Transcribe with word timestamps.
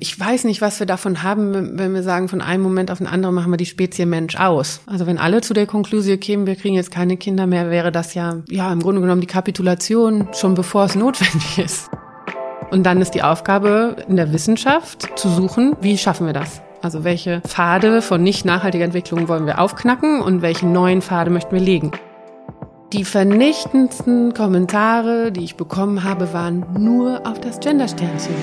Ich 0.00 0.18
weiß 0.18 0.44
nicht, 0.44 0.60
was 0.60 0.78
wir 0.78 0.86
davon 0.86 1.24
haben, 1.24 1.76
wenn 1.76 1.92
wir 1.92 2.04
sagen, 2.04 2.28
von 2.28 2.40
einem 2.40 2.62
Moment 2.62 2.92
auf 2.92 2.98
den 2.98 3.08
anderen 3.08 3.34
machen 3.34 3.50
wir 3.50 3.56
die 3.56 3.66
Spezie 3.66 4.06
Mensch 4.06 4.36
aus. 4.36 4.80
Also 4.86 5.08
wenn 5.08 5.18
alle 5.18 5.40
zu 5.40 5.54
der 5.54 5.66
Konklusion 5.66 6.20
kämen, 6.20 6.46
wir 6.46 6.54
kriegen 6.54 6.76
jetzt 6.76 6.92
keine 6.92 7.16
Kinder 7.16 7.48
mehr, 7.48 7.68
wäre 7.68 7.90
das 7.90 8.14
ja, 8.14 8.36
ja, 8.48 8.72
im 8.72 8.80
Grunde 8.80 9.00
genommen 9.00 9.22
die 9.22 9.26
Kapitulation, 9.26 10.28
schon 10.32 10.54
bevor 10.54 10.84
es 10.84 10.94
notwendig 10.94 11.58
ist. 11.64 11.90
Und 12.70 12.84
dann 12.84 13.00
ist 13.00 13.10
die 13.16 13.24
Aufgabe 13.24 13.96
in 14.08 14.14
der 14.14 14.32
Wissenschaft 14.32 15.18
zu 15.18 15.28
suchen, 15.30 15.74
wie 15.80 15.98
schaffen 15.98 16.26
wir 16.26 16.32
das? 16.32 16.62
Also 16.80 17.02
welche 17.02 17.40
Pfade 17.40 18.00
von 18.00 18.22
nicht 18.22 18.44
nachhaltiger 18.44 18.84
Entwicklung 18.84 19.26
wollen 19.26 19.46
wir 19.46 19.60
aufknacken 19.60 20.20
und 20.20 20.42
welche 20.42 20.68
neuen 20.68 21.02
Pfade 21.02 21.32
möchten 21.32 21.50
wir 21.50 21.60
legen? 21.60 21.90
Die 22.92 23.04
vernichtendsten 23.04 24.32
Kommentare, 24.32 25.32
die 25.32 25.42
ich 25.42 25.56
bekommen 25.56 26.04
habe, 26.04 26.32
waren 26.32 26.64
nur 26.78 27.26
auf 27.26 27.40
das 27.40 27.58
Gendersternchen. 27.58 28.36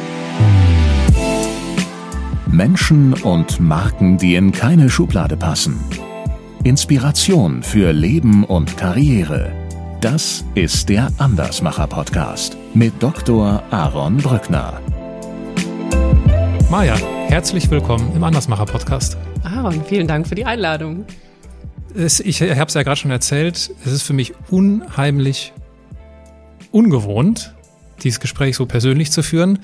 Menschen 2.55 3.11
und 3.11 3.59
Marken, 3.59 4.17
die 4.17 4.35
in 4.35 4.53
keine 4.53 4.89
Schublade 4.89 5.35
passen. 5.35 5.77
Inspiration 6.63 7.61
für 7.61 7.91
Leben 7.91 8.45
und 8.45 8.77
Karriere. 8.77 9.51
Das 9.99 10.45
ist 10.55 10.87
der 10.87 11.11
Andersmacher 11.17 11.85
Podcast 11.85 12.55
mit 12.73 12.93
Dr. 13.03 13.61
Aaron 13.71 14.17
Brückner. 14.17 14.79
Maja, 16.71 16.95
herzlich 17.27 17.69
willkommen 17.69 18.15
im 18.15 18.23
Andersmacher 18.23 18.65
Podcast. 18.65 19.17
Aaron, 19.43 19.83
vielen 19.83 20.07
Dank 20.07 20.25
für 20.25 20.35
die 20.35 20.45
Einladung. 20.45 21.05
Es, 21.93 22.21
ich 22.21 22.41
habe 22.41 22.69
es 22.69 22.73
ja 22.73 22.83
gerade 22.83 22.95
schon 22.97 23.11
erzählt, 23.11 23.69
es 23.83 23.91
ist 23.91 24.03
für 24.03 24.13
mich 24.13 24.33
unheimlich 24.49 25.51
ungewohnt, 26.71 27.53
dieses 28.01 28.21
Gespräch 28.21 28.55
so 28.55 28.65
persönlich 28.65 29.11
zu 29.11 29.23
führen 29.23 29.59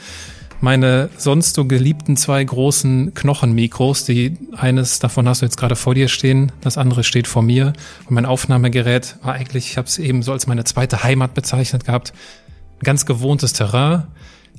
meine 0.62 1.10
sonst 1.18 1.56
so 1.56 1.66
geliebten 1.66 2.16
zwei 2.16 2.44
großen 2.44 3.14
Knochenmikros, 3.14 4.06
die 4.06 4.38
eines 4.56 5.00
davon 5.00 5.28
hast 5.28 5.42
du 5.42 5.46
jetzt 5.46 5.58
gerade 5.58 5.76
vor 5.76 5.96
dir 5.96 6.08
stehen, 6.08 6.52
das 6.62 6.78
andere 6.78 7.04
steht 7.04 7.28
vor 7.28 7.42
mir. 7.42 7.74
Und 8.08 8.12
mein 8.12 8.26
Aufnahmegerät 8.26 9.18
war 9.24 9.34
eigentlich, 9.34 9.72
ich 9.72 9.78
habe 9.78 9.88
es 9.88 9.98
eben 9.98 10.24
so 10.24 10.32
als 10.32 10.48
meine 10.48 10.64
zweite 10.64 11.04
Heimat 11.04 11.34
bezeichnet 11.34 11.86
gehabt, 11.86 12.14
ganz 12.84 13.06
gewohntes 13.06 13.54
Terrain. 13.54 14.04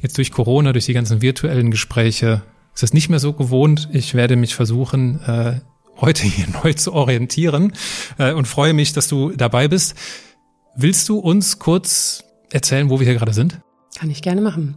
Jetzt 0.00 0.19
durch 0.19 0.33
Corona, 0.33 0.72
durch 0.72 0.86
die 0.86 0.94
ganzen 0.94 1.22
virtuellen 1.22 1.70
Gespräche 1.70 2.42
ist 2.75 2.83
es 2.83 2.92
nicht 2.92 3.09
mehr 3.09 3.20
so 3.20 3.33
gewohnt. 3.33 3.89
Ich 3.92 4.14
werde 4.14 4.34
mich 4.34 4.55
versuchen, 4.56 5.20
äh, 5.25 5.61
heute 6.00 6.25
hier 6.25 6.47
neu 6.64 6.72
zu 6.72 6.92
orientieren 6.92 7.72
äh, 8.19 8.33
und 8.33 8.48
freue 8.48 8.72
mich, 8.75 8.92
dass 8.92 9.06
du 9.06 9.31
dabei 9.31 9.69
bist. 9.69 9.94
Willst 10.75 11.09
du 11.09 11.19
uns 11.19 11.59
kurz 11.59 12.25
erzählen, 12.50 12.91
wo 12.91 12.98
wir 12.98 13.06
hier 13.06 13.14
gerade 13.14 13.34
sind? 13.34 13.61
Kann 13.98 14.10
ich 14.10 14.22
gerne 14.22 14.40
machen. 14.40 14.76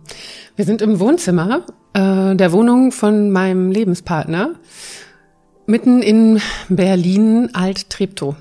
Wir 0.56 0.66
sind 0.66 0.82
im 0.82 1.00
Wohnzimmer 1.00 1.66
äh, 1.94 2.36
der 2.36 2.52
Wohnung 2.52 2.92
von 2.92 3.32
meinem 3.32 3.72
Lebenspartner, 3.72 4.56
mitten 5.66 6.02
in 6.02 6.42
Berlin 6.68 7.50
Alt-Treptow, 7.54 8.36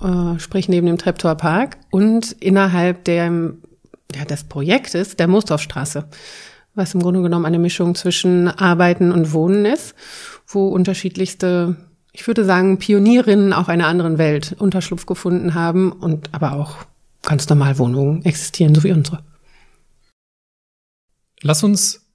äh, 0.00 0.38
sprich 0.38 0.68
neben 0.68 0.86
dem 0.86 0.98
Treptower 0.98 1.34
Park 1.34 1.76
und 1.90 2.32
innerhalb 2.32 3.04
der, 3.04 3.52
ja, 4.14 4.24
des 4.28 4.44
Projektes 4.44 5.16
der 5.16 5.28
Moosdorfstraße, 5.28 6.08
was 6.74 6.94
im 6.94 7.02
Grunde 7.02 7.22
genommen 7.22 7.44
eine 7.44 7.58
Mischung 7.58 7.94
zwischen 7.94 8.48
Arbeiten 8.48 9.12
und 9.12 9.32
Wohnen 9.32 9.66
ist, 9.66 9.94
wo 10.46 10.68
unterschiedlichste, 10.68 11.76
ich 12.12 12.26
würde 12.26 12.44
sagen, 12.44 12.78
Pionierinnen 12.78 13.52
auch 13.52 13.68
einer 13.68 13.86
anderen 13.86 14.16
Welt 14.16 14.56
Unterschlupf 14.58 15.04
gefunden 15.04 15.54
haben 15.54 15.92
und 15.92 16.30
aber 16.32 16.52
auch 16.52 16.76
ganz 17.22 17.48
normal 17.48 17.78
Wohnungen 17.78 18.24
existieren, 18.24 18.74
so 18.74 18.82
wie 18.82 18.92
unsere. 18.92 19.22
Lass 21.42 21.62
uns 21.62 22.06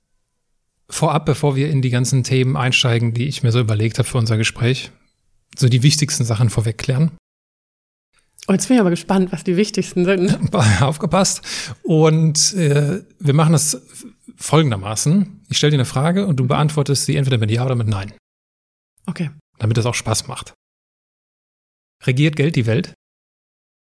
vorab, 0.90 1.26
bevor 1.26 1.56
wir 1.56 1.70
in 1.70 1.82
die 1.82 1.90
ganzen 1.90 2.24
Themen 2.24 2.56
einsteigen, 2.56 3.14
die 3.14 3.28
ich 3.28 3.44
mir 3.44 3.52
so 3.52 3.60
überlegt 3.60 3.98
habe 3.98 4.08
für 4.08 4.18
unser 4.18 4.38
Gespräch, 4.38 4.92
so 5.58 5.68
die 5.68 5.84
wichtigsten 5.84 6.26
Sachen 6.26 6.50
vorweg 6.50 6.78
klären. 6.78 7.12
Oh, 8.48 8.54
jetzt 8.54 8.68
bin 8.68 8.76
ich 8.76 8.82
aber 8.82 8.92
gespannt, 8.92 9.32
was 9.32 9.44
die 9.44 9.58
wichtigsten 9.58 10.06
sind. 10.06 10.54
Aufgepasst. 10.82 11.42
Und 11.82 12.54
äh, 12.54 13.04
wir 13.20 13.34
machen 13.34 13.54
das 13.54 13.82
folgendermaßen. 14.36 15.42
Ich 15.50 15.58
stelle 15.58 15.72
dir 15.72 15.78
eine 15.78 15.86
Frage 15.86 16.28
und 16.28 16.38
du 16.38 16.48
beantwortest 16.48 17.06
sie 17.06 17.16
entweder 17.16 17.40
mit 17.40 17.50
Ja 17.50 17.66
oder 17.66 17.76
mit 17.76 17.88
Nein. 17.88 18.14
Okay. 19.08 19.32
Damit 19.58 19.78
es 19.80 19.86
auch 19.88 19.96
Spaß 19.96 20.28
macht. 20.28 20.54
Regiert 22.04 22.36
Geld 22.36 22.56
die 22.56 22.68
Welt? 22.68 22.94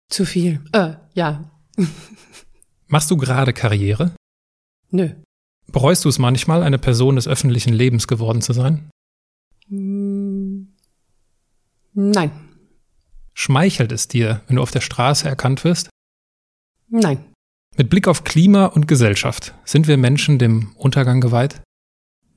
Zu 0.09 0.25
viel. 0.25 0.65
Äh, 0.73 0.95
ja. 1.13 1.51
Machst 2.87 3.11
du 3.11 3.17
gerade 3.19 3.53
Karriere? 3.53 4.16
Nö. 4.97 5.11
Bereust 5.71 6.07
du 6.07 6.09
es 6.09 6.19
manchmal, 6.19 6.63
eine 6.63 6.79
Person 6.79 7.17
des 7.17 7.29
öffentlichen 7.29 7.75
Lebens 7.75 8.09
geworden 8.09 8.41
zu 8.41 8.55
sein? 8.55 8.89
Hm. 9.69 10.75
Nein. 11.93 12.31
Schmeichelt 13.35 13.93
es 13.93 14.09
dir, 14.09 14.41
wenn 14.47 14.57
du 14.57 14.63
auf 14.63 14.71
der 14.71 14.81
Straße 14.81 15.29
erkannt 15.29 15.65
wirst? 15.65 15.91
Nein. 16.89 17.27
Mit 17.77 17.91
Blick 17.91 18.09
auf 18.09 18.25
Klima 18.25 18.65
und 18.65 18.89
Gesellschaft, 18.89 19.53
sind 19.67 19.87
wir 19.87 19.99
Menschen 19.99 20.39
dem 20.39 20.75
Untergang 20.77 21.21
geweiht? 21.21 21.61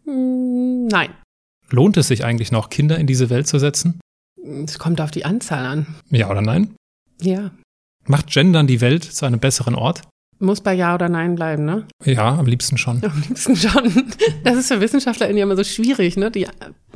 Hm, 0.03 0.87
nein. 0.87 1.13
Lohnt 1.69 1.95
es 1.95 2.09
sich 2.09 2.25
eigentlich 2.25 2.51
noch, 2.51 2.69
Kinder 2.69 2.97
in 2.97 3.07
diese 3.07 3.29
Welt 3.29 3.47
zu 3.47 3.57
setzen? 3.57 4.01
Es 4.65 4.79
kommt 4.79 4.99
auf 4.99 5.11
die 5.11 5.23
Anzahl 5.23 5.65
an. 5.65 5.95
Ja 6.09 6.29
oder 6.29 6.41
nein? 6.41 6.75
Ja. 7.21 7.51
Macht 8.05 8.27
Gendern 8.27 8.67
die 8.67 8.81
Welt 8.81 9.05
zu 9.05 9.25
einem 9.25 9.39
besseren 9.39 9.75
Ort? 9.75 10.01
Muss 10.41 10.61
bei 10.61 10.73
Ja 10.73 10.95
oder 10.95 11.09
Nein 11.09 11.35
bleiben, 11.35 11.65
ne? 11.65 11.85
Ja, 12.05 12.35
am 12.35 12.45
liebsten 12.45 12.77
schon. 12.77 13.03
Am 13.03 13.23
liebsten 13.27 13.55
schon. 13.57 14.13
Das 14.43 14.55
ist 14.55 14.69
für 14.69 14.79
WissenschaftlerInnen 14.79 15.37
ja 15.37 15.43
immer 15.43 15.57
so 15.57 15.65
schwierig, 15.65 16.15
ne? 16.15 16.31
Die 16.31 16.47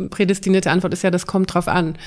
prädestinierte 0.09 0.71
Antwort 0.71 0.93
ist 0.93 1.03
ja, 1.03 1.11
das 1.11 1.27
kommt 1.27 1.53
drauf 1.53 1.67
an. 1.67 1.97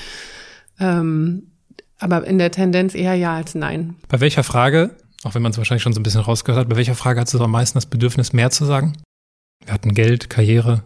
Ähm, 0.79 1.51
aber 1.99 2.25
in 2.25 2.39
der 2.39 2.51
Tendenz 2.51 2.95
eher 2.95 3.15
Ja 3.15 3.35
als 3.35 3.55
Nein. 3.55 3.95
Bei 4.07 4.19
welcher 4.19 4.43
Frage, 4.43 4.95
auch 5.23 5.35
wenn 5.35 5.41
man 5.41 5.51
es 5.51 5.57
wahrscheinlich 5.57 5.83
schon 5.83 5.93
so 5.93 5.99
ein 5.99 6.03
bisschen 6.03 6.21
rausgehört 6.21 6.61
hat, 6.61 6.69
bei 6.69 6.75
welcher 6.75 6.95
Frage 6.95 7.19
hat 7.19 7.27
es 7.27 7.39
am 7.39 7.51
meisten 7.51 7.77
das 7.77 7.85
Bedürfnis, 7.85 8.33
mehr 8.33 8.49
zu 8.49 8.65
sagen? 8.65 8.93
Wir 9.63 9.73
hatten 9.73 9.93
Geld, 9.93 10.29
Karriere, 10.29 10.83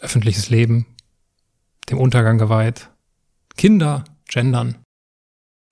öffentliches 0.00 0.50
Leben, 0.50 0.86
dem 1.90 1.98
Untergang 1.98 2.38
geweiht, 2.38 2.90
Kinder, 3.56 4.04
Gendern. 4.28 4.76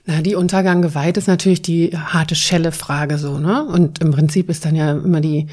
Na, 0.06 0.20
die 0.20 0.34
Untergang 0.34 0.82
geweiht 0.82 1.16
ist 1.16 1.28
natürlich 1.28 1.62
die 1.62 1.96
harte 1.96 2.34
Schelle-Frage 2.34 3.16
so, 3.16 3.38
ne? 3.38 3.64
Und 3.64 4.00
im 4.00 4.10
Prinzip 4.10 4.50
ist 4.50 4.64
dann 4.64 4.76
ja 4.76 4.92
immer 4.92 5.22
die, 5.22 5.46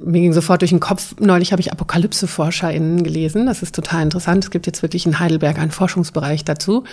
mir 0.00 0.20
ging 0.20 0.32
sofort 0.32 0.62
durch 0.62 0.70
den 0.70 0.80
Kopf, 0.80 1.14
neulich 1.20 1.52
habe 1.52 1.60
ich 1.60 1.72
Apokalypse-ForscherInnen 1.72 3.04
gelesen. 3.04 3.46
Das 3.46 3.62
ist 3.62 3.74
total 3.74 4.02
interessant. 4.02 4.44
Es 4.44 4.50
gibt 4.50 4.66
jetzt 4.66 4.82
wirklich 4.82 5.06
in 5.06 5.20
Heidelberg 5.20 5.58
einen 5.58 5.70
Forschungsbereich 5.70 6.44
dazu. 6.44 6.84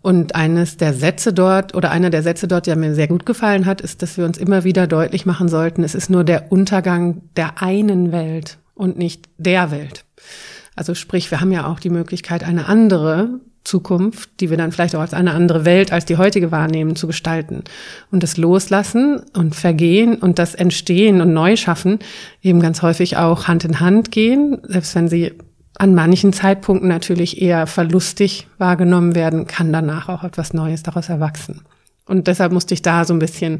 Und 0.00 0.34
eines 0.34 0.76
der 0.76 0.94
Sätze 0.94 1.32
dort 1.32 1.74
oder 1.74 1.90
einer 1.90 2.08
der 2.08 2.22
Sätze 2.22 2.48
dort, 2.48 2.66
der 2.66 2.76
mir 2.76 2.94
sehr 2.94 3.08
gut 3.08 3.26
gefallen 3.26 3.66
hat, 3.66 3.80
ist, 3.80 4.00
dass 4.00 4.16
wir 4.16 4.24
uns 4.24 4.38
immer 4.38 4.64
wieder 4.64 4.86
deutlich 4.86 5.26
machen 5.26 5.48
sollten, 5.48 5.82
es 5.82 5.94
ist 5.94 6.08
nur 6.08 6.24
der 6.24 6.52
Untergang 6.52 7.20
der 7.36 7.60
einen 7.60 8.12
Welt 8.12 8.58
und 8.74 8.96
nicht 8.96 9.28
der 9.36 9.70
Welt. 9.70 10.04
Also 10.76 10.94
sprich, 10.94 11.30
wir 11.32 11.40
haben 11.40 11.50
ja 11.50 11.66
auch 11.66 11.80
die 11.80 11.90
Möglichkeit, 11.90 12.44
eine 12.44 12.66
andere 12.66 13.40
Zukunft, 13.68 14.40
die 14.40 14.48
wir 14.48 14.56
dann 14.56 14.72
vielleicht 14.72 14.96
auch 14.96 15.00
als 15.00 15.12
eine 15.12 15.32
andere 15.32 15.66
Welt 15.66 15.92
als 15.92 16.06
die 16.06 16.16
heutige 16.16 16.50
wahrnehmen, 16.50 16.96
zu 16.96 17.06
gestalten. 17.06 17.64
Und 18.10 18.22
das 18.22 18.38
Loslassen 18.38 19.20
und 19.36 19.54
Vergehen 19.54 20.16
und 20.16 20.38
das 20.38 20.54
Entstehen 20.54 21.20
und 21.20 21.34
Neuschaffen 21.34 21.98
eben 22.42 22.60
ganz 22.60 22.80
häufig 22.80 23.18
auch 23.18 23.46
Hand 23.46 23.66
in 23.66 23.78
Hand 23.78 24.10
gehen, 24.10 24.56
selbst 24.62 24.94
wenn 24.94 25.08
sie 25.08 25.34
an 25.76 25.94
manchen 25.94 26.32
Zeitpunkten 26.32 26.88
natürlich 26.88 27.42
eher 27.42 27.66
verlustig 27.66 28.46
wahrgenommen 28.56 29.14
werden, 29.14 29.46
kann 29.46 29.70
danach 29.70 30.08
auch 30.08 30.24
etwas 30.24 30.54
Neues 30.54 30.82
daraus 30.82 31.10
erwachsen. 31.10 31.60
Und 32.06 32.26
deshalb 32.26 32.52
musste 32.52 32.72
ich 32.72 32.80
da 32.80 33.04
so 33.04 33.12
ein 33.12 33.18
bisschen 33.18 33.58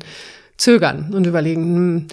zögern 0.57 1.13
und 1.13 1.27
überlegen, 1.27 1.63
hm, 1.63 2.07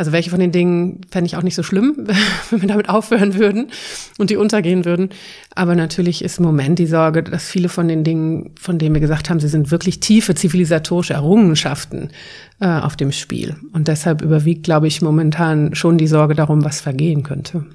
also 0.00 0.12
welche 0.12 0.30
von 0.30 0.40
den 0.40 0.50
Dingen 0.50 1.02
fände 1.10 1.26
ich 1.26 1.36
auch 1.36 1.42
nicht 1.42 1.54
so 1.54 1.62
schlimm, 1.62 1.94
wenn 2.50 2.62
wir 2.62 2.68
damit 2.68 2.88
aufhören 2.88 3.34
würden 3.34 3.70
und 4.16 4.30
die 4.30 4.36
untergehen 4.36 4.86
würden. 4.86 5.10
Aber 5.54 5.74
natürlich 5.74 6.24
ist 6.24 6.38
im 6.38 6.46
Moment 6.46 6.78
die 6.78 6.86
Sorge, 6.86 7.22
dass 7.22 7.50
viele 7.50 7.68
von 7.68 7.86
den 7.86 8.02
Dingen, 8.02 8.54
von 8.58 8.78
denen 8.78 8.94
wir 8.94 9.02
gesagt 9.02 9.28
haben, 9.28 9.40
sie 9.40 9.48
sind 9.48 9.70
wirklich 9.70 10.00
tiefe 10.00 10.34
zivilisatorische 10.34 11.12
Errungenschaften 11.12 12.12
äh, 12.60 12.66
auf 12.66 12.96
dem 12.96 13.12
Spiel. 13.12 13.56
Und 13.74 13.88
deshalb 13.88 14.22
überwiegt, 14.22 14.62
glaube 14.62 14.86
ich, 14.86 15.02
momentan 15.02 15.74
schon 15.74 15.98
die 15.98 16.06
Sorge 16.06 16.34
darum, 16.34 16.64
was 16.64 16.80
vergehen 16.80 17.22
könnte. 17.22 17.66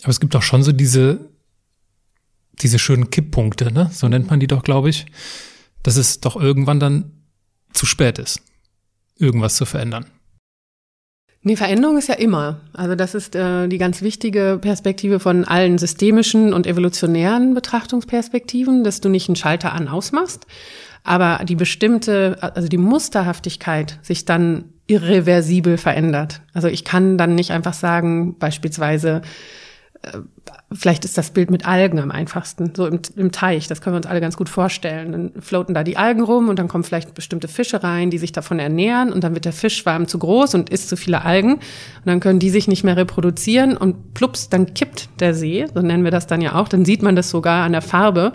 Aber 0.00 0.10
es 0.10 0.20
gibt 0.20 0.34
auch 0.36 0.42
schon 0.42 0.62
so 0.62 0.72
diese, 0.72 1.20
diese 2.62 2.78
schönen 2.78 3.10
Kipppunkte, 3.10 3.70
ne? 3.70 3.90
So 3.92 4.08
nennt 4.08 4.30
man 4.30 4.40
die 4.40 4.46
doch, 4.46 4.62
glaube 4.62 4.88
ich, 4.88 5.04
dass 5.82 5.96
es 5.96 6.20
doch 6.20 6.34
irgendwann 6.34 6.80
dann 6.80 7.12
zu 7.74 7.84
spät 7.84 8.18
ist, 8.18 8.40
irgendwas 9.18 9.56
zu 9.56 9.66
verändern. 9.66 10.06
Nee, 11.48 11.56
Veränderung 11.56 11.96
ist 11.96 12.10
ja 12.10 12.14
immer. 12.14 12.60
Also 12.74 12.94
das 12.94 13.14
ist 13.14 13.34
äh, 13.34 13.68
die 13.68 13.78
ganz 13.78 14.02
wichtige 14.02 14.58
Perspektive 14.60 15.18
von 15.18 15.46
allen 15.46 15.78
systemischen 15.78 16.52
und 16.52 16.66
evolutionären 16.66 17.54
Betrachtungsperspektiven, 17.54 18.84
dass 18.84 19.00
du 19.00 19.08
nicht 19.08 19.30
einen 19.30 19.36
Schalter 19.36 19.72
an 19.72 19.88
ausmachst, 19.88 20.46
aber 21.04 21.42
die 21.46 21.54
bestimmte, 21.54 22.36
also 22.42 22.68
die 22.68 22.76
Musterhaftigkeit 22.76 23.98
sich 24.02 24.26
dann 24.26 24.66
irreversibel 24.88 25.78
verändert. 25.78 26.42
Also 26.52 26.68
ich 26.68 26.84
kann 26.84 27.16
dann 27.16 27.34
nicht 27.34 27.50
einfach 27.50 27.72
sagen, 27.72 28.36
beispielsweise, 28.38 29.22
vielleicht 30.72 31.04
ist 31.04 31.18
das 31.18 31.30
Bild 31.30 31.50
mit 31.50 31.66
Algen 31.66 31.98
am 31.98 32.10
einfachsten, 32.10 32.72
so 32.74 32.86
im, 32.86 33.00
im, 33.16 33.32
Teich, 33.32 33.66
das 33.66 33.80
können 33.80 33.94
wir 33.94 33.98
uns 33.98 34.06
alle 34.06 34.20
ganz 34.20 34.36
gut 34.36 34.48
vorstellen. 34.48 35.12
Dann 35.12 35.42
floaten 35.42 35.74
da 35.74 35.82
die 35.82 35.96
Algen 35.96 36.22
rum 36.22 36.48
und 36.48 36.58
dann 36.58 36.68
kommen 36.68 36.84
vielleicht 36.84 37.14
bestimmte 37.14 37.48
Fische 37.48 37.82
rein, 37.82 38.10
die 38.10 38.18
sich 38.18 38.32
davon 38.32 38.58
ernähren 38.58 39.12
und 39.12 39.24
dann 39.24 39.34
wird 39.34 39.44
der 39.44 39.52
Fischschwarm 39.52 40.06
zu 40.06 40.18
groß 40.18 40.54
und 40.54 40.70
isst 40.70 40.88
zu 40.88 40.96
viele 40.96 41.24
Algen 41.24 41.54
und 41.54 42.06
dann 42.06 42.20
können 42.20 42.38
die 42.38 42.50
sich 42.50 42.68
nicht 42.68 42.84
mehr 42.84 42.96
reproduzieren 42.96 43.76
und 43.76 44.14
plups, 44.14 44.48
dann 44.48 44.74
kippt 44.74 45.08
der 45.20 45.34
See, 45.34 45.66
so 45.72 45.80
nennen 45.80 46.04
wir 46.04 46.10
das 46.10 46.26
dann 46.26 46.40
ja 46.40 46.54
auch, 46.54 46.68
dann 46.68 46.84
sieht 46.84 47.02
man 47.02 47.16
das 47.16 47.30
sogar 47.30 47.64
an 47.64 47.72
der 47.72 47.82
Farbe 47.82 48.32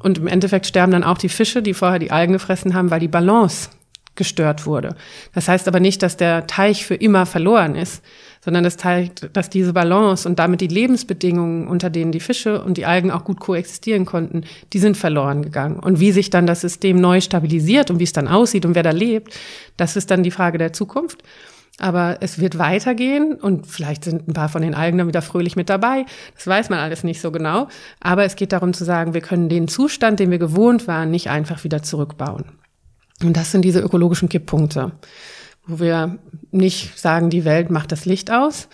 und 0.00 0.18
im 0.18 0.26
Endeffekt 0.26 0.66
sterben 0.66 0.92
dann 0.92 1.04
auch 1.04 1.18
die 1.18 1.28
Fische, 1.28 1.62
die 1.62 1.74
vorher 1.74 1.98
die 1.98 2.10
Algen 2.10 2.32
gefressen 2.32 2.74
haben, 2.74 2.90
weil 2.90 3.00
die 3.00 3.08
Balance 3.08 3.70
gestört 4.14 4.66
wurde. 4.66 4.96
Das 5.32 5.48
heißt 5.48 5.68
aber 5.68 5.80
nicht, 5.80 6.02
dass 6.02 6.16
der 6.16 6.46
Teich 6.46 6.84
für 6.84 6.96
immer 6.96 7.24
verloren 7.24 7.74
ist, 7.74 8.02
sondern 8.40 8.64
das 8.64 8.76
zeigt, 8.76 9.30
dass 9.36 9.50
diese 9.50 9.72
Balance 9.72 10.28
und 10.28 10.38
damit 10.38 10.60
die 10.60 10.68
Lebensbedingungen, 10.68 11.68
unter 11.68 11.90
denen 11.90 12.12
die 12.12 12.20
Fische 12.20 12.62
und 12.62 12.76
die 12.76 12.86
Algen 12.86 13.10
auch 13.10 13.24
gut 13.24 13.40
koexistieren 13.40 14.04
konnten, 14.04 14.44
die 14.72 14.78
sind 14.78 14.96
verloren 14.96 15.42
gegangen. 15.42 15.78
Und 15.78 16.00
wie 16.00 16.12
sich 16.12 16.30
dann 16.30 16.46
das 16.46 16.60
System 16.60 17.00
neu 17.00 17.20
stabilisiert 17.20 17.90
und 17.90 17.98
wie 17.98 18.04
es 18.04 18.12
dann 18.12 18.28
aussieht 18.28 18.64
und 18.64 18.74
wer 18.74 18.82
da 18.82 18.90
lebt, 18.90 19.34
das 19.76 19.96
ist 19.96 20.10
dann 20.10 20.22
die 20.22 20.30
Frage 20.30 20.58
der 20.58 20.72
Zukunft. 20.72 21.22
Aber 21.80 22.18
es 22.20 22.40
wird 22.40 22.58
weitergehen 22.58 23.34
und 23.34 23.66
vielleicht 23.68 24.02
sind 24.02 24.26
ein 24.26 24.32
paar 24.32 24.48
von 24.48 24.62
den 24.62 24.74
Algen 24.74 24.98
dann 24.98 25.06
wieder 25.06 25.22
fröhlich 25.22 25.54
mit 25.54 25.70
dabei. 25.70 26.06
Das 26.34 26.46
weiß 26.46 26.70
man 26.70 26.80
alles 26.80 27.04
nicht 27.04 27.20
so 27.20 27.30
genau. 27.30 27.68
Aber 28.00 28.24
es 28.24 28.34
geht 28.34 28.52
darum 28.52 28.72
zu 28.72 28.84
sagen, 28.84 29.14
wir 29.14 29.20
können 29.20 29.48
den 29.48 29.68
Zustand, 29.68 30.18
den 30.18 30.32
wir 30.32 30.38
gewohnt 30.38 30.88
waren, 30.88 31.12
nicht 31.12 31.30
einfach 31.30 31.62
wieder 31.62 31.82
zurückbauen. 31.82 32.46
Und 33.22 33.36
das 33.36 33.52
sind 33.52 33.62
diese 33.62 33.80
ökologischen 33.80 34.28
Kipppunkte 34.28 34.92
wo 35.68 35.78
wir 35.78 36.18
nicht 36.50 36.98
sagen, 36.98 37.30
die 37.30 37.44
Welt 37.44 37.70
macht 37.70 37.92
das 37.92 38.04
Licht 38.06 38.32
aus, 38.32 38.68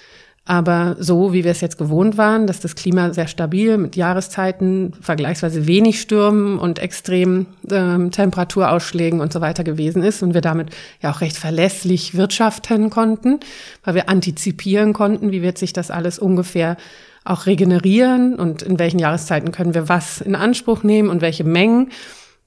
aber 0.47 0.97
so, 0.99 1.33
wie 1.33 1.43
wir 1.43 1.51
es 1.51 1.63
jetzt 1.63 1.79
gewohnt 1.79 2.19
waren, 2.19 2.47
dass 2.47 2.61
das 2.61 2.75
Klima 2.75 3.15
sehr 3.15 3.29
stabil 3.29 3.79
mit 3.79 3.97
Jahreszeiten, 3.97 4.93
vergleichsweise 5.01 5.67
wenig 5.67 6.01
Stürmen 6.01 6.59
und 6.59 6.79
extremen 6.79 7.47
ähm, 7.71 8.11
Temperaturausschlägen 8.11 9.21
und 9.21 9.33
so 9.33 9.41
weiter 9.41 9.65
gewesen 9.65 10.03
ist 10.03 10.23
und 10.23 10.35
wir 10.35 10.43
damit 10.43 10.69
ja 11.01 11.11
auch 11.11 11.23
recht 11.23 11.39
verlässlich 11.39 12.15
wirtschaften 12.15 12.91
konnten, 12.91 13.41
weil 13.85 13.95
wir 13.95 14.11
antizipieren 14.11 14.93
konnten, 14.93 15.33
wie 15.33 15.41
wird 15.41 15.57
sich 15.57 15.73
das 15.73 15.91
alles 15.91 16.19
ungefähr 16.19 16.77
auch 17.25 17.47
regenerieren 17.47 18.35
und 18.35 18.61
in 18.61 18.79
welchen 18.79 18.99
Jahreszeiten 18.99 19.51
können 19.51 19.73
wir 19.73 19.89
was 19.89 20.21
in 20.21 20.35
Anspruch 20.35 20.83
nehmen 20.83 21.09
und 21.09 21.23
welche 21.23 21.45
Mengen. 21.45 21.91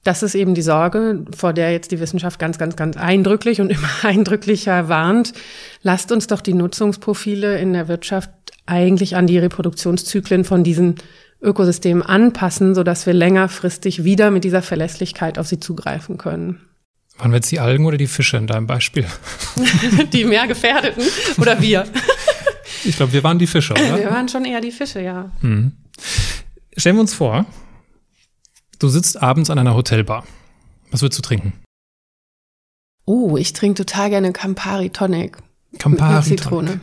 Das 0.04 0.22
ist 0.22 0.34
eben 0.34 0.54
die 0.54 0.62
Sorge, 0.62 1.24
vor 1.36 1.52
der 1.52 1.72
jetzt 1.72 1.90
die 1.90 2.00
Wissenschaft 2.00 2.38
ganz, 2.38 2.58
ganz, 2.58 2.76
ganz 2.76 2.96
eindrücklich 2.96 3.60
und 3.60 3.70
immer 3.70 3.90
eindrücklicher 4.02 4.88
warnt. 4.88 5.32
Lasst 5.82 6.12
uns 6.12 6.26
doch 6.26 6.40
die 6.40 6.54
Nutzungsprofile 6.54 7.58
in 7.58 7.72
der 7.72 7.88
Wirtschaft 7.88 8.30
eigentlich 8.66 9.16
an 9.16 9.26
die 9.26 9.38
Reproduktionszyklen 9.38 10.44
von 10.44 10.62
diesen 10.62 10.96
Ökosystemen 11.40 12.02
anpassen, 12.02 12.74
sodass 12.74 13.06
wir 13.06 13.14
längerfristig 13.14 14.04
wieder 14.04 14.30
mit 14.30 14.44
dieser 14.44 14.62
Verlässlichkeit 14.62 15.38
auf 15.38 15.46
sie 15.46 15.60
zugreifen 15.60 16.18
können. 16.18 16.60
Waren 17.18 17.32
wir 17.32 17.36
jetzt 17.36 17.50
die 17.50 17.60
Algen 17.60 17.84
oder 17.84 17.96
die 17.96 18.06
Fische 18.06 18.36
in 18.36 18.46
deinem 18.46 18.66
Beispiel? 18.66 19.04
die 20.12 20.24
mehr 20.24 20.46
gefährdeten 20.46 21.02
oder 21.38 21.60
wir? 21.60 21.84
ich 22.84 22.96
glaube, 22.96 23.12
wir 23.12 23.24
waren 23.24 23.38
die 23.38 23.46
Fische, 23.46 23.72
oder? 23.74 23.98
Wir 23.98 24.10
waren 24.10 24.28
schon 24.28 24.44
eher 24.44 24.60
die 24.60 24.70
Fische, 24.70 25.00
ja. 25.00 25.30
Hm. 25.40 25.72
Stellen 26.76 26.96
wir 26.96 27.00
uns 27.00 27.14
vor, 27.14 27.46
Du 28.78 28.88
sitzt 28.88 29.20
abends 29.20 29.50
an 29.50 29.58
einer 29.58 29.74
Hotelbar. 29.74 30.24
Was 30.90 31.02
würdest 31.02 31.18
du 31.18 31.22
trinken? 31.22 31.52
Oh, 33.04 33.36
ich 33.36 33.52
trinke 33.52 33.84
total 33.84 34.10
gerne 34.10 34.32
Campari 34.32 34.90
Tonic. 34.90 35.38
Campari 35.78 36.14
mit 36.14 36.24
Zitrone. 36.24 36.68
Tonic. 36.68 36.80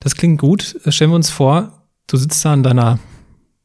Das 0.00 0.14
klingt 0.14 0.38
gut. 0.38 0.78
Stellen 0.88 1.10
wir 1.10 1.16
uns 1.16 1.30
vor, 1.30 1.86
du 2.06 2.18
sitzt 2.18 2.44
da 2.44 2.52
an 2.52 2.62
deiner 2.62 2.98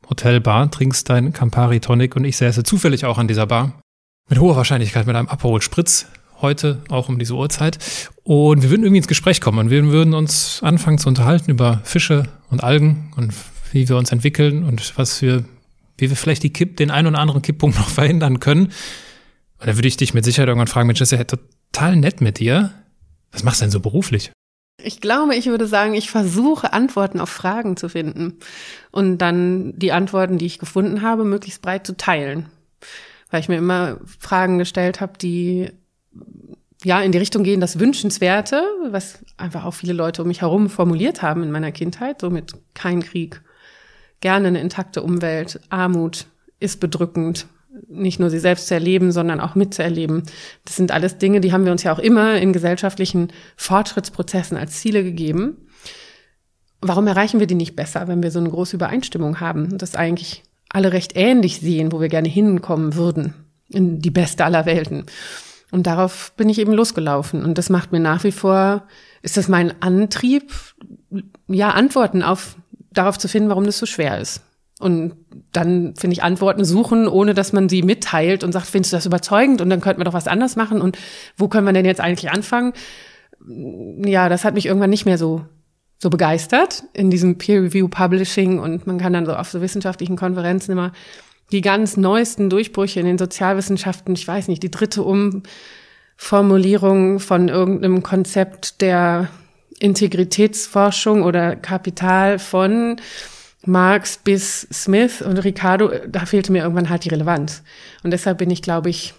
Hotelbar, 0.09 0.71
trinkst 0.71 1.09
dein 1.09 1.33
Campari 1.33 1.81
Tonic 1.81 2.15
und 2.15 2.23
ich 2.23 2.37
säße 2.37 2.63
zufällig 2.63 3.05
auch 3.05 3.17
an 3.17 3.27
dieser 3.27 3.47
Bar. 3.47 3.79
Mit 4.29 4.39
hoher 4.39 4.55
Wahrscheinlichkeit 4.55 5.05
mit 5.05 5.15
einem 5.15 5.27
Aperol 5.27 5.61
Spritz. 5.61 6.05
Heute 6.41 6.81
auch 6.89 7.09
um 7.09 7.19
diese 7.19 7.33
Uhrzeit. 7.33 7.79
Und 8.23 8.63
wir 8.63 8.69
würden 8.69 8.83
irgendwie 8.83 8.97
ins 8.97 9.07
Gespräch 9.07 9.41
kommen 9.41 9.59
und 9.59 9.69
wir 9.69 9.83
würden 9.83 10.13
uns 10.13 10.63
anfangen 10.63 10.97
zu 10.97 11.09
unterhalten 11.09 11.51
über 11.51 11.81
Fische 11.83 12.29
und 12.49 12.63
Algen 12.63 13.11
und 13.17 13.33
wie 13.73 13.89
wir 13.89 13.97
uns 13.97 14.11
entwickeln 14.11 14.63
und 14.63 14.97
was 14.97 15.21
wir 15.21 15.43
wie 16.01 16.09
wir 16.09 16.17
vielleicht 16.17 16.43
die 16.43 16.51
Kipp, 16.51 16.77
den 16.77 16.91
einen 16.91 17.07
oder 17.07 17.19
anderen 17.19 17.41
Kipppunkt 17.41 17.77
noch 17.79 17.89
verhindern 17.89 18.39
können. 18.39 18.65
Und 19.59 19.67
dann 19.67 19.77
würde 19.77 19.87
ich 19.87 19.97
dich 19.97 20.13
mit 20.13 20.25
Sicherheit 20.25 20.47
irgendwann 20.47 20.67
fragen, 20.67 20.87
Mensch, 20.87 20.99
das 20.99 21.11
ist 21.11 21.17
ja 21.17 21.23
total 21.23 21.95
nett 21.95 22.19
mit 22.19 22.39
dir. 22.39 22.71
Was 23.31 23.43
machst 23.43 23.61
du 23.61 23.65
denn 23.65 23.71
so 23.71 23.79
beruflich? 23.79 24.31
Ich 24.83 24.99
glaube, 24.99 25.35
ich 25.35 25.45
würde 25.45 25.67
sagen, 25.67 25.93
ich 25.93 26.09
versuche 26.09 26.73
Antworten 26.73 27.19
auf 27.19 27.29
Fragen 27.29 27.77
zu 27.77 27.87
finden 27.87 28.39
und 28.89 29.19
dann 29.19 29.77
die 29.77 29.91
Antworten, 29.91 30.39
die 30.39 30.47
ich 30.47 30.57
gefunden 30.57 31.03
habe, 31.03 31.23
möglichst 31.23 31.61
breit 31.61 31.85
zu 31.85 31.95
teilen. 31.95 32.47
Weil 33.29 33.41
ich 33.41 33.47
mir 33.47 33.57
immer 33.57 33.99
Fragen 34.19 34.57
gestellt 34.57 34.99
habe, 34.99 35.13
die 35.19 35.69
ja 36.83 36.99
in 37.01 37.11
die 37.11 37.19
Richtung 37.19 37.43
gehen, 37.43 37.61
das 37.61 37.77
Wünschenswerte, 37.77 38.63
was 38.89 39.19
einfach 39.37 39.65
auch 39.65 39.75
viele 39.75 39.93
Leute 39.93 40.23
um 40.23 40.27
mich 40.27 40.41
herum 40.41 40.69
formuliert 40.69 41.21
haben 41.21 41.43
in 41.43 41.51
meiner 41.51 41.71
Kindheit, 41.71 42.21
so 42.21 42.31
mit 42.31 42.53
kein 42.73 43.03
Krieg, 43.03 43.41
gerne 44.21 44.47
eine 44.47 44.61
intakte 44.61 45.01
Umwelt. 45.01 45.59
Armut 45.69 46.27
ist 46.59 46.79
bedrückend, 46.79 47.47
nicht 47.87 48.19
nur 48.19 48.29
sie 48.29 48.39
selbst 48.39 48.67
zu 48.67 48.73
erleben, 48.73 49.11
sondern 49.11 49.39
auch 49.39 49.55
mitzuerleben. 49.55 50.23
Das 50.65 50.75
sind 50.75 50.91
alles 50.91 51.17
Dinge, 51.17 51.41
die 51.41 51.51
haben 51.51 51.65
wir 51.65 51.71
uns 51.71 51.83
ja 51.83 51.93
auch 51.93 51.99
immer 51.99 52.35
in 52.35 52.53
gesellschaftlichen 52.53 53.29
Fortschrittsprozessen 53.55 54.57
als 54.57 54.79
Ziele 54.79 55.03
gegeben. 55.03 55.57
Warum 56.81 57.07
erreichen 57.07 57.39
wir 57.39 57.47
die 57.47 57.55
nicht 57.55 57.75
besser, 57.75 58.07
wenn 58.07 58.23
wir 58.23 58.31
so 58.31 58.39
eine 58.39 58.49
große 58.49 58.75
Übereinstimmung 58.75 59.39
haben 59.39 59.71
und 59.71 59.81
das 59.81 59.95
eigentlich 59.95 60.43
alle 60.69 60.93
recht 60.93 61.13
ähnlich 61.15 61.59
sehen, 61.59 61.91
wo 61.91 62.01
wir 62.01 62.09
gerne 62.09 62.29
hinkommen 62.29 62.95
würden, 62.95 63.33
in 63.69 63.99
die 63.99 64.11
beste 64.11 64.45
aller 64.45 64.65
Welten? 64.65 65.05
Und 65.71 65.87
darauf 65.87 66.33
bin 66.35 66.49
ich 66.49 66.59
eben 66.59 66.73
losgelaufen. 66.73 67.45
Und 67.45 67.57
das 67.57 67.69
macht 67.69 67.91
mir 67.91 67.99
nach 67.99 68.23
wie 68.23 68.33
vor, 68.33 68.83
ist 69.21 69.37
das 69.37 69.47
mein 69.47 69.81
Antrieb, 69.81 70.51
ja, 71.47 71.69
Antworten 71.69 72.23
auf 72.23 72.57
darauf 72.91 73.17
zu 73.17 73.27
finden, 73.27 73.49
warum 73.49 73.65
das 73.65 73.77
so 73.77 73.85
schwer 73.85 74.19
ist. 74.19 74.41
Und 74.79 75.13
dann 75.51 75.93
finde 75.95 76.13
ich 76.13 76.23
Antworten 76.23 76.65
suchen, 76.65 77.07
ohne 77.07 77.33
dass 77.33 77.53
man 77.53 77.69
sie 77.69 77.83
mitteilt 77.83 78.43
und 78.43 78.51
sagt, 78.51 78.65
findest 78.65 78.93
du 78.93 78.97
das 78.97 79.05
überzeugend? 79.05 79.61
Und 79.61 79.69
dann 79.69 79.79
könnten 79.79 79.99
wir 79.99 80.05
doch 80.05 80.13
was 80.13 80.27
anderes 80.27 80.55
machen. 80.55 80.81
Und 80.81 80.97
wo 81.37 81.47
können 81.47 81.67
wir 81.67 81.73
denn 81.73 81.85
jetzt 81.85 82.01
eigentlich 82.01 82.31
anfangen? 82.31 82.73
Ja, 84.03 84.27
das 84.27 84.43
hat 84.43 84.55
mich 84.55 84.65
irgendwann 84.65 84.89
nicht 84.89 85.05
mehr 85.05 85.17
so 85.17 85.45
so 86.01 86.09
begeistert 86.09 86.83
in 86.93 87.11
diesem 87.11 87.37
Peer 87.37 87.61
Review 87.61 87.87
Publishing 87.87 88.59
und 88.59 88.87
man 88.87 88.97
kann 88.97 89.13
dann 89.13 89.27
so 89.27 89.35
auf 89.35 89.49
so 89.49 89.61
wissenschaftlichen 89.61 90.15
Konferenzen 90.15 90.71
immer 90.71 90.93
die 91.51 91.61
ganz 91.61 91.95
neuesten 91.95 92.49
Durchbrüche 92.49 92.99
in 92.99 93.05
den 93.05 93.19
Sozialwissenschaften, 93.19 94.15
ich 94.15 94.27
weiß 94.27 94.47
nicht, 94.47 94.63
die 94.63 94.71
dritte 94.71 95.03
Umformulierung 95.03 97.19
von 97.19 97.49
irgendeinem 97.49 98.01
Konzept 98.01 98.81
der 98.81 99.29
Integritätsforschung 99.81 101.23
oder 101.23 101.55
Kapital 101.55 102.37
von 102.37 103.01
Marx 103.65 104.17
bis 104.17 104.67
Smith 104.71 105.21
und 105.21 105.37
Ricardo, 105.39 105.91
da 106.07 106.25
fehlte 106.25 106.51
mir 106.51 106.63
irgendwann 106.63 106.89
halt 106.89 107.03
die 107.03 107.09
Relevanz. 107.09 107.63
Und 108.03 108.11
deshalb 108.11 108.37
bin 108.37 108.49
ich, 108.49 108.61
glaube 108.61 108.89
ich, 108.89 109.13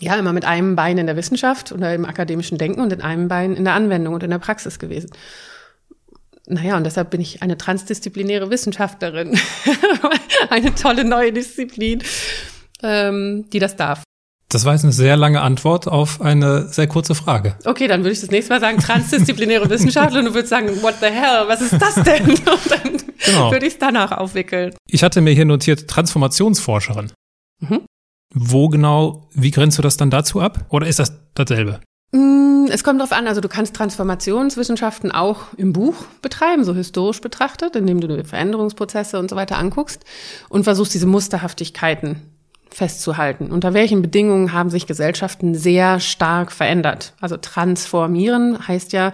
ja, 0.00 0.16
immer 0.16 0.32
mit 0.32 0.44
einem 0.44 0.76
Bein 0.76 0.98
in 0.98 1.06
der 1.06 1.16
Wissenschaft 1.16 1.72
oder 1.72 1.94
im 1.94 2.04
akademischen 2.04 2.58
Denken 2.58 2.80
und 2.80 2.92
in 2.92 3.02
einem 3.02 3.28
Bein 3.28 3.54
in 3.54 3.64
der 3.64 3.74
Anwendung 3.74 4.14
und 4.14 4.22
in 4.22 4.30
der 4.30 4.38
Praxis 4.38 4.78
gewesen. 4.78 5.10
Naja, 6.46 6.76
und 6.76 6.84
deshalb 6.84 7.10
bin 7.10 7.20
ich 7.20 7.42
eine 7.42 7.58
transdisziplinäre 7.58 8.50
Wissenschaftlerin. 8.50 9.38
eine 10.50 10.74
tolle 10.74 11.04
neue 11.04 11.32
Disziplin, 11.32 12.02
ähm, 12.82 13.48
die 13.52 13.58
das 13.58 13.76
darf. 13.76 14.02
Das 14.52 14.64
war 14.64 14.72
jetzt 14.72 14.82
eine 14.82 14.92
sehr 14.92 15.16
lange 15.16 15.42
Antwort 15.42 15.86
auf 15.86 16.20
eine 16.20 16.66
sehr 16.66 16.88
kurze 16.88 17.14
Frage. 17.14 17.54
Okay, 17.64 17.86
dann 17.86 18.00
würde 18.00 18.10
ich 18.10 18.20
das 18.20 18.32
nächste 18.32 18.52
Mal 18.52 18.58
sagen, 18.58 18.78
transdisziplinäre 18.78 19.70
Wissenschaftler 19.70 20.18
und 20.18 20.24
du 20.26 20.34
würdest 20.34 20.50
sagen, 20.50 20.82
what 20.82 20.96
the 21.00 21.06
hell, 21.06 21.46
was 21.46 21.60
ist 21.60 21.80
das 21.80 21.94
denn? 21.94 22.28
Und 22.30 22.70
dann 22.70 23.02
genau. 23.24 23.52
würde 23.52 23.66
ich 23.66 23.74
es 23.74 23.78
danach 23.78 24.10
aufwickeln. 24.10 24.74
Ich 24.88 25.04
hatte 25.04 25.20
mir 25.20 25.32
hier 25.32 25.44
notiert, 25.44 25.86
Transformationsforscherin. 25.86 27.12
Mhm. 27.60 27.82
Wo 28.34 28.68
genau, 28.68 29.28
wie 29.34 29.52
grenzt 29.52 29.78
du 29.78 29.82
das 29.82 29.96
dann 29.96 30.10
dazu 30.10 30.40
ab? 30.40 30.66
Oder 30.68 30.88
ist 30.88 30.98
das 30.98 31.12
dasselbe? 31.34 31.80
Mm, 32.10 32.66
es 32.70 32.82
kommt 32.82 32.98
darauf 32.98 33.12
an, 33.12 33.28
also 33.28 33.40
du 33.40 33.48
kannst 33.48 33.76
Transformationswissenschaften 33.76 35.12
auch 35.12 35.54
im 35.56 35.72
Buch 35.72 35.94
betreiben, 36.22 36.64
so 36.64 36.74
historisch 36.74 37.20
betrachtet, 37.20 37.76
indem 37.76 38.00
du 38.00 38.24
Veränderungsprozesse 38.24 39.16
und 39.20 39.30
so 39.30 39.36
weiter 39.36 39.58
anguckst 39.58 40.04
und 40.48 40.64
versuchst 40.64 40.92
diese 40.92 41.06
Musterhaftigkeiten 41.06 42.22
festzuhalten. 42.74 43.50
Unter 43.50 43.74
welchen 43.74 44.02
Bedingungen 44.02 44.52
haben 44.52 44.70
sich 44.70 44.86
Gesellschaften 44.86 45.54
sehr 45.54 46.00
stark 46.00 46.52
verändert? 46.52 47.14
Also 47.20 47.36
transformieren 47.36 48.66
heißt 48.66 48.92
ja, 48.92 49.12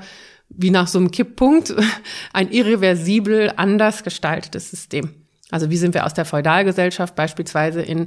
wie 0.49 0.71
nach 0.71 0.87
so 0.87 0.99
einem 0.99 1.11
Kipppunkt, 1.11 1.75
ein 2.33 2.51
irreversibel 2.51 3.53
anders 3.57 4.05
gestaltetes 4.05 4.71
System. 4.71 5.11
Also 5.51 5.71
wie 5.71 5.77
sind 5.77 5.95
wir 5.95 6.05
aus 6.05 6.15
der 6.15 6.25
Feudalgesellschaft 6.25 7.15
beispielsweise 7.15 7.81
in 7.81 8.07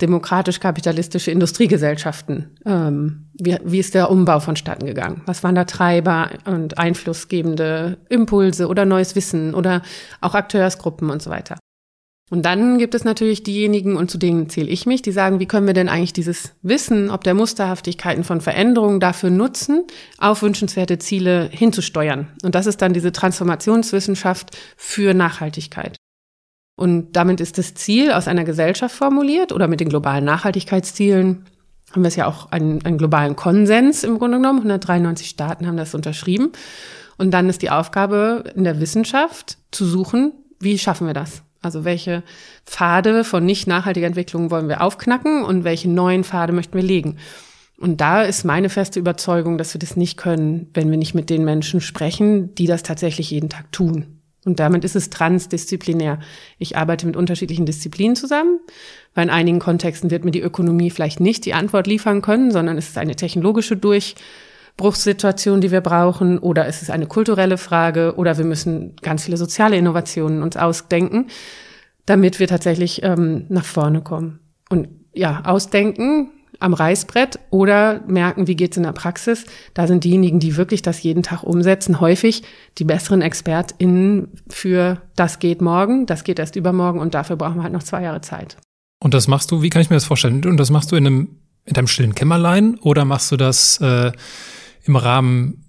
demokratisch-kapitalistische 0.00 1.30
Industriegesellschaften? 1.30 2.58
Ähm, 2.66 3.28
wie, 3.34 3.56
wie 3.64 3.78
ist 3.78 3.94
der 3.94 4.10
Umbau 4.10 4.40
vonstatten 4.40 4.86
gegangen? 4.86 5.22
Was 5.26 5.44
waren 5.44 5.54
da 5.54 5.64
Treiber 5.64 6.30
und 6.44 6.78
einflussgebende 6.78 7.98
Impulse 8.08 8.66
oder 8.66 8.84
neues 8.84 9.14
Wissen 9.14 9.54
oder 9.54 9.82
auch 10.20 10.34
Akteursgruppen 10.34 11.08
und 11.08 11.22
so 11.22 11.30
weiter? 11.30 11.56
Und 12.32 12.46
dann 12.46 12.78
gibt 12.78 12.94
es 12.94 13.04
natürlich 13.04 13.42
diejenigen, 13.42 13.94
und 13.94 14.10
zu 14.10 14.16
denen 14.16 14.48
zähle 14.48 14.70
ich 14.70 14.86
mich, 14.86 15.02
die 15.02 15.12
sagen, 15.12 15.38
wie 15.38 15.44
können 15.44 15.66
wir 15.66 15.74
denn 15.74 15.90
eigentlich 15.90 16.14
dieses 16.14 16.54
Wissen, 16.62 17.10
ob 17.10 17.24
der 17.24 17.34
Musterhaftigkeiten 17.34 18.24
von 18.24 18.40
Veränderungen 18.40 19.00
dafür 19.00 19.28
nutzen, 19.28 19.84
auf 20.16 20.40
wünschenswerte 20.40 20.98
Ziele 20.98 21.50
hinzusteuern. 21.52 22.28
Und 22.42 22.54
das 22.54 22.64
ist 22.64 22.80
dann 22.80 22.94
diese 22.94 23.12
Transformationswissenschaft 23.12 24.56
für 24.78 25.12
Nachhaltigkeit. 25.12 25.98
Und 26.74 27.16
damit 27.16 27.38
ist 27.42 27.58
das 27.58 27.74
Ziel 27.74 28.12
aus 28.12 28.28
einer 28.28 28.44
Gesellschaft 28.44 28.96
formuliert 28.96 29.52
oder 29.52 29.68
mit 29.68 29.80
den 29.80 29.90
globalen 29.90 30.24
Nachhaltigkeitszielen 30.24 31.44
haben 31.92 32.02
wir 32.02 32.08
es 32.08 32.16
ja 32.16 32.26
auch 32.26 32.50
einen, 32.50 32.82
einen 32.86 32.96
globalen 32.96 33.36
Konsens 33.36 34.04
im 34.04 34.18
Grunde 34.18 34.38
genommen. 34.38 34.60
193 34.60 35.28
Staaten 35.28 35.66
haben 35.66 35.76
das 35.76 35.94
unterschrieben. 35.94 36.52
Und 37.18 37.32
dann 37.32 37.50
ist 37.50 37.60
die 37.60 37.68
Aufgabe 37.68 38.44
in 38.56 38.64
der 38.64 38.80
Wissenschaft 38.80 39.58
zu 39.70 39.84
suchen, 39.84 40.32
wie 40.60 40.78
schaffen 40.78 41.06
wir 41.06 41.12
das? 41.12 41.42
Also 41.62 41.84
welche 41.84 42.22
Pfade 42.66 43.24
von 43.24 43.44
nicht 43.44 43.66
nachhaltiger 43.66 44.06
Entwicklung 44.06 44.50
wollen 44.50 44.68
wir 44.68 44.82
aufknacken 44.82 45.44
und 45.44 45.64
welche 45.64 45.88
neuen 45.88 46.24
Pfade 46.24 46.52
möchten 46.52 46.74
wir 46.74 46.82
legen? 46.82 47.16
Und 47.78 48.00
da 48.00 48.22
ist 48.22 48.44
meine 48.44 48.68
feste 48.68 49.00
Überzeugung, 49.00 49.58
dass 49.58 49.74
wir 49.74 49.78
das 49.78 49.96
nicht 49.96 50.16
können, 50.16 50.70
wenn 50.74 50.90
wir 50.90 50.98
nicht 50.98 51.14
mit 51.14 51.30
den 51.30 51.44
Menschen 51.44 51.80
sprechen, 51.80 52.54
die 52.54 52.66
das 52.66 52.82
tatsächlich 52.82 53.30
jeden 53.30 53.48
Tag 53.48 53.72
tun. 53.72 54.20
Und 54.44 54.58
damit 54.58 54.84
ist 54.84 54.96
es 54.96 55.10
transdisziplinär. 55.10 56.18
Ich 56.58 56.76
arbeite 56.76 57.06
mit 57.06 57.16
unterschiedlichen 57.16 57.66
Disziplinen 57.66 58.16
zusammen, 58.16 58.58
weil 59.14 59.24
in 59.24 59.30
einigen 59.30 59.60
Kontexten 59.60 60.10
wird 60.10 60.24
mir 60.24 60.32
die 60.32 60.40
Ökonomie 60.40 60.90
vielleicht 60.90 61.20
nicht 61.20 61.44
die 61.44 61.54
Antwort 61.54 61.86
liefern 61.86 62.22
können, 62.22 62.50
sondern 62.50 62.76
es 62.76 62.88
ist 62.88 62.98
eine 62.98 63.14
technologische 63.14 63.76
Durchbruchssituation, 64.76 65.60
die 65.60 65.70
wir 65.70 65.80
brauchen, 65.80 66.38
oder 66.38 66.66
es 66.66 66.82
ist 66.82 66.90
eine 66.90 67.06
kulturelle 67.06 67.58
Frage, 67.58 68.14
oder 68.16 68.38
wir 68.38 68.44
müssen 68.44 68.96
ganz 69.02 69.24
viele 69.24 69.36
soziale 69.36 69.76
Innovationen 69.76 70.42
uns 70.42 70.56
ausdenken, 70.56 71.26
damit 72.06 72.40
wir 72.40 72.48
tatsächlich 72.48 73.02
ähm, 73.02 73.46
nach 73.48 73.64
vorne 73.64 74.00
kommen. 74.00 74.40
Und 74.68 74.88
ja, 75.12 75.42
ausdenken 75.44 76.30
am 76.58 76.74
Reißbrett 76.74 77.38
oder 77.50 78.02
merken, 78.06 78.46
wie 78.46 78.54
geht's 78.54 78.76
in 78.76 78.84
der 78.84 78.92
Praxis. 78.92 79.46
Da 79.74 79.86
sind 79.86 80.04
diejenigen, 80.04 80.38
die 80.38 80.56
wirklich 80.56 80.80
das 80.80 81.02
jeden 81.02 81.22
Tag 81.22 81.42
umsetzen, 81.42 82.00
häufig 82.00 82.42
die 82.78 82.84
besseren 82.84 83.20
ExpertInnen 83.20 84.28
für 84.48 85.02
das 85.16 85.38
geht 85.38 85.60
morgen, 85.60 86.06
das 86.06 86.24
geht 86.24 86.38
erst 86.38 86.54
übermorgen 86.56 87.00
und 87.00 87.14
dafür 87.14 87.36
brauchen 87.36 87.56
wir 87.56 87.62
halt 87.64 87.72
noch 87.72 87.82
zwei 87.82 88.02
Jahre 88.02 88.20
Zeit. 88.20 88.56
Und 89.02 89.12
das 89.14 89.26
machst 89.26 89.50
du, 89.50 89.62
wie 89.62 89.70
kann 89.70 89.82
ich 89.82 89.90
mir 89.90 89.96
das 89.96 90.04
vorstellen? 90.04 90.44
Und 90.44 90.56
das 90.56 90.70
machst 90.70 90.92
du 90.92 90.96
in 90.96 91.06
einem, 91.06 91.28
in 91.64 91.74
deinem 91.74 91.88
stillen 91.88 92.14
Kämmerlein 92.14 92.78
oder 92.78 93.04
machst 93.04 93.32
du 93.32 93.36
das 93.36 93.80
äh, 93.80 94.12
im 94.84 94.96
Rahmen 94.96 95.64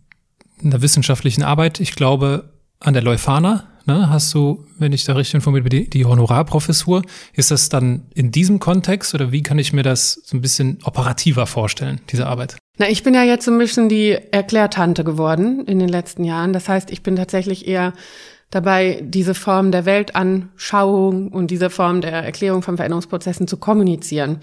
einer 0.63 0.81
wissenschaftlichen 0.81 1.43
Arbeit? 1.43 1.79
Ich 1.79 1.95
glaube, 1.95 2.53
an 2.79 2.93
der 2.93 3.03
Leuphana 3.03 3.67
ne, 3.85 4.09
hast 4.09 4.33
du, 4.33 4.65
wenn 4.77 4.93
ich 4.93 5.03
da 5.05 5.13
richtig 5.13 5.35
informiert 5.35 5.63
bin, 5.63 5.81
die, 5.81 5.89
die 5.89 6.05
Honorarprofessur. 6.05 7.03
Ist 7.33 7.51
das 7.51 7.69
dann 7.69 8.05
in 8.13 8.31
diesem 8.31 8.59
Kontext 8.59 9.13
oder 9.13 9.31
wie 9.31 9.43
kann 9.43 9.59
ich 9.59 9.73
mir 9.73 9.83
das 9.83 10.21
so 10.23 10.37
ein 10.37 10.41
bisschen 10.41 10.79
operativer 10.83 11.47
vorstellen, 11.47 12.01
diese 12.09 12.27
Arbeit? 12.27 12.57
Na, 12.77 12.89
ich 12.89 13.03
bin 13.03 13.13
ja 13.13 13.23
jetzt 13.23 13.45
so 13.45 13.51
ein 13.51 13.57
bisschen 13.57 13.89
die 13.89 14.17
Erklärtante 14.31 15.03
geworden 15.03 15.65
in 15.65 15.79
den 15.79 15.89
letzten 15.89 16.23
Jahren. 16.23 16.53
Das 16.53 16.67
heißt, 16.69 16.91
ich 16.91 17.03
bin 17.03 17.15
tatsächlich 17.15 17.67
eher 17.67 17.93
dabei, 18.53 19.01
diese 19.03 19.33
Form 19.33 19.71
der 19.71 19.85
Weltanschauung 19.85 21.29
und 21.29 21.51
diese 21.51 21.69
Form 21.69 22.01
der 22.01 22.11
Erklärung 22.11 22.61
von 22.61 22.77
Veränderungsprozessen 22.77 23.47
zu 23.47 23.57
kommunizieren. 23.57 24.39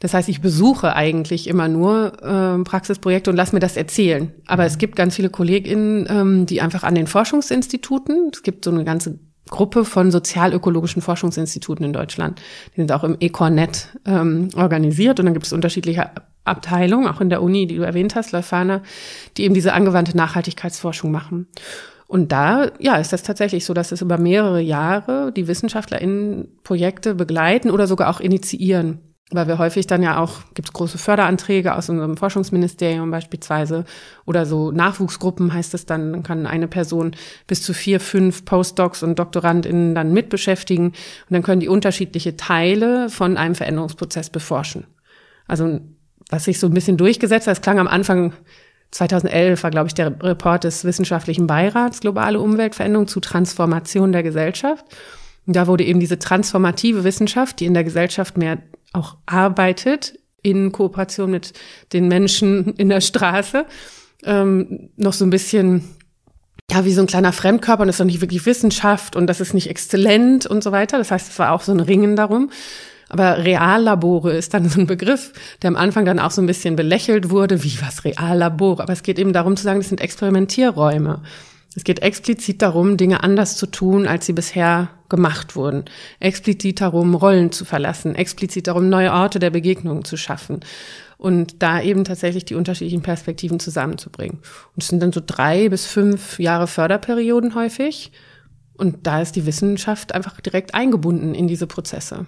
Das 0.00 0.14
heißt, 0.14 0.28
ich 0.28 0.40
besuche 0.40 0.96
eigentlich 0.96 1.46
immer 1.46 1.68
nur 1.68 2.12
äh, 2.22 2.64
Praxisprojekte 2.64 3.30
und 3.30 3.36
lass 3.36 3.52
mir 3.52 3.60
das 3.60 3.76
erzählen. 3.76 4.32
Aber 4.46 4.64
es 4.64 4.78
gibt 4.78 4.96
ganz 4.96 5.16
viele 5.16 5.28
KollegInnen, 5.28 6.06
ähm, 6.08 6.46
die 6.46 6.62
einfach 6.62 6.84
an 6.84 6.94
den 6.94 7.06
Forschungsinstituten, 7.06 8.30
es 8.32 8.42
gibt 8.42 8.64
so 8.64 8.70
eine 8.70 8.84
ganze 8.84 9.18
Gruppe 9.50 9.84
von 9.84 10.10
sozialökologischen 10.10 11.02
Forschungsinstituten 11.02 11.84
in 11.84 11.92
Deutschland. 11.92 12.40
Die 12.72 12.80
sind 12.80 12.92
auch 12.92 13.04
im 13.04 13.16
Ecornet 13.20 13.88
ähm, 14.06 14.48
organisiert 14.56 15.18
und 15.18 15.26
dann 15.26 15.34
gibt 15.34 15.46
es 15.46 15.52
unterschiedliche 15.52 16.10
Abteilungen, 16.44 17.06
auch 17.08 17.20
in 17.20 17.30
der 17.30 17.42
Uni, 17.42 17.66
die 17.66 17.76
du 17.76 17.82
erwähnt 17.82 18.14
hast, 18.14 18.32
Leuphana, 18.32 18.82
die 19.36 19.44
eben 19.44 19.54
diese 19.54 19.74
angewandte 19.74 20.16
Nachhaltigkeitsforschung 20.16 21.10
machen. 21.10 21.48
Und 22.10 22.32
da, 22.32 22.72
ja, 22.80 22.96
ist 22.96 23.12
das 23.12 23.22
tatsächlich 23.22 23.64
so, 23.64 23.72
dass 23.72 23.92
es 23.92 24.02
über 24.02 24.18
mehrere 24.18 24.60
Jahre 24.60 25.30
die 25.30 25.46
WissenschaftlerInnen 25.46 26.48
Projekte 26.64 27.14
begleiten 27.14 27.70
oder 27.70 27.86
sogar 27.86 28.10
auch 28.10 28.18
initiieren. 28.18 28.98
Weil 29.30 29.46
wir 29.46 29.58
häufig 29.58 29.86
dann 29.86 30.02
ja 30.02 30.18
auch, 30.18 30.40
gibt 30.54 30.66
es 30.66 30.72
große 30.72 30.98
Förderanträge 30.98 31.72
aus 31.76 31.88
unserem 31.88 32.16
Forschungsministerium 32.16 33.12
beispielsweise 33.12 33.84
oder 34.26 34.44
so 34.44 34.72
Nachwuchsgruppen 34.72 35.54
heißt 35.54 35.72
es 35.72 35.86
dann, 35.86 36.12
dann 36.12 36.22
kann 36.24 36.46
eine 36.46 36.66
Person 36.66 37.12
bis 37.46 37.62
zu 37.62 37.72
vier, 37.72 38.00
fünf 38.00 38.44
Postdocs 38.44 39.04
und 39.04 39.20
DoktorandInnen 39.20 39.94
dann 39.94 40.12
mitbeschäftigen 40.12 40.88
und 40.88 40.94
dann 41.28 41.44
können 41.44 41.60
die 41.60 41.68
unterschiedliche 41.68 42.36
Teile 42.36 43.08
von 43.08 43.36
einem 43.36 43.54
Veränderungsprozess 43.54 44.30
beforschen. 44.30 44.84
Also 45.46 45.78
was 46.28 46.46
sich 46.46 46.58
so 46.58 46.66
ein 46.66 46.74
bisschen 46.74 46.96
durchgesetzt 46.96 47.46
hat, 47.46 47.58
es 47.58 47.62
klang 47.62 47.78
am 47.78 47.86
Anfang 47.86 48.32
2011 48.90 49.62
war, 49.62 49.70
glaube 49.70 49.86
ich, 49.86 49.94
der 49.94 50.14
Report 50.22 50.64
des 50.64 50.84
Wissenschaftlichen 50.84 51.46
Beirats 51.46 52.00
Globale 52.00 52.40
Umweltveränderung 52.40 53.06
zu 53.06 53.20
Transformation 53.20 54.12
der 54.12 54.22
Gesellschaft. 54.22 54.84
Und 55.46 55.56
da 55.56 55.66
wurde 55.66 55.84
eben 55.84 56.00
diese 56.00 56.18
transformative 56.18 57.04
Wissenschaft, 57.04 57.60
die 57.60 57.66
in 57.66 57.74
der 57.74 57.84
Gesellschaft 57.84 58.36
mehr 58.36 58.58
auch 58.92 59.16
arbeitet, 59.26 60.18
in 60.42 60.72
Kooperation 60.72 61.30
mit 61.30 61.52
den 61.92 62.08
Menschen 62.08 62.74
in 62.74 62.88
der 62.88 63.00
Straße, 63.00 63.66
ähm, 64.24 64.90
noch 64.96 65.12
so 65.12 65.24
ein 65.24 65.30
bisschen 65.30 65.84
ja, 66.70 66.84
wie 66.84 66.92
so 66.92 67.00
ein 67.00 67.08
kleiner 67.08 67.32
Fremdkörper 67.32 67.82
und 67.82 67.88
das 67.88 67.96
ist 67.96 68.00
doch 68.00 68.06
nicht 68.06 68.20
wirklich 68.20 68.46
Wissenschaft 68.46 69.16
und 69.16 69.26
das 69.26 69.40
ist 69.40 69.54
nicht 69.54 69.68
exzellent 69.68 70.46
und 70.46 70.62
so 70.62 70.70
weiter. 70.70 70.98
Das 70.98 71.10
heißt, 71.10 71.28
es 71.28 71.38
war 71.38 71.52
auch 71.52 71.62
so 71.62 71.72
ein 71.72 71.80
Ringen 71.80 72.14
darum. 72.14 72.50
Aber 73.10 73.44
Reallabore 73.44 74.32
ist 74.32 74.54
dann 74.54 74.68
so 74.68 74.80
ein 74.80 74.86
Begriff, 74.86 75.32
der 75.60 75.68
am 75.68 75.76
Anfang 75.76 76.04
dann 76.04 76.20
auch 76.20 76.30
so 76.30 76.40
ein 76.40 76.46
bisschen 76.46 76.76
belächelt 76.76 77.28
wurde, 77.28 77.64
wie 77.64 77.76
was 77.82 78.04
Reallabore. 78.04 78.84
Aber 78.84 78.92
es 78.92 79.02
geht 79.02 79.18
eben 79.18 79.32
darum 79.32 79.56
zu 79.56 79.64
sagen, 79.64 79.80
das 79.80 79.88
sind 79.88 80.00
Experimentierräume. 80.00 81.20
Es 81.74 81.82
geht 81.82 82.02
explizit 82.02 82.62
darum, 82.62 82.96
Dinge 82.96 83.22
anders 83.22 83.56
zu 83.56 83.66
tun, 83.66 84.06
als 84.06 84.26
sie 84.26 84.32
bisher 84.32 84.90
gemacht 85.08 85.56
wurden. 85.56 85.84
Explizit 86.20 86.80
darum, 86.80 87.14
Rollen 87.16 87.50
zu 87.50 87.64
verlassen. 87.64 88.14
Explizit 88.14 88.68
darum, 88.68 88.88
neue 88.88 89.12
Orte 89.12 89.40
der 89.40 89.50
Begegnung 89.50 90.04
zu 90.04 90.16
schaffen. 90.16 90.60
Und 91.18 91.62
da 91.62 91.82
eben 91.82 92.04
tatsächlich 92.04 92.44
die 92.44 92.54
unterschiedlichen 92.54 93.02
Perspektiven 93.02 93.58
zusammenzubringen. 93.58 94.38
Und 94.74 94.82
es 94.82 94.88
sind 94.88 95.02
dann 95.02 95.12
so 95.12 95.20
drei 95.24 95.68
bis 95.68 95.86
fünf 95.86 96.38
Jahre 96.38 96.68
Förderperioden 96.68 97.56
häufig. 97.56 98.12
Und 98.74 99.06
da 99.08 99.20
ist 99.20 99.34
die 99.34 99.46
Wissenschaft 99.46 100.14
einfach 100.14 100.40
direkt 100.40 100.74
eingebunden 100.74 101.34
in 101.34 101.48
diese 101.48 101.66
Prozesse. 101.66 102.26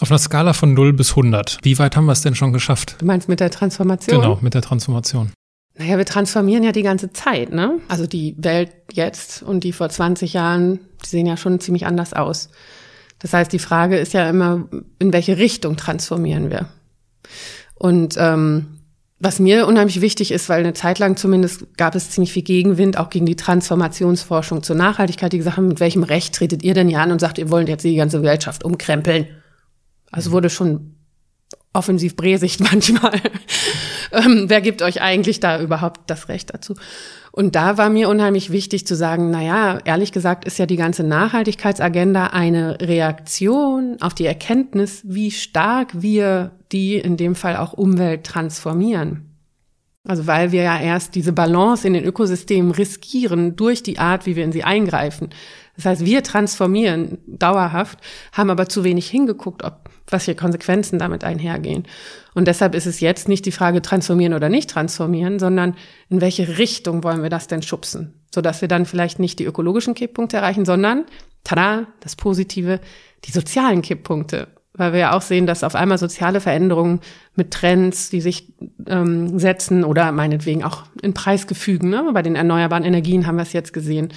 Auf 0.00 0.10
einer 0.10 0.18
Skala 0.18 0.54
von 0.54 0.72
0 0.72 0.94
bis 0.94 1.10
100, 1.10 1.58
wie 1.62 1.78
weit 1.78 1.94
haben 1.94 2.06
wir 2.06 2.12
es 2.12 2.22
denn 2.22 2.34
schon 2.34 2.54
geschafft? 2.54 2.96
Du 2.98 3.04
meinst 3.04 3.28
mit 3.28 3.38
der 3.38 3.50
Transformation? 3.50 4.22
Genau, 4.22 4.38
mit 4.40 4.54
der 4.54 4.62
Transformation. 4.62 5.30
Naja, 5.76 5.98
wir 5.98 6.06
transformieren 6.06 6.64
ja 6.64 6.72
die 6.72 6.82
ganze 6.82 7.12
Zeit, 7.12 7.52
ne? 7.52 7.78
Also 7.88 8.06
die 8.06 8.34
Welt 8.38 8.72
jetzt 8.92 9.42
und 9.42 9.62
die 9.62 9.72
vor 9.72 9.90
20 9.90 10.32
Jahren, 10.32 10.80
die 11.04 11.08
sehen 11.08 11.26
ja 11.26 11.36
schon 11.36 11.60
ziemlich 11.60 11.86
anders 11.86 12.14
aus. 12.14 12.48
Das 13.18 13.34
heißt, 13.34 13.52
die 13.52 13.58
Frage 13.58 13.98
ist 13.98 14.14
ja 14.14 14.28
immer, 14.28 14.68
in 14.98 15.12
welche 15.12 15.36
Richtung 15.36 15.76
transformieren 15.76 16.50
wir? 16.50 16.68
Und 17.74 18.14
ähm, 18.18 18.78
was 19.18 19.38
mir 19.38 19.66
unheimlich 19.66 20.00
wichtig 20.00 20.32
ist, 20.32 20.48
weil 20.48 20.60
eine 20.60 20.72
Zeit 20.72 20.98
lang 20.98 21.16
zumindest 21.16 21.76
gab 21.76 21.94
es 21.94 22.10
ziemlich 22.10 22.32
viel 22.32 22.42
Gegenwind, 22.42 22.96
auch 22.96 23.10
gegen 23.10 23.26
die 23.26 23.36
Transformationsforschung 23.36 24.62
zur 24.62 24.76
Nachhaltigkeit, 24.76 25.34
die 25.34 25.38
gesagt 25.38 25.58
haben, 25.58 25.68
mit 25.68 25.80
welchem 25.80 26.04
Recht 26.04 26.34
tretet 26.34 26.62
ihr 26.62 26.72
denn 26.72 26.88
hier 26.88 27.00
an 27.00 27.12
und 27.12 27.20
sagt, 27.20 27.36
ihr 27.36 27.50
wollt 27.50 27.68
jetzt 27.68 27.84
die 27.84 27.96
ganze 27.96 28.20
Gesellschaft 28.20 28.64
umkrempeln? 28.64 29.26
Also 30.10 30.32
wurde 30.32 30.50
schon 30.50 30.96
offensiv 31.72 32.16
bräsig 32.16 32.60
manchmal. 32.72 33.20
ähm, 34.12 34.44
wer 34.48 34.60
gibt 34.60 34.82
euch 34.82 35.00
eigentlich 35.00 35.40
da 35.40 35.60
überhaupt 35.60 36.10
das 36.10 36.28
Recht 36.28 36.52
dazu? 36.52 36.74
Und 37.32 37.54
da 37.54 37.78
war 37.78 37.90
mir 37.90 38.08
unheimlich 38.08 38.50
wichtig 38.50 38.86
zu 38.86 38.96
sagen, 38.96 39.30
na 39.30 39.40
ja, 39.40 39.78
ehrlich 39.84 40.10
gesagt 40.10 40.44
ist 40.44 40.58
ja 40.58 40.66
die 40.66 40.76
ganze 40.76 41.04
Nachhaltigkeitsagenda 41.04 42.28
eine 42.28 42.80
Reaktion 42.80 43.98
auf 44.00 44.14
die 44.14 44.26
Erkenntnis, 44.26 45.02
wie 45.04 45.30
stark 45.30 46.02
wir 46.02 46.50
die 46.72 46.96
in 46.96 47.16
dem 47.16 47.36
Fall 47.36 47.56
auch 47.56 47.72
Umwelt 47.72 48.24
transformieren. 48.24 49.26
Also 50.08 50.26
weil 50.26 50.50
wir 50.50 50.62
ja 50.62 50.80
erst 50.80 51.14
diese 51.14 51.32
Balance 51.32 51.86
in 51.86 51.92
den 51.92 52.04
Ökosystemen 52.04 52.72
riskieren 52.72 53.54
durch 53.54 53.82
die 53.82 53.98
Art, 53.98 54.26
wie 54.26 54.34
wir 54.34 54.44
in 54.44 54.52
sie 54.52 54.64
eingreifen. 54.64 55.28
Das 55.80 55.86
heißt, 55.86 56.04
wir 56.04 56.22
transformieren 56.22 57.18
dauerhaft, 57.26 57.98
haben 58.32 58.50
aber 58.50 58.68
zu 58.68 58.84
wenig 58.84 59.08
hingeguckt, 59.08 59.64
ob 59.64 59.88
was 60.08 60.26
für 60.26 60.34
Konsequenzen 60.34 60.98
damit 60.98 61.24
einhergehen. 61.24 61.84
Und 62.34 62.48
deshalb 62.48 62.74
ist 62.74 62.86
es 62.86 63.00
jetzt 63.00 63.28
nicht 63.28 63.46
die 63.46 63.52
Frage 63.52 63.80
transformieren 63.80 64.34
oder 64.34 64.50
nicht 64.50 64.68
transformieren, 64.68 65.38
sondern 65.38 65.74
in 66.10 66.20
welche 66.20 66.58
Richtung 66.58 67.02
wollen 67.02 67.22
wir 67.22 67.30
das 67.30 67.46
denn 67.46 67.62
schubsen, 67.62 68.12
sodass 68.34 68.60
wir 68.60 68.68
dann 68.68 68.84
vielleicht 68.84 69.18
nicht 69.18 69.38
die 69.38 69.44
ökologischen 69.44 69.94
Kipppunkte 69.94 70.36
erreichen, 70.36 70.66
sondern 70.66 71.04
tada, 71.44 71.86
das 72.00 72.14
Positive, 72.14 72.80
die 73.24 73.32
sozialen 73.32 73.80
Kipppunkte. 73.80 74.48
Weil 74.74 74.92
wir 74.92 75.00
ja 75.00 75.16
auch 75.16 75.22
sehen, 75.22 75.46
dass 75.46 75.64
auf 75.64 75.74
einmal 75.74 75.98
soziale 75.98 76.40
Veränderungen 76.40 77.00
mit 77.34 77.52
Trends, 77.52 78.10
die 78.10 78.20
sich 78.20 78.52
ähm, 78.86 79.38
setzen 79.38 79.82
oder 79.84 80.12
meinetwegen 80.12 80.62
auch 80.62 80.84
in 81.00 81.14
Preisgefügen, 81.14 81.88
ne? 81.88 82.10
bei 82.12 82.22
den 82.22 82.36
erneuerbaren 82.36 82.84
Energien 82.84 83.26
haben 83.26 83.36
wir 83.36 83.42
es 83.42 83.52
jetzt 83.52 83.72
gesehen, 83.72 84.12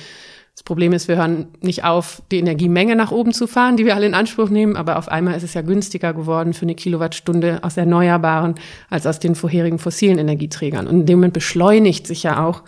das 0.56 0.62
Problem 0.62 0.94
ist, 0.94 1.08
wir 1.08 1.18
hören 1.18 1.48
nicht 1.62 1.84
auf, 1.84 2.22
die 2.32 2.38
Energiemenge 2.38 2.96
nach 2.96 3.12
oben 3.12 3.34
zu 3.34 3.48
fahren, 3.48 3.76
die 3.76 3.86
wir 3.86 3.96
alle 3.96 4.06
in 4.06 4.14
Anspruch 4.14 4.50
nehmen, 4.50 4.76
aber 4.76 4.98
auf 4.98 5.10
einmal 5.10 5.36
ist 5.36 5.44
es 5.44 5.56
ja 5.56 5.62
günstiger 5.62 6.14
geworden 6.14 6.54
für 6.54 6.64
eine 6.64 6.76
Kilowattstunde 6.76 7.60
aus 7.64 7.76
Erneuerbaren 7.76 8.56
als 8.90 9.08
aus 9.08 9.20
den 9.20 9.34
vorherigen 9.34 9.80
fossilen 9.80 10.20
Energieträgern. 10.20 10.86
Und 10.86 11.02
in 11.02 11.06
dem 11.08 11.20
Moment 11.20 11.34
beschleunigt 11.34 12.06
sich 12.06 12.22
ja 12.22 12.46
auch 12.46 12.62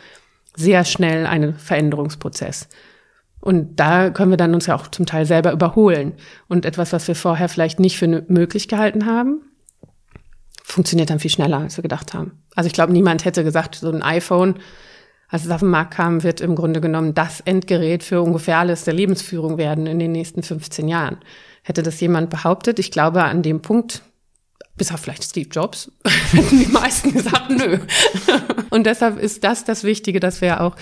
sehr 0.56 0.84
schnell 0.84 1.28
ein 1.28 1.56
Veränderungsprozess. 1.60 2.70
Und 3.40 3.80
da 3.80 4.10
können 4.10 4.32
wir 4.32 4.38
dann 4.38 4.56
uns 4.56 4.66
ja 4.66 4.76
auch 4.76 4.88
zum 4.88 5.06
Teil 5.06 5.28
selber 5.28 5.52
überholen. 5.52 6.14
Und 6.48 6.66
etwas, 6.66 6.92
was 6.92 7.08
wir 7.08 7.16
vorher 7.16 7.50
vielleicht 7.50 7.80
nicht 7.80 8.00
für 8.00 8.08
möglich 8.28 8.68
gehalten 8.68 9.06
haben, 9.06 9.42
funktioniert 10.64 11.12
dann 11.12 11.20
viel 11.20 11.30
schneller, 11.30 11.60
als 11.60 11.78
wir 11.78 11.84
gedacht 11.84 12.16
haben. 12.16 12.44
Also 12.56 12.66
ich 12.66 12.74
glaube, 12.74 12.94
niemand 12.94 13.26
hätte 13.26 13.44
gesagt, 13.44 13.76
so 13.76 13.92
ein 13.92 14.02
iPhone 14.02 14.56
als 15.28 15.46
es 15.46 15.52
auf 15.52 15.62
den 15.62 15.70
Markt 15.70 15.94
kam, 15.96 16.24
wird 16.24 16.42
im 16.42 16.56
Grunde 16.56 16.82
genommen 16.82 17.14
das 17.14 17.40
Endgerät 17.42 18.04
für 18.04 18.22
ungefähr 18.22 18.60
alles 18.60 18.84
der 18.84 18.94
Lebensführung 18.94 19.58
werden 19.58 19.88
in 19.88 20.00
den 20.00 20.12
nächsten 20.12 20.44
15 20.44 20.88
Jahren. 20.88 21.18
Hätte 21.64 21.84
das 21.84 22.00
jemand 22.00 22.30
behauptet, 22.30 22.78
ich 22.80 22.92
glaube, 22.92 23.24
an 23.24 23.42
dem 23.42 23.62
Punkt, 23.62 24.04
bis 24.78 24.92
auf 24.92 25.00
vielleicht 25.00 25.24
Steve 25.24 25.50
Jobs, 25.50 25.92
hätten 26.32 26.60
die 26.60 26.72
meisten 26.72 27.14
gesagt, 27.14 27.50
nö. 27.50 27.80
Und 28.70 28.86
deshalb 28.86 29.18
ist 29.18 29.44
das 29.44 29.66
das 29.66 29.84
Wichtige, 29.84 30.20
dass 30.20 30.42
wir 30.42 30.62
auch 30.62 30.76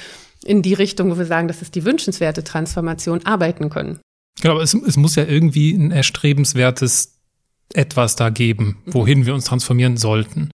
in 0.43 0.61
die 0.61 0.73
Richtung, 0.73 1.09
wo 1.09 1.17
wir 1.17 1.25
sagen, 1.25 1.47
das 1.47 1.61
ist 1.61 1.75
die 1.75 1.85
wünschenswerte 1.85 2.43
Transformation, 2.43 3.25
arbeiten 3.25 3.69
können. 3.69 3.99
Genau, 4.41 4.59
es, 4.59 4.73
es 4.73 4.97
muss 4.97 5.15
ja 5.15 5.23
irgendwie 5.23 5.71
ein 5.71 5.91
erstrebenswertes 5.91 7.19
etwas 7.73 8.17
da 8.17 8.29
geben, 8.29 8.77
wohin 8.85 9.25
wir 9.25 9.33
uns 9.33 9.45
transformieren 9.45 9.95
sollten 9.95 10.51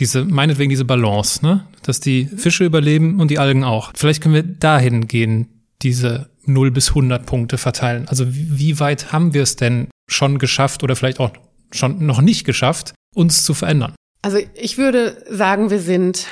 diese, 0.00 0.24
meinetwegen 0.24 0.70
diese 0.70 0.84
Balance, 0.84 1.44
ne? 1.44 1.66
Dass 1.82 2.00
die 2.00 2.26
Fische 2.26 2.64
überleben 2.64 3.20
und 3.20 3.30
die 3.30 3.38
Algen 3.38 3.64
auch. 3.64 3.92
Vielleicht 3.94 4.22
können 4.22 4.34
wir 4.34 4.42
dahin 4.42 5.08
gehen, 5.08 5.48
diese 5.82 6.30
0 6.44 6.70
bis 6.70 6.90
100 6.90 7.26
Punkte 7.26 7.58
verteilen. 7.58 8.08
Also 8.08 8.24
wie 8.28 8.80
weit 8.80 9.12
haben 9.12 9.34
wir 9.34 9.42
es 9.42 9.56
denn 9.56 9.88
schon 10.08 10.38
geschafft 10.38 10.82
oder 10.82 10.96
vielleicht 10.96 11.20
auch 11.20 11.32
schon 11.72 12.04
noch 12.04 12.20
nicht 12.20 12.44
geschafft, 12.44 12.94
uns 13.14 13.44
zu 13.44 13.54
verändern? 13.54 13.94
Also 14.22 14.38
ich 14.54 14.78
würde 14.78 15.22
sagen, 15.30 15.70
wir 15.70 15.80
sind 15.80 16.26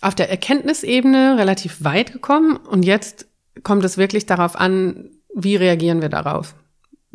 auf 0.00 0.14
der 0.14 0.30
Erkenntnisebene 0.30 1.36
relativ 1.38 1.82
weit 1.82 2.12
gekommen 2.12 2.56
und 2.56 2.84
jetzt 2.84 3.26
kommt 3.62 3.84
es 3.84 3.98
wirklich 3.98 4.26
darauf 4.26 4.56
an, 4.56 5.10
wie 5.34 5.56
reagieren 5.56 6.00
wir 6.00 6.08
darauf. 6.08 6.54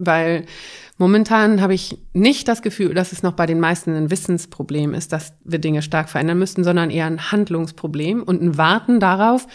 Weil 0.04 0.46
Momentan 1.02 1.62
habe 1.62 1.74
ich 1.74 1.98
nicht 2.14 2.48
das 2.48 2.62
Gefühl, 2.62 2.94
dass 2.94 3.12
es 3.12 3.24
noch 3.24 3.34
bei 3.34 3.48
den 3.48 3.60
meisten 3.60 3.96
ein 3.96 4.12
Wissensproblem 4.12 4.94
ist, 4.94 5.12
dass 5.12 5.34
wir 5.44 5.58
Dinge 5.58 5.82
stark 5.82 6.10
verändern 6.10 6.38
müssten, 6.38 6.64
sondern 6.64 6.92
eher 6.92 7.08
ein 7.08 7.32
Handlungsproblem 7.32 8.22
und 8.22 8.40
ein 8.40 8.56
Warten 8.56 9.00
darauf, 9.00 9.48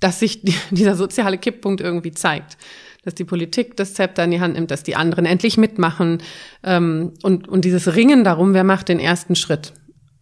dass 0.00 0.20
sich 0.20 0.42
dieser 0.70 0.94
soziale 0.94 1.38
Kipppunkt 1.38 1.80
irgendwie 1.80 2.10
zeigt. 2.10 2.58
Dass 3.04 3.14
die 3.14 3.24
Politik 3.24 3.74
das 3.78 3.94
Zepter 3.94 4.24
in 4.24 4.32
die 4.32 4.40
Hand 4.42 4.54
nimmt, 4.54 4.70
dass 4.70 4.82
die 4.82 4.94
anderen 4.94 5.24
endlich 5.24 5.56
mitmachen 5.56 6.18
ähm, 6.62 7.14
und, 7.22 7.48
und 7.48 7.64
dieses 7.64 7.96
Ringen 7.96 8.22
darum, 8.22 8.52
wer 8.52 8.62
macht 8.62 8.90
den 8.90 9.00
ersten 9.00 9.34
Schritt 9.34 9.72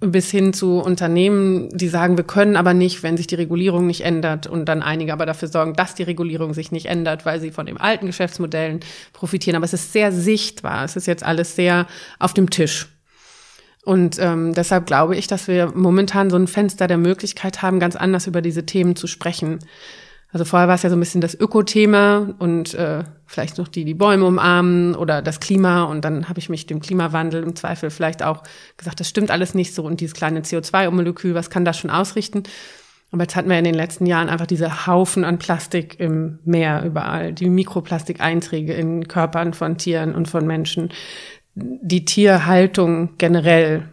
bis 0.00 0.30
hin 0.30 0.54
zu 0.54 0.78
Unternehmen, 0.78 1.68
die 1.76 1.88
sagen, 1.88 2.16
wir 2.16 2.24
können 2.24 2.56
aber 2.56 2.72
nicht, 2.72 3.02
wenn 3.02 3.18
sich 3.18 3.26
die 3.26 3.34
Regulierung 3.34 3.86
nicht 3.86 4.00
ändert 4.00 4.46
und 4.46 4.64
dann 4.64 4.82
einige 4.82 5.12
aber 5.12 5.26
dafür 5.26 5.48
sorgen, 5.48 5.74
dass 5.74 5.94
die 5.94 6.02
Regulierung 6.02 6.54
sich 6.54 6.72
nicht 6.72 6.86
ändert, 6.86 7.26
weil 7.26 7.38
sie 7.38 7.50
von 7.50 7.66
den 7.66 7.76
alten 7.76 8.06
Geschäftsmodellen 8.06 8.80
profitieren. 9.12 9.56
Aber 9.56 9.66
es 9.66 9.74
ist 9.74 9.92
sehr 9.92 10.10
sichtbar. 10.10 10.84
Es 10.84 10.96
ist 10.96 11.06
jetzt 11.06 11.22
alles 11.22 11.54
sehr 11.54 11.86
auf 12.18 12.32
dem 12.32 12.48
Tisch. 12.48 12.88
Und 13.84 14.18
ähm, 14.18 14.54
deshalb 14.54 14.86
glaube 14.86 15.16
ich, 15.16 15.26
dass 15.26 15.48
wir 15.48 15.72
momentan 15.74 16.30
so 16.30 16.36
ein 16.36 16.46
Fenster 16.46 16.86
der 16.86 16.98
Möglichkeit 16.98 17.60
haben, 17.60 17.80
ganz 17.80 17.96
anders 17.96 18.26
über 18.26 18.42
diese 18.42 18.64
Themen 18.64 18.96
zu 18.96 19.06
sprechen. 19.06 19.58
Also 20.32 20.44
vorher 20.44 20.68
war 20.68 20.76
es 20.76 20.82
ja 20.82 20.90
so 20.90 20.96
ein 20.96 21.00
bisschen 21.00 21.20
das 21.20 21.38
Öko-Thema 21.38 22.34
und 22.38 22.74
äh, 22.74 23.02
vielleicht 23.26 23.58
noch 23.58 23.66
die, 23.66 23.84
die 23.84 23.94
Bäume 23.94 24.26
umarmen 24.26 24.94
oder 24.94 25.22
das 25.22 25.40
Klima. 25.40 25.84
Und 25.84 26.04
dann 26.04 26.28
habe 26.28 26.38
ich 26.38 26.48
mich 26.48 26.66
dem 26.66 26.80
Klimawandel 26.80 27.42
im 27.42 27.56
Zweifel 27.56 27.90
vielleicht 27.90 28.22
auch 28.22 28.44
gesagt, 28.76 29.00
das 29.00 29.08
stimmt 29.08 29.32
alles 29.32 29.54
nicht 29.54 29.74
so. 29.74 29.84
Und 29.84 30.00
dieses 30.00 30.14
kleine 30.14 30.42
CO2-Molekül, 30.42 31.34
was 31.34 31.50
kann 31.50 31.64
das 31.64 31.78
schon 31.78 31.90
ausrichten? 31.90 32.44
Aber 33.10 33.22
jetzt 33.22 33.34
hatten 33.34 33.50
wir 33.50 33.58
in 33.58 33.64
den 33.64 33.74
letzten 33.74 34.06
Jahren 34.06 34.28
einfach 34.28 34.46
diese 34.46 34.86
Haufen 34.86 35.24
an 35.24 35.38
Plastik 35.38 35.98
im 35.98 36.38
Meer 36.44 36.84
überall, 36.84 37.32
die 37.32 37.48
Mikroplastikeinträge 37.48 38.72
in 38.72 39.08
Körpern 39.08 39.52
von 39.52 39.78
Tieren 39.78 40.14
und 40.14 40.28
von 40.28 40.46
Menschen, 40.46 40.90
die 41.54 42.04
Tierhaltung 42.04 43.10
generell. 43.18 43.88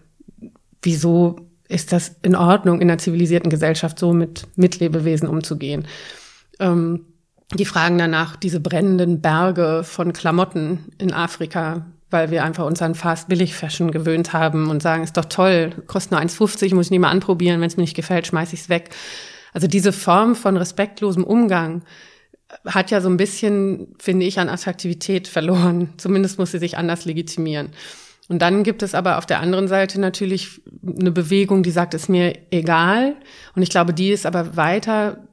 Wieso 0.83 1.37
ist 1.67 1.91
das 1.91 2.15
in 2.21 2.35
Ordnung, 2.35 2.79
in 2.79 2.91
einer 2.91 2.99
zivilisierten 2.99 3.49
Gesellschaft 3.49 3.97
so 3.97 4.13
mit 4.13 4.47
Mitlebewesen 4.55 5.27
umzugehen? 5.27 5.87
Ähm, 6.59 7.05
die 7.53 7.65
fragen 7.65 7.97
danach 7.97 8.35
diese 8.35 8.59
brennenden 8.59 9.21
Berge 9.21 9.83
von 9.83 10.11
Klamotten 10.11 10.91
in 10.97 11.13
Afrika, 11.13 11.85
weil 12.09 12.31
wir 12.31 12.43
einfach 12.43 12.65
uns 12.65 12.81
an 12.81 12.95
Fast 12.95 13.29
Billig 13.29 13.55
Fashion 13.55 13.91
gewöhnt 13.91 14.33
haben 14.33 14.69
und 14.69 14.81
sagen, 14.81 15.03
ist 15.03 15.17
doch 15.17 15.25
toll, 15.25 15.71
kostet 15.87 16.11
nur 16.11 16.21
1,50, 16.21 16.75
muss 16.75 16.87
ich 16.87 16.91
nie 16.91 16.99
mal 16.99 17.09
anprobieren, 17.09 17.61
wenn 17.61 17.67
es 17.67 17.77
mir 17.77 17.83
nicht 17.83 17.95
gefällt, 17.95 18.27
schmeiß 18.27 18.53
ich's 18.53 18.69
weg. 18.69 18.89
Also 19.53 19.67
diese 19.67 19.93
Form 19.93 20.35
von 20.35 20.57
respektlosem 20.57 21.23
Umgang 21.23 21.83
hat 22.65 22.91
ja 22.91 23.01
so 23.01 23.09
ein 23.09 23.17
bisschen, 23.17 23.95
finde 23.99 24.25
ich, 24.25 24.39
an 24.39 24.49
Attraktivität 24.49 25.27
verloren. 25.27 25.93
Zumindest 25.97 26.39
muss 26.39 26.51
sie 26.51 26.59
sich 26.59 26.77
anders 26.77 27.05
legitimieren. 27.05 27.69
Und 28.29 28.41
dann 28.41 28.63
gibt 28.63 28.83
es 28.83 28.93
aber 28.93 29.17
auf 29.17 29.25
der 29.25 29.39
anderen 29.39 29.69
Seite 29.69 30.01
natürlich 30.01 30.61
eine 30.85 31.11
Bewegung, 31.11 31.63
die 31.63 31.71
sagt, 31.71 31.93
ist 31.93 32.09
mir 32.09 32.33
egal. 32.51 33.15
Und 33.55 33.61
ich 33.61 33.69
glaube, 33.69 33.93
die 33.93 34.09
ist 34.09 34.25
aber 34.25 34.57
weiter 34.57 35.26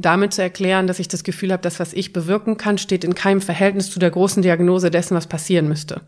damit 0.00 0.34
zu 0.34 0.42
erklären, 0.42 0.86
dass 0.86 0.98
ich 0.98 1.08
das 1.08 1.24
Gefühl 1.24 1.52
habe, 1.52 1.62
dass 1.62 1.80
was 1.80 1.92
ich 1.92 2.12
bewirken 2.12 2.56
kann, 2.56 2.78
steht 2.78 3.04
in 3.04 3.14
keinem 3.14 3.40
Verhältnis 3.40 3.90
zu 3.90 3.98
der 3.98 4.10
großen 4.10 4.42
Diagnose 4.42 4.90
dessen, 4.90 5.16
was 5.16 5.26
passieren 5.26 5.68
müsste. 5.68 6.02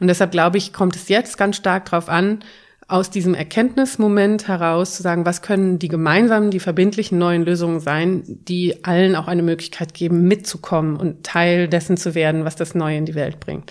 Und 0.00 0.08
deshalb 0.08 0.30
glaube 0.30 0.58
ich, 0.58 0.72
kommt 0.72 0.96
es 0.96 1.08
jetzt 1.08 1.36
ganz 1.36 1.56
stark 1.56 1.86
darauf 1.86 2.08
an, 2.08 2.40
aus 2.88 3.10
diesem 3.10 3.34
Erkenntnismoment 3.34 4.48
heraus 4.48 4.96
zu 4.96 5.02
sagen, 5.02 5.24
was 5.24 5.42
können 5.42 5.78
die 5.78 5.88
gemeinsamen, 5.88 6.50
die 6.50 6.58
verbindlichen 6.58 7.18
neuen 7.18 7.44
Lösungen 7.44 7.78
sein, 7.78 8.24
die 8.26 8.84
allen 8.84 9.14
auch 9.14 9.28
eine 9.28 9.42
Möglichkeit 9.42 9.94
geben, 9.94 10.26
mitzukommen 10.26 10.96
und 10.96 11.24
Teil 11.24 11.68
dessen 11.68 11.96
zu 11.96 12.16
werden, 12.16 12.44
was 12.44 12.56
das 12.56 12.74
Neue 12.74 12.96
in 12.96 13.06
die 13.06 13.14
Welt 13.14 13.38
bringt. 13.38 13.70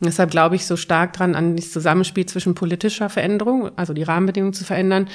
Und 0.00 0.06
deshalb 0.06 0.30
glaube 0.30 0.54
ich 0.54 0.66
so 0.66 0.76
stark 0.76 1.12
dran 1.14 1.34
an 1.34 1.56
das 1.56 1.72
Zusammenspiel 1.72 2.26
zwischen 2.26 2.54
politischer 2.54 3.08
Veränderung, 3.10 3.70
also 3.76 3.92
die 3.92 4.04
Rahmenbedingungen 4.04 4.54
zu 4.54 4.64
verändern, 4.64 5.08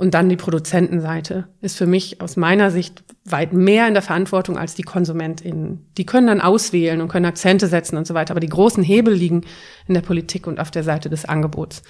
und 0.00 0.14
dann 0.14 0.30
die 0.30 0.36
Produzentenseite 0.36 1.48
ist 1.60 1.76
für 1.76 1.84
mich 1.84 2.22
aus 2.22 2.38
meiner 2.38 2.70
Sicht 2.70 3.04
weit 3.26 3.52
mehr 3.52 3.86
in 3.86 3.92
der 3.92 4.02
Verantwortung 4.02 4.56
als 4.56 4.74
die 4.74 4.82
KonsumentInnen. 4.82 5.90
Die 5.98 6.06
können 6.06 6.26
dann 6.26 6.40
auswählen 6.40 7.02
und 7.02 7.08
können 7.08 7.26
Akzente 7.26 7.66
setzen 7.66 7.98
und 7.98 8.06
so 8.06 8.14
weiter, 8.14 8.30
aber 8.30 8.40
die 8.40 8.48
großen 8.48 8.82
Hebel 8.82 9.12
liegen 9.12 9.42
in 9.86 9.92
der 9.92 10.00
Politik 10.00 10.46
und 10.46 10.58
auf 10.58 10.70
der 10.70 10.84
Seite 10.84 11.10
des 11.10 11.26
Angebots. 11.26 11.82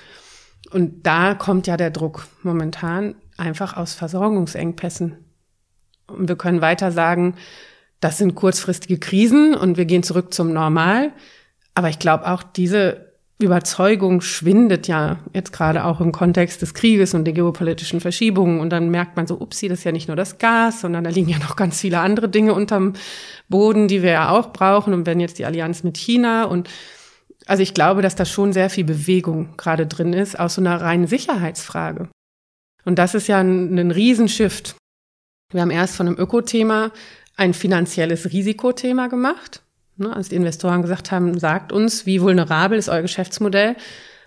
Und 0.73 1.07
da 1.07 1.35
kommt 1.35 1.68
ja 1.68 1.77
der 1.77 1.92
Druck 1.92 2.27
momentan 2.42 3.14
einfach 3.37 3.77
aus 3.77 3.94
Versorgungsengpässen. 3.94 5.16
Und 6.09 6.29
wir 6.29 6.35
können 6.35 6.62
weiter 6.62 6.90
sagen, 6.90 7.37
das 8.01 8.18
sind 8.18 8.35
kurzfristige 8.35 8.99
Krisen 8.99 9.55
und 9.55 9.77
wir 9.77 9.85
gehen 9.85 10.03
zurück 10.03 10.35
zum 10.35 10.53
Normal. 10.53 11.12
Aber 11.77 11.90
ich 11.90 12.01
glaube 12.01 12.27
auch 12.29 12.42
diese 12.42 13.10
Überzeugung 13.40 14.20
schwindet 14.20 14.88
ja 14.88 15.18
jetzt 15.35 15.53
gerade 15.53 15.85
auch 15.85 16.00
im 16.00 16.12
Kontext 16.12 16.62
des 16.62 16.74
Krieges 16.74 17.14
und 17.14 17.24
der 17.24 17.35
geopolitischen 17.35 18.00
Verschiebungen. 18.00 18.61
Und 18.61 18.70
dann 18.70 18.90
merkt 18.90 19.16
man 19.16 19.26
so, 19.26 19.40
upsie, 19.40 19.68
das 19.68 19.81
ist 19.81 19.85
ja 19.85 19.92
nicht 19.92 20.09
nur 20.09 20.16
das 20.16 20.38
Gas, 20.38 20.81
sondern 20.81 21.05
da 21.05 21.11
liegen 21.11 21.29
ja 21.29 21.38
noch 21.38 21.57
ganz 21.57 21.81
viele 21.81 22.00
andere 22.00 22.29
Dinge 22.29 22.55
unterm 22.55 22.94
Boden, 23.48 23.88
die 23.88 24.03
wir 24.03 24.11
ja 24.11 24.31
auch 24.31 24.53
brauchen. 24.53 24.94
Und 24.94 25.07
wenn 25.07 25.20
jetzt 25.20 25.38
die 25.38 25.46
Allianz 25.46 25.83
mit 25.83 25.96
China 25.96 26.44
und 26.44 26.68
also 27.46 27.62
ich 27.62 27.74
glaube, 27.74 28.03
dass 28.03 28.14
da 28.14 28.24
schon 28.24 28.53
sehr 28.53 28.70
viel 28.70 28.85
Bewegung 28.85 29.57
gerade 29.57 29.87
drin 29.87 30.12
ist, 30.12 30.38
aus 30.38 30.55
so 30.55 30.61
einer 30.61 30.81
reinen 30.81 31.07
Sicherheitsfrage. 31.07 32.09
Und 32.85 32.98
das 32.98 33.14
ist 33.14 33.26
ja 33.26 33.38
ein, 33.38 33.79
ein 33.79 33.90
Riesenshift. 33.90 34.76
Wir 35.53 35.62
haben 35.62 35.70
erst 35.70 35.96
von 35.96 36.07
einem 36.07 36.18
Ökothema 36.18 36.92
ein 37.37 37.55
finanzielles 37.55 38.33
Risikothema 38.33 39.09
gemacht. 39.09 39.62
Ne, 40.01 40.17
als 40.17 40.31
die 40.31 40.37
Investoren 40.37 40.81
gesagt 40.81 41.13
haben, 41.13 41.39
sagt 41.39 41.73
uns, 41.73 42.07
wie 42.07 42.23
vulnerabel 42.23 42.79
ist 42.79 42.89
euer 42.89 43.03
Geschäftsmodell 43.03 43.77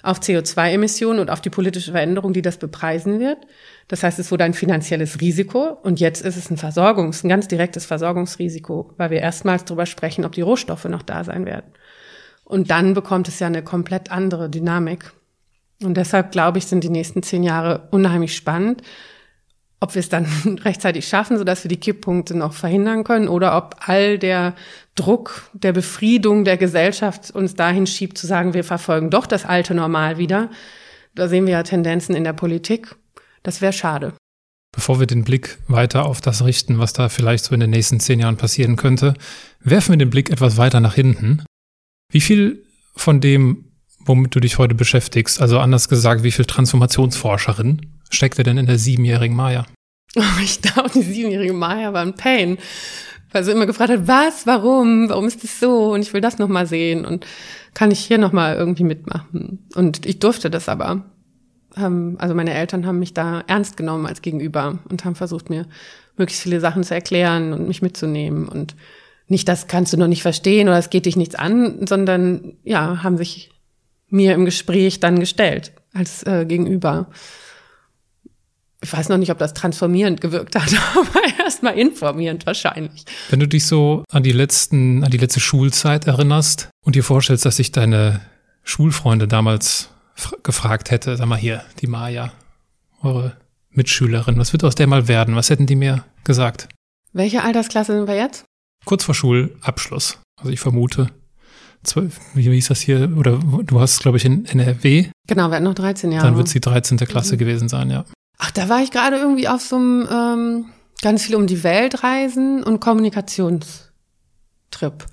auf 0.03 0.19
CO2-Emissionen 0.19 1.19
und 1.19 1.31
auf 1.31 1.41
die 1.41 1.49
politische 1.49 1.93
Veränderung, 1.93 2.31
die 2.31 2.43
das 2.43 2.57
bepreisen 2.57 3.19
wird. 3.19 3.39
Das 3.87 4.03
heißt, 4.03 4.19
es 4.19 4.29
wurde 4.29 4.43
ein 4.43 4.53
finanzielles 4.53 5.19
Risiko 5.19 5.69
und 5.81 5.99
jetzt 5.99 6.23
ist 6.23 6.37
es 6.37 6.51
ein 6.51 6.57
Versorgungs-, 6.57 7.25
ein 7.25 7.29
ganz 7.29 7.47
direktes 7.47 7.87
Versorgungsrisiko, 7.87 8.93
weil 8.97 9.09
wir 9.09 9.21
erstmals 9.21 9.65
darüber 9.65 9.87
sprechen, 9.87 10.25
ob 10.25 10.33
die 10.33 10.41
Rohstoffe 10.41 10.85
noch 10.85 11.01
da 11.01 11.23
sein 11.23 11.47
werden. 11.47 11.71
Und 12.43 12.69
dann 12.69 12.93
bekommt 12.93 13.27
es 13.27 13.39
ja 13.39 13.47
eine 13.47 13.63
komplett 13.63 14.11
andere 14.11 14.51
Dynamik. 14.51 15.11
Und 15.81 15.97
deshalb 15.97 16.31
glaube 16.31 16.59
ich, 16.59 16.67
sind 16.67 16.83
die 16.83 16.89
nächsten 16.89 17.23
zehn 17.23 17.41
Jahre 17.41 17.87
unheimlich 17.89 18.35
spannend. 18.35 18.83
Ob 19.83 19.95
wir 19.95 19.99
es 19.99 20.07
dann 20.07 20.25
rechtzeitig 20.63 21.07
schaffen, 21.07 21.37
sodass 21.37 21.65
wir 21.65 21.69
die 21.69 21.79
Kipppunkte 21.79 22.37
noch 22.37 22.53
verhindern 22.53 23.03
können 23.03 23.27
oder 23.27 23.57
ob 23.57 23.75
all 23.81 24.17
der 24.17 24.55
Druck 24.95 25.49
der 25.51 25.73
Befriedung 25.73 26.45
der 26.45 26.55
Gesellschaft 26.55 27.31
uns 27.31 27.55
dahin 27.55 27.85
schiebt 27.85 28.17
zu 28.17 28.25
sagen, 28.25 28.53
wir 28.53 28.63
verfolgen 28.63 29.09
doch 29.09 29.27
das 29.27 29.43
alte 29.43 29.75
Normal 29.75 30.17
wieder. 30.17 30.49
Da 31.15 31.27
sehen 31.27 31.45
wir 31.45 31.53
ja 31.53 31.63
Tendenzen 31.63 32.15
in 32.15 32.23
der 32.23 32.31
Politik. 32.31 32.95
Das 33.43 33.59
wäre 33.59 33.73
schade. 33.73 34.13
Bevor 34.71 35.01
wir 35.01 35.05
den 35.05 35.25
Blick 35.25 35.57
weiter 35.67 36.05
auf 36.05 36.21
das 36.21 36.45
richten, 36.45 36.79
was 36.79 36.93
da 36.93 37.09
vielleicht 37.09 37.43
so 37.43 37.53
in 37.53 37.59
den 37.59 37.69
nächsten 37.69 37.99
zehn 37.99 38.19
Jahren 38.19 38.37
passieren 38.37 38.77
könnte, 38.77 39.15
werfen 39.59 39.91
wir 39.91 39.97
den 39.97 40.09
Blick 40.09 40.29
etwas 40.29 40.55
weiter 40.55 40.79
nach 40.79 40.95
hinten. 40.95 41.43
Wie 42.09 42.21
viel 42.21 42.65
von 42.95 43.19
dem, 43.19 43.65
womit 43.99 44.33
du 44.33 44.39
dich 44.39 44.57
heute 44.57 44.75
beschäftigst, 44.75 45.41
also 45.41 45.59
anders 45.59 45.89
gesagt, 45.89 46.23
wie 46.23 46.31
viel 46.31 46.45
Transformationsforscherin 46.45 47.92
steckte 48.15 48.43
denn 48.43 48.57
in 48.57 48.65
der 48.65 48.77
siebenjährigen 48.77 49.35
Maya? 49.35 49.65
Ich 50.43 50.61
glaube, 50.61 50.89
die 50.89 51.01
siebenjährige 51.01 51.53
Maya 51.53 51.93
war 51.93 52.01
ein 52.01 52.15
Pain, 52.15 52.57
weil 53.31 53.43
sie 53.43 53.51
immer 53.51 53.65
gefragt 53.65 53.91
hat, 53.91 54.07
was, 54.07 54.45
warum, 54.45 55.09
warum 55.09 55.25
ist 55.25 55.43
das 55.43 55.59
so 55.59 55.93
und 55.93 56.01
ich 56.01 56.13
will 56.13 56.21
das 56.21 56.37
nochmal 56.37 56.67
sehen 56.67 57.05
und 57.05 57.25
kann 57.73 57.91
ich 57.91 57.99
hier 57.99 58.19
nochmal 58.19 58.55
irgendwie 58.55 58.83
mitmachen. 58.83 59.67
Und 59.75 60.05
ich 60.05 60.19
durfte 60.19 60.49
das 60.51 60.69
aber. 60.69 61.05
Also 61.75 62.35
meine 62.35 62.53
Eltern 62.53 62.85
haben 62.85 62.99
mich 62.99 63.15
da 63.15 63.43
ernst 63.47 63.77
genommen 63.77 64.05
als 64.05 64.21
Gegenüber 64.21 64.77
und 64.89 65.05
haben 65.05 65.15
versucht, 65.15 65.49
mir 65.49 65.65
möglichst 66.17 66.43
viele 66.43 66.59
Sachen 66.59 66.83
zu 66.83 66.93
erklären 66.93 67.51
und 67.51 67.67
mich 67.67 67.81
mitzunehmen 67.81 68.47
und 68.47 68.75
nicht, 69.27 69.47
das 69.47 69.65
kannst 69.65 69.91
du 69.91 69.97
noch 69.97 70.07
nicht 70.07 70.21
verstehen 70.21 70.67
oder 70.67 70.77
es 70.77 70.91
geht 70.91 71.07
dich 71.07 71.15
nichts 71.15 71.33
an, 71.33 71.87
sondern 71.87 72.57
ja, 72.63 73.01
haben 73.01 73.17
sich 73.17 73.49
mir 74.09 74.35
im 74.35 74.45
Gespräch 74.45 74.99
dann 74.99 75.19
gestellt 75.19 75.71
als 75.93 76.21
äh, 76.23 76.45
Gegenüber 76.45 77.07
ich 78.83 78.91
weiß 78.91 79.09
noch 79.09 79.17
nicht, 79.17 79.31
ob 79.31 79.37
das 79.37 79.53
transformierend 79.53 80.21
gewirkt 80.21 80.55
hat, 80.55 80.69
aber 80.95 81.43
erstmal 81.43 81.77
informierend 81.77 82.45
wahrscheinlich. 82.45 83.05
Wenn 83.29 83.39
du 83.39 83.47
dich 83.47 83.65
so 83.65 84.03
an 84.11 84.23
die 84.23 84.31
letzten, 84.31 85.03
an 85.03 85.11
die 85.11 85.17
letzte 85.17 85.39
Schulzeit 85.39 86.05
erinnerst 86.05 86.69
und 86.85 86.95
dir 86.95 87.03
vorstellst, 87.03 87.45
dass 87.45 87.55
sich 87.55 87.71
deine 87.71 88.21
Schulfreunde 88.63 89.27
damals 89.27 89.89
gefragt 90.43 90.91
hätte, 90.91 91.15
sag 91.17 91.27
mal 91.27 91.37
hier, 91.37 91.63
die 91.81 91.87
Maya, 91.87 92.33
eure 93.01 93.37
Mitschülerin, 93.71 94.37
was 94.37 94.53
wird 94.53 94.63
aus 94.63 94.75
der 94.75 94.87
mal 94.87 95.07
werden? 95.07 95.35
Was 95.35 95.49
hätten 95.49 95.65
die 95.65 95.75
mir 95.75 96.03
gesagt? 96.23 96.67
Welche 97.13 97.43
Altersklasse 97.43 97.95
sind 97.95 98.07
wir 98.07 98.15
jetzt? 98.15 98.45
Kurz 98.85 99.03
vor 99.03 99.15
Schulabschluss. 99.15 100.19
Also 100.39 100.51
ich 100.51 100.59
vermute, 100.59 101.07
zwölf, 101.83 102.19
wie 102.33 102.43
hieß 102.43 102.67
das 102.67 102.81
hier? 102.81 103.15
Oder 103.17 103.39
du 103.39 103.79
hast, 103.79 104.01
glaube 104.01 104.17
ich, 104.17 104.25
in 104.25 104.45
NRW. 104.45 105.07
Genau, 105.27 105.49
wir 105.49 105.55
hatten 105.55 105.63
noch 105.63 105.73
13 105.73 106.11
Jahre. 106.11 106.25
Dann 106.25 106.35
wird 106.35 106.47
es 106.47 106.53
die 106.53 106.59
13. 106.59 106.97
Klasse 106.97 107.35
mhm. 107.35 107.39
gewesen 107.39 107.69
sein, 107.69 107.89
ja. 107.89 108.05
Ach, 108.45 108.51
da 108.51 108.67
war 108.67 108.83
ich 108.83 108.91
gerade 108.91 109.15
irgendwie 109.15 109.47
auf 109.47 109.61
so 109.61 109.77
einem 109.77 110.05
ähm, 110.11 110.65
ganz 111.01 111.23
viel 111.23 111.37
um 111.37 111.47
die 111.47 111.63
Welt 111.63 112.03
reisen 112.03 112.61
und 112.61 112.81
Kommunikationstrip. 112.81 115.05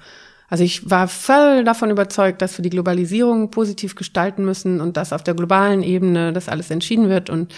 Also 0.49 0.64
ich 0.64 0.90
war 0.90 1.07
voll 1.07 1.62
davon 1.62 1.93
überzeugt, 1.93 2.43
dass 2.43 2.59
wir 2.59 2.64
die 2.64 2.71
Globalisierung 2.71 3.53
positiv 3.53 3.95
gestalten 3.95 4.45
müssen 4.45 4.81
und 4.81 4.97
dass 4.97 5.12
auf 5.12 5.23
der 5.23 5.35
globalen 5.35 5.85
Ebene 5.85 6.33
das 6.33 6.49
alles 6.49 6.73
entschieden 6.73 7.09
wird 7.09 7.31
und 7.31 7.55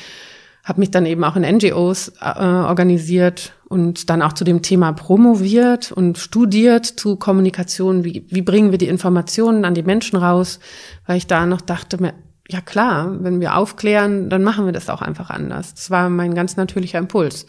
habe 0.62 0.80
mich 0.80 0.90
dann 0.90 1.06
eben 1.06 1.24
auch 1.24 1.36
in 1.36 1.56
NGOs 1.56 2.12
äh, 2.20 2.38
organisiert 2.38 3.54
und 3.66 4.10
dann 4.10 4.20
auch 4.20 4.34
zu 4.34 4.44
dem 4.44 4.60
Thema 4.60 4.92
promoviert 4.92 5.90
und 5.90 6.18
studiert 6.18 6.84
zu 6.84 7.16
Kommunikation, 7.16 8.04
wie, 8.04 8.26
wie 8.28 8.42
bringen 8.42 8.72
wir 8.72 8.78
die 8.78 8.88
Informationen 8.88 9.64
an 9.64 9.72
die 9.72 9.82
Menschen 9.82 10.18
raus, 10.18 10.60
weil 11.06 11.16
ich 11.16 11.26
da 11.26 11.46
noch 11.46 11.62
dachte, 11.62 12.12
ja 12.48 12.60
klar, 12.60 13.22
wenn 13.22 13.40
wir 13.40 13.56
aufklären, 13.56 14.28
dann 14.28 14.42
machen 14.42 14.66
wir 14.66 14.72
das 14.72 14.90
auch 14.90 15.02
einfach 15.02 15.30
anders. 15.30 15.74
Das 15.74 15.90
war 15.90 16.08
mein 16.10 16.34
ganz 16.34 16.56
natürlicher 16.56 16.98
Impuls. 16.98 17.46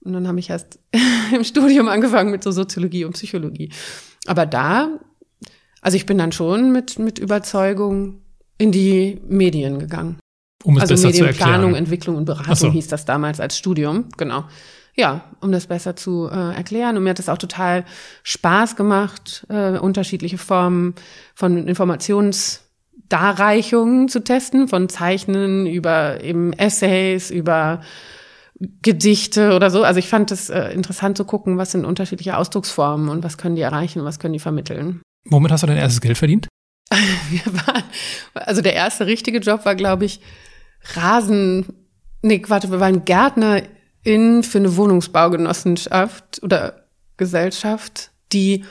Und 0.00 0.12
dann 0.12 0.28
habe 0.28 0.38
ich 0.38 0.50
erst 0.50 0.78
im 1.34 1.44
Studium 1.44 1.88
angefangen 1.88 2.30
mit 2.30 2.42
so 2.42 2.50
Soziologie 2.50 3.04
und 3.04 3.12
Psychologie. 3.12 3.70
Aber 4.26 4.46
da, 4.46 4.88
also 5.80 5.96
ich 5.96 6.06
bin 6.06 6.18
dann 6.18 6.32
schon 6.32 6.72
mit, 6.72 6.98
mit 6.98 7.18
Überzeugung 7.18 8.22
in 8.58 8.72
die 8.72 9.20
Medien 9.28 9.78
gegangen. 9.78 10.18
Um 10.64 10.76
es 10.76 10.82
also 10.82 10.94
besser 10.94 11.08
Medienplanung, 11.08 11.72
zu 11.72 11.78
Entwicklung 11.78 12.16
und 12.16 12.24
Beratung 12.24 12.54
so. 12.56 12.72
hieß 12.72 12.88
das 12.88 13.04
damals 13.04 13.40
als 13.40 13.56
Studium, 13.58 14.08
genau. 14.16 14.44
Ja, 14.96 15.26
um 15.40 15.52
das 15.52 15.66
besser 15.66 15.94
zu 15.94 16.28
äh, 16.30 16.54
erklären. 16.54 16.96
Und 16.96 17.04
mir 17.04 17.10
hat 17.10 17.18
es 17.18 17.28
auch 17.28 17.36
total 17.36 17.84
Spaß 18.22 18.76
gemacht, 18.76 19.46
äh, 19.50 19.78
unterschiedliche 19.78 20.38
Formen 20.38 20.94
von 21.34 21.68
Informations 21.68 22.65
Darreichungen 23.08 24.08
zu 24.08 24.22
testen, 24.22 24.68
von 24.68 24.88
Zeichnen 24.88 25.66
über 25.66 26.22
eben 26.22 26.52
Essays, 26.52 27.30
über 27.30 27.80
Gedichte 28.82 29.54
oder 29.54 29.70
so. 29.70 29.82
Also 29.82 29.98
ich 29.98 30.08
fand 30.08 30.30
es 30.30 30.48
äh, 30.48 30.70
interessant 30.70 31.16
zu 31.16 31.24
gucken, 31.24 31.58
was 31.58 31.72
sind 31.72 31.84
unterschiedliche 31.84 32.36
Ausdrucksformen 32.36 33.08
und 33.08 33.22
was 33.22 33.36
können 33.36 33.56
die 33.56 33.62
erreichen, 33.62 34.04
was 34.04 34.18
können 34.18 34.32
die 34.32 34.40
vermitteln. 34.40 35.02
Womit 35.28 35.52
hast 35.52 35.62
du 35.62 35.66
dein 35.66 35.76
erstes 35.76 36.00
Geld 36.00 36.16
verdient? 36.16 36.48
Wir 37.30 37.52
waren, 37.66 37.82
also 38.34 38.62
der 38.62 38.74
erste 38.74 39.06
richtige 39.06 39.38
Job 39.38 39.64
war, 39.64 39.74
glaube 39.74 40.04
ich, 40.04 40.20
Rasen. 40.94 41.66
Nee, 42.22 42.42
warte, 42.48 42.70
wir 42.70 42.80
waren 42.80 43.04
Gärtnerin 43.04 44.42
für 44.42 44.58
eine 44.58 44.76
Wohnungsbaugenossenschaft 44.76 46.42
oder 46.42 46.86
Gesellschaft, 47.16 48.10
die 48.32 48.64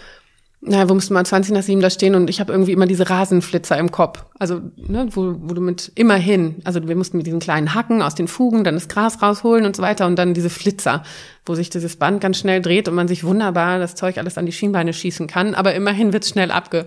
naja, 0.68 0.90
wo 0.90 0.94
mussten 0.94 1.14
wir 1.14 1.24
20 1.24 1.54
nach 1.54 1.64
7 1.64 1.82
da 1.82 1.90
stehen 1.90 2.16
und 2.16 2.30
ich 2.30 2.40
habe 2.40 2.52
irgendwie 2.52 2.72
immer 2.72 2.88
diese 2.88 3.10
Rasenflitzer 3.10 3.78
im 3.78 3.92
Kopf. 3.92 4.26
Also, 4.40 4.62
ne, 4.76 5.08
wo, 5.12 5.36
wo 5.38 5.54
du 5.54 5.62
mit 5.62 5.92
immerhin, 5.96 6.56
also 6.64 6.88
wir 6.88 6.96
mussten 6.96 7.18
mit 7.18 7.28
diesen 7.28 7.40
kleinen 7.40 7.74
Hacken 7.74 8.02
aus 8.02 8.16
den 8.16 8.28
Fugen 8.28 8.64
dann 8.64 8.76
das 8.76 8.88
Gras 8.88 9.22
rausholen 9.22 9.66
und 9.66 9.76
so 9.76 9.84
weiter 9.84 10.08
und 10.08 10.18
dann 10.18 10.34
diese 10.34 10.50
Flitzer, 10.50 11.04
wo 11.46 11.56
sich 11.56 11.70
dieses 11.70 11.96
Band 11.98 12.20
ganz 12.22 12.38
schnell 12.38 12.62
dreht 12.62 12.88
und 12.88 12.96
man 12.96 13.08
sich 13.08 13.24
wunderbar 13.24 13.80
das 13.80 13.96
Zeug 13.96 14.18
alles 14.18 14.38
an 14.38 14.46
die 14.46 14.52
Schienbeine 14.52 14.94
schießen 14.94 15.28
kann, 15.28 15.56
aber 15.56 15.76
immerhin 15.76 16.14
wird's 16.14 16.30
schnell 16.30 16.52
abge 16.52 16.86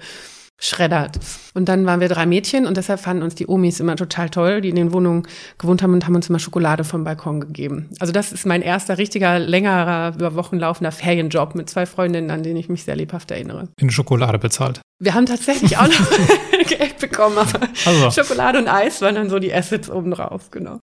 schreddert. 0.61 1.21
Und 1.55 1.69
dann 1.69 1.87
waren 1.87 2.01
wir 2.01 2.09
drei 2.09 2.27
Mädchen 2.27 2.67
und 2.67 2.77
deshalb 2.77 3.01
fanden 3.01 3.23
uns 3.23 3.37
die 3.37 3.49
Omis 3.49 3.79
immer 3.79 3.95
total 3.95 4.29
toll, 4.29 4.61
die 4.61 4.71
in 4.71 4.77
den 4.77 4.93
Wohnungen 4.93 5.27
gewohnt 5.57 5.83
haben 5.83 5.93
und 5.93 6.05
haben 6.05 6.17
uns 6.17 6.29
immer 6.29 6.41
Schokolade 6.41 6.83
vom 6.83 7.05
Balkon 7.05 7.41
gegeben. 7.41 7.89
Also 8.01 8.13
das 8.13 8.33
ist 8.33 8.45
mein 8.45 8.63
erster 8.63 8.99
richtiger, 8.99 9.39
längerer, 9.39 10.15
über 10.17 10.35
Wochen 10.35 10.59
laufender 10.59 10.91
Ferienjob 10.91 11.55
mit 11.55 11.71
zwei 11.71 11.87
Freundinnen, 11.87 12.31
an 12.31 12.43
denen 12.43 12.57
ich 12.57 12.69
mich 12.69 12.83
sehr 12.83 12.97
lebhaft 12.97 13.31
erinnere. 13.31 13.69
In 13.81 13.91
Schokolade 13.91 14.39
bezahlt. 14.39 14.81
Wir 15.01 15.15
haben 15.15 15.27
tatsächlich 15.27 15.77
auch 15.79 15.87
noch 15.87 16.11
Geld 16.67 16.99
bekommen, 16.99 17.39
aber 17.39 17.61
also. 17.85 18.11
Schokolade 18.11 18.59
und 18.59 18.67
Eis 18.67 19.01
waren 19.01 19.15
dann 19.15 19.31
so 19.31 19.39
die 19.39 19.55
Assets 19.55 19.89
obendrauf, 19.89 20.51
genau. 20.51 20.81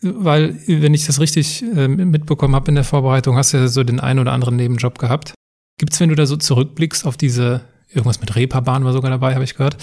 Weil, 0.00 0.58
wenn 0.66 0.94
ich 0.94 1.06
das 1.06 1.20
richtig 1.20 1.62
äh, 1.62 1.88
mitbekommen 1.88 2.54
habe 2.54 2.68
in 2.68 2.74
der 2.74 2.84
Vorbereitung, 2.84 3.36
hast 3.36 3.52
du 3.52 3.58
ja 3.58 3.68
so 3.68 3.84
den 3.84 4.00
einen 4.00 4.18
oder 4.18 4.32
anderen 4.32 4.56
Nebenjob 4.56 4.98
gehabt. 4.98 5.34
Gibt's, 5.78 6.00
wenn 6.00 6.08
du 6.08 6.14
da 6.14 6.24
so 6.24 6.36
zurückblickst 6.36 7.06
auf 7.06 7.16
diese 7.16 7.62
irgendwas 7.94 8.20
mit 8.20 8.34
Reeperbahn 8.34 8.84
war 8.84 8.92
sogar 8.92 9.10
dabei, 9.10 9.34
habe 9.34 9.44
ich 9.44 9.56
gehört. 9.56 9.76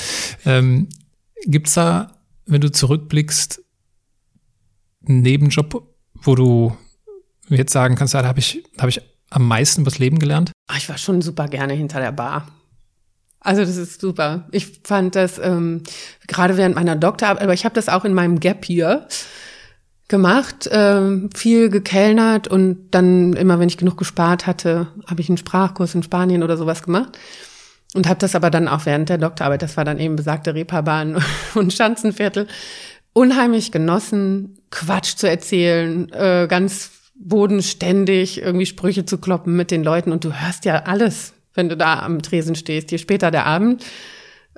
Ähm, 0.45 0.89
gibt's 1.45 1.73
da, 1.73 2.19
wenn 2.45 2.61
du 2.61 2.71
zurückblickst, 2.71 3.61
einen 5.07 5.21
Nebenjob, 5.21 5.87
wo 6.13 6.35
du 6.35 6.77
jetzt 7.49 7.73
sagen 7.73 7.95
kannst, 7.95 8.13
da 8.13 8.23
habe 8.23 8.39
ich, 8.39 8.63
hab 8.77 8.89
ich 8.89 9.01
am 9.29 9.47
meisten 9.47 9.81
übers 9.81 9.99
Leben 9.99 10.19
gelernt? 10.19 10.51
Ach, 10.67 10.77
ich 10.77 10.89
war 10.89 10.97
schon 10.97 11.21
super 11.21 11.47
gerne 11.47 11.73
hinter 11.73 11.99
der 11.99 12.11
Bar. 12.11 12.47
Also 13.39 13.61
das 13.61 13.75
ist 13.75 13.99
super. 13.99 14.47
Ich 14.51 14.81
fand 14.83 15.15
das 15.15 15.39
ähm, 15.39 15.81
gerade 16.27 16.57
während 16.57 16.75
meiner 16.75 16.95
Doktorarbeit, 16.95 17.41
aber 17.41 17.53
ich 17.53 17.65
habe 17.65 17.73
das 17.73 17.89
auch 17.89 18.05
in 18.05 18.13
meinem 18.13 18.39
Gap 18.39 18.65
hier 18.65 19.07
gemacht, 20.07 20.69
ähm, 20.71 21.29
viel 21.33 21.69
gekellnert 21.69 22.47
und 22.47 22.91
dann 22.91 23.33
immer, 23.33 23.59
wenn 23.59 23.69
ich 23.69 23.77
genug 23.77 23.97
gespart 23.97 24.45
hatte, 24.45 24.87
habe 25.07 25.21
ich 25.21 25.29
einen 25.29 25.37
Sprachkurs 25.37 25.95
in 25.95 26.03
Spanien 26.03 26.43
oder 26.43 26.57
sowas 26.57 26.83
gemacht. 26.83 27.17
Und 27.93 28.07
habe 28.07 28.19
das 28.19 28.35
aber 28.35 28.49
dann 28.49 28.67
auch 28.67 28.85
während 28.85 29.09
der 29.09 29.17
Doktorarbeit, 29.17 29.61
das 29.61 29.75
war 29.75 29.83
dann 29.83 29.99
eben 29.99 30.15
besagte 30.15 30.55
Reeperbahn 30.55 31.21
und 31.55 31.73
Schanzenviertel, 31.73 32.47
unheimlich 33.13 33.71
genossen, 33.71 34.57
Quatsch 34.69 35.17
zu 35.17 35.29
erzählen, 35.29 36.11
äh, 36.13 36.47
ganz 36.49 36.91
bodenständig 37.15 38.41
irgendwie 38.41 38.65
Sprüche 38.65 39.05
zu 39.05 39.17
kloppen 39.17 39.55
mit 39.55 39.71
den 39.71 39.83
Leuten. 39.83 40.11
Und 40.11 40.23
du 40.23 40.33
hörst 40.33 40.65
ja 40.65 40.83
alles, 40.83 41.33
wenn 41.53 41.69
du 41.69 41.77
da 41.77 41.99
am 41.99 42.21
Tresen 42.21 42.55
stehst. 42.55 42.91
Je 42.91 42.97
später 42.97 43.29
der 43.29 43.45
Abend, 43.45 43.83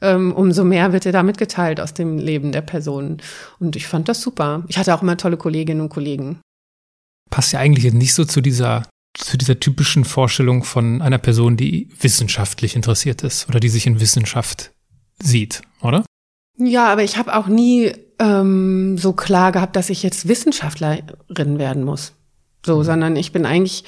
ähm, 0.01 0.31
umso 0.31 0.63
mehr 0.63 0.93
wird 0.93 1.05
dir 1.05 1.11
da 1.11 1.23
mitgeteilt 1.23 1.79
aus 1.79 1.93
dem 1.93 2.17
Leben 2.17 2.51
der 2.51 2.61
Person. 2.61 3.17
Und 3.59 3.75
ich 3.75 3.87
fand 3.87 4.07
das 4.07 4.21
super. 4.21 4.63
Ich 4.67 4.77
hatte 4.77 4.93
auch 4.93 5.01
immer 5.01 5.17
tolle 5.17 5.37
Kolleginnen 5.37 5.81
und 5.81 5.89
Kollegen. 5.89 6.39
Passt 7.29 7.53
ja 7.53 7.59
eigentlich 7.59 7.91
nicht 7.93 8.13
so 8.13 8.25
zu 8.25 8.41
dieser 8.41 8.83
zu 9.13 9.37
dieser 9.37 9.59
typischen 9.59 10.05
Vorstellung 10.05 10.63
von 10.63 11.01
einer 11.01 11.17
Person, 11.17 11.57
die 11.57 11.89
wissenschaftlich 11.99 12.75
interessiert 12.75 13.23
ist 13.23 13.47
oder 13.47 13.59
die 13.59 13.69
sich 13.69 13.85
in 13.85 13.99
Wissenschaft 13.99 14.71
sieht, 15.21 15.61
oder? 15.81 16.03
Ja, 16.57 16.91
aber 16.91 17.03
ich 17.03 17.17
habe 17.17 17.35
auch 17.35 17.47
nie 17.47 17.93
ähm, 18.19 18.97
so 18.97 19.13
klar 19.13 19.51
gehabt, 19.51 19.75
dass 19.75 19.89
ich 19.89 20.03
jetzt 20.03 20.27
Wissenschaftlerin 20.27 21.59
werden 21.59 21.83
muss. 21.83 22.13
So, 22.65 22.79
mhm. 22.79 22.83
sondern 22.83 23.15
ich 23.15 23.31
bin 23.31 23.45
eigentlich 23.45 23.83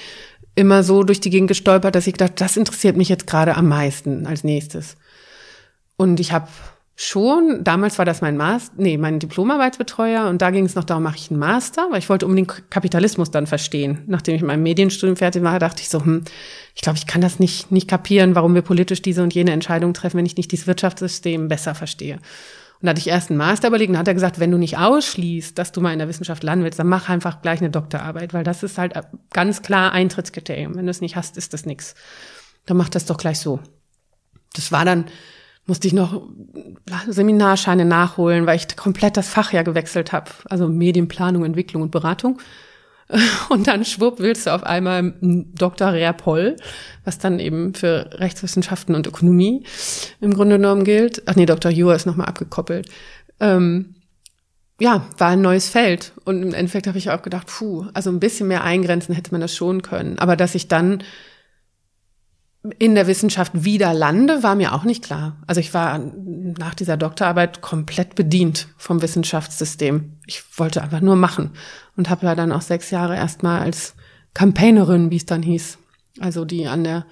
immer 0.56 0.84
so 0.84 1.04
durch 1.04 1.20
die 1.20 1.30
Gegend 1.30 1.50
gestolpert, 1.50 1.96
dass 1.96 2.08
ich 2.08 2.16
dachte, 2.16 2.36
das 2.38 2.58
interessiert 2.58 2.98
mich 2.98 3.10
jetzt 3.10 3.28
gerade 3.28 3.56
am 3.56 3.68
meisten 3.68 4.26
als 4.26 4.44
nächstes. 4.44 4.96
Und 5.98 6.20
ich 6.20 6.32
habe 6.32 6.48
schon. 6.96 7.64
Damals 7.64 7.98
war 7.98 8.06
das 8.06 8.22
mein 8.22 8.38
Master, 8.38 8.74
nee, 8.78 8.98
mein 8.98 9.20
Diplomarbeitsbetreuer 9.20 10.28
und 10.28 10.42
da 10.42 10.50
ging 10.50 10.66
es 10.66 10.76
noch 10.76 10.86
darum, 10.86 11.04
mache 11.04 11.18
ich 11.18 11.30
einen 11.30 11.40
Master, 11.40 11.88
weil 11.92 12.00
ich 12.00 12.10
wollte 12.10 12.26
unbedingt 12.26 12.70
Kapitalismus 12.72 13.32
dann 13.32 13.48
verstehen. 13.48 14.04
Nachdem 14.08 14.36
ich 14.36 14.42
mein 14.42 14.64
Medienstudium 14.64 15.18
fertig 15.18 15.44
war, 15.44 15.60
dachte 15.60 15.82
ich 15.82 15.90
so, 15.90 16.04
hm, 16.04 16.24
ich 16.74 16.82
glaube, 16.82 16.98
ich 16.98 17.06
kann 17.06 17.22
das 17.22 17.40
nicht, 17.40 17.72
nicht 17.72 17.90
kapieren, 17.90 18.36
warum 18.36 18.56
wir 18.56 18.62
politisch 18.62 19.02
diese 19.02 19.24
und 19.24 19.34
jene 19.34 19.52
Entscheidung 19.52 19.94
treffen, 19.94 20.18
wenn 20.18 20.26
ich 20.26 20.38
nicht 20.38 20.52
dieses 20.52 20.68
Wirtschaftssystem 20.68 21.50
besser 21.50 21.76
verstehe. 21.76 22.16
Und 22.16 22.88
da 22.88 22.90
hatte 22.90 23.00
ich 23.00 23.08
erst 23.08 23.30
einen 23.30 23.38
Master 23.38 23.70
überlegt 23.70 23.90
und 23.90 23.98
hat 23.98 24.08
er 24.08 24.14
gesagt, 24.14 24.40
wenn 24.40 24.52
du 24.52 24.58
nicht 24.58 24.78
ausschließt, 24.78 25.58
dass 25.58 25.72
du 25.72 25.82
mal 25.82 25.94
in 25.94 26.00
der 26.00 26.08
Wissenschaft 26.08 26.44
landen 26.44 26.64
willst, 26.64 26.80
dann 26.80 26.88
mach 26.88 27.10
einfach 27.10 27.42
gleich 27.42 27.60
eine 27.60 27.70
Doktorarbeit, 27.70 28.34
weil 28.34 28.44
das 28.44 28.64
ist 28.64 28.78
halt 28.78 28.94
ganz 29.32 29.62
klar 29.62 29.92
Eintrittskriterium. 29.92 30.76
Wenn 30.76 30.86
du 30.86 30.92
es 30.92 31.02
nicht 31.02 31.16
hast, 31.16 31.38
ist 31.38 31.54
das 31.54 31.66
nix. 31.66 31.96
Dann 32.66 32.78
mach 32.78 32.90
das 32.90 33.06
doch 33.06 33.18
gleich 33.18 33.40
so. 33.40 33.60
Das 34.54 34.72
war 34.72 34.86
dann 34.86 35.06
musste 35.66 35.88
ich 35.88 35.94
noch 35.94 36.22
Seminarscheine 37.08 37.86
nachholen, 37.86 38.46
weil 38.46 38.58
ich 38.58 38.76
komplett 38.76 39.18
das 39.18 39.30
Fach 39.30 39.52
ja 39.52 39.64
gewechselt 39.64 40.12
habe. 40.12 40.30
Also 40.50 40.68
Medienplanung, 40.68 41.44
Entwicklung 41.44 41.82
und 41.82 41.92
Beratung. 41.92 42.40
Und 43.50 43.68
dann 43.68 43.86
schwupp 43.86 44.20
willst 44.20 44.48
du 44.48 44.54
auf 44.54 44.64
einmal 44.64 45.14
Dr. 45.22 45.94
Reapoll, 45.94 46.56
was 47.04 47.20
dann 47.20 47.40
eben 47.40 47.76
für 47.76 48.10
Rechtswissenschaften 48.14 48.96
und 48.96 49.06
Ökonomie 49.06 49.64
im 50.22 50.34
Grunde 50.34 50.58
genommen 50.58 50.86
gilt. 50.86 51.22
Ach 51.28 51.36
nee, 51.36 51.46
Dr. 51.46 51.72
Jura 51.72 51.94
ist 51.94 52.08
nochmal 52.08 52.26
abgekoppelt. 52.26 52.90
Ähm, 53.40 53.94
ja, 54.80 55.06
war 55.18 55.30
ein 55.30 55.42
neues 55.42 55.70
Feld. 55.70 56.14
Und 56.26 56.42
im 56.42 56.54
Endeffekt 56.54 56.88
habe 56.88 56.98
ich 56.98 57.12
auch 57.12 57.22
gedacht, 57.22 57.48
puh, 57.48 57.86
also 57.94 58.10
ein 58.10 58.20
bisschen 58.20 58.48
mehr 58.48 58.64
eingrenzen 58.64 59.14
hätte 59.14 59.32
man 59.32 59.42
das 59.42 59.56
schon 59.56 59.84
können. 59.84 60.18
Aber 60.20 60.36
dass 60.36 60.56
ich 60.56 60.68
dann 60.68 61.04
in 62.80 62.96
der 62.96 63.08
Wissenschaft 63.08 63.52
wieder 63.54 63.94
lande, 63.94 64.44
war 64.44 64.56
mir 64.56 64.74
auch 64.74 64.84
nicht 64.84 65.04
klar. 65.04 65.38
Also 65.48 65.60
ich 65.60 65.74
war 65.74 66.00
nach 66.58 66.74
dieser 66.76 66.98
Doktorarbeit 66.98 67.62
komplett 67.62 68.16
bedient 68.16 68.68
vom 68.78 69.02
Wissenschaftssystem. 69.02 70.14
Ich 70.26 70.44
wollte 70.58 70.82
einfach 70.82 71.02
nur 71.02 71.16
machen 71.16 71.52
und 71.96 72.10
habe 72.10 72.26
ja 72.26 72.36
dann 72.36 72.52
auch 72.52 72.62
sechs 72.62 72.92
Jahre 72.92 73.16
erstmal 73.16 73.62
als 73.62 73.96
Campaignerin, 74.34 75.12
wie 75.12 75.18
es 75.18 75.26
dann 75.26 75.44
hieß, 75.44 75.78
also 76.20 76.46
die 76.46 76.68
an 76.68 76.84
der 76.84 77.06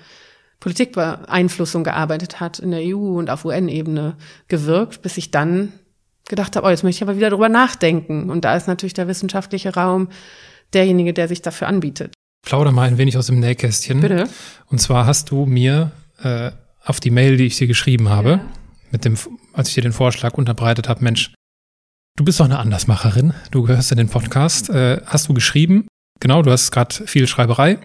Politikbeeinflussung 0.60 1.84
gearbeitet 1.84 2.40
hat, 2.40 2.60
in 2.60 2.72
der 2.72 2.82
EU 2.82 3.18
und 3.18 3.30
auf 3.30 3.44
UN-Ebene 3.44 4.16
gewirkt, 4.48 5.02
bis 5.02 5.18
ich 5.18 5.32
dann 5.32 5.74
gedacht 6.28 6.56
habe, 6.56 6.66
oh, 6.66 6.70
jetzt 6.70 6.84
möchte 6.84 7.04
ich 7.04 7.10
aber 7.10 7.18
wieder 7.18 7.30
drüber 7.30 7.50
nachdenken. 7.50 8.30
Und 8.30 8.46
da 8.46 8.56
ist 8.56 8.68
natürlich 8.68 8.94
der 8.94 9.10
wissenschaftliche 9.10 9.74
Raum 9.74 10.08
derjenige, 10.74 11.14
der 11.14 11.28
sich 11.28 11.42
dafür 11.42 11.68
anbietet 11.68 12.13
plauder 12.44 12.72
mal 12.72 12.88
ein 12.88 12.98
wenig 12.98 13.18
aus 13.18 13.26
dem 13.26 13.40
Nähkästchen. 13.40 14.02
Bitte. 14.02 14.30
Und 14.68 14.80
zwar 14.80 15.08
hast 15.08 15.32
du 15.32 15.46
mir 15.46 15.92
äh, 16.22 16.52
auf 16.84 17.00
die 17.00 17.10
Mail, 17.10 17.38
die 17.38 17.46
ich 17.46 17.58
dir 17.58 17.68
geschrieben 17.68 18.10
habe, 18.10 18.30
ja. 18.30 18.46
mit 18.92 19.06
dem, 19.06 19.18
als 19.54 19.70
ich 19.70 19.76
dir 19.76 19.82
den 19.82 19.94
Vorschlag 19.94 20.36
unterbreitet 20.36 20.88
habe, 20.88 21.04
Mensch, 21.04 21.34
du 22.16 22.24
bist 22.24 22.40
doch 22.40 22.46
eine 22.46 22.60
Andersmacherin, 22.60 23.34
du 23.52 23.64
gehörst 23.64 23.92
in 23.92 23.98
den 23.98 24.10
Podcast, 24.10 24.70
äh, 24.70 25.02
hast 25.06 25.30
du 25.30 25.34
geschrieben, 25.34 25.88
genau, 26.20 26.42
du 26.42 26.52
hast 26.52 26.72
gerade 26.72 27.08
viel 27.08 27.28
Schreiberei 27.28 27.80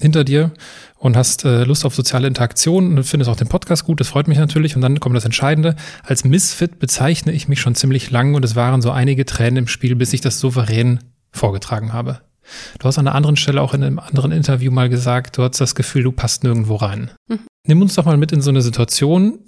hinter 0.00 0.24
dir 0.24 0.52
und 0.96 1.16
hast 1.16 1.44
äh, 1.44 1.64
Lust 1.64 1.84
auf 1.84 1.94
soziale 1.94 2.28
Interaktion 2.28 2.96
und 2.96 3.04
findest 3.04 3.30
auch 3.30 3.36
den 3.36 3.48
Podcast 3.48 3.84
gut, 3.84 4.00
das 4.00 4.08
freut 4.08 4.28
mich 4.28 4.38
natürlich. 4.38 4.76
Und 4.76 4.82
dann 4.82 5.00
kommt 5.00 5.16
das 5.16 5.24
Entscheidende. 5.24 5.76
Als 6.04 6.24
Misfit 6.24 6.78
bezeichne 6.78 7.32
ich 7.32 7.48
mich 7.48 7.60
schon 7.60 7.74
ziemlich 7.74 8.10
lang 8.10 8.34
und 8.34 8.44
es 8.44 8.56
waren 8.56 8.80
so 8.80 8.90
einige 8.90 9.26
Tränen 9.26 9.56
im 9.58 9.68
Spiel, 9.68 9.96
bis 9.96 10.12
ich 10.12 10.20
das 10.20 10.38
souverän 10.38 11.00
vorgetragen 11.32 11.92
habe. 11.92 12.20
Du 12.78 12.86
hast 12.86 12.98
an 12.98 13.06
einer 13.06 13.14
anderen 13.14 13.36
Stelle 13.36 13.62
auch 13.62 13.74
in 13.74 13.82
einem 13.82 13.98
anderen 13.98 14.32
Interview 14.32 14.70
mal 14.70 14.88
gesagt, 14.88 15.38
du 15.38 15.42
hast 15.42 15.60
das 15.60 15.74
Gefühl, 15.74 16.02
du 16.02 16.12
passt 16.12 16.44
nirgendwo 16.44 16.76
rein. 16.76 17.10
Mhm. 17.28 17.40
Nimm 17.66 17.82
uns 17.82 17.94
doch 17.94 18.04
mal 18.04 18.16
mit 18.16 18.32
in 18.32 18.40
so 18.40 18.50
eine 18.50 18.62
Situation, 18.62 19.40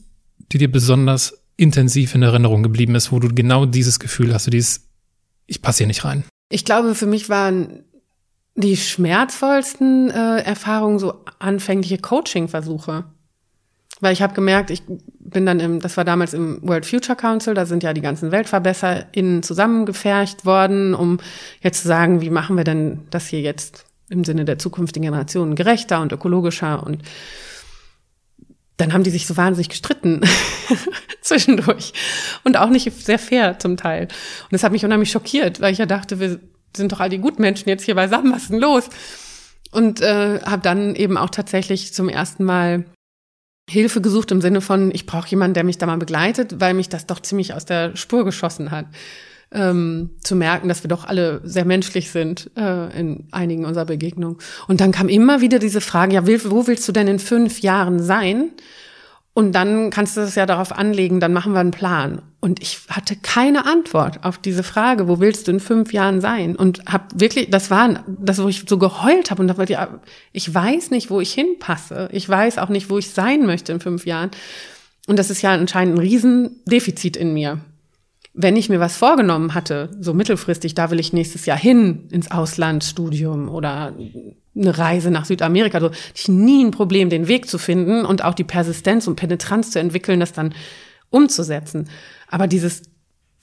die 0.52 0.58
dir 0.58 0.70
besonders 0.70 1.44
intensiv 1.56 2.14
in 2.14 2.22
Erinnerung 2.22 2.62
geblieben 2.62 2.94
ist, 2.94 3.12
wo 3.12 3.18
du 3.18 3.28
genau 3.28 3.66
dieses 3.66 4.00
Gefühl 4.00 4.32
hast, 4.32 4.46
du 4.46 4.50
dieses, 4.50 4.88
ich 5.46 5.62
passe 5.62 5.78
hier 5.78 5.86
nicht 5.86 6.04
rein. 6.04 6.24
Ich 6.50 6.64
glaube, 6.64 6.94
für 6.94 7.06
mich 7.06 7.28
waren 7.28 7.84
die 8.56 8.76
schmerzvollsten 8.76 10.10
äh, 10.10 10.40
Erfahrungen 10.40 10.98
so 10.98 11.24
anfängliche 11.38 11.98
Coaching-Versuche. 11.98 13.04
Weil 13.98 14.12
ich 14.12 14.22
habe 14.22 14.34
gemerkt, 14.34 14.70
ich 14.70 14.82
bin 15.18 15.46
dann 15.46 15.60
im, 15.60 15.80
das 15.80 15.96
war 15.96 16.04
damals 16.04 16.32
im 16.32 16.58
World 16.62 16.86
Future 16.86 17.16
Council, 17.16 17.54
da 17.54 17.66
sind 17.66 17.82
ja 17.82 17.92
die 17.92 18.00
ganzen 18.00 18.32
WeltverbesserInnen 18.32 19.42
zusammengefercht 19.42 20.44
worden, 20.44 20.94
um 20.94 21.18
jetzt 21.60 21.82
zu 21.82 21.88
sagen, 21.88 22.20
wie 22.20 22.30
machen 22.30 22.56
wir 22.56 22.64
denn 22.64 23.00
das 23.10 23.26
hier 23.26 23.40
jetzt 23.40 23.84
im 24.08 24.24
Sinne 24.24 24.44
der 24.44 24.58
zukünftigen 24.58 25.04
Generationen 25.04 25.54
gerechter 25.54 26.00
und 26.00 26.12
ökologischer 26.12 26.84
und 26.84 27.02
dann 28.80 28.92
haben 28.92 29.04
die 29.04 29.10
sich 29.10 29.26
so 29.26 29.36
wahnsinnig 29.36 29.68
gestritten 29.68 30.22
zwischendurch 31.20 31.92
und 32.44 32.56
auch 32.56 32.70
nicht 32.70 32.90
sehr 32.92 33.18
fair 33.18 33.58
zum 33.58 33.76
Teil. 33.76 34.04
Und 34.04 34.52
das 34.52 34.64
hat 34.64 34.72
mich 34.72 34.84
unheimlich 34.84 35.10
schockiert, 35.10 35.60
weil 35.60 35.72
ich 35.72 35.78
ja 35.78 35.86
dachte, 35.86 36.18
wir 36.18 36.40
sind 36.74 36.92
doch 36.92 37.00
all 37.00 37.10
die 37.10 37.18
Gutmenschen 37.18 37.68
jetzt 37.68 37.84
hier 37.84 37.94
beisammen, 37.94 38.32
was 38.32 38.44
ist 38.44 38.52
denn 38.52 38.60
los? 38.60 38.88
Und 39.70 40.00
äh, 40.00 40.40
habe 40.40 40.62
dann 40.62 40.94
eben 40.94 41.18
auch 41.18 41.30
tatsächlich 41.30 41.92
zum 41.92 42.08
ersten 42.08 42.44
Mal 42.44 42.84
Hilfe 43.70 44.00
gesucht 44.00 44.30
im 44.32 44.40
Sinne 44.40 44.60
von, 44.60 44.90
ich 44.92 45.06
brauche 45.06 45.28
jemanden, 45.28 45.54
der 45.54 45.64
mich 45.64 45.78
da 45.78 45.86
mal 45.86 45.96
begleitet, 45.96 46.60
weil 46.60 46.74
mich 46.74 46.88
das 46.88 47.06
doch 47.06 47.20
ziemlich 47.20 47.54
aus 47.54 47.64
der 47.64 47.96
Spur 47.96 48.24
geschossen 48.24 48.70
hat. 48.70 48.86
Ähm, 49.52 50.10
zu 50.22 50.36
merken, 50.36 50.68
dass 50.68 50.84
wir 50.84 50.88
doch 50.88 51.04
alle 51.04 51.40
sehr 51.42 51.64
menschlich 51.64 52.12
sind 52.12 52.52
äh, 52.56 52.96
in 52.96 53.24
einigen 53.32 53.64
unserer 53.64 53.84
Begegnungen. 53.84 54.38
Und 54.68 54.80
dann 54.80 54.92
kam 54.92 55.08
immer 55.08 55.40
wieder 55.40 55.58
diese 55.58 55.80
Frage, 55.80 56.14
ja, 56.14 56.26
wo 56.26 56.68
willst 56.68 56.86
du 56.86 56.92
denn 56.92 57.08
in 57.08 57.18
fünf 57.18 57.60
Jahren 57.60 58.00
sein? 58.00 58.50
Und 59.40 59.52
dann 59.52 59.88
kannst 59.88 60.18
du 60.18 60.20
das 60.20 60.34
ja 60.34 60.44
darauf 60.44 60.70
anlegen, 60.70 61.18
dann 61.18 61.32
machen 61.32 61.54
wir 61.54 61.60
einen 61.60 61.70
Plan. 61.70 62.20
Und 62.40 62.60
ich 62.60 62.80
hatte 62.90 63.16
keine 63.16 63.64
Antwort 63.64 64.22
auf 64.22 64.36
diese 64.36 64.62
Frage, 64.62 65.08
wo 65.08 65.18
willst 65.18 65.48
du 65.48 65.52
in 65.52 65.60
fünf 65.60 65.94
Jahren 65.94 66.20
sein? 66.20 66.56
Und 66.56 66.84
habe 66.84 67.04
wirklich, 67.14 67.48
das 67.48 67.70
war 67.70 68.04
das, 68.06 68.42
wo 68.42 68.48
ich 68.48 68.66
so 68.68 68.76
geheult 68.76 69.30
habe 69.30 69.40
und 69.40 69.48
dachte, 69.48 69.72
ja, 69.72 69.98
ich 70.32 70.54
weiß 70.54 70.90
nicht, 70.90 71.08
wo 71.08 71.22
ich 71.22 71.32
hinpasse. 71.32 72.10
Ich 72.12 72.28
weiß 72.28 72.58
auch 72.58 72.68
nicht, 72.68 72.90
wo 72.90 72.98
ich 72.98 73.12
sein 73.12 73.46
möchte 73.46 73.72
in 73.72 73.80
fünf 73.80 74.04
Jahren. 74.04 74.30
Und 75.06 75.18
das 75.18 75.30
ist 75.30 75.40
ja 75.40 75.52
anscheinend 75.52 75.94
ein 75.94 76.00
Riesendefizit 76.02 77.16
in 77.16 77.32
mir 77.32 77.60
wenn 78.32 78.54
ich 78.54 78.68
mir 78.68 78.78
was 78.78 78.96
vorgenommen 78.96 79.54
hatte, 79.54 79.90
so 79.98 80.14
mittelfristig, 80.14 80.74
da 80.74 80.92
will 80.92 81.00
ich 81.00 81.12
nächstes 81.12 81.46
Jahr 81.46 81.58
hin 81.58 82.06
ins 82.12 82.30
Auslandsstudium 82.30 83.48
oder 83.48 83.92
eine 84.54 84.76
Reise 84.76 85.10
nach 85.10 85.24
Südamerika, 85.24 85.80
so 85.80 85.86
hatte 85.86 85.98
ich 86.14 86.28
nie 86.28 86.64
ein 86.64 86.72
Problem, 86.72 87.08
den 87.08 87.28
Weg 87.28 87.48
zu 87.48 87.58
finden 87.58 88.04
und 88.04 88.24
auch 88.24 88.34
die 88.34 88.44
Persistenz 88.44 89.06
und 89.06 89.16
Penetranz 89.16 89.70
zu 89.70 89.78
entwickeln, 89.78 90.20
das 90.20 90.32
dann 90.32 90.54
umzusetzen. 91.10 91.88
Aber 92.28 92.46
dieses 92.46 92.82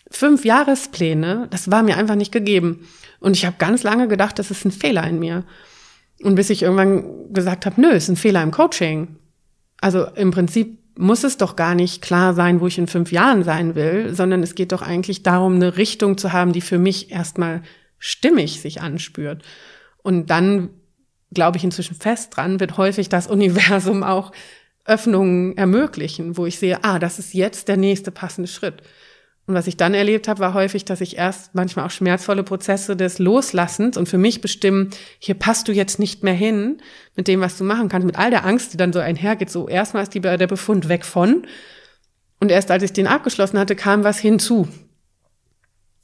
fünf 0.10 0.46
Jahrespläne, 0.46 1.48
das 1.50 1.72
war 1.72 1.84
mir 1.84 1.98
einfach 1.98 2.16
nicht 2.16 2.32
gegeben. 2.32 2.88
Und 3.20 3.36
ich 3.36 3.46
habe 3.46 3.56
ganz 3.58 3.84
lange 3.84 4.08
gedacht, 4.08 4.40
das 4.40 4.52
ist 4.52 4.66
ein 4.66 4.72
Fehler 4.72 5.06
in 5.08 5.20
mir. 5.20 5.44
Und 6.24 6.36
bis 6.36 6.50
ich 6.50 6.64
irgendwann 6.64 7.34
gesagt 7.34 7.66
habe, 7.66 7.80
nö, 7.80 7.90
ist 7.90 8.10
ein 8.10 8.16
Fehler 8.16 8.44
im 8.44 8.52
Coaching. 8.52 9.18
Also 9.80 10.06
im 10.16 10.32
Prinzip 10.32 10.80
muss 10.98 11.24
es 11.24 11.38
doch 11.38 11.56
gar 11.56 11.76
nicht 11.76 12.02
klar 12.02 12.34
sein, 12.34 12.60
wo 12.60 12.68
ich 12.68 12.78
in 12.78 12.88
fünf 12.88 13.12
Jahren 13.12 13.44
sein 13.44 13.76
will, 13.76 14.16
sondern 14.16 14.42
es 14.42 14.56
geht 14.56 14.72
doch 14.72 14.82
eigentlich 14.82 15.24
darum, 15.24 15.56
eine 15.56 15.78
Richtung 15.78 16.18
zu 16.18 16.34
haben, 16.34 16.54
die 16.54 16.62
für 16.62 16.80
mich 16.80 17.12
erstmal 17.12 17.62
stimmig 18.00 18.62
sich 18.62 18.82
anspürt. 18.82 19.44
Und 20.02 20.30
dann 20.30 20.70
glaube 21.32 21.58
ich 21.58 21.64
inzwischen 21.64 21.96
fest 21.96 22.36
dran, 22.36 22.60
wird 22.60 22.78
häufig 22.78 23.10
das 23.10 23.28
Universum 23.28 24.04
auch 24.04 24.32
Öffnungen 24.86 25.58
ermöglichen, 25.58 26.38
wo 26.38 26.46
ich 26.46 26.60
sehe, 26.60 26.84
ah, 26.84 26.98
das 27.00 27.20
ist 27.20 27.34
jetzt 27.34 27.68
der 27.68 27.78
nächste 27.78 28.12
passende 28.12 28.48
Schritt. 28.48 28.82
Und 29.48 29.54
was 29.54 29.68
ich 29.68 29.78
dann 29.78 29.94
erlebt 29.94 30.28
habe, 30.28 30.42
war 30.42 30.54
häufig, 30.54 30.84
dass 30.84 31.00
ich 31.00 31.18
erst 31.18 31.56
manchmal 31.56 31.86
auch 31.86 31.92
schmerzvolle 31.92 32.44
Prozesse 32.44 32.98
des 32.98 33.18
Loslassens 33.18 33.96
und 33.96 34.10
für 34.10 34.18
mich 34.18 34.42
bestimmen, 34.42 34.90
hier 35.20 35.36
passt 35.36 35.70
du 35.70 35.72
jetzt 35.72 36.00
nicht 36.00 36.22
mehr 36.22 36.34
hin 36.34 36.82
mit 37.16 37.30
dem, 37.30 37.40
was 37.40 37.58
du 37.58 37.64
machen 37.64 37.88
kannst, 37.88 38.06
mit 38.06 38.20
all 38.20 38.30
der 38.30 38.46
Angst, 38.46 38.74
die 38.74 38.78
dann 38.78 38.92
so 38.92 39.00
einhergeht. 39.00 39.50
So 39.50 39.70
erstmal 39.70 40.04
ist 40.04 40.14
die, 40.14 40.20
der 40.20 40.48
Befund 40.48 40.90
weg 40.90 41.06
von. 41.06 41.48
Und 42.42 42.52
erst 42.52 42.72
als 42.72 42.84
ich 42.84 42.92
den 42.92 43.08
abgeschlossen 43.08 43.58
hatte, 43.58 43.78
kam 43.78 44.04
was 44.04 44.20
hinzu. 44.20 44.68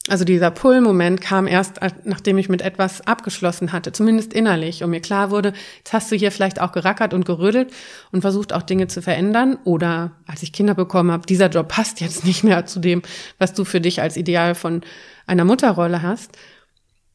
Also 0.09 0.25
dieser 0.25 0.51
Pull-Moment 0.51 1.21
kam 1.21 1.47
erst, 1.47 1.79
nachdem 2.03 2.37
ich 2.37 2.49
mit 2.49 2.61
etwas 2.61 3.07
abgeschlossen 3.07 3.71
hatte, 3.71 3.93
zumindest 3.93 4.33
innerlich, 4.33 4.83
und 4.83 4.89
mir 4.89 4.99
klar 4.99 5.31
wurde, 5.31 5.53
jetzt 5.77 5.93
hast 5.93 6.11
du 6.11 6.17
hier 6.17 6.29
vielleicht 6.29 6.59
auch 6.59 6.73
gerackert 6.73 7.13
und 7.13 7.25
gerödelt 7.25 7.71
und 8.11 8.19
versucht 8.21 8.51
auch 8.51 8.63
Dinge 8.63 8.87
zu 8.87 9.01
verändern. 9.01 9.57
Oder 9.63 10.11
als 10.27 10.43
ich 10.43 10.51
Kinder 10.51 10.73
bekommen 10.73 11.09
habe, 11.09 11.25
dieser 11.25 11.47
Job 11.47 11.69
passt 11.69 12.01
jetzt 12.01 12.25
nicht 12.25 12.43
mehr 12.43 12.65
zu 12.65 12.79
dem, 12.79 13.01
was 13.37 13.53
du 13.53 13.63
für 13.63 13.79
dich 13.79 14.01
als 14.01 14.17
Ideal 14.17 14.55
von 14.55 14.81
einer 15.25 15.45
Mutterrolle 15.45 16.01
hast. 16.01 16.37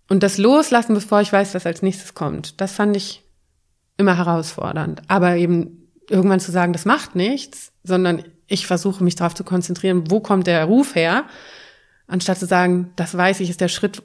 Und 0.09 0.23
das 0.23 0.39
Loslassen, 0.39 0.95
bevor 0.95 1.21
ich 1.21 1.31
weiß, 1.31 1.55
was 1.55 1.67
als 1.67 1.83
nächstes 1.83 2.15
kommt, 2.15 2.59
das 2.59 2.73
fand 2.73 2.97
ich 2.97 3.23
immer 3.99 4.17
herausfordernd. 4.17 5.03
Aber 5.09 5.37
eben 5.37 5.91
irgendwann 6.09 6.41
zu 6.41 6.53
sagen, 6.53 6.73
das 6.73 6.87
macht 6.87 7.15
nichts, 7.15 7.73
sondern 7.85 8.25
ich 8.47 8.67
versuche 8.67 9.05
mich 9.05 9.15
darauf 9.15 9.35
zu 9.35 9.45
konzentrieren, 9.45 10.11
wo 10.11 10.21
kommt 10.21 10.47
der 10.47 10.65
Ruf 10.65 10.95
her? 10.95 11.25
Anstatt 12.09 12.39
zu 12.39 12.47
sagen, 12.47 12.91
das 12.97 13.17
weiß 13.17 13.41
ich, 13.41 13.51
ist 13.51 13.61
der 13.61 13.69
Schritt, 13.69 14.03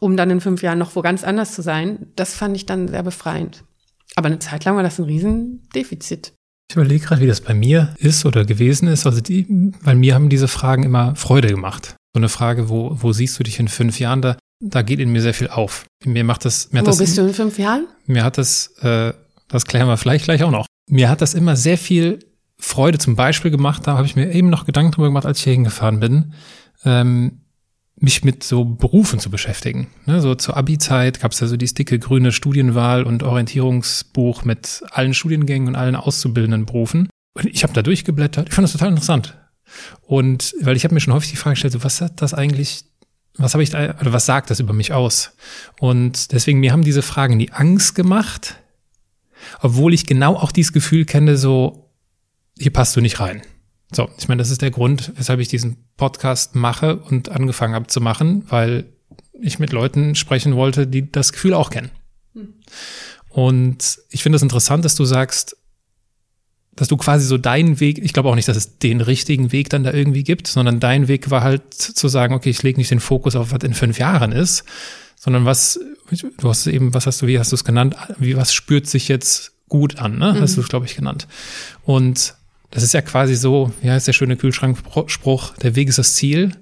um 0.00 0.16
dann 0.16 0.30
in 0.30 0.40
fünf 0.40 0.62
Jahren 0.62 0.78
noch 0.78 0.96
wo 0.96 1.02
ganz 1.02 1.22
anders 1.24 1.54
zu 1.54 1.62
sein, 1.62 2.06
das 2.16 2.34
fand 2.34 2.56
ich 2.56 2.64
dann 2.64 2.88
sehr 2.88 3.02
befreiend. 3.02 3.64
Aber 4.16 4.26
eine 4.26 4.38
Zeit 4.38 4.64
lang 4.64 4.76
war 4.76 4.82
das 4.82 4.98
ein 4.98 5.04
Riesendefizit. 5.04 6.32
Ich 6.70 6.76
überlege 6.76 7.04
gerade, 7.04 7.20
wie 7.20 7.26
das 7.26 7.40
bei 7.40 7.54
mir 7.54 7.94
ist 7.98 8.24
oder 8.24 8.44
gewesen 8.44 8.88
ist. 8.88 9.06
Also 9.06 9.20
die, 9.20 9.46
weil 9.82 9.96
mir 9.96 10.14
haben 10.14 10.28
diese 10.28 10.48
Fragen 10.48 10.84
immer 10.84 11.14
Freude 11.16 11.48
gemacht. 11.48 11.96
So 12.14 12.18
eine 12.18 12.28
Frage, 12.28 12.68
wo, 12.68 12.96
wo 13.00 13.12
siehst 13.12 13.38
du 13.38 13.42
dich 13.42 13.58
in 13.58 13.68
fünf 13.68 14.00
Jahren? 14.00 14.22
Da, 14.22 14.36
da 14.60 14.82
geht 14.82 15.00
in 15.00 15.12
mir 15.12 15.22
sehr 15.22 15.34
viel 15.34 15.48
auf. 15.48 15.84
Mir 16.04 16.24
macht 16.24 16.44
das. 16.44 16.72
Mir 16.72 16.78
hat 16.78 16.86
Wo 16.86 16.90
das, 16.90 16.98
bist 16.98 17.18
du 17.18 17.22
in 17.22 17.34
fünf 17.34 17.58
Jahren? 17.58 17.86
Mir 18.06 18.24
hat 18.24 18.38
das, 18.38 18.68
äh, 18.80 19.12
das 19.48 19.66
klären 19.66 19.88
wir 19.88 19.96
vielleicht 19.96 20.24
gleich 20.24 20.42
auch 20.44 20.50
noch. 20.50 20.66
Mir 20.88 21.08
hat 21.08 21.20
das 21.20 21.34
immer 21.34 21.56
sehr 21.56 21.78
viel 21.78 22.20
Freude 22.58 22.98
zum 22.98 23.16
Beispiel 23.16 23.50
gemacht. 23.50 23.86
Da 23.86 23.96
habe 23.96 24.06
ich 24.06 24.16
mir 24.16 24.32
eben 24.32 24.50
noch 24.50 24.64
Gedanken 24.64 24.92
drüber 24.92 25.08
gemacht, 25.08 25.26
als 25.26 25.38
ich 25.38 25.44
hier 25.44 25.52
hingefahren 25.54 26.00
bin. 26.00 26.32
Ähm, 26.84 27.42
mich 28.02 28.24
mit 28.24 28.42
so 28.42 28.64
Berufen 28.64 29.20
zu 29.20 29.30
beschäftigen. 29.30 29.86
Ne, 30.06 30.20
so 30.20 30.34
zur 30.34 30.56
Abi-Zeit 30.56 31.20
gab 31.20 31.32
es 31.32 31.40
ja 31.40 31.46
so 31.46 31.56
dieses 31.56 31.74
dicke 31.74 31.98
grüne 31.98 32.32
Studienwahl- 32.32 33.04
und 33.04 33.22
Orientierungsbuch 33.22 34.44
mit 34.44 34.82
allen 34.90 35.14
Studiengängen 35.14 35.68
und 35.68 35.76
allen 35.76 35.94
auszubildenden 35.94 36.66
Berufen. 36.66 37.08
Und 37.34 37.46
ich 37.46 37.62
habe 37.62 37.72
da 37.72 37.82
durchgeblättert. 37.82 38.48
Ich 38.48 38.54
fand 38.54 38.64
das 38.64 38.72
total 38.72 38.88
interessant. 38.88 39.38
Und 40.02 40.54
weil 40.60 40.76
ich 40.76 40.84
habe 40.84 40.94
mir 40.94 41.00
schon 41.00 41.14
häufig 41.14 41.30
die 41.30 41.36
Frage 41.36 41.54
gestellt, 41.54 41.72
so, 41.74 41.84
was 41.84 42.00
hat 42.00 42.20
das 42.20 42.34
eigentlich, 42.34 42.84
was 43.36 43.54
habe 43.54 43.62
ich 43.62 43.70
da, 43.70 43.94
oder 44.00 44.12
was 44.12 44.26
sagt 44.26 44.50
das 44.50 44.60
über 44.60 44.72
mich 44.72 44.92
aus? 44.92 45.36
Und 45.78 46.32
deswegen, 46.32 46.60
mir 46.60 46.72
haben 46.72 46.82
diese 46.82 47.02
Fragen 47.02 47.38
die 47.38 47.52
Angst 47.52 47.94
gemacht, 47.94 48.56
obwohl 49.60 49.94
ich 49.94 50.06
genau 50.06 50.34
auch 50.36 50.52
dieses 50.52 50.72
Gefühl 50.72 51.04
kenne, 51.04 51.36
so, 51.36 51.90
hier 52.58 52.72
passt 52.72 52.96
du 52.96 53.00
nicht 53.00 53.20
rein. 53.20 53.42
So, 53.94 54.08
ich 54.18 54.28
meine, 54.28 54.40
das 54.40 54.50
ist 54.50 54.62
der 54.62 54.70
Grund, 54.70 55.12
weshalb 55.16 55.40
ich 55.40 55.48
diesen 55.48 55.76
Podcast 55.96 56.54
mache 56.54 56.96
und 56.96 57.28
angefangen 57.28 57.74
habe 57.74 57.86
zu 57.88 58.00
machen, 58.00 58.44
weil 58.48 58.86
ich 59.40 59.58
mit 59.58 59.72
Leuten 59.72 60.14
sprechen 60.14 60.56
wollte, 60.56 60.86
die 60.86 61.10
das 61.10 61.32
Gefühl 61.32 61.54
auch 61.54 61.70
kennen. 61.70 61.90
Und 63.28 63.98
ich 64.10 64.22
finde 64.22 64.36
es 64.36 64.40
das 64.40 64.46
interessant, 64.46 64.84
dass 64.84 64.94
du 64.94 65.04
sagst, 65.04 65.56
dass 66.74 66.88
du 66.88 66.96
quasi 66.96 67.26
so 67.26 67.36
deinen 67.36 67.80
Weg, 67.80 67.98
ich 67.98 68.14
glaube 68.14 68.30
auch 68.30 68.34
nicht, 68.34 68.48
dass 68.48 68.56
es 68.56 68.78
den 68.78 69.02
richtigen 69.02 69.52
Weg 69.52 69.68
dann 69.68 69.84
da 69.84 69.92
irgendwie 69.92 70.24
gibt, 70.24 70.46
sondern 70.46 70.80
dein 70.80 71.06
Weg 71.06 71.30
war 71.30 71.42
halt 71.42 71.74
zu 71.74 72.08
sagen, 72.08 72.34
okay, 72.34 72.48
ich 72.48 72.62
lege 72.62 72.78
nicht 72.78 72.90
den 72.90 73.00
Fokus 73.00 73.36
auf, 73.36 73.52
was 73.52 73.62
in 73.62 73.74
fünf 73.74 73.98
Jahren 73.98 74.32
ist, 74.32 74.64
sondern 75.16 75.44
was, 75.44 75.78
du 76.38 76.48
hast 76.48 76.66
eben, 76.66 76.94
was 76.94 77.06
hast 77.06 77.20
du, 77.20 77.26
wie 77.26 77.38
hast 77.38 77.52
du 77.52 77.56
es 77.56 77.64
genannt, 77.64 77.94
wie 78.18 78.36
was 78.36 78.54
spürt 78.54 78.86
sich 78.86 79.08
jetzt 79.08 79.52
gut 79.68 79.98
an, 79.98 80.18
ne? 80.18 80.40
Hast 80.40 80.56
du 80.56 80.60
es, 80.60 80.68
glaube 80.68 80.86
ich, 80.86 80.96
genannt. 80.96 81.26
Und 81.84 82.34
das 82.72 82.82
ist 82.82 82.94
ja 82.94 83.02
quasi 83.02 83.34
so, 83.36 83.72
ja, 83.82 83.96
ist 83.96 84.08
der 84.08 84.12
schöne 84.14 84.36
Kühlschrankspruch, 84.36 85.56
der 85.58 85.76
Weg 85.76 85.88
ist 85.88 85.98
das 85.98 86.14
Ziel. 86.14 86.52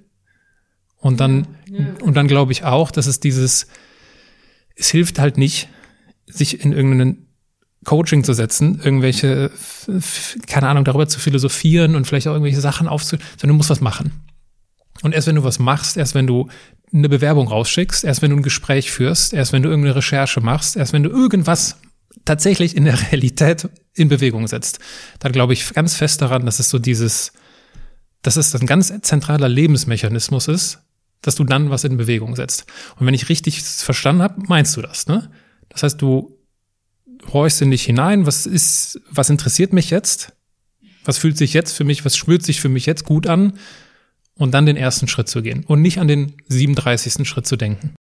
Und 0.99 1.20
dann, 1.20 1.46
Ja. 1.66 1.87
und 2.03 2.14
dann 2.16 2.27
glaube 2.29 2.53
ich 2.53 2.64
auch, 2.64 2.90
dass 2.90 3.07
es 3.07 3.20
dieses, 3.20 3.68
es 4.77 4.88
hilft 4.90 5.18
halt 5.18 5.38
nicht, 5.38 5.68
sich 6.27 6.62
in 6.64 6.73
irgendeinen 6.73 7.27
Coaching 7.85 8.25
zu 8.25 8.35
setzen, 8.35 8.81
irgendwelche, 8.85 9.51
keine 10.46 10.68
Ahnung, 10.68 10.85
darüber 10.85 11.09
zu 11.09 11.18
philosophieren 11.18 11.94
und 11.94 12.07
vielleicht 12.07 12.27
auch 12.29 12.33
irgendwelche 12.33 12.61
Sachen 12.61 12.88
aufzu, 12.88 13.16
sondern 13.38 13.55
du 13.55 13.55
musst 13.55 13.70
was 13.70 13.81
machen. 13.81 14.12
Und 15.03 15.14
erst 15.14 15.29
wenn 15.29 15.37
du 15.37 15.44
was 15.44 15.59
machst, 15.59 15.96
erst 15.96 16.14
wenn 16.14 16.27
du 16.27 16.49
eine 16.92 17.09
Bewerbung 17.09 17.49
rausschickst, 17.49 18.05
erst 18.05 18.20
wenn 18.20 18.33
du 18.33 18.37
ein 18.37 18.42
Gespräch 18.42 18.90
führst, 18.90 19.33
erst 19.33 19.53
wenn 19.53 19.62
du 19.62 19.70
irgendeine 19.70 19.96
Recherche 19.96 20.40
machst, 20.40 20.77
erst 20.77 20.92
wenn 20.92 21.05
du 21.05 21.09
irgendwas 21.11 21.77
tatsächlich 22.25 22.77
in 22.77 22.85
der 22.85 23.01
Realität 23.11 23.68
in 23.94 24.09
Bewegung 24.09 24.46
setzt, 24.46 24.79
dann 25.18 25.33
glaube 25.33 25.53
ich 25.53 25.73
ganz 25.73 25.96
fest 25.96 26.23
daran, 26.23 26.46
dass 26.46 26.59
es 26.59 26.70
so 26.70 26.79
dieses, 26.79 27.33
dass 28.23 28.37
es 28.37 28.55
ein 28.55 28.66
ganz 28.66 28.92
zentraler 29.03 29.49
Lebensmechanismus 29.49 30.49
ist, 30.49 30.81
dass 31.23 31.35
du 31.35 31.44
dann 31.44 31.70
was 31.70 31.85
in 31.85 31.96
Bewegung 31.96 32.37
setzt. 32.37 32.66
Und 32.99 33.07
wenn 33.07 33.14
ich 33.14 33.29
richtig 33.29 33.62
verstanden 33.62 34.23
habe, 34.23 34.42
meinst 34.46 34.77
du 34.77 34.83
das, 34.83 35.07
ne? 35.07 35.31
Das 35.68 35.83
heißt, 35.83 36.03
du 36.03 36.37
horchst 37.33 37.62
in 37.62 37.70
dich 37.70 37.85
hinein, 37.85 38.27
was 38.27 38.46
ist, 38.46 39.01
was 39.11 39.31
interessiert 39.31 39.73
mich 39.73 39.90
jetzt? 39.90 40.33
Was 41.05 41.18
fühlt 41.18 41.37
sich 41.37 41.55
jetzt 41.55 41.73
für 41.73 41.85
mich, 41.85 42.05
was 42.05 42.16
spürt 42.16 42.42
sich 42.42 42.61
für 42.61 42.68
mich 42.68 42.87
jetzt 42.87 43.05
gut 43.05 43.27
an? 43.27 43.55
Und 44.35 44.53
dann 44.53 44.64
den 44.64 44.77
ersten 44.77 45.07
Schritt 45.07 45.29
zu 45.29 45.42
gehen 45.42 45.64
und 45.64 45.83
nicht 45.83 45.99
an 45.99 46.09
den 46.09 46.35
37. 46.49 47.29
Schritt 47.29 47.46
zu 47.46 47.57
denken. 47.57 47.94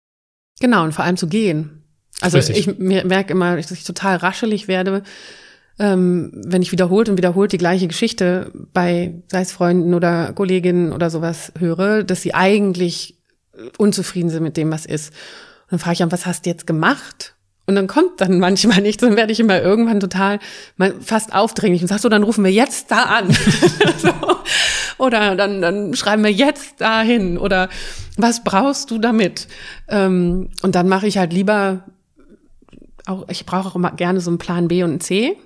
Genau, 0.60 0.84
und 0.84 0.92
vor 0.92 1.04
allem 1.04 1.16
zu 1.16 1.26
gehen. 1.26 1.77
Also 2.20 2.38
Flüssig. 2.40 2.66
ich 2.68 2.78
mer- 2.78 3.04
merke 3.06 3.32
immer, 3.32 3.56
dass 3.56 3.70
ich 3.70 3.84
total 3.84 4.16
raschelig 4.16 4.66
werde, 4.68 5.02
ähm, 5.78 6.32
wenn 6.34 6.62
ich 6.62 6.72
wiederholt 6.72 7.08
und 7.08 7.16
wiederholt 7.16 7.52
die 7.52 7.58
gleiche 7.58 7.86
Geschichte 7.86 8.50
bei, 8.72 9.14
sei 9.28 9.40
es 9.42 9.52
Freunden 9.52 9.94
oder 9.94 10.32
Kolleginnen 10.32 10.92
oder 10.92 11.10
sowas 11.10 11.52
höre, 11.58 12.02
dass 12.02 12.22
sie 12.22 12.34
eigentlich 12.34 13.16
unzufrieden 13.76 14.30
sind 14.30 14.42
mit 14.42 14.56
dem, 14.56 14.70
was 14.72 14.86
ist. 14.86 15.10
Und 15.64 15.72
dann 15.72 15.78
frage 15.78 15.94
ich 15.94 16.02
an, 16.02 16.12
was 16.12 16.26
hast 16.26 16.46
du 16.46 16.50
jetzt 16.50 16.66
gemacht? 16.66 17.34
Und 17.66 17.74
dann 17.76 17.86
kommt 17.86 18.20
dann 18.20 18.38
manchmal 18.40 18.80
nichts, 18.80 19.02
dann 19.02 19.14
werde 19.16 19.30
ich 19.32 19.38
immer 19.40 19.60
irgendwann 19.62 20.00
total 20.00 20.40
fast 21.00 21.32
aufdringlich 21.32 21.82
und 21.82 21.88
sag 21.88 21.98
so, 22.00 22.08
dann 22.08 22.22
rufen 22.24 22.42
wir 22.42 22.50
jetzt 22.52 22.90
da 22.90 23.02
an. 23.04 23.30
so. 23.98 24.10
Oder 24.98 25.36
dann, 25.36 25.60
dann 25.62 25.94
schreiben 25.94 26.24
wir 26.24 26.32
jetzt 26.32 26.80
dahin. 26.80 27.38
Oder 27.38 27.68
was 28.16 28.42
brauchst 28.42 28.90
du 28.90 28.98
damit? 28.98 29.46
Ähm, 29.88 30.48
und 30.62 30.74
dann 30.74 30.88
mache 30.88 31.06
ich 31.06 31.18
halt 31.18 31.32
lieber 31.32 31.84
auch, 33.08 33.28
ich 33.28 33.46
brauche 33.46 33.68
auch 33.68 33.76
immer 33.76 33.92
gerne 33.92 34.20
so 34.20 34.30
einen 34.30 34.38
Plan 34.38 34.68
B 34.68 34.82
und 34.82 34.90
einen 34.90 35.00
C. 35.00 35.36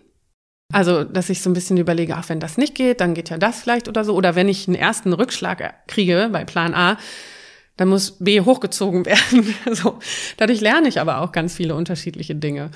Also, 0.73 1.05
dass 1.05 1.29
ich 1.29 1.43
so 1.43 1.51
ein 1.51 1.55
bisschen 1.55 1.77
überlege, 1.77 2.17
ach, 2.17 2.29
wenn 2.29 2.41
das 2.41 2.57
nicht 2.57 2.75
geht, 2.75 3.01
dann 3.01 3.15
geht 3.15 3.31
ja 3.31 3.39
das 3.39 3.61
vielleicht 3.61 3.89
oder 3.89 4.05
so. 4.05 4.15
Oder 4.15 4.35
wenn 4.35 4.49
ich 4.49 4.67
einen 4.67 4.75
ersten 4.75 5.13
Rückschlag 5.13 5.87
kriege 5.87 6.31
bei 6.33 6.45
Plan 6.45 6.75
A, 6.75 6.97
dann 7.77 7.89
muss 7.89 8.13
B 8.19 8.41
hochgezogen 8.41 9.05
werden. 9.07 9.55
so. 9.73 9.99
Dadurch 10.39 10.61
lerne 10.61 10.89
ich 10.89 11.01
aber 11.01 11.21
auch 11.21 11.33
ganz 11.33 11.55
viele 11.55 11.75
unterschiedliche 11.75 12.35
Dinge. 12.35 12.71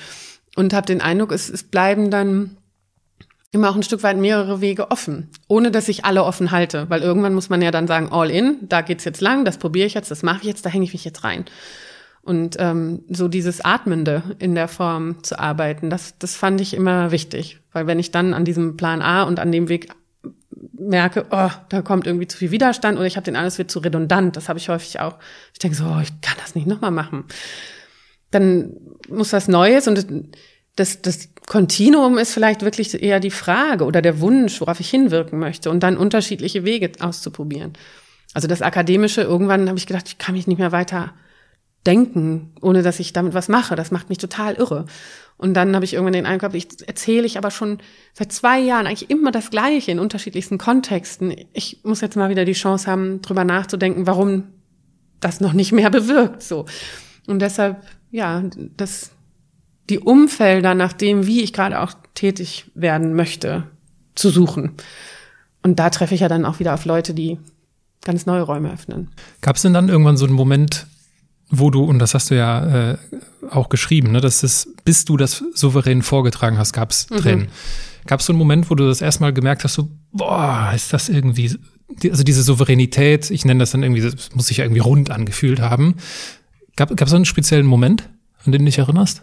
Und 0.57 0.73
habe 0.73 0.87
den 0.87 1.01
Eindruck, 1.01 1.33
es, 1.33 1.49
es 1.49 1.63
bleiben 1.63 2.11
dann 2.11 2.57
immer 3.53 3.71
auch 3.71 3.77
ein 3.77 3.83
Stück 3.83 4.03
weit 4.03 4.17
mehrere 4.19 4.61
Wege 4.61 4.91
offen, 4.91 5.31
ohne 5.49 5.71
dass 5.71 5.89
ich 5.89 6.05
alle 6.05 6.25
offen 6.25 6.51
halte. 6.51 6.89
Weil 6.91 7.03
irgendwann 7.03 7.35
muss 7.35 7.49
man 7.49 7.63
ja 7.63 7.71
dann 7.71 7.87
sagen, 7.87 8.11
all 8.11 8.31
in, 8.31 8.59
da 8.63 8.83
geht's 8.83 9.05
jetzt 9.05 9.21
lang, 9.21 9.45
das 9.45 9.59
probiere 9.59 9.87
ich 9.87 9.95
jetzt, 9.95 10.11
das 10.11 10.23
mache 10.23 10.41
ich 10.41 10.49
jetzt, 10.49 10.65
da 10.67 10.71
hänge 10.71 10.85
ich 10.85 10.93
mich 10.93 11.05
jetzt 11.05 11.25
rein. 11.25 11.47
Und 12.27 12.57
ähm, 12.59 13.05
so 13.09 13.29
dieses 13.29 13.65
Atmende 13.65 14.21
in 14.41 14.57
der 14.57 14.67
Form 14.67 15.23
zu 15.23 15.39
arbeiten, 15.39 15.91
das, 15.91 16.19
das 16.19 16.35
fand 16.35 16.61
ich 16.61 16.75
immer 16.75 17.13
wichtig. 17.13 17.61
Weil 17.73 17.87
wenn 17.87 18.01
ich 18.01 18.11
dann 18.11 18.35
an 18.35 18.45
diesem 18.45 18.77
Plan 18.77 19.01
A 19.01 19.23
und 19.23 19.39
an 19.39 19.53
dem 19.53 19.69
Weg 19.69 19.91
merke, 20.77 21.27
oh, 21.31 21.51
da 21.69 21.83
kommt 21.83 22.05
irgendwie 22.05 22.27
zu 22.27 22.37
viel 22.37 22.51
Widerstand 22.51 22.99
oder 22.99 23.07
ich 23.07 23.15
habe 23.17 23.25
den 23.25 23.37
Eindruck, 23.37 23.53
es 23.53 23.59
wird 23.59 23.71
zu 23.71 23.79
redundant, 23.79 24.37
das 24.37 24.49
habe 24.49 24.59
ich 24.59 24.69
häufig 24.69 24.99
auch. 24.99 25.19
Ich 25.53 25.61
denke 25.61 25.77
so, 25.77 25.85
oh, 25.85 26.01
ich 26.03 26.21
kann 26.21 26.37
das 26.41 26.57
nicht 26.57 26.67
nochmal 26.67 26.91
machen. 26.91 27.27
Dann 28.33 28.73
muss 29.09 29.33
was 29.33 29.47
Neues 29.47 29.87
und 29.87 30.05
das, 30.75 31.01
das 31.03 31.29
Kontinuum 31.47 32.19
ist 32.19 32.35
vielleicht 32.35 32.63
wirklich 32.63 33.01
eher 33.01 33.21
die 33.21 33.31
Frage 33.31 33.85
oder 33.85 34.03
der 34.03 34.19
Wunsch, 34.19 34.61
worauf 34.61 34.81
ich 34.81 34.91
hinwirken 34.91 35.39
möchte 35.39 35.71
und 35.71 35.85
dann 35.85 35.97
unterschiedliche 35.97 36.65
Wege 36.65 36.91
auszuprobieren. 36.99 37.75
Also 38.35 38.49
das 38.49 38.63
Akademische, 38.63 39.23
irgendwann 39.23 39.69
habe 39.69 39.79
ich 39.79 39.87
gedacht, 39.87 40.09
ich 40.09 40.19
kann 40.19 40.35
mich 40.35 40.49
nicht 40.49 40.59
mehr 40.59 40.73
weiter 40.73 41.15
denken, 41.87 42.53
ohne 42.61 42.83
dass 42.83 43.01
ich 43.01 43.13
damit 43.13 43.35
was 43.35 43.49
mache. 43.49 43.77
Das 43.77 43.91
macht 43.91 44.09
mich 44.09 44.19
total 44.19 44.55
irre. 44.55 44.87
Und 45.39 45.55
dann 45.55 45.75
habe 45.75 45.85
ich 45.85 45.95
irgendwann 45.95 46.15
den 46.15 46.27
Eindruck, 46.27 46.55
ich 46.55 46.69
erzähle 46.87 47.27
ich 47.27 47.37
aber 47.37 47.51
schon 47.51 47.79
seit 48.15 48.33
zwei 48.33 48.59
Jahren 48.59 48.87
eigentlich 48.87 49.11
immer 49.11 49.31
das 49.31 49.51
Gleiche 49.51 49.93
in 49.93 49.99
unterschiedlichsten 49.99 50.59
Kontexten. 50.59 51.35
Ich 51.53 51.81
muss 51.85 52.01
jetzt 52.01 52.17
mal 52.17 52.31
wieder 52.31 52.45
die 52.45 52.55
Chance 52.55 52.91
haben, 52.91 53.21
drüber 53.21 53.45
nachzudenken, 53.45 54.07
warum 54.07 54.45
das 55.21 55.41
noch 55.41 55.53
nicht 55.53 55.73
mehr 55.73 55.91
bewirkt, 55.91 56.43
so. 56.43 56.65
Und 57.27 57.41
deshalb, 57.41 57.83
ja, 58.11 58.45
das, 58.77 59.11
die 59.91 59.99
Umfelder 59.99 60.75
nach 60.75 60.93
dem, 60.93 61.27
wie 61.27 61.43
ich 61.43 61.53
gerade 61.53 61.81
auch 61.81 61.93
tätig 62.15 62.71
werden 62.75 63.15
möchte, 63.15 63.65
zu 64.15 64.31
suchen. 64.31 64.73
Und 65.63 65.79
da 65.79 65.91
treffe 65.91 66.15
ich 66.15 66.21
ja 66.21 66.29
dann 66.29 66.45
auch 66.45 66.61
wieder 66.61 66.73
auf 66.73 66.85
Leute, 66.85 67.13
die 67.13 67.39
ganz 68.05 68.25
neue 68.25 68.43
Räume 68.43 68.73
öffnen. 68.73 69.09
Gab 69.41 69.57
es 69.57 69.63
denn 69.63 69.75
dann 69.75 69.89
irgendwann 69.89 70.17
so 70.17 70.25
einen 70.25 70.35
Moment, 70.35 70.87
wo 71.51 71.71
du, 71.71 71.85
und 71.85 71.99
das 71.99 72.15
hast 72.15 72.31
du 72.31 72.37
ja 72.37 72.93
äh, 72.93 72.99
auch 73.51 73.69
geschrieben, 73.69 74.13
ne, 74.13 74.21
dass 74.21 74.43
es, 74.43 74.73
bis 74.85 75.05
du 75.05 75.17
das 75.17 75.45
souverän 75.55 76.03
vorgetragen 76.03 76.59
hast, 76.59 76.73
gab 76.73 76.91
es 76.91 77.07
Tränen. 77.07 77.49
Gab 78.07 78.21
es 78.21 78.27
so 78.27 78.33
einen 78.33 78.39
Moment, 78.39 78.71
wo 78.71 78.75
du 78.75 78.87
das 78.87 79.01
erstmal 79.01 79.33
gemerkt 79.33 79.65
hast, 79.65 79.75
so, 79.75 79.89
boah, 80.13 80.73
ist 80.75 80.93
das 80.93 81.09
irgendwie, 81.09 81.57
also 82.05 82.23
diese 82.23 82.43
Souveränität, 82.43 83.31
ich 83.31 83.45
nenne 83.45 83.61
das 83.61 83.73
dann 83.73 83.83
irgendwie, 83.83 84.03
das 84.03 84.35
muss 84.35 84.47
sich 84.47 84.59
ja 84.59 84.65
irgendwie 84.65 84.81
rund 84.81 85.11
angefühlt 85.11 85.61
haben. 85.61 85.97
Gab 86.77 86.91
es 87.01 87.11
so 87.11 87.17
einen 87.17 87.25
speziellen 87.25 87.67
Moment, 87.67 88.09
an 88.45 88.53
den 88.53 88.63
du 88.63 88.67
dich 88.67 88.79
erinnerst? 88.79 89.23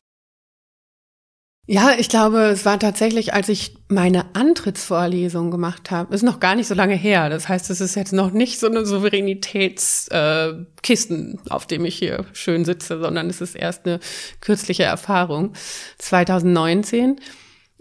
Ja, 1.65 1.93
ich 1.97 2.10
glaube, 2.10 2.39
es 2.47 2.65
war 2.65 2.78
tatsächlich, 2.78 3.34
als 3.34 3.47
ich 3.47 3.78
meine 3.88 4.36
Antrittsvorlesung 4.36 5.49
gemacht 5.49 5.91
habe. 5.91 6.13
Ist 6.13 6.21
noch 6.21 6.41
gar 6.41 6.56
nicht 6.56 6.67
so 6.67 6.76
lange 6.76 6.95
her. 6.95 7.30
Das 7.30 7.47
heißt, 7.47 7.69
es 7.69 7.80
ist 7.80 7.95
jetzt 7.95 8.12
noch 8.12 8.32
nicht 8.32 8.60
so 8.60 8.67
eine 8.67 8.86
Souveränitätskisten, 8.86 11.36
äh, 11.36 11.38
auf 11.49 11.65
dem 11.65 11.86
ich 11.86 11.95
hier 11.95 12.26
schön 12.34 12.65
sitze, 12.65 12.99
sondern 12.99 13.30
es 13.30 13.40
ist 13.40 13.56
erst 13.56 13.85
eine 13.85 14.02
kürzliche 14.42 14.83
Erfahrung. 14.83 15.54
2019, 16.00 17.21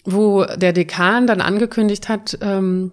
wo 0.05 0.45
der 0.45 0.73
Dekan 0.73 1.27
dann 1.27 1.41
angekündigt 1.41 2.09
hat, 2.09 2.39
ähm, 2.41 2.93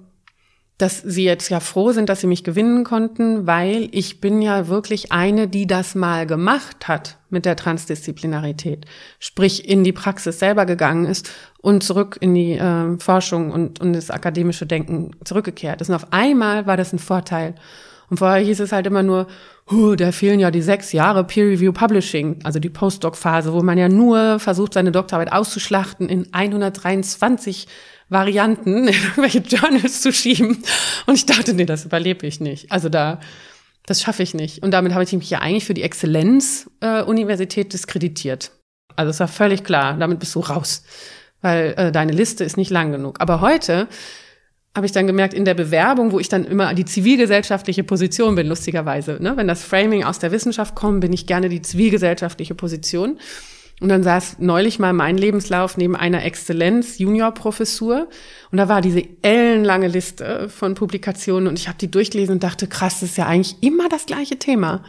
dass 0.79 1.01
sie 1.01 1.25
jetzt 1.25 1.49
ja 1.49 1.59
froh 1.59 1.91
sind, 1.91 2.07
dass 2.07 2.21
sie 2.21 2.27
mich 2.27 2.45
gewinnen 2.45 2.85
konnten, 2.85 3.45
weil 3.45 3.89
ich 3.91 4.21
bin 4.21 4.41
ja 4.41 4.69
wirklich 4.69 5.11
eine, 5.11 5.49
die 5.49 5.67
das 5.67 5.93
mal 5.93 6.25
gemacht 6.25 6.87
hat 6.87 7.17
mit 7.29 7.45
der 7.45 7.57
Transdisziplinarität, 7.57 8.85
sprich 9.19 9.67
in 9.67 9.83
die 9.83 9.91
Praxis 9.91 10.39
selber 10.39 10.65
gegangen 10.65 11.05
ist 11.05 11.29
und 11.61 11.83
zurück 11.83 12.17
in 12.21 12.33
die 12.33 12.53
äh, 12.53 12.97
Forschung 12.97 13.51
und, 13.51 13.81
und 13.81 13.91
das 13.91 14.09
akademische 14.09 14.65
Denken 14.65 15.11
zurückgekehrt 15.25 15.81
ist. 15.81 15.89
Und 15.89 15.95
auf 15.95 16.13
einmal 16.13 16.65
war 16.65 16.77
das 16.77 16.93
ein 16.93 16.99
Vorteil. 16.99 17.55
Und 18.09 18.17
vorher 18.17 18.41
hieß 18.41 18.61
es 18.61 18.71
halt 18.71 18.87
immer 18.87 19.03
nur, 19.03 19.27
huh, 19.69 19.95
da 19.95 20.13
fehlen 20.13 20.39
ja 20.39 20.49
die 20.49 20.61
sechs 20.61 20.93
Jahre 20.93 21.25
Peer 21.25 21.45
Review 21.45 21.73
Publishing, 21.73 22.39
also 22.43 22.59
die 22.59 22.69
Postdoc-Phase, 22.69 23.51
wo 23.51 23.61
man 23.61 23.77
ja 23.77 23.89
nur 23.89 24.39
versucht, 24.39 24.73
seine 24.73 24.93
Doktorarbeit 24.93 25.33
auszuschlachten 25.33 26.07
in 26.07 26.33
123 26.33 27.67
Varianten 28.09 28.87
in 28.87 28.93
irgendwelche 29.03 29.39
Journals 29.39 30.01
zu 30.01 30.11
schieben. 30.11 30.63
Und 31.05 31.15
ich 31.15 31.25
dachte, 31.25 31.53
nee, 31.53 31.65
das 31.65 31.85
überlebe 31.85 32.27
ich 32.27 32.39
nicht. 32.39 32.71
Also 32.71 32.89
da, 32.89 33.19
das 33.85 34.01
schaffe 34.01 34.23
ich 34.23 34.33
nicht. 34.33 34.63
Und 34.63 34.71
damit 34.71 34.93
habe 34.93 35.03
ich 35.03 35.13
mich 35.13 35.29
ja 35.29 35.39
eigentlich 35.39 35.65
für 35.65 35.73
die 35.73 35.83
Exzellenz-Universität 35.83 37.67
äh, 37.67 37.69
diskreditiert. 37.69 38.51
Also 38.95 39.11
es 39.11 39.19
war 39.19 39.27
völlig 39.27 39.63
klar, 39.63 39.95
damit 39.97 40.19
bist 40.19 40.35
du 40.35 40.41
raus. 40.41 40.83
Weil 41.41 41.73
äh, 41.77 41.91
deine 41.91 42.11
Liste 42.11 42.43
ist 42.43 42.57
nicht 42.57 42.71
lang 42.71 42.91
genug. 42.91 43.21
Aber 43.21 43.41
heute 43.41 43.87
habe 44.75 44.85
ich 44.85 44.91
dann 44.91 45.07
gemerkt, 45.07 45.33
in 45.33 45.45
der 45.45 45.53
Bewerbung, 45.53 46.11
wo 46.11 46.19
ich 46.19 46.29
dann 46.29 46.45
immer 46.45 46.73
die 46.73 46.85
zivilgesellschaftliche 46.85 47.83
Position 47.83 48.35
bin, 48.35 48.47
lustigerweise. 48.47 49.17
Ne? 49.19 49.35
Wenn 49.35 49.47
das 49.47 49.63
Framing 49.63 50.03
aus 50.03 50.19
der 50.19 50.31
Wissenschaft 50.31 50.75
kommt, 50.75 51.01
bin 51.01 51.13
ich 51.13 51.27
gerne 51.27 51.49
die 51.49 51.61
zivilgesellschaftliche 51.61 52.55
Position. 52.55 53.19
Und 53.79 53.89
dann 53.89 54.03
saß 54.03 54.37
neulich 54.39 54.79
mal 54.79 54.93
mein 54.93 55.17
Lebenslauf 55.17 55.77
neben 55.77 55.95
einer 55.95 56.23
Exzellenz-Junior-Professur. 56.25 58.07
Und 58.51 58.57
da 58.57 58.67
war 58.67 58.81
diese 58.81 59.03
ellenlange 59.21 59.87
Liste 59.87 60.49
von 60.49 60.75
Publikationen. 60.75 61.47
Und 61.47 61.57
ich 61.57 61.67
habe 61.67 61.77
die 61.77 61.89
durchgelesen 61.89 62.35
und 62.35 62.43
dachte, 62.43 62.67
krass, 62.67 62.99
das 62.99 63.11
ist 63.11 63.17
ja 63.17 63.25
eigentlich 63.25 63.55
immer 63.61 63.87
das 63.87 64.05
gleiche 64.05 64.37
Thema. 64.37 64.83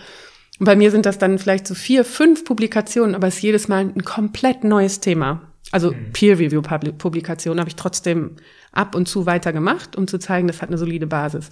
Und 0.59 0.67
bei 0.67 0.77
mir 0.77 0.91
sind 0.91 1.07
das 1.07 1.19
dann 1.19 1.39
vielleicht 1.39 1.67
so 1.67 1.75
vier, 1.75 2.05
fünf 2.05 2.45
Publikationen, 2.45 3.15
aber 3.15 3.29
es 3.29 3.37
ist 3.37 3.43
jedes 3.43 3.69
Mal 3.69 3.93
ein 3.97 4.05
komplett 4.05 4.65
neues 4.65 5.01
Thema. 5.01 5.43
Also 5.73 5.93
mhm. 5.93 6.13
Peer-Review-Publikationen 6.13 7.61
habe 7.61 7.71
ich 7.71 7.77
trotzdem 7.77 8.37
ab 8.73 8.95
und 8.95 9.09
zu 9.09 9.25
weiter 9.25 9.53
gemacht, 9.53 9.97
um 9.97 10.07
zu 10.07 10.19
zeigen, 10.19 10.49
das 10.49 10.63
hat 10.63 10.69
eine 10.69 10.79
solide 10.79 11.07
Basis. 11.07 11.49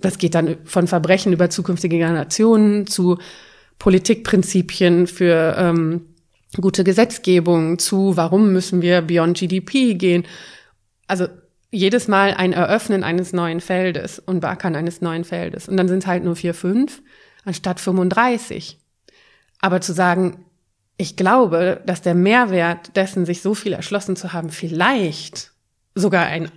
Das 0.00 0.18
geht 0.18 0.34
dann 0.34 0.56
von 0.64 0.86
Verbrechen 0.86 1.32
über 1.32 1.50
zukünftige 1.50 1.98
Generationen 1.98 2.86
zu 2.86 3.18
Politikprinzipien 3.78 5.06
für 5.06 5.54
ähm, 5.56 6.02
gute 6.56 6.84
Gesetzgebung, 6.84 7.78
zu 7.78 8.16
warum 8.16 8.52
müssen 8.52 8.82
wir 8.82 9.02
beyond 9.02 9.38
GDP 9.38 9.94
gehen. 9.94 10.24
Also 11.06 11.28
jedes 11.70 12.08
Mal 12.08 12.34
ein 12.34 12.52
Eröffnen 12.52 13.04
eines 13.04 13.32
neuen 13.32 13.60
Feldes 13.60 14.18
und 14.18 14.40
Beackern 14.40 14.74
eines 14.74 15.00
neuen 15.00 15.24
Feldes. 15.24 15.68
Und 15.68 15.76
dann 15.76 15.88
sind 15.88 15.98
es 15.98 16.06
halt 16.06 16.24
nur 16.24 16.36
vier, 16.36 16.54
fünf 16.54 17.02
anstatt 17.44 17.80
35. 17.80 18.78
Aber 19.60 19.80
zu 19.80 19.92
sagen, 19.92 20.44
ich 20.96 21.16
glaube, 21.16 21.80
dass 21.86 22.02
der 22.02 22.14
Mehrwert 22.14 22.96
dessen, 22.96 23.24
sich 23.24 23.40
so 23.40 23.54
viel 23.54 23.72
erschlossen 23.72 24.16
zu 24.16 24.32
haben, 24.32 24.50
vielleicht 24.50 25.52
sogar 25.94 26.26
ein, 26.26 26.50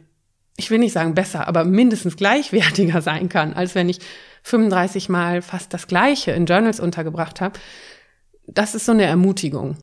ich 0.58 0.70
will 0.70 0.80
nicht 0.80 0.94
sagen 0.94 1.16
besser, 1.16 1.48
aber 1.48 1.64
mindestens 1.64 2.18
gleichwertiger 2.18 3.02
sein 3.02 3.30
kann, 3.30 3.54
als 3.54 3.76
wenn 3.76 3.90
ich 3.90 4.00
35 4.44 5.10
Mal 5.10 5.42
fast 5.42 5.74
das 5.74 5.88
Gleiche 5.88 6.32
in 6.32 6.46
Journals 6.46 6.80
untergebracht 6.80 7.40
habe. 7.40 7.60
Das 8.48 8.76
ist 8.76 8.86
so 8.86 8.92
eine 8.92 9.06
Ermutigung. 9.06 9.78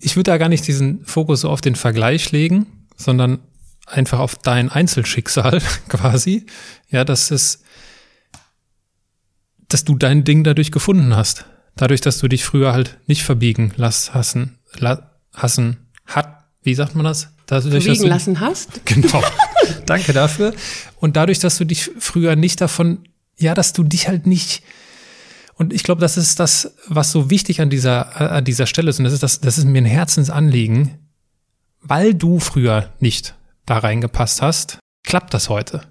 Ich 0.00 0.16
würde 0.16 0.30
da 0.30 0.38
gar 0.38 0.48
nicht 0.48 0.66
diesen 0.66 1.04
Fokus 1.04 1.42
so 1.42 1.50
auf 1.50 1.60
den 1.60 1.76
Vergleich 1.76 2.32
legen, 2.32 2.86
sondern 2.96 3.40
einfach 3.86 4.18
auf 4.18 4.36
dein 4.36 4.68
Einzelschicksal 4.68 5.60
quasi. 5.88 6.46
Ja, 6.90 7.04
dass 7.04 7.30
es, 7.30 7.62
dass 9.68 9.84
du 9.84 9.96
dein 9.96 10.24
Ding 10.24 10.44
dadurch 10.44 10.72
gefunden 10.72 11.16
hast. 11.16 11.46
Dadurch, 11.76 12.00
dass 12.00 12.18
du 12.18 12.28
dich 12.28 12.44
früher 12.44 12.72
halt 12.72 12.98
nicht 13.06 13.22
verbiegen 13.22 13.72
lass, 13.76 14.12
hassen, 14.12 14.58
la, 14.78 15.10
hassen, 15.32 15.88
hat, 16.06 16.44
wie 16.62 16.74
sagt 16.74 16.94
man 16.94 17.04
das? 17.04 17.28
Dadurch, 17.46 17.84
verbiegen 17.84 18.06
lassen 18.06 18.40
hast? 18.40 18.80
Genau. 18.84 19.22
Danke 19.86 20.12
dafür. 20.12 20.54
Und 21.00 21.16
dadurch, 21.16 21.38
dass 21.38 21.58
du 21.58 21.64
dich 21.64 21.90
früher 21.98 22.36
nicht 22.36 22.60
davon, 22.60 23.08
ja, 23.38 23.54
dass 23.54 23.72
du 23.72 23.84
dich 23.84 24.08
halt 24.08 24.26
nicht, 24.26 24.62
und 25.62 25.72
ich 25.72 25.84
glaube, 25.84 26.00
das 26.00 26.16
ist 26.16 26.40
das, 26.40 26.74
was 26.88 27.12
so 27.12 27.30
wichtig 27.30 27.60
an 27.60 27.70
dieser, 27.70 28.32
an 28.32 28.44
dieser 28.44 28.66
Stelle 28.66 28.90
ist. 28.90 28.98
Und 28.98 29.04
das 29.04 29.12
ist 29.12 29.22
das, 29.22 29.40
das 29.40 29.58
ist 29.58 29.64
mir 29.64 29.80
ein 29.80 29.84
Herzensanliegen, 29.84 30.98
weil 31.80 32.14
du 32.14 32.40
früher 32.40 32.90
nicht 32.98 33.36
da 33.64 33.78
reingepasst 33.78 34.42
hast, 34.42 34.80
klappt 35.04 35.32
das 35.34 35.48
heute. 35.48 35.82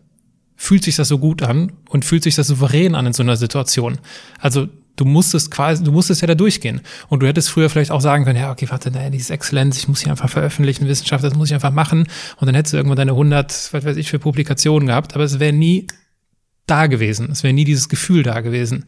Fühlt 0.58 0.84
sich 0.84 0.98
das 0.98 1.08
so 1.08 1.20
gut 1.20 1.42
an 1.42 1.72
und 1.88 2.04
fühlt 2.04 2.24
sich 2.24 2.36
das 2.36 2.48
souverän 2.48 2.96
an 2.96 3.08
in 3.08 3.14
so 3.14 3.24
einer 3.24 3.38
Situation. 3.38 4.00
Also 4.40 4.68
du 4.98 5.06
musstest 5.06 5.52
quasi, 5.52 5.82
du 5.86 5.94
musstest 5.94 6.22
ja 6.22 6.28
da 6.28 6.36
durchgehen. 6.36 6.82
Und 7.08 7.24
du 7.24 7.28
hättest 7.28 7.50
früher 7.50 7.70
vielleicht 7.70 7.92
auch 7.92 8.02
sagen 8.02 8.26
können, 8.26 8.40
ja, 8.40 8.52
okay, 8.52 8.68
warte, 8.70 8.92
naja, 8.92 9.10
dieses 9.10 9.30
Exzellenz, 9.30 9.78
ich 9.78 9.88
muss 9.88 10.02
hier 10.02 10.12
einfach 10.12 10.30
veröffentlichen, 10.30 10.86
Wissenschaft, 10.90 11.24
das 11.24 11.34
muss 11.34 11.48
ich 11.48 11.54
einfach 11.54 11.72
machen. 11.72 12.10
Und 12.38 12.46
dann 12.46 12.56
hättest 12.56 12.74
du 12.74 12.78
irgendwann 12.78 12.98
deine 12.98 13.12
100, 13.12 13.70
was 13.72 13.86
weiß 13.86 13.96
ich, 13.96 14.10
für 14.10 14.20
Publikationen 14.20 14.88
gehabt. 14.88 15.16
Aber 15.16 15.24
es 15.24 15.40
wäre 15.40 15.54
nie 15.54 15.88
da 16.72 16.88
gewesen. 16.88 17.30
Es 17.32 17.44
wäre 17.44 17.54
nie 17.54 17.66
dieses 17.66 17.90
Gefühl 17.90 18.24
da 18.24 18.42
gewesen. 18.42 18.86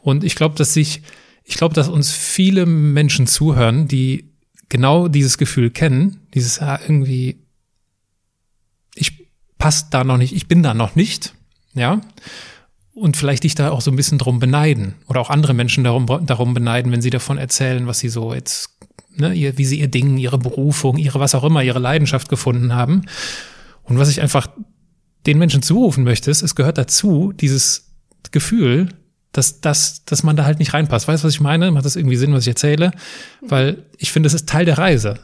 Und 0.00 0.24
ich 0.24 0.34
glaube, 0.34 0.56
dass 0.56 0.74
sich, 0.74 1.02
ich 1.44 1.56
glaube, 1.56 1.74
dass 1.74 1.88
uns 1.88 2.10
viele 2.10 2.66
Menschen 2.66 3.26
zuhören, 3.26 3.86
die 3.88 4.32
genau 4.68 5.08
dieses 5.08 5.38
Gefühl 5.38 5.70
kennen, 5.70 6.26
dieses 6.34 6.60
ah, 6.60 6.80
irgendwie, 6.82 7.38
ich 8.94 9.28
passe 9.58 9.86
da 9.90 10.02
noch 10.02 10.16
nicht, 10.16 10.34
ich 10.34 10.48
bin 10.48 10.62
da 10.62 10.74
noch 10.74 10.96
nicht, 10.96 11.34
ja 11.74 12.00
und 12.96 13.16
vielleicht 13.16 13.44
dich 13.44 13.54
da 13.54 13.70
auch 13.70 13.82
so 13.82 13.90
ein 13.90 13.96
bisschen 13.96 14.16
drum 14.16 14.40
beneiden 14.40 14.94
oder 15.06 15.20
auch 15.20 15.28
andere 15.28 15.52
Menschen 15.52 15.84
darum, 15.84 16.06
darum 16.06 16.54
beneiden, 16.54 16.90
wenn 16.90 17.02
sie 17.02 17.10
davon 17.10 17.36
erzählen, 17.36 17.86
was 17.86 17.98
sie 17.98 18.08
so 18.08 18.32
jetzt, 18.32 18.70
ne, 19.14 19.34
ihr, 19.34 19.58
wie 19.58 19.66
sie 19.66 19.78
ihr 19.78 19.88
Ding, 19.88 20.16
ihre 20.16 20.38
Berufung, 20.38 20.96
ihre 20.96 21.20
was 21.20 21.34
auch 21.34 21.44
immer, 21.44 21.62
ihre 21.62 21.78
Leidenschaft 21.78 22.30
gefunden 22.30 22.74
haben. 22.74 23.02
Und 23.82 23.98
was 23.98 24.08
ich 24.08 24.22
einfach 24.22 24.48
den 25.26 25.38
Menschen 25.38 25.62
zurufen 25.62 26.04
möchte, 26.04 26.30
ist, 26.30 26.42
es 26.42 26.54
gehört 26.54 26.78
dazu, 26.78 27.32
dieses 27.32 27.92
Gefühl, 28.30 28.88
dass, 29.32 29.60
dass, 29.60 30.04
dass 30.04 30.22
man 30.22 30.36
da 30.36 30.44
halt 30.44 30.58
nicht 30.58 30.72
reinpasst. 30.72 31.08
Weißt 31.08 31.22
du, 31.22 31.26
was 31.26 31.34
ich 31.34 31.40
meine? 31.40 31.70
Macht 31.70 31.84
das 31.84 31.96
irgendwie 31.96 32.16
Sinn, 32.16 32.32
was 32.32 32.44
ich 32.44 32.48
erzähle? 32.48 32.92
Weil 33.42 33.84
ich 33.98 34.12
finde, 34.12 34.28
es 34.28 34.34
ist 34.34 34.48
Teil 34.48 34.64
der 34.64 34.78
Reise. 34.78 35.18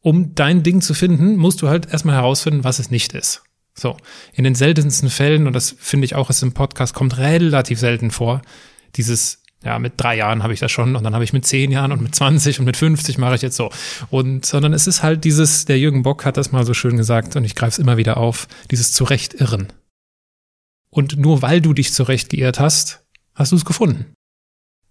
Um 0.00 0.34
dein 0.34 0.62
Ding 0.62 0.80
zu 0.80 0.94
finden, 0.94 1.36
musst 1.36 1.60
du 1.60 1.68
halt 1.68 1.92
erstmal 1.92 2.14
herausfinden, 2.14 2.64
was 2.64 2.78
es 2.78 2.90
nicht 2.90 3.12
ist. 3.12 3.42
So, 3.74 3.96
in 4.32 4.44
den 4.44 4.54
seltensten 4.54 5.10
Fällen, 5.10 5.46
und 5.46 5.52
das 5.52 5.74
finde 5.78 6.06
ich 6.06 6.14
auch, 6.14 6.30
ist 6.30 6.42
im 6.42 6.54
Podcast 6.54 6.94
kommt 6.94 7.18
relativ 7.18 7.78
selten 7.78 8.10
vor, 8.10 8.40
dieses, 8.94 9.42
ja, 9.66 9.80
mit 9.80 9.94
drei 9.96 10.16
Jahren 10.16 10.44
habe 10.44 10.54
ich 10.54 10.60
das 10.60 10.70
schon 10.70 10.94
und 10.94 11.02
dann 11.02 11.12
habe 11.12 11.24
ich 11.24 11.32
mit 11.32 11.44
zehn 11.44 11.72
Jahren 11.72 11.90
und 11.90 12.00
mit 12.00 12.14
20 12.14 12.60
und 12.60 12.66
mit 12.66 12.76
50 12.76 13.18
mache 13.18 13.34
ich 13.34 13.42
jetzt 13.42 13.56
so. 13.56 13.70
Und, 14.10 14.46
sondern 14.46 14.72
es 14.72 14.86
ist 14.86 15.02
halt 15.02 15.24
dieses, 15.24 15.64
der 15.64 15.76
Jürgen 15.76 16.04
Bock 16.04 16.24
hat 16.24 16.36
das 16.36 16.52
mal 16.52 16.64
so 16.64 16.72
schön 16.72 16.96
gesagt 16.96 17.34
und 17.34 17.44
ich 17.44 17.56
greife 17.56 17.70
es 17.70 17.78
immer 17.80 17.96
wieder 17.96 18.16
auf, 18.16 18.46
dieses 18.70 18.92
Zurechtirren. 18.92 19.72
Und 20.88 21.18
nur 21.18 21.42
weil 21.42 21.60
du 21.60 21.72
dich 21.72 21.92
zurecht 21.92 22.30
geirrt 22.30 22.60
hast, 22.60 23.04
hast 23.34 23.50
du 23.50 23.56
es 23.56 23.64
gefunden. 23.64 24.06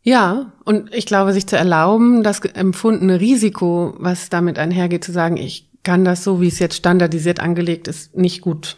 Ja, 0.04 0.52
und 0.66 0.94
ich 0.94 1.06
glaube, 1.06 1.32
sich 1.32 1.48
zu 1.48 1.56
erlauben, 1.56 2.22
das 2.22 2.42
empfundene 2.42 3.22
Risiko, 3.22 3.96
was 3.98 4.28
damit 4.28 4.60
einhergeht, 4.60 5.06
zu 5.06 5.14
sagen, 5.14 5.38
ich 5.38 5.72
kann 5.84 6.04
das 6.04 6.26
so, 6.26 6.42
wie 6.42 6.50
es 6.50 6.60
jetzt 6.60 6.76
standardisiert 6.76 7.40
angelegt 7.40 7.88
ist, 7.88 8.16
nicht 8.16 8.42
gut. 8.42 8.78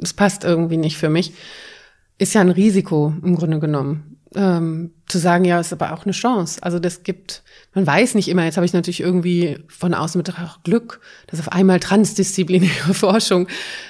Es 0.00 0.14
passt 0.14 0.42
irgendwie 0.42 0.78
nicht 0.78 0.96
für 0.96 1.10
mich. 1.10 1.34
Ist 2.16 2.32
ja 2.32 2.40
ein 2.40 2.50
Risiko 2.50 3.12
im 3.22 3.36
Grunde 3.36 3.60
genommen. 3.60 4.11
Ähm, 4.34 4.92
zu 5.06 5.18
sagen, 5.18 5.44
ja, 5.44 5.60
ist 5.60 5.74
aber 5.74 5.92
auch 5.92 6.04
eine 6.04 6.12
Chance. 6.12 6.62
Also 6.62 6.78
das 6.78 7.02
gibt, 7.02 7.42
man 7.74 7.86
weiß 7.86 8.14
nicht 8.14 8.28
immer, 8.28 8.44
jetzt 8.44 8.56
habe 8.56 8.64
ich 8.64 8.72
natürlich 8.72 9.00
irgendwie 9.00 9.58
von 9.68 9.92
außen 9.92 10.18
mit 10.18 10.32
Glück, 10.64 11.00
dass 11.26 11.38
auf 11.38 11.52
einmal 11.52 11.80
transdisziplinäre 11.80 12.94
Forschung 12.94 13.46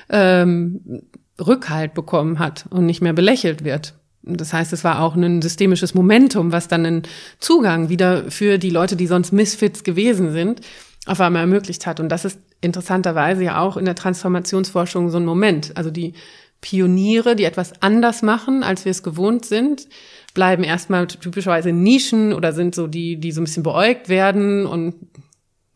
ähm, 0.08 1.02
Rückhalt 1.40 1.94
bekommen 1.94 2.38
hat 2.38 2.66
und 2.70 2.86
nicht 2.86 3.02
mehr 3.02 3.12
belächelt 3.12 3.64
wird. 3.64 3.94
Das 4.24 4.52
heißt, 4.52 4.72
es 4.72 4.84
war 4.84 5.00
auch 5.00 5.16
ein 5.16 5.42
systemisches 5.42 5.94
Momentum, 5.94 6.52
was 6.52 6.68
dann 6.68 6.86
einen 6.86 7.02
Zugang 7.38 7.88
wieder 7.88 8.30
für 8.30 8.58
die 8.58 8.70
Leute, 8.70 8.96
die 8.96 9.08
sonst 9.08 9.32
Misfits 9.32 9.82
gewesen 9.82 10.32
sind, 10.32 10.60
auf 11.06 11.20
einmal 11.20 11.42
ermöglicht 11.42 11.86
hat. 11.86 11.98
Und 11.98 12.08
das 12.08 12.24
ist 12.24 12.38
interessanterweise 12.60 13.42
ja 13.42 13.60
auch 13.60 13.76
in 13.76 13.84
der 13.84 13.96
Transformationsforschung 13.96 15.10
so 15.10 15.18
ein 15.18 15.24
Moment. 15.24 15.76
Also 15.76 15.90
die 15.90 16.14
Pioniere, 16.60 17.34
die 17.34 17.44
etwas 17.44 17.72
anders 17.82 18.22
machen, 18.22 18.62
als 18.62 18.84
wir 18.84 18.92
es 18.92 19.02
gewohnt 19.02 19.44
sind, 19.44 19.88
bleiben 20.34 20.64
erstmal 20.64 21.06
typischerweise 21.06 21.72
Nischen 21.72 22.32
oder 22.32 22.52
sind 22.52 22.74
so 22.74 22.86
die, 22.86 23.16
die 23.16 23.32
so 23.32 23.40
ein 23.40 23.44
bisschen 23.44 23.62
beäugt 23.62 24.08
werden 24.08 24.66
und 24.66 24.94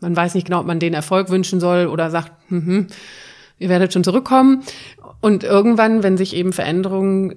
man 0.00 0.16
weiß 0.16 0.34
nicht 0.34 0.46
genau, 0.46 0.60
ob 0.60 0.66
man 0.66 0.78
denen 0.78 0.94
Erfolg 0.94 1.30
wünschen 1.30 1.60
soll 1.60 1.86
oder 1.86 2.10
sagt, 2.10 2.32
hm, 2.48 2.66
hm, 2.66 2.86
ihr 3.58 3.68
werdet 3.68 3.92
schon 3.92 4.04
zurückkommen. 4.04 4.62
Und 5.20 5.44
irgendwann, 5.44 6.02
wenn 6.02 6.16
sich 6.16 6.34
eben 6.34 6.52
Veränderungen 6.52 7.36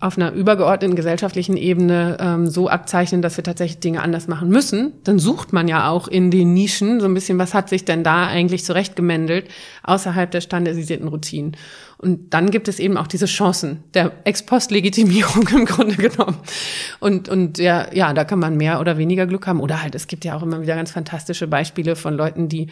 auf 0.00 0.16
einer 0.16 0.32
übergeordneten 0.32 0.96
gesellschaftlichen 0.96 1.58
Ebene 1.58 2.16
ähm, 2.18 2.46
so 2.46 2.68
abzeichnen, 2.68 3.20
dass 3.20 3.36
wir 3.36 3.44
tatsächlich 3.44 3.80
Dinge 3.80 4.02
anders 4.02 4.28
machen 4.28 4.48
müssen, 4.48 4.92
dann 5.04 5.18
sucht 5.18 5.52
man 5.52 5.68
ja 5.68 5.90
auch 5.90 6.08
in 6.08 6.30
den 6.30 6.54
Nischen 6.54 7.00
so 7.00 7.06
ein 7.06 7.12
bisschen, 7.12 7.38
was 7.38 7.52
hat 7.52 7.68
sich 7.68 7.84
denn 7.84 8.02
da 8.02 8.26
eigentlich 8.26 8.64
zurechtgemändelt 8.64 9.48
außerhalb 9.82 10.30
der 10.30 10.40
standardisierten 10.40 11.06
Routinen. 11.06 11.54
Und 11.98 12.32
dann 12.32 12.50
gibt 12.50 12.66
es 12.68 12.78
eben 12.78 12.96
auch 12.96 13.06
diese 13.06 13.26
Chancen 13.26 13.84
der 13.92 14.12
Ex-Post-Legitimierung 14.24 15.46
im 15.54 15.66
Grunde 15.66 15.96
genommen. 15.96 16.38
Und, 16.98 17.28
und 17.28 17.58
ja, 17.58 17.92
ja, 17.92 18.14
da 18.14 18.24
kann 18.24 18.38
man 18.38 18.56
mehr 18.56 18.80
oder 18.80 18.96
weniger 18.96 19.26
Glück 19.26 19.46
haben. 19.46 19.60
Oder 19.60 19.82
halt, 19.82 19.94
es 19.94 20.06
gibt 20.06 20.24
ja 20.24 20.34
auch 20.34 20.42
immer 20.42 20.62
wieder 20.62 20.76
ganz 20.76 20.92
fantastische 20.92 21.46
Beispiele 21.46 21.94
von 21.96 22.16
Leuten, 22.16 22.48
die 22.48 22.68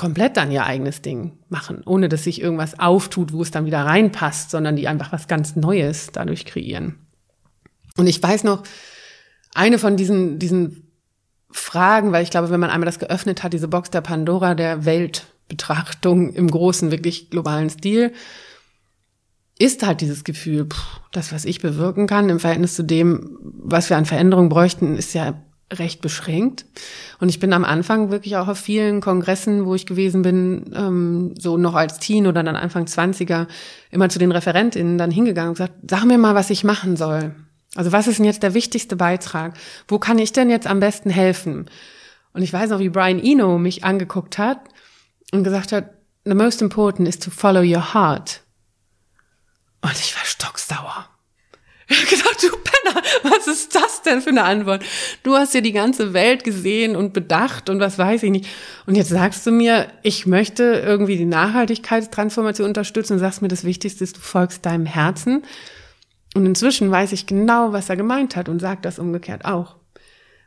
komplett 0.00 0.38
dann 0.38 0.50
ihr 0.50 0.64
eigenes 0.64 1.02
Ding 1.02 1.32
machen, 1.50 1.82
ohne 1.84 2.08
dass 2.08 2.24
sich 2.24 2.40
irgendwas 2.40 2.78
auftut, 2.78 3.34
wo 3.34 3.42
es 3.42 3.50
dann 3.50 3.66
wieder 3.66 3.84
reinpasst, 3.84 4.50
sondern 4.50 4.74
die 4.74 4.88
einfach 4.88 5.12
was 5.12 5.28
ganz 5.28 5.56
Neues 5.56 6.08
dadurch 6.10 6.46
kreieren. 6.46 6.94
Und 7.98 8.06
ich 8.06 8.22
weiß 8.22 8.44
noch, 8.44 8.62
eine 9.52 9.78
von 9.78 9.98
diesen, 9.98 10.38
diesen 10.38 10.90
Fragen, 11.50 12.12
weil 12.12 12.22
ich 12.22 12.30
glaube, 12.30 12.48
wenn 12.48 12.60
man 12.60 12.70
einmal 12.70 12.86
das 12.86 12.98
geöffnet 12.98 13.42
hat, 13.42 13.52
diese 13.52 13.68
Box 13.68 13.90
der 13.90 14.00
Pandora 14.00 14.54
der 14.54 14.86
Weltbetrachtung 14.86 16.32
im 16.32 16.50
großen, 16.50 16.90
wirklich 16.90 17.28
globalen 17.28 17.68
Stil, 17.68 18.14
ist 19.58 19.86
halt 19.86 20.00
dieses 20.00 20.24
Gefühl, 20.24 20.64
pff, 20.64 21.00
das, 21.12 21.30
was 21.30 21.44
ich 21.44 21.60
bewirken 21.60 22.06
kann 22.06 22.30
im 22.30 22.40
Verhältnis 22.40 22.74
zu 22.74 22.84
dem, 22.84 23.36
was 23.42 23.90
wir 23.90 23.98
an 23.98 24.06
Veränderungen 24.06 24.48
bräuchten, 24.48 24.96
ist 24.96 25.12
ja 25.12 25.44
recht 25.72 26.00
beschränkt. 26.00 26.64
Und 27.20 27.28
ich 27.28 27.38
bin 27.38 27.52
am 27.52 27.64
Anfang 27.64 28.10
wirklich 28.10 28.36
auch 28.36 28.48
auf 28.48 28.58
vielen 28.58 29.00
Kongressen, 29.00 29.66
wo 29.66 29.74
ich 29.74 29.86
gewesen 29.86 30.22
bin, 30.22 30.72
ähm, 30.74 31.34
so 31.38 31.56
noch 31.56 31.74
als 31.74 31.98
Teen 31.98 32.26
oder 32.26 32.42
dann 32.42 32.56
Anfang 32.56 32.84
20er, 32.84 33.46
immer 33.90 34.08
zu 34.08 34.18
den 34.18 34.32
ReferentInnen 34.32 34.98
dann 34.98 35.10
hingegangen 35.10 35.50
und 35.50 35.54
gesagt, 35.54 35.74
sag 35.88 36.04
mir 36.04 36.18
mal, 36.18 36.34
was 36.34 36.50
ich 36.50 36.64
machen 36.64 36.96
soll. 36.96 37.34
Also 37.76 37.92
was 37.92 38.08
ist 38.08 38.18
denn 38.18 38.26
jetzt 38.26 38.42
der 38.42 38.54
wichtigste 38.54 38.96
Beitrag? 38.96 39.56
Wo 39.86 39.98
kann 39.98 40.18
ich 40.18 40.32
denn 40.32 40.50
jetzt 40.50 40.66
am 40.66 40.80
besten 40.80 41.10
helfen? 41.10 41.70
Und 42.32 42.42
ich 42.42 42.52
weiß 42.52 42.70
noch, 42.70 42.80
wie 42.80 42.88
Brian 42.88 43.22
Eno 43.22 43.58
mich 43.58 43.84
angeguckt 43.84 44.38
hat 44.38 44.60
und 45.32 45.44
gesagt 45.44 45.72
hat, 45.72 45.90
the 46.24 46.34
most 46.34 46.62
important 46.62 47.08
is 47.08 47.18
to 47.18 47.30
follow 47.30 47.62
your 47.62 47.94
heart. 47.94 48.42
Und 49.82 49.92
ich 49.92 50.14
war 50.16 50.24
stocksauer. 50.24 51.09
Gedacht, 52.08 52.40
du 52.40 52.50
Penner, 52.50 53.02
was 53.24 53.48
ist 53.48 53.74
das 53.74 54.02
denn 54.02 54.20
für 54.20 54.30
eine 54.30 54.44
Antwort? 54.44 54.84
Du 55.24 55.34
hast 55.34 55.54
ja 55.54 55.60
die 55.60 55.72
ganze 55.72 56.12
Welt 56.12 56.44
gesehen 56.44 56.94
und 56.94 57.12
bedacht 57.12 57.68
und 57.68 57.80
was 57.80 57.98
weiß 57.98 58.22
ich 58.22 58.30
nicht. 58.30 58.48
Und 58.86 58.94
jetzt 58.94 59.08
sagst 59.08 59.44
du 59.44 59.50
mir, 59.50 59.88
ich 60.04 60.24
möchte 60.24 60.62
irgendwie 60.62 61.16
die 61.16 61.24
Nachhaltigkeitstransformation 61.24 62.68
unterstützen 62.68 63.14
und 63.14 63.18
sagst 63.18 63.42
mir, 63.42 63.48
das 63.48 63.64
Wichtigste 63.64 64.04
ist, 64.04 64.18
du 64.18 64.20
folgst 64.20 64.64
deinem 64.64 64.86
Herzen. 64.86 65.42
Und 66.36 66.46
inzwischen 66.46 66.92
weiß 66.92 67.10
ich 67.10 67.26
genau, 67.26 67.72
was 67.72 67.90
er 67.90 67.96
gemeint 67.96 68.36
hat 68.36 68.48
und 68.48 68.60
sagt 68.60 68.84
das 68.84 69.00
umgekehrt 69.00 69.44
auch. 69.44 69.74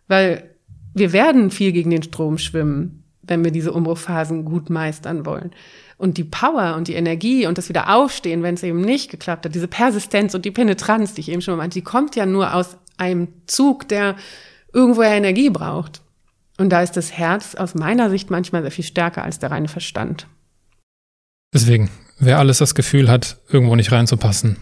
Weil 0.08 0.56
wir 0.94 1.12
werden 1.12 1.52
viel 1.52 1.74
gegen 1.74 1.90
den 1.90 2.04
Strom 2.04 2.38
schwimmen, 2.38 3.04
wenn 3.22 3.44
wir 3.44 3.52
diese 3.52 3.74
Umbruchphasen 3.74 4.46
gut 4.46 4.70
meistern 4.70 5.26
wollen 5.26 5.52
und 6.04 6.18
die 6.18 6.26
Power 6.26 6.76
und 6.76 6.90
die 6.90 6.96
Energie 6.96 7.48
und 7.48 7.58
das 7.58 7.70
wieder 7.70 7.96
aufstehen, 7.96 8.44
wenn 8.44 8.56
es 8.56 8.64
eben 8.64 8.82
nicht 8.82 9.10
geklappt 9.10 9.46
hat, 9.46 9.56
diese 9.56 9.70
Persistenz 9.70 10.36
und 10.36 10.44
die 10.44 10.52
Penetranz, 10.52 11.14
die 11.14 11.22
ich 11.22 11.32
eben 11.32 11.42
schon 11.42 11.54
mal 11.54 11.64
meinte, 11.64 11.76
die 11.76 11.82
kommt 11.82 12.18
ja 12.18 12.26
nur 12.26 12.54
aus 12.54 12.76
einem 12.98 13.30
Zug, 13.48 13.88
der 13.88 14.18
irgendwoher 14.74 15.16
Energie 15.16 15.50
braucht. 15.50 16.02
Und 16.58 16.72
da 16.72 16.82
ist 16.82 16.98
das 16.98 17.14
Herz 17.14 17.56
aus 17.56 17.74
meiner 17.74 18.10
Sicht 18.10 18.30
manchmal 18.30 18.64
sehr 18.64 18.72
viel 18.72 18.84
stärker 18.84 19.24
als 19.24 19.40
der 19.40 19.52
reine 19.52 19.70
Verstand. 19.70 20.28
Deswegen, 21.54 21.90
wer 22.20 22.38
alles 22.38 22.58
das 22.58 22.76
Gefühl 22.76 23.10
hat, 23.10 23.38
irgendwo 23.48 23.78
nicht 23.78 23.94
reinzupassen, 23.94 24.58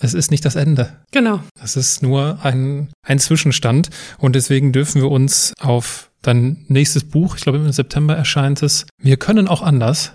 es 0.00 0.14
ist 0.14 0.30
nicht 0.30 0.44
das 0.44 0.54
Ende. 0.54 1.00
Genau. 1.10 1.40
Es 1.60 1.74
ist 1.74 2.00
nur 2.00 2.38
ein, 2.44 2.90
ein 3.04 3.18
Zwischenstand 3.18 3.90
und 4.18 4.36
deswegen 4.36 4.72
dürfen 4.72 5.02
wir 5.02 5.10
uns 5.10 5.52
auf 5.58 6.12
dein 6.22 6.64
nächstes 6.68 7.02
Buch, 7.02 7.36
ich 7.36 7.42
glaube 7.42 7.58
im 7.58 7.72
September 7.72 8.14
erscheint 8.14 8.62
es, 8.62 8.86
wir 9.02 9.16
können 9.16 9.48
auch 9.48 9.62
anders, 9.62 10.12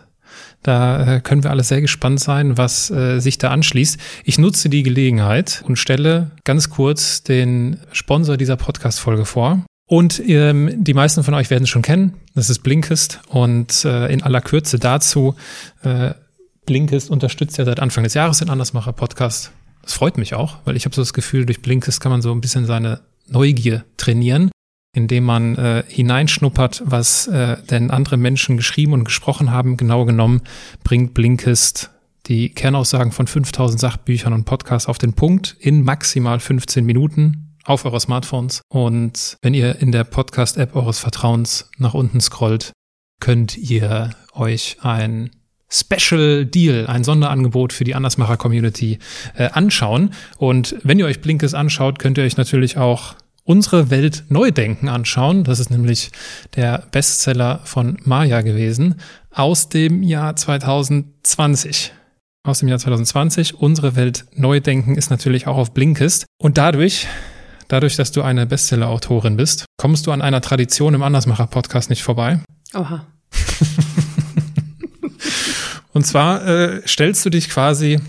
da 0.66 1.18
äh, 1.18 1.22
können 1.22 1.44
wir 1.44 1.52
alle 1.52 1.64
sehr 1.64 1.82
gespannt 1.82 2.20
sein, 2.20 2.58
was 2.58 2.90
äh, 2.90 3.20
sich 3.20 3.38
da 3.38 3.52
anschließt. 3.52 4.00
Ich 4.24 4.40
nutze 4.40 4.68
die 4.68 4.82
Gelegenheit 4.82 5.64
und 5.68 5.78
stelle 5.78 6.32
ganz 6.44 6.72
kurz 6.72 7.22
den 7.22 7.78
Sponsor 7.92 8.36
dieser 8.36 8.56
Podcast-Folge 8.56 9.26
vor. 9.26 9.64
Und 9.88 10.20
ähm, 10.28 10.84
die 10.84 10.96
meisten 10.96 11.24
von 11.24 11.36
euch 11.36 11.52
werden 11.52 11.66
es 11.66 11.70
schon 11.70 11.84
kennen. 11.84 12.16
Das 12.34 12.50
ist 12.50 12.60
Blinkist. 12.60 13.20
Und 13.30 13.86
äh, 13.86 14.12
in 14.12 14.24
aller 14.24 14.42
Kürze 14.42 14.80
dazu, 14.80 15.36
äh, 15.84 16.16
Blinkist 16.66 17.12
unterstützt 17.12 17.60
ja 17.60 17.66
seit 17.66 17.80
Anfang 17.80 18.04
des 18.04 18.16
Jahres 18.16 18.40
den 18.40 18.50
Andersmacher 18.50 18.94
Podcast. 18.94 19.52
Das 19.84 19.94
freut 19.94 20.18
mich 20.18 20.34
auch, 20.34 20.58
weil 20.66 20.76
ich 20.76 20.86
habe 20.86 20.96
so 20.96 21.04
das 21.04 21.14
Gefühl, 21.14 21.46
durch 21.46 21.62
Blinkist 21.62 22.02
kann 22.02 22.12
man 22.12 22.24
so 22.24 22.32
ein 22.32 22.42
bisschen 22.42 22.66
seine 22.66 23.02
Neugier 23.28 23.86
trainieren 23.98 24.50
indem 24.96 25.26
man 25.26 25.56
äh, 25.56 25.84
hineinschnuppert, 25.88 26.82
was 26.86 27.28
äh, 27.28 27.58
denn 27.70 27.92
andere 27.92 28.18
Menschen 28.18 28.58
geschrieben 28.58 28.94
und 28.94 29.04
gesprochen 29.04 29.52
haben. 29.52 29.78
Genau 29.78 30.06
genommen 30.06 30.42
bringt 30.84 31.14
Blinkist 31.14 31.92
die 32.28 32.50
Kernaussagen 32.50 33.12
von 33.12 33.28
5000 33.28 33.80
Sachbüchern 33.80 34.34
und 34.34 34.46
Podcasts 34.46 34.90
auf 34.90 34.98
den 34.98 35.14
Punkt 35.14 35.56
in 35.60 35.84
maximal 35.84 36.40
15 36.40 36.86
Minuten 36.86 37.56
auf 37.66 37.86
eure 37.86 38.00
Smartphones. 38.00 38.62
Und 38.70 39.38
wenn 39.42 39.54
ihr 39.54 39.76
in 39.82 39.92
der 39.92 40.06
Podcast-App 40.06 40.76
eures 40.76 41.00
Vertrauens 41.00 41.70
nach 41.78 41.94
unten 41.94 42.22
scrollt, 42.22 42.72
könnt 43.20 43.58
ihr 43.58 44.12
euch 44.34 44.78
ein 44.82 45.32
Special 45.70 46.46
Deal, 46.46 46.88
ein 46.88 47.04
Sonderangebot 47.04 47.74
für 47.74 47.84
die 47.84 47.96
Andersmacher-Community 47.96 49.00
äh, 49.36 49.50
anschauen. 49.50 50.12
Und 50.38 50.76
wenn 50.84 51.00
ihr 51.00 51.06
euch 51.06 51.22
Blinkes 51.22 51.54
anschaut, 51.54 52.00
könnt 52.00 52.18
ihr 52.18 52.24
euch 52.24 52.38
natürlich 52.38 52.78
auch 52.78 53.16
unsere 53.46 53.90
Welt 53.90 54.26
neu 54.28 54.52
denken 54.52 54.90
anschauen. 54.90 55.46
Das 55.46 55.60
ist 55.60 55.70
nämlich 55.70 56.12
der 56.56 56.84
Bestseller 56.92 57.62
von 57.64 57.98
Maya 58.04 58.42
gewesen 58.42 58.96
aus 59.32 59.70
dem 59.70 60.04
Jahr 60.04 60.36
2020. 60.36 61.94
Aus 62.44 62.60
dem 62.60 62.68
Jahr 62.68 62.80
2020. 62.80 63.56
Unsere 63.56 63.96
Welt 63.96 64.26
neu 64.34 64.60
denken 64.60 64.96
ist 64.96 65.10
natürlich 65.10 65.48
auch 65.48 65.58
auf 65.58 65.74
Blinkist. 65.74 66.26
Und 66.38 66.58
dadurch, 66.58 67.08
dadurch, 67.68 67.96
dass 67.96 68.12
du 68.12 68.22
eine 68.24 68.46
Bestseller-Autorin 68.46 69.38
bist, 69.38 69.66
kommst 69.78 70.08
du 70.08 70.12
an 70.12 70.22
einer 70.22 70.42
Tradition 70.42 70.94
im 70.94 71.04
Andersmacher-Podcast 71.04 71.90
nicht 71.90 72.04
vorbei. 72.04 72.40
Oha. 72.74 73.06
Und 75.94 76.06
zwar 76.06 76.46
äh, 76.46 76.82
stellst 76.86 77.26
du 77.26 77.30
dich 77.30 77.50
quasi 77.50 78.02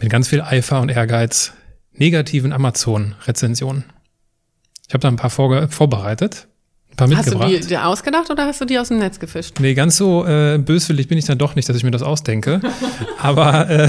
mit 0.00 0.10
ganz 0.10 0.28
viel 0.28 0.40
Eifer 0.42 0.80
und 0.80 0.90
Ehrgeiz 0.90 1.52
negativen 1.92 2.52
Amazon-Rezensionen. 2.52 3.82
Ich 4.88 4.94
habe 4.94 5.02
da 5.02 5.08
ein 5.08 5.16
paar 5.16 5.30
vorge 5.30 5.68
vorbereitet. 5.68 6.48
Ein 6.90 6.96
paar 6.96 7.08
mitgebracht. 7.08 7.44
Hast 7.44 7.52
du 7.52 7.60
die 7.60 7.66
dir 7.66 7.86
ausgedacht 7.86 8.30
oder 8.30 8.46
hast 8.46 8.60
du 8.60 8.64
die 8.64 8.78
aus 8.78 8.88
dem 8.88 8.98
Netz 8.98 9.20
gefischt? 9.20 9.60
Nee, 9.60 9.74
ganz 9.74 9.98
so 9.98 10.26
äh, 10.26 10.58
böswillig 10.58 11.08
bin 11.08 11.18
ich 11.18 11.26
dann 11.26 11.36
doch 11.36 11.54
nicht, 11.54 11.68
dass 11.68 11.76
ich 11.76 11.84
mir 11.84 11.90
das 11.90 12.02
ausdenke. 12.02 12.60
Aber 13.18 13.68
äh, 13.68 13.88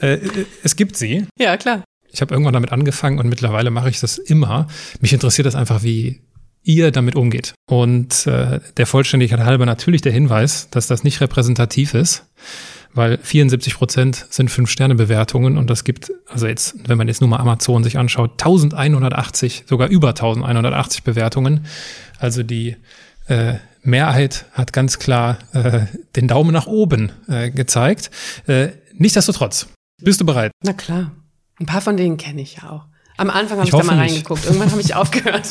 äh, 0.00 0.18
es 0.62 0.76
gibt 0.76 0.96
sie. 0.96 1.26
Ja, 1.38 1.56
klar. 1.56 1.82
Ich 2.12 2.20
habe 2.20 2.32
irgendwann 2.32 2.54
damit 2.54 2.72
angefangen 2.72 3.18
und 3.18 3.28
mittlerweile 3.28 3.70
mache 3.70 3.90
ich 3.90 4.00
das 4.00 4.18
immer. 4.18 4.68
Mich 5.00 5.12
interessiert 5.12 5.46
das 5.46 5.56
einfach, 5.56 5.82
wie 5.82 6.20
ihr 6.62 6.92
damit 6.92 7.16
umgeht. 7.16 7.54
Und 7.68 8.26
äh, 8.28 8.60
der 8.76 8.86
Vollständigkeit 8.86 9.40
halber 9.40 9.66
natürlich 9.66 10.02
der 10.02 10.12
Hinweis, 10.12 10.68
dass 10.70 10.86
das 10.86 11.02
nicht 11.02 11.20
repräsentativ 11.20 11.94
ist 11.94 12.26
weil 12.94 13.18
74 13.18 13.74
Prozent 13.74 14.26
sind 14.30 14.50
Fünf-Sterne-Bewertungen 14.50 15.56
und 15.56 15.70
das 15.70 15.84
gibt, 15.84 16.12
also 16.28 16.46
jetzt, 16.46 16.76
wenn 16.88 16.98
man 16.98 17.08
jetzt 17.08 17.20
nur 17.20 17.30
mal 17.30 17.38
Amazon 17.38 17.84
sich 17.84 17.98
anschaut, 17.98 18.32
1180, 18.32 19.64
sogar 19.66 19.88
über 19.88 20.08
1180 20.08 21.02
Bewertungen. 21.02 21.66
Also 22.18 22.42
die 22.42 22.76
äh, 23.28 23.54
Mehrheit 23.82 24.46
hat 24.52 24.72
ganz 24.72 24.98
klar 24.98 25.38
äh, 25.52 25.86
den 26.16 26.28
Daumen 26.28 26.52
nach 26.52 26.66
oben 26.66 27.12
äh, 27.28 27.50
gezeigt. 27.50 28.10
Äh, 28.46 28.70
Nichtsdestotrotz, 29.00 29.66
bist 30.02 30.20
du 30.20 30.26
bereit? 30.26 30.52
Na 30.62 30.74
klar. 30.74 31.10
Ein 31.58 31.64
paar 31.64 31.80
von 31.80 31.96
denen 31.96 32.18
kenne 32.18 32.42
ich 32.42 32.56
ja 32.56 32.68
auch. 32.68 32.84
Am 33.16 33.30
Anfang 33.30 33.56
habe 33.56 33.66
ich, 33.66 33.72
ich 33.72 33.80
da 33.80 33.86
mal 33.86 33.96
reingeguckt. 33.96 34.44
Irgendwann 34.44 34.70
habe 34.70 34.82
ich 34.82 34.94
aufgehört. 34.94 35.48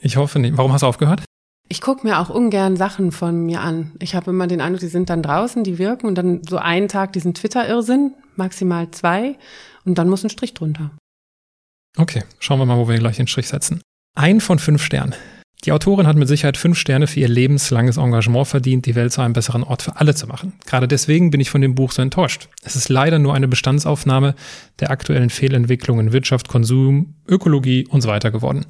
ich 0.00 0.16
hoffe 0.16 0.38
nicht. 0.38 0.56
Warum 0.56 0.72
hast 0.72 0.80
du 0.80 0.86
aufgehört? 0.86 1.25
Ich 1.68 1.80
gucke 1.80 2.06
mir 2.06 2.20
auch 2.20 2.30
ungern 2.30 2.76
Sachen 2.76 3.10
von 3.10 3.44
mir 3.44 3.60
an. 3.60 3.92
Ich 3.98 4.14
habe 4.14 4.30
immer 4.30 4.46
den 4.46 4.60
Eindruck, 4.60 4.80
die 4.80 4.86
sind 4.86 5.10
dann 5.10 5.22
draußen, 5.22 5.64
die 5.64 5.78
wirken 5.78 6.06
und 6.06 6.14
dann 6.14 6.42
so 6.48 6.58
einen 6.58 6.88
Tag 6.88 7.12
diesen 7.12 7.34
Twitter-Irrsinn, 7.34 8.14
maximal 8.36 8.90
zwei 8.92 9.36
und 9.84 9.98
dann 9.98 10.08
muss 10.08 10.22
ein 10.22 10.30
Strich 10.30 10.54
drunter. 10.54 10.92
Okay, 11.96 12.22
schauen 12.38 12.58
wir 12.60 12.66
mal, 12.66 12.78
wo 12.78 12.88
wir 12.88 12.98
gleich 12.98 13.16
den 13.16 13.26
Strich 13.26 13.48
setzen. 13.48 13.80
Ein 14.14 14.40
von 14.40 14.58
fünf 14.58 14.82
Sternen. 14.82 15.14
Die 15.64 15.72
Autorin 15.72 16.06
hat 16.06 16.16
mit 16.16 16.28
Sicherheit 16.28 16.56
fünf 16.56 16.78
Sterne 16.78 17.06
für 17.06 17.18
ihr 17.18 17.28
lebenslanges 17.28 17.96
Engagement 17.96 18.46
verdient, 18.46 18.86
die 18.86 18.94
Welt 18.94 19.12
zu 19.12 19.22
einem 19.22 19.32
besseren 19.32 19.64
Ort 19.64 19.82
für 19.82 19.96
alle 19.96 20.14
zu 20.14 20.26
machen. 20.26 20.52
Gerade 20.66 20.86
deswegen 20.86 21.30
bin 21.30 21.40
ich 21.40 21.50
von 21.50 21.60
dem 21.60 21.74
Buch 21.74 21.92
so 21.92 22.02
enttäuscht. 22.02 22.48
Es 22.62 22.76
ist 22.76 22.88
leider 22.88 23.18
nur 23.18 23.34
eine 23.34 23.48
Bestandsaufnahme 23.48 24.34
der 24.78 24.90
aktuellen 24.90 25.30
Fehlentwicklungen 25.30 26.08
in 26.08 26.12
Wirtschaft, 26.12 26.48
Konsum, 26.48 27.14
Ökologie 27.26 27.86
und 27.88 28.02
so 28.02 28.08
weiter 28.08 28.30
geworden. 28.30 28.66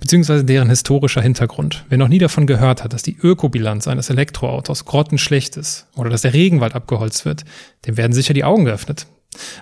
Beziehungsweise 0.00 0.44
deren 0.44 0.68
historischer 0.68 1.22
Hintergrund. 1.22 1.84
Wer 1.88 1.98
noch 1.98 2.08
nie 2.08 2.18
davon 2.18 2.46
gehört 2.46 2.84
hat, 2.84 2.92
dass 2.92 3.02
die 3.02 3.16
Ökobilanz 3.16 3.88
eines 3.88 4.10
Elektroautos 4.10 4.84
grottenschlecht 4.84 5.56
ist 5.56 5.86
oder 5.94 6.10
dass 6.10 6.22
der 6.22 6.34
Regenwald 6.34 6.74
abgeholzt 6.74 7.24
wird, 7.24 7.44
dem 7.86 7.96
werden 7.96 8.12
sicher 8.12 8.34
die 8.34 8.44
Augen 8.44 8.64
geöffnet. 8.64 9.06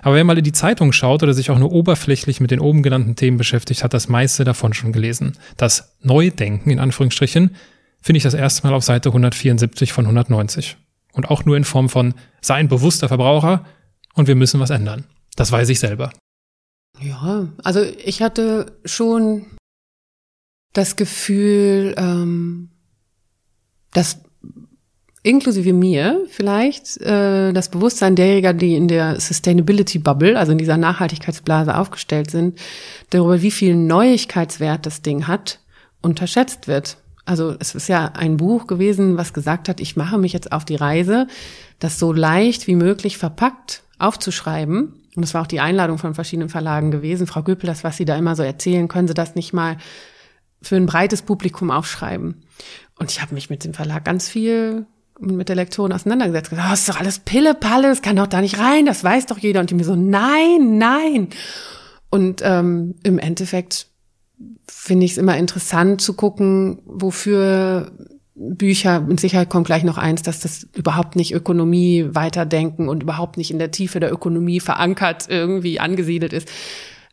Aber 0.01 0.15
wer 0.15 0.23
mal 0.23 0.37
in 0.37 0.43
die 0.43 0.51
Zeitung 0.51 0.91
schaut 0.91 1.23
oder 1.23 1.33
sich 1.33 1.51
auch 1.51 1.59
nur 1.59 1.71
oberflächlich 1.71 2.39
mit 2.39 2.51
den 2.51 2.59
oben 2.59 2.83
genannten 2.83 3.15
Themen 3.15 3.37
beschäftigt, 3.37 3.83
hat 3.83 3.93
das 3.93 4.09
meiste 4.09 4.43
davon 4.43 4.73
schon 4.73 4.93
gelesen. 4.93 5.37
Das 5.57 5.95
Neudenken 6.01 6.69
in 6.69 6.79
Anführungsstrichen 6.79 7.55
finde 8.01 8.17
ich 8.17 8.23
das 8.23 8.33
erste 8.33 8.67
Mal 8.67 8.73
auf 8.73 8.83
Seite 8.83 9.09
174 9.09 9.93
von 9.93 10.05
190. 10.05 10.77
Und 11.13 11.29
auch 11.29 11.45
nur 11.45 11.57
in 11.57 11.63
Form 11.63 11.89
von 11.89 12.15
sei 12.41 12.55
ein 12.55 12.67
bewusster 12.67 13.07
Verbraucher 13.07 13.65
und 14.13 14.27
wir 14.27 14.35
müssen 14.35 14.59
was 14.59 14.71
ändern. 14.71 15.05
Das 15.35 15.51
weiß 15.51 15.69
ich 15.69 15.79
selber. 15.79 16.11
Ja, 17.01 17.47
also 17.63 17.81
ich 17.81 18.21
hatte 18.21 18.77
schon 18.85 19.45
das 20.73 20.95
Gefühl, 20.95 21.93
ähm, 21.97 22.69
dass 23.91 24.19
inklusive 25.23 25.73
mir 25.73 26.25
vielleicht 26.29 26.97
äh, 27.01 27.53
das 27.53 27.69
Bewusstsein 27.69 28.15
derjenigen, 28.15 28.57
die 28.57 28.75
in 28.75 28.87
der 28.87 29.19
Sustainability 29.19 29.99
Bubble, 29.99 30.37
also 30.37 30.51
in 30.51 30.57
dieser 30.57 30.77
Nachhaltigkeitsblase 30.77 31.75
aufgestellt 31.77 32.29
sind, 32.29 32.59
darüber, 33.09 33.41
wie 33.41 33.51
viel 33.51 33.75
Neuigkeitswert 33.75 34.85
das 34.85 35.01
Ding 35.01 35.27
hat, 35.27 35.59
unterschätzt 36.01 36.67
wird. 36.67 36.97
Also 37.25 37.55
es 37.57 37.73
ist 37.73 37.87
ja 37.87 38.11
ein 38.15 38.35
Buch 38.35 38.67
gewesen, 38.67 39.17
was 39.17 39.33
gesagt 39.33 39.69
hat, 39.69 39.79
ich 39.79 39.95
mache 39.95 40.17
mich 40.17 40.33
jetzt 40.33 40.51
auf 40.51 40.65
die 40.65 40.75
Reise, 40.75 41.27
das 41.79 41.97
so 41.97 42.11
leicht 42.11 42.67
wie 42.67 42.75
möglich 42.75 43.17
verpackt 43.17 43.83
aufzuschreiben. 43.97 44.93
Und 45.15 45.21
das 45.21 45.33
war 45.33 45.43
auch 45.43 45.47
die 45.47 45.61
Einladung 45.61 45.99
von 45.99 46.15
verschiedenen 46.15 46.49
Verlagen 46.49 46.91
gewesen. 46.91 47.27
Frau 47.27 47.43
Göpel, 47.43 47.67
das, 47.67 47.85
was 47.85 47.95
Sie 47.95 48.03
da 48.03 48.17
immer 48.17 48.35
so 48.35 48.43
erzählen, 48.43 48.89
können 48.89 49.07
Sie 49.07 49.13
das 49.13 49.35
nicht 49.35 49.53
mal 49.53 49.77
für 50.61 50.75
ein 50.75 50.85
breites 50.85 51.21
Publikum 51.21 51.71
aufschreiben? 51.71 52.43
Und 52.99 53.11
ich 53.11 53.21
habe 53.21 53.33
mich 53.33 53.49
mit 53.49 53.63
dem 53.63 53.73
Verlag 53.73 54.03
ganz 54.03 54.27
viel 54.27 54.85
mit 55.19 55.49
der 55.49 55.55
Lektorin 55.55 55.93
auseinandergesetzt. 55.93 56.49
Gesagt, 56.49 56.67
oh, 56.69 56.73
ist 56.73 56.89
doch 56.89 56.99
alles 56.99 57.19
Pille-Palle, 57.19 57.89
das 57.89 58.01
kann 58.01 58.15
doch 58.15 58.27
da 58.27 58.41
nicht 58.41 58.59
rein, 58.59 58.85
das 58.85 59.03
weiß 59.03 59.27
doch 59.27 59.37
jeder. 59.37 59.59
Und 59.59 59.69
die 59.69 59.75
mir 59.75 59.83
so, 59.83 59.95
nein, 59.95 60.77
nein. 60.77 61.29
Und 62.09 62.41
ähm, 62.43 62.95
im 63.03 63.19
Endeffekt 63.19 63.87
finde 64.67 65.05
ich 65.05 65.13
es 65.13 65.17
immer 65.17 65.37
interessant 65.37 66.01
zu 66.01 66.13
gucken, 66.13 66.79
wofür 66.85 67.91
Bücher, 68.35 69.01
mit 69.01 69.19
Sicherheit 69.19 69.49
kommt 69.49 69.67
gleich 69.67 69.83
noch 69.83 69.97
eins, 69.97 70.23
dass 70.23 70.39
das 70.39 70.67
überhaupt 70.75 71.15
nicht 71.15 71.33
Ökonomie 71.33 72.07
weiterdenken 72.09 72.89
und 72.89 73.03
überhaupt 73.03 73.37
nicht 73.37 73.51
in 73.51 73.59
der 73.59 73.71
Tiefe 73.71 73.99
der 73.99 74.11
Ökonomie 74.11 74.59
verankert 74.59 75.25
irgendwie 75.29 75.79
angesiedelt 75.79 76.33
ist. 76.33 76.49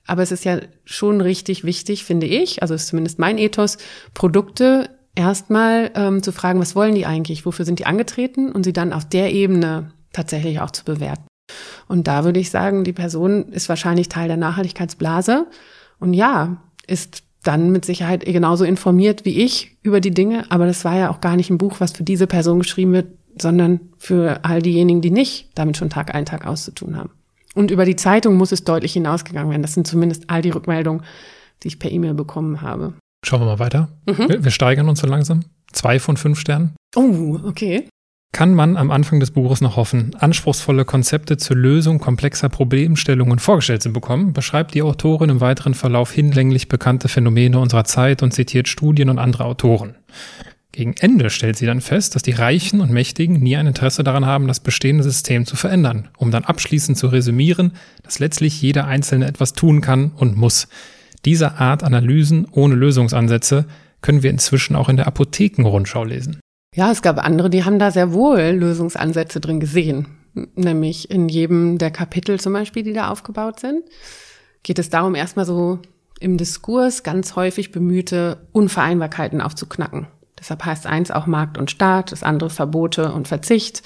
Aber 0.07 0.23
es 0.23 0.33
ist 0.33 0.45
ja 0.45 0.61
schon 0.85 1.21
richtig 1.21 1.63
wichtig, 1.65 2.05
finde 2.05 2.27
ich, 2.27 2.63
also 2.63 2.75
ist 2.75 2.89
zumindest 2.89 3.19
mein 3.19 3.39
Ethos, 3.39 3.79
Produkte 4.15 4.89
erstmal 5.21 5.91
ähm, 5.95 6.23
zu 6.23 6.33
fragen, 6.33 6.61
was 6.61 6.75
wollen 6.75 6.95
die 6.95 7.07
eigentlich, 7.07 7.47
wofür 7.47 7.65
sind 7.65 7.79
die 7.79 7.87
angetreten 7.87 8.51
und 8.51 8.65
sie 8.65 8.73
dann 8.73 8.93
auf 8.93 9.09
der 9.09 9.33
Ebene 9.33 9.93
tatsächlich 10.13 10.61
auch 10.61 10.71
zu 10.71 10.85
bewerten. 10.85 11.25
Und 11.89 12.07
da 12.07 12.25
würde 12.25 12.41
ich 12.41 12.51
sagen, 12.51 12.85
die 12.85 12.93
Person 12.93 13.49
ist 13.49 13.69
wahrscheinlich 13.69 14.09
Teil 14.09 14.29
der 14.29 14.37
Nachhaltigkeitsblase 14.37 15.47
und 15.99 16.15
ja, 16.15 16.57
ist 16.87 17.23
dann 17.43 17.71
mit 17.71 17.85
Sicherheit 17.85 18.25
genauso 18.25 18.65
informiert 18.65 19.25
wie 19.25 19.43
ich 19.43 19.77
über 19.83 20.01
die 20.01 20.11
Dinge, 20.11 20.45
aber 20.51 20.67
das 20.67 20.85
war 20.85 20.97
ja 20.97 21.11
auch 21.11 21.21
gar 21.21 21.37
nicht 21.37 21.51
ein 21.51 21.59
Buch, 21.59 21.77
was 21.79 21.93
für 21.93 22.03
diese 22.03 22.27
Person 22.27 22.59
geschrieben 22.59 22.93
wird, 22.93 23.07
sondern 23.41 23.81
für 23.99 24.45
all 24.45 24.61
diejenigen, 24.61 25.01
die 25.01 25.11
nicht 25.11 25.51
damit 25.55 25.77
schon 25.77 25.91
Tag 25.91 26.15
ein, 26.15 26.27
Tag 26.27 26.47
aus 26.47 26.65
zu 26.65 26.73
tun 26.73 26.97
haben. 26.97 27.11
Und 27.55 27.71
über 27.71 27.85
die 27.85 27.97
Zeitung 27.97 28.37
muss 28.37 28.53
es 28.53 28.65
deutlich 28.65 28.93
hinausgegangen 28.93 29.51
werden. 29.51 29.63
Das 29.63 29.75
sind 29.75 29.87
zumindest 29.87 30.25
all 30.29 30.43
die 30.43 30.51
Rückmeldungen, 30.51 31.03
die 31.63 31.69
ich 31.69 31.79
per 31.79 31.91
E-Mail 31.91 32.15
bekommen 32.15 32.61
habe. 32.61 32.95
Schauen 33.25 33.41
wir 33.41 33.47
mal 33.47 33.59
weiter. 33.59 33.89
Mhm. 34.07 34.29
Wir, 34.29 34.45
wir 34.45 34.51
steigern 34.51 34.89
uns 34.89 35.01
so 35.01 35.07
langsam. 35.07 35.45
Zwei 35.73 35.99
von 35.99 36.17
fünf 36.17 36.41
Sternen. 36.41 36.75
Oh, 36.97 37.39
okay. 37.45 37.89
Kann 38.33 38.55
man 38.55 38.77
am 38.77 38.93
Anfang 38.93 39.19
des 39.19 39.33
Buches 39.33 39.61
noch 39.61 39.75
hoffen, 39.77 40.15
anspruchsvolle 40.19 40.85
Konzepte 40.85 41.37
zur 41.37 41.57
Lösung 41.57 41.99
komplexer 41.99 42.49
Problemstellungen 42.49 43.41
vorgestellt 43.41 43.83
zu 43.83 43.93
bekommen, 43.93 44.33
beschreibt 44.33 44.75
die 44.75 44.83
Autorin 44.83 45.31
im 45.31 45.41
weiteren 45.41 45.75
Verlauf 45.75 46.13
hinlänglich 46.13 46.69
bekannte 46.69 47.09
Phänomene 47.09 47.59
unserer 47.59 47.85
Zeit 47.85 48.23
und 48.23 48.33
zitiert 48.33 48.69
Studien 48.69 49.11
und 49.11 49.19
andere 49.19 49.45
Autoren. 49.45 49.97
Gegen 50.71 50.95
Ende 51.01 51.29
stellt 51.31 51.57
sie 51.57 51.67
dann 51.67 51.81
fest, 51.81 52.15
dass 52.15 52.23
die 52.23 52.31
Reichen 52.31 52.81
und 52.81 52.93
Mächtigen 52.93 53.41
nie 53.41 53.57
ein 53.57 53.67
Interesse 53.67 54.05
daran 54.05 54.25
haben, 54.25 54.47
das 54.47 54.61
bestehende 54.61 55.03
System 55.03 55.45
zu 55.45 55.57
verändern, 55.57 56.09
um 56.17 56.31
dann 56.31 56.45
abschließend 56.45 56.97
zu 56.97 57.09
resümieren, 57.09 57.73
dass 58.05 58.21
letztlich 58.21 58.63
jeder 58.63 58.87
Einzelne 58.87 59.27
etwas 59.27 59.55
tun 59.55 59.81
kann 59.81 60.13
und 60.17 60.37
muss. 60.37 60.69
Diese 61.25 61.59
Art 61.59 61.83
Analysen 61.83 62.47
ohne 62.51 62.75
Lösungsansätze 62.75 63.67
können 64.01 64.23
wir 64.23 64.31
inzwischen 64.31 64.77
auch 64.77 64.89
in 64.89 64.97
der 64.97 65.07
Apothekenrundschau 65.07 66.05
lesen. 66.05 66.41
Ja, 66.75 66.91
es 66.91 67.03
gab 67.03 67.23
andere, 67.25 67.51
die 67.51 67.65
haben 67.65 67.79
da 67.79 67.91
sehr 67.91 68.13
wohl 68.13 68.41
Lösungsansätze 68.41 69.41
drin 69.41 69.61
gesehen. 69.61 70.07
Nämlich 70.55 71.11
in 71.11 71.29
jedem 71.29 71.79
der 71.79 71.91
Kapitel 71.91 72.39
zum 72.39 72.53
Beispiel, 72.53 72.85
die 72.85 72.93
da 72.93 73.11
aufgebaut 73.11 73.61
sind, 73.61 73.83
geht 74.63 74.79
es 74.79 74.89
darum, 74.89 75.15
erstmal 75.15 75.45
so 75.45 75.81
im 76.21 76.37
Diskurs 76.37 77.03
ganz 77.03 77.35
häufig 77.35 77.73
bemühte 77.73 78.47
Unvereinbarkeiten 78.53 79.41
aufzuknacken. 79.41 80.07
Deshalb 80.39 80.65
heißt 80.65 80.87
eins 80.87 81.11
auch 81.11 81.27
Markt 81.27 81.59
und 81.59 81.71
Staat, 81.71 82.13
das 82.13 82.23
andere 82.23 82.51
Verbote 82.51 83.13
und 83.13 83.27
Verzicht 83.27 83.83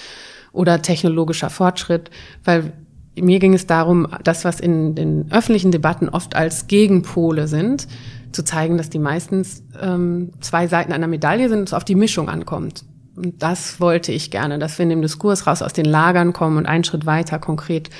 oder 0.52 0.82
technologischer 0.82 1.50
Fortschritt, 1.50 2.10
weil 2.44 2.72
mir 3.20 3.38
ging 3.38 3.54
es 3.54 3.66
darum, 3.66 4.08
das, 4.24 4.44
was 4.44 4.60
in 4.60 4.94
den 4.94 5.30
öffentlichen 5.30 5.70
Debatten 5.70 6.08
oft 6.08 6.34
als 6.34 6.66
Gegenpole 6.66 7.48
sind, 7.48 7.86
zu 8.32 8.44
zeigen, 8.44 8.76
dass 8.76 8.90
die 8.90 8.98
meistens 8.98 9.62
ähm, 9.80 10.32
zwei 10.40 10.66
Seiten 10.66 10.92
einer 10.92 11.06
Medaille 11.06 11.48
sind 11.48 11.60
und 11.60 11.68
es 11.68 11.74
auf 11.74 11.84
die 11.84 11.94
Mischung 11.94 12.28
ankommt. 12.28 12.84
Und 13.16 13.42
das 13.42 13.80
wollte 13.80 14.10
ich 14.10 14.30
gerne, 14.30 14.58
dass 14.58 14.78
wir 14.78 14.82
in 14.82 14.90
dem 14.90 15.02
Diskurs 15.02 15.46
raus 15.46 15.62
aus 15.62 15.72
den 15.72 15.84
Lagern 15.84 16.32
kommen 16.32 16.56
und 16.56 16.66
einen 16.66 16.84
Schritt 16.84 17.06
weiter 17.06 17.38
konkret 17.38 17.90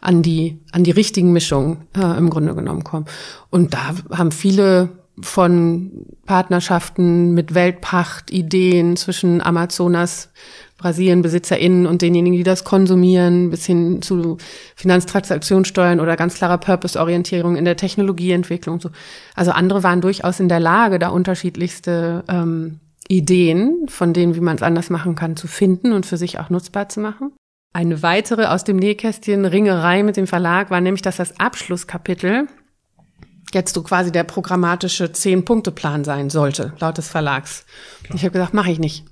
an 0.00 0.22
die, 0.22 0.58
an 0.72 0.82
die 0.82 0.90
richtigen 0.90 1.32
Mischungen 1.32 1.82
äh, 1.94 2.16
im 2.16 2.30
Grunde 2.30 2.54
genommen 2.54 2.82
kommen. 2.82 3.06
Und 3.50 3.74
da 3.74 3.94
haben 4.10 4.32
viele 4.32 4.88
von 5.20 6.06
Partnerschaften 6.24 7.32
mit 7.34 7.54
Weltpacht, 7.54 8.30
Ideen 8.30 8.96
zwischen 8.96 9.42
Amazonas 9.42 10.30
Brasilien 10.82 11.22
BesitzerInnen 11.22 11.86
und 11.86 12.02
denjenigen, 12.02 12.36
die 12.36 12.42
das 12.42 12.64
konsumieren, 12.64 13.50
bis 13.50 13.64
hin 13.64 14.02
zu 14.02 14.36
Finanztransaktionssteuern 14.76 16.00
oder 16.00 16.16
ganz 16.16 16.34
klarer 16.34 16.58
Purpose-Orientierung 16.58 17.56
in 17.56 17.64
der 17.64 17.76
Technologieentwicklung. 17.76 18.80
So. 18.80 18.90
Also 19.34 19.52
andere 19.52 19.82
waren 19.82 20.00
durchaus 20.00 20.40
in 20.40 20.48
der 20.48 20.60
Lage, 20.60 20.98
da 20.98 21.08
unterschiedlichste 21.08 22.24
ähm, 22.28 22.80
Ideen 23.08 23.86
von 23.88 24.12
denen, 24.12 24.34
wie 24.34 24.40
man 24.40 24.56
es 24.56 24.62
anders 24.62 24.90
machen 24.90 25.14
kann, 25.14 25.36
zu 25.36 25.46
finden 25.46 25.92
und 25.92 26.04
für 26.04 26.16
sich 26.16 26.38
auch 26.38 26.50
nutzbar 26.50 26.88
zu 26.88 27.00
machen. 27.00 27.32
Eine 27.72 28.02
weitere 28.02 28.46
aus 28.46 28.64
dem 28.64 28.76
Nähkästchen 28.76 29.44
Ringerei 29.44 30.02
mit 30.02 30.16
dem 30.16 30.26
Verlag 30.26 30.70
war 30.70 30.80
nämlich, 30.80 31.02
dass 31.02 31.16
das 31.16 31.38
Abschlusskapitel 31.40 32.48
jetzt 33.54 33.74
so 33.74 33.82
quasi 33.82 34.12
der 34.12 34.24
programmatische 34.24 35.12
Zehn-Punkte-Plan 35.12 36.04
sein 36.04 36.30
sollte, 36.30 36.72
laut 36.80 36.98
des 36.98 37.08
Verlags. 37.08 37.64
Klar. 38.02 38.16
Ich 38.16 38.24
habe 38.24 38.32
gesagt, 38.32 38.54
mache 38.54 38.70
ich 38.70 38.78
nicht. 38.78 39.04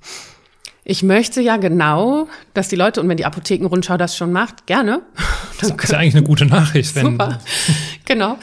Ich 0.85 1.03
möchte 1.03 1.41
ja 1.41 1.57
genau, 1.57 2.29
dass 2.55 2.69
die 2.69 2.77
Leute, 2.77 3.01
und 3.01 3.09
wenn 3.09 3.17
die 3.17 3.27
Apothekenrundschau 3.27 3.97
das 3.97 4.17
schon 4.17 4.33
macht, 4.33 4.67
gerne. 4.67 5.03
Das 5.61 5.69
ist 5.71 5.93
ja 5.93 5.99
eigentlich 5.99 6.17
eine 6.17 6.25
gute 6.25 6.47
Nachricht. 6.47 6.97
Wenn 6.97 7.05
Super, 7.05 7.39
genau. 8.07 8.39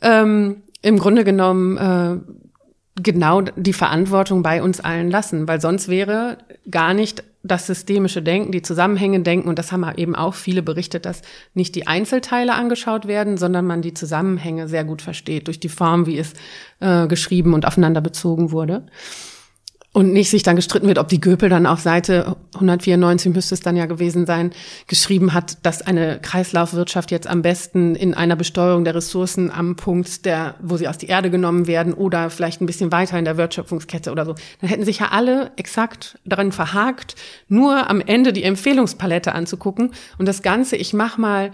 Ähm, 0.00 0.62
Im 0.80 0.98
Grunde 0.98 1.22
genommen 1.22 1.76
äh, 1.76 3.02
genau 3.02 3.42
die 3.42 3.74
Verantwortung 3.74 4.42
bei 4.42 4.62
uns 4.62 4.80
allen 4.80 5.10
lassen, 5.10 5.46
weil 5.46 5.60
sonst 5.60 5.88
wäre 5.88 6.38
gar 6.70 6.94
nicht 6.94 7.22
das 7.42 7.66
systemische 7.66 8.22
Denken, 8.22 8.52
die 8.52 8.62
Zusammenhänge 8.62 9.20
denken, 9.20 9.48
und 9.48 9.58
das 9.58 9.70
haben 9.70 9.84
eben 9.96 10.16
auch 10.16 10.34
viele 10.34 10.62
berichtet, 10.62 11.04
dass 11.04 11.20
nicht 11.52 11.74
die 11.74 11.86
Einzelteile 11.86 12.54
angeschaut 12.54 13.06
werden, 13.06 13.36
sondern 13.36 13.66
man 13.66 13.82
die 13.82 13.92
Zusammenhänge 13.92 14.66
sehr 14.68 14.84
gut 14.84 15.02
versteht 15.02 15.46
durch 15.48 15.60
die 15.60 15.68
Form, 15.68 16.06
wie 16.06 16.18
es 16.18 16.32
äh, 16.80 17.06
geschrieben 17.06 17.52
und 17.52 17.66
aufeinander 17.66 18.00
bezogen 18.00 18.50
wurde. 18.50 18.86
Und 19.94 20.12
nicht 20.12 20.28
sich 20.28 20.42
dann 20.42 20.56
gestritten 20.56 20.88
wird, 20.88 20.98
ob 20.98 21.06
die 21.06 21.20
Göpel 21.20 21.48
dann 21.48 21.66
auf 21.66 21.78
Seite 21.78 22.34
194 22.54 23.32
müsste 23.32 23.54
es 23.54 23.60
dann 23.60 23.76
ja 23.76 23.86
gewesen 23.86 24.26
sein, 24.26 24.50
geschrieben 24.88 25.34
hat, 25.34 25.64
dass 25.64 25.82
eine 25.82 26.18
Kreislaufwirtschaft 26.20 27.12
jetzt 27.12 27.28
am 27.28 27.42
besten 27.42 27.94
in 27.94 28.12
einer 28.12 28.34
Besteuerung 28.34 28.82
der 28.82 28.96
Ressourcen 28.96 29.52
am 29.52 29.76
Punkt 29.76 30.26
der, 30.26 30.56
wo 30.60 30.76
sie 30.76 30.88
aus 30.88 30.98
die 30.98 31.06
Erde 31.06 31.30
genommen 31.30 31.68
werden 31.68 31.94
oder 31.94 32.28
vielleicht 32.28 32.60
ein 32.60 32.66
bisschen 32.66 32.90
weiter 32.90 33.16
in 33.20 33.24
der 33.24 33.36
Wertschöpfungskette 33.36 34.10
oder 34.10 34.24
so. 34.24 34.34
Dann 34.60 34.68
hätten 34.68 34.84
sich 34.84 34.98
ja 34.98 35.10
alle 35.12 35.52
exakt 35.54 36.18
darin 36.24 36.50
verhakt, 36.50 37.14
nur 37.46 37.88
am 37.88 38.00
Ende 38.00 38.32
die 38.32 38.42
Empfehlungspalette 38.42 39.32
anzugucken 39.32 39.92
und 40.18 40.26
das 40.26 40.42
Ganze, 40.42 40.74
ich 40.74 40.92
mach 40.92 41.18
mal 41.18 41.52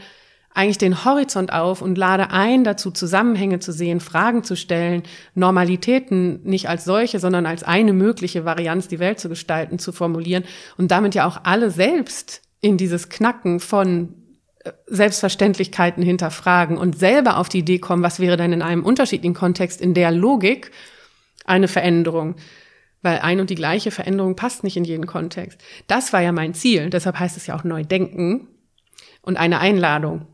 eigentlich 0.60 0.76
den 0.76 1.06
Horizont 1.06 1.54
auf 1.54 1.80
und 1.80 1.96
lade 1.96 2.30
ein, 2.32 2.64
dazu 2.64 2.90
Zusammenhänge 2.90 3.60
zu 3.60 3.72
sehen, 3.72 3.98
Fragen 3.98 4.44
zu 4.44 4.56
stellen, 4.56 5.04
Normalitäten 5.34 6.42
nicht 6.44 6.68
als 6.68 6.84
solche, 6.84 7.18
sondern 7.18 7.46
als 7.46 7.62
eine 7.62 7.94
mögliche 7.94 8.44
Varianz, 8.44 8.86
die 8.86 8.98
Welt 8.98 9.18
zu 9.18 9.30
gestalten, 9.30 9.78
zu 9.78 9.90
formulieren 9.90 10.44
und 10.76 10.90
damit 10.90 11.14
ja 11.14 11.26
auch 11.26 11.44
alle 11.44 11.70
selbst 11.70 12.42
in 12.60 12.76
dieses 12.76 13.08
Knacken 13.08 13.58
von 13.58 14.14
äh, 14.62 14.72
Selbstverständlichkeiten 14.86 16.02
hinterfragen 16.02 16.76
und 16.76 16.98
selber 16.98 17.38
auf 17.38 17.48
die 17.48 17.60
Idee 17.60 17.78
kommen, 17.78 18.02
was 18.02 18.20
wäre 18.20 18.36
denn 18.36 18.52
in 18.52 18.60
einem 18.60 18.84
unterschiedlichen 18.84 19.34
Kontext 19.34 19.80
in 19.80 19.94
der 19.94 20.10
Logik 20.10 20.72
eine 21.46 21.68
Veränderung. 21.68 22.36
Weil 23.00 23.20
ein 23.20 23.40
und 23.40 23.48
die 23.48 23.54
gleiche 23.54 23.90
Veränderung 23.90 24.36
passt 24.36 24.62
nicht 24.62 24.76
in 24.76 24.84
jeden 24.84 25.06
Kontext. 25.06 25.58
Das 25.86 26.12
war 26.12 26.20
ja 26.20 26.32
mein 26.32 26.52
Ziel. 26.52 26.90
Deshalb 26.90 27.18
heißt 27.18 27.38
es 27.38 27.46
ja 27.46 27.56
auch 27.56 27.64
neu 27.64 27.82
denken 27.82 28.48
und 29.22 29.38
eine 29.38 29.58
Einladung. 29.60 30.26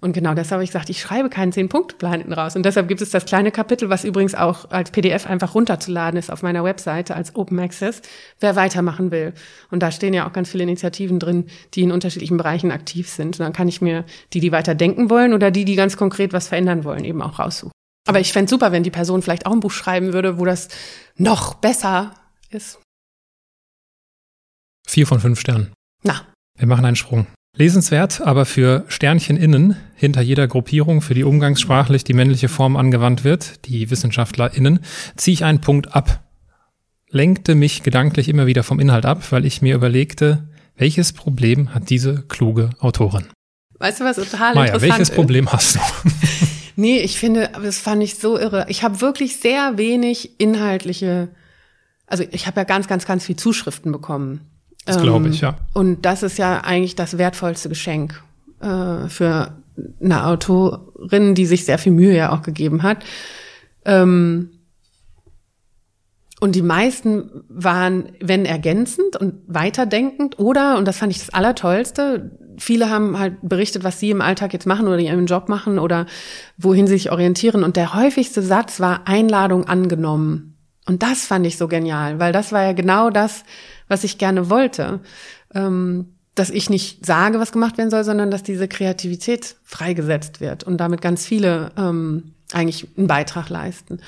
Und 0.00 0.12
genau 0.12 0.34
deshalb 0.34 0.52
habe 0.52 0.64
ich 0.64 0.70
gesagt, 0.70 0.88
ich 0.88 1.00
schreibe 1.00 1.28
keinen 1.28 1.52
Zehn-Punkte-Plan 1.52 2.20
hinten 2.20 2.32
raus. 2.32 2.56
Und 2.56 2.64
deshalb 2.64 2.88
gibt 2.88 3.02
es 3.02 3.10
das 3.10 3.26
kleine 3.26 3.50
Kapitel, 3.50 3.90
was 3.90 4.04
übrigens 4.04 4.34
auch 4.34 4.70
als 4.70 4.90
PDF 4.90 5.26
einfach 5.26 5.54
runterzuladen 5.54 6.18
ist 6.18 6.30
auf 6.30 6.42
meiner 6.42 6.64
Webseite 6.64 7.14
als 7.14 7.36
Open 7.36 7.58
Access, 7.60 8.00
wer 8.40 8.56
weitermachen 8.56 9.10
will. 9.10 9.34
Und 9.70 9.82
da 9.82 9.90
stehen 9.90 10.14
ja 10.14 10.26
auch 10.26 10.32
ganz 10.32 10.50
viele 10.50 10.62
Initiativen 10.62 11.18
drin, 11.18 11.46
die 11.74 11.82
in 11.82 11.92
unterschiedlichen 11.92 12.38
Bereichen 12.38 12.70
aktiv 12.70 13.08
sind. 13.08 13.38
Und 13.38 13.44
dann 13.44 13.52
kann 13.52 13.68
ich 13.68 13.82
mir 13.82 14.04
die, 14.32 14.40
die 14.40 14.52
weiter 14.52 14.74
denken 14.74 15.10
wollen 15.10 15.34
oder 15.34 15.50
die, 15.50 15.66
die 15.66 15.76
ganz 15.76 15.96
konkret 15.96 16.32
was 16.32 16.48
verändern 16.48 16.84
wollen, 16.84 17.04
eben 17.04 17.20
auch 17.20 17.38
raussuchen. 17.38 17.72
Aber 18.08 18.20
ich 18.20 18.32
fände 18.32 18.48
super, 18.48 18.72
wenn 18.72 18.82
die 18.82 18.90
Person 18.90 19.20
vielleicht 19.20 19.46
auch 19.46 19.52
ein 19.52 19.60
Buch 19.60 19.70
schreiben 19.70 20.12
würde, 20.14 20.38
wo 20.38 20.44
das 20.44 20.68
noch 21.16 21.54
besser 21.54 22.14
ist. 22.48 22.80
Vier 24.86 25.06
von 25.06 25.20
fünf 25.20 25.38
Sternen. 25.38 25.72
Na. 26.02 26.26
Wir 26.58 26.66
machen 26.66 26.84
einen 26.84 26.96
Sprung. 26.96 27.26
Lesenswert, 27.56 28.20
aber 28.20 28.46
für 28.46 28.84
Sternchen 28.88 29.36
innen, 29.36 29.76
hinter 29.94 30.20
jeder 30.20 30.46
Gruppierung, 30.46 31.02
für 31.02 31.14
die 31.14 31.24
umgangssprachlich 31.24 32.04
die 32.04 32.14
männliche 32.14 32.48
Form 32.48 32.76
angewandt 32.76 33.24
wird, 33.24 33.66
die 33.66 33.90
WissenschaftlerInnen, 33.90 34.80
ziehe 35.16 35.34
ich 35.34 35.44
einen 35.44 35.60
Punkt 35.60 35.94
ab. 35.94 36.22
Lenkte 37.08 37.54
mich 37.56 37.82
gedanklich 37.82 38.28
immer 38.28 38.46
wieder 38.46 38.62
vom 38.62 38.78
Inhalt 38.78 39.04
ab, 39.04 39.32
weil 39.32 39.44
ich 39.44 39.62
mir 39.62 39.74
überlegte, 39.74 40.48
welches 40.76 41.12
Problem 41.12 41.74
hat 41.74 41.90
diese 41.90 42.22
kluge 42.22 42.70
Autorin? 42.78 43.26
Weißt 43.78 44.00
du, 44.00 44.04
was 44.04 44.16
total 44.16 44.54
Maja, 44.54 44.74
interessant 44.74 44.92
welches 44.92 45.08
ist? 45.10 45.14
Problem 45.14 45.52
hast 45.52 45.74
du? 45.76 45.80
Nee, 46.76 47.00
ich 47.00 47.18
finde, 47.18 47.50
das 47.62 47.78
fand 47.78 48.02
ich 48.02 48.14
so 48.14 48.38
irre. 48.38 48.64
Ich 48.68 48.82
habe 48.82 49.02
wirklich 49.02 49.36
sehr 49.36 49.76
wenig 49.76 50.40
inhaltliche, 50.40 51.28
also 52.06 52.24
ich 52.30 52.46
habe 52.46 52.60
ja 52.60 52.64
ganz, 52.64 52.88
ganz, 52.88 53.04
ganz 53.04 53.26
viel 53.26 53.36
Zuschriften 53.36 53.92
bekommen. 53.92 54.49
Das 54.86 55.00
glaube 55.02 55.28
ich, 55.28 55.40
ja. 55.40 55.56
Und 55.74 56.04
das 56.04 56.22
ist 56.22 56.38
ja 56.38 56.60
eigentlich 56.60 56.96
das 56.96 57.18
wertvollste 57.18 57.68
Geschenk 57.68 58.22
äh, 58.60 59.08
für 59.08 59.52
eine 60.02 60.26
Autorin, 60.26 61.34
die 61.34 61.46
sich 61.46 61.64
sehr 61.64 61.78
viel 61.78 61.92
Mühe 61.92 62.16
ja 62.16 62.32
auch 62.32 62.42
gegeben 62.42 62.82
hat. 62.82 63.04
Ähm, 63.84 64.50
und 66.40 66.54
die 66.54 66.62
meisten 66.62 67.44
waren, 67.48 68.12
wenn 68.20 68.46
ergänzend 68.46 69.16
und 69.16 69.34
weiterdenkend 69.46 70.38
oder, 70.38 70.78
und 70.78 70.88
das 70.88 70.96
fand 70.96 71.12
ich 71.12 71.18
das 71.18 71.30
Allertollste, 71.30 72.30
viele 72.56 72.88
haben 72.88 73.18
halt 73.18 73.36
berichtet, 73.42 73.84
was 73.84 74.00
sie 74.00 74.10
im 74.10 74.22
Alltag 74.22 74.54
jetzt 74.54 74.66
machen 74.66 74.88
oder 74.88 74.98
ihren 74.98 75.26
Job 75.26 75.48
machen 75.48 75.78
oder 75.78 76.06
wohin 76.56 76.86
sie 76.86 76.94
sich 76.94 77.12
orientieren. 77.12 77.62
Und 77.62 77.76
der 77.76 77.94
häufigste 77.94 78.42
Satz 78.42 78.80
war 78.80 79.06
Einladung 79.06 79.64
angenommen. 79.68 80.56
Und 80.86 81.02
das 81.02 81.26
fand 81.26 81.46
ich 81.46 81.58
so 81.58 81.68
genial, 81.68 82.18
weil 82.18 82.32
das 82.32 82.52
war 82.52 82.62
ja 82.62 82.72
genau 82.72 83.10
das, 83.10 83.44
was 83.90 84.04
ich 84.04 84.16
gerne 84.16 84.48
wollte. 84.48 85.00
Ähm, 85.54 86.14
dass 86.34 86.48
ich 86.48 86.70
nicht 86.70 87.04
sage, 87.04 87.40
was 87.40 87.52
gemacht 87.52 87.76
werden 87.76 87.90
soll, 87.90 88.04
sondern 88.04 88.30
dass 88.30 88.42
diese 88.42 88.68
Kreativität 88.68 89.56
freigesetzt 89.64 90.40
wird 90.40 90.64
und 90.64 90.78
damit 90.78 91.02
ganz 91.02 91.26
viele 91.26 91.72
ähm, 91.76 92.34
eigentlich 92.52 92.86
einen 92.96 93.08
Beitrag 93.08 93.48
leisten. 93.48 94.00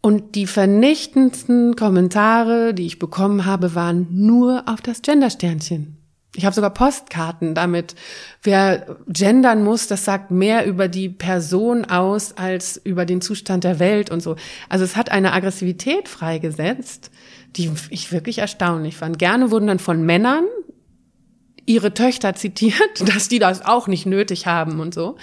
Und 0.00 0.36
die 0.36 0.46
vernichtendsten 0.46 1.74
Kommentare, 1.74 2.72
die 2.72 2.86
ich 2.86 3.00
bekommen 3.00 3.44
habe, 3.44 3.74
waren 3.74 4.06
nur 4.10 4.62
auf 4.66 4.80
das 4.80 5.02
Gendersternchen. 5.02 5.96
Ich 6.36 6.44
habe 6.44 6.54
sogar 6.54 6.70
Postkarten 6.70 7.54
damit. 7.54 7.94
Wer 8.42 8.98
gendern 9.08 9.64
muss, 9.64 9.88
das 9.88 10.04
sagt 10.04 10.30
mehr 10.30 10.66
über 10.66 10.86
die 10.86 11.08
Person 11.08 11.84
aus 11.86 12.36
als 12.36 12.76
über 12.76 13.06
den 13.06 13.20
Zustand 13.20 13.64
der 13.64 13.78
Welt 13.78 14.10
und 14.10 14.22
so. 14.22 14.36
Also 14.68 14.84
es 14.84 14.96
hat 14.96 15.10
eine 15.10 15.32
Aggressivität 15.32 16.08
freigesetzt, 16.08 17.10
die 17.56 17.70
ich 17.90 18.12
wirklich 18.12 18.38
erstaunlich 18.38 18.96
fand. 18.96 19.18
Gerne 19.18 19.50
wurden 19.50 19.66
dann 19.66 19.78
von 19.78 20.04
Männern 20.04 20.44
ihre 21.66 21.94
Töchter 21.94 22.34
zitiert, 22.34 22.76
dass 23.14 23.28
die 23.28 23.38
das 23.38 23.64
auch 23.64 23.88
nicht 23.88 24.06
nötig 24.06 24.46
haben 24.46 24.80
und 24.80 24.94
so. 24.94 25.16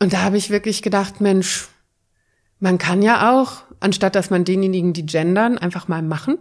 Und 0.00 0.12
da 0.12 0.22
habe 0.22 0.36
ich 0.36 0.50
wirklich 0.50 0.82
gedacht, 0.82 1.20
Mensch, 1.20 1.68
man 2.58 2.78
kann 2.78 3.02
ja 3.02 3.32
auch, 3.32 3.62
anstatt 3.80 4.14
dass 4.14 4.30
man 4.30 4.44
denjenigen, 4.44 4.92
die 4.92 5.06
gendern, 5.06 5.58
einfach 5.58 5.88
mal 5.88 6.02
machen, 6.02 6.38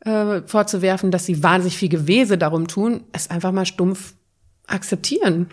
äh, 0.00 0.42
vorzuwerfen, 0.46 1.10
dass 1.10 1.26
sie 1.26 1.42
wahnsinnig 1.42 1.76
viel 1.76 1.88
Gewese 1.88 2.38
darum 2.38 2.66
tun, 2.66 3.04
es 3.12 3.30
einfach 3.30 3.52
mal 3.52 3.66
stumpf 3.66 4.14
akzeptieren 4.66 5.48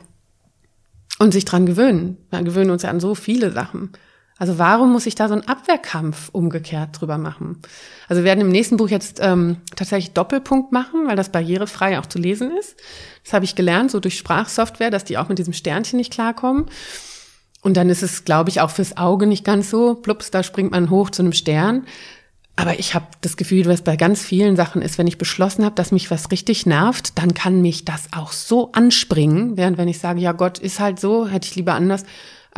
und 1.19 1.33
sich 1.33 1.45
dran 1.45 1.65
gewöhnen. 1.65 2.17
Wir 2.31 2.41
gewöhnen 2.43 2.71
uns 2.71 2.83
ja 2.83 2.89
an 2.89 2.99
so 2.99 3.13
viele 3.13 3.51
Sachen. 3.51 3.91
Also 4.39 4.57
warum 4.57 4.93
muss 4.93 5.05
ich 5.05 5.15
da 5.15 5.27
so 5.27 5.33
einen 5.33 5.47
Abwehrkampf 5.47 6.29
umgekehrt 6.31 6.99
drüber 6.99 7.17
machen? 7.17 7.61
Also 8.07 8.21
wir 8.21 8.25
werden 8.25 8.39
im 8.39 8.49
nächsten 8.49 8.77
Buch 8.77 8.87
jetzt 8.87 9.19
ähm, 9.21 9.57
tatsächlich 9.75 10.13
Doppelpunkt 10.13 10.71
machen, 10.71 11.07
weil 11.07 11.17
das 11.17 11.29
barrierefrei 11.29 11.99
auch 11.99 12.05
zu 12.05 12.19
lesen 12.19 12.49
ist. 12.57 12.77
Das 13.25 13.33
habe 13.33 13.43
ich 13.43 13.55
gelernt, 13.55 13.91
so 13.91 13.99
durch 13.99 14.17
Sprachsoftware, 14.17 14.91
dass 14.91 15.03
die 15.03 15.17
auch 15.17 15.27
mit 15.27 15.39
diesem 15.39 15.53
Sternchen 15.53 15.97
nicht 15.97 16.13
klarkommen. 16.13 16.67
Und 17.61 17.75
dann 17.75 17.89
ist 17.89 18.01
es, 18.01 18.23
glaube 18.23 18.49
ich, 18.49 18.61
auch 18.61 18.69
fürs 18.69 18.95
Auge 18.95 19.27
nicht 19.27 19.43
ganz 19.43 19.69
so. 19.69 19.95
Plups, 19.95 20.31
da 20.31 20.41
springt 20.41 20.71
man 20.71 20.89
hoch 20.89 21.09
zu 21.09 21.21
einem 21.21 21.33
Stern. 21.33 21.85
Aber 22.55 22.79
ich 22.79 22.95
habe 22.95 23.07
das 23.19 23.35
Gefühl, 23.35 23.65
was 23.65 23.81
bei 23.81 23.97
ganz 23.97 24.21
vielen 24.21 24.55
Sachen 24.55 24.81
ist, 24.81 24.97
wenn 24.97 25.07
ich 25.07 25.17
beschlossen 25.17 25.65
habe, 25.65 25.75
dass 25.75 25.91
mich 25.91 26.11
was 26.11 26.31
richtig 26.31 26.65
nervt, 26.65 27.17
dann 27.17 27.33
kann 27.33 27.61
mich 27.61 27.83
das 27.83 28.07
auch 28.15 28.31
so 28.31 28.71
anspringen. 28.71 29.57
Während 29.57 29.77
wenn 29.77 29.87
ich 29.89 29.99
sage, 29.99 30.21
ja 30.21 30.31
Gott, 30.31 30.59
ist 30.59 30.79
halt 30.79 30.99
so, 30.99 31.27
hätte 31.27 31.47
ich 31.47 31.55
lieber 31.55 31.73
anders, 31.73 32.03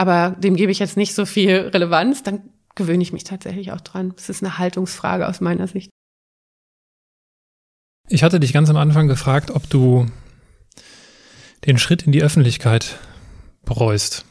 aber 0.01 0.35
dem 0.35 0.55
gebe 0.55 0.71
ich 0.71 0.79
jetzt 0.79 0.97
nicht 0.97 1.13
so 1.13 1.27
viel 1.27 1.69
Relevanz, 1.71 2.23
dann 2.23 2.41
gewöhne 2.73 3.03
ich 3.03 3.13
mich 3.13 3.23
tatsächlich 3.23 3.71
auch 3.71 3.81
dran. 3.81 4.15
Es 4.17 4.29
ist 4.29 4.41
eine 4.41 4.57
Haltungsfrage 4.57 5.27
aus 5.27 5.41
meiner 5.41 5.67
Sicht. 5.67 5.91
Ich 8.09 8.23
hatte 8.23 8.39
dich 8.39 8.51
ganz 8.51 8.71
am 8.71 8.77
Anfang 8.77 9.07
gefragt, 9.07 9.51
ob 9.51 9.69
du 9.69 10.07
den 11.67 11.77
Schritt 11.77 12.01
in 12.01 12.11
die 12.11 12.23
Öffentlichkeit 12.23 12.97
bereust. 13.63 14.25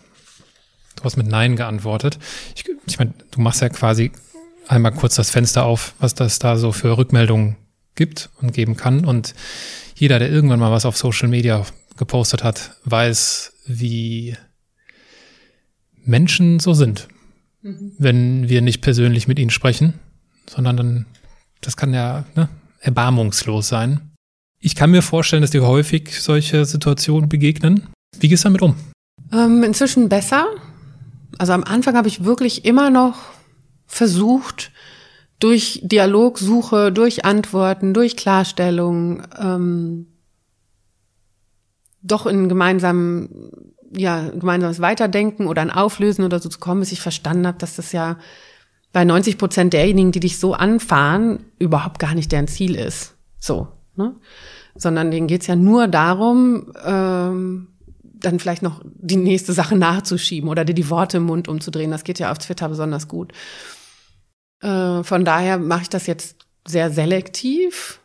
Du 0.97 1.05
hast 1.05 1.17
mit 1.17 1.29
Nein 1.29 1.55
geantwortet. 1.55 2.19
Ich, 2.57 2.65
ich 2.89 2.99
meine, 2.99 3.15
du 3.31 3.41
machst 3.41 3.63
ja 3.63 3.69
quasi 3.69 4.11
einmal 4.67 4.91
kurz 4.91 5.15
das 5.15 5.31
Fenster 5.31 5.67
auf, 5.67 5.95
was 6.01 6.17
das 6.17 6.41
da 6.41 6.57
so 6.57 6.73
für 6.73 6.99
Rückmeldungen 6.99 7.55
gibt 7.95 8.31
und 8.43 8.53
geben 8.53 8.77
kann. 8.77 9.05
Und 9.05 9.37
jeder, 9.95 10.19
der 10.19 10.31
irgendwann 10.31 10.59
mal 10.59 10.73
was 10.73 10.85
auf 10.85 10.97
Social 10.97 11.29
Media 11.29 11.65
gepostet 11.97 12.43
hat, 12.43 12.73
weiß, 12.87 13.53
wie 13.67 14.35
Menschen 16.11 16.61
so 16.61 16.75
sind, 16.75 17.09
mhm. 17.63 17.93
wenn 17.99 18.49
wir 18.49 18.61
nicht 18.61 18.83
persönlich 18.83 19.29
mit 19.29 19.39
ihnen 19.39 19.51
sprechen, 19.51 19.95
sondern 20.49 20.77
dann, 20.77 21.07
das 21.61 21.77
kann 21.77 21.95
ja 21.95 22.25
ne, 22.35 22.49
erbarmungslos 22.81 23.69
sein. 23.69 24.01
Ich 24.59 24.75
kann 24.75 24.91
mir 24.91 25.03
vorstellen, 25.03 25.41
dass 25.41 25.53
dir 25.53 25.67
häufig 25.67 26.21
solche 26.21 26.67
Situationen 26.67 27.29
begegnen. 27.29 27.89
Wie 28.19 28.29
gehst 28.29 28.45
du 28.45 28.49
damit 28.49 28.61
um? 28.61 28.75
Ähm, 29.33 29.63
inzwischen 29.63 30.09
besser. 30.09 30.47
Also 31.39 31.53
am 31.55 31.65
Anfang 31.65 31.97
habe 31.97 32.09
ich 32.09 32.25
wirklich 32.25 32.65
immer 32.67 32.91
noch 32.91 33.17
versucht, 33.87 34.73
durch 35.39 35.81
Dialogsuche, 35.83 36.93
durch 36.93 37.25
Antworten, 37.25 37.95
durch 37.95 38.17
Klarstellung, 38.17 39.23
ähm, 39.39 40.07
doch 42.03 42.27
in 42.27 42.49
gemeinsamen, 42.49 43.29
ja, 43.91 44.29
gemeinsames 44.29 44.81
Weiterdenken 44.81 45.47
oder 45.47 45.63
ein 45.63 45.71
Auflösen 45.71 46.25
oder 46.25 46.39
so 46.39 46.49
zu 46.49 46.59
kommen, 46.59 46.81
bis 46.81 46.93
ich 46.93 47.01
verstanden 47.01 47.47
habe, 47.47 47.59
dass 47.59 47.77
das 47.77 47.93
ja 47.93 48.19
bei 48.93 49.05
90 49.05 49.39
Prozent 49.39 49.73
derjenigen, 49.73 50.13
die 50.13 50.21
dich 50.21 50.39
so 50.39 50.55
anfahren, 50.55 51.45
überhaupt 51.59 51.99
gar 51.99 52.15
nicht 52.15 52.33
deren 52.33 52.49
Ziel 52.49 52.75
ist. 52.75 53.15
So, 53.39 53.69
ne? 53.97 54.15
Sondern 54.75 55.11
denen 55.11 55.27
geht's 55.27 55.47
ja 55.47 55.57
nur 55.57 55.89
darum, 55.89 56.73
ähm, 56.85 57.69
dann 58.03 58.39
vielleicht 58.39 58.63
noch 58.63 58.83
die 58.85 59.17
nächste 59.17 59.53
Sache 59.53 59.77
nachzuschieben 59.77 60.49
oder 60.49 60.65
dir 60.65 60.75
die 60.75 60.91
Worte 60.91 61.19
im 61.19 61.25
Mund 61.25 61.49
umzudrehen. 61.49 61.91
Das 61.91 62.05
geht 62.05 62.19
ja 62.19 62.31
auf 62.31 62.39
Twitter 62.39 62.69
besonders 62.69 63.09
gut. 63.09 63.33
Äh, 64.61 65.03
von 65.03 65.25
daher 65.25 65.59
mache 65.59 65.83
ich 65.83 65.89
das 65.89 66.07
jetzt 66.07 66.37
sehr 66.67 66.91
selektiv, 66.91 68.01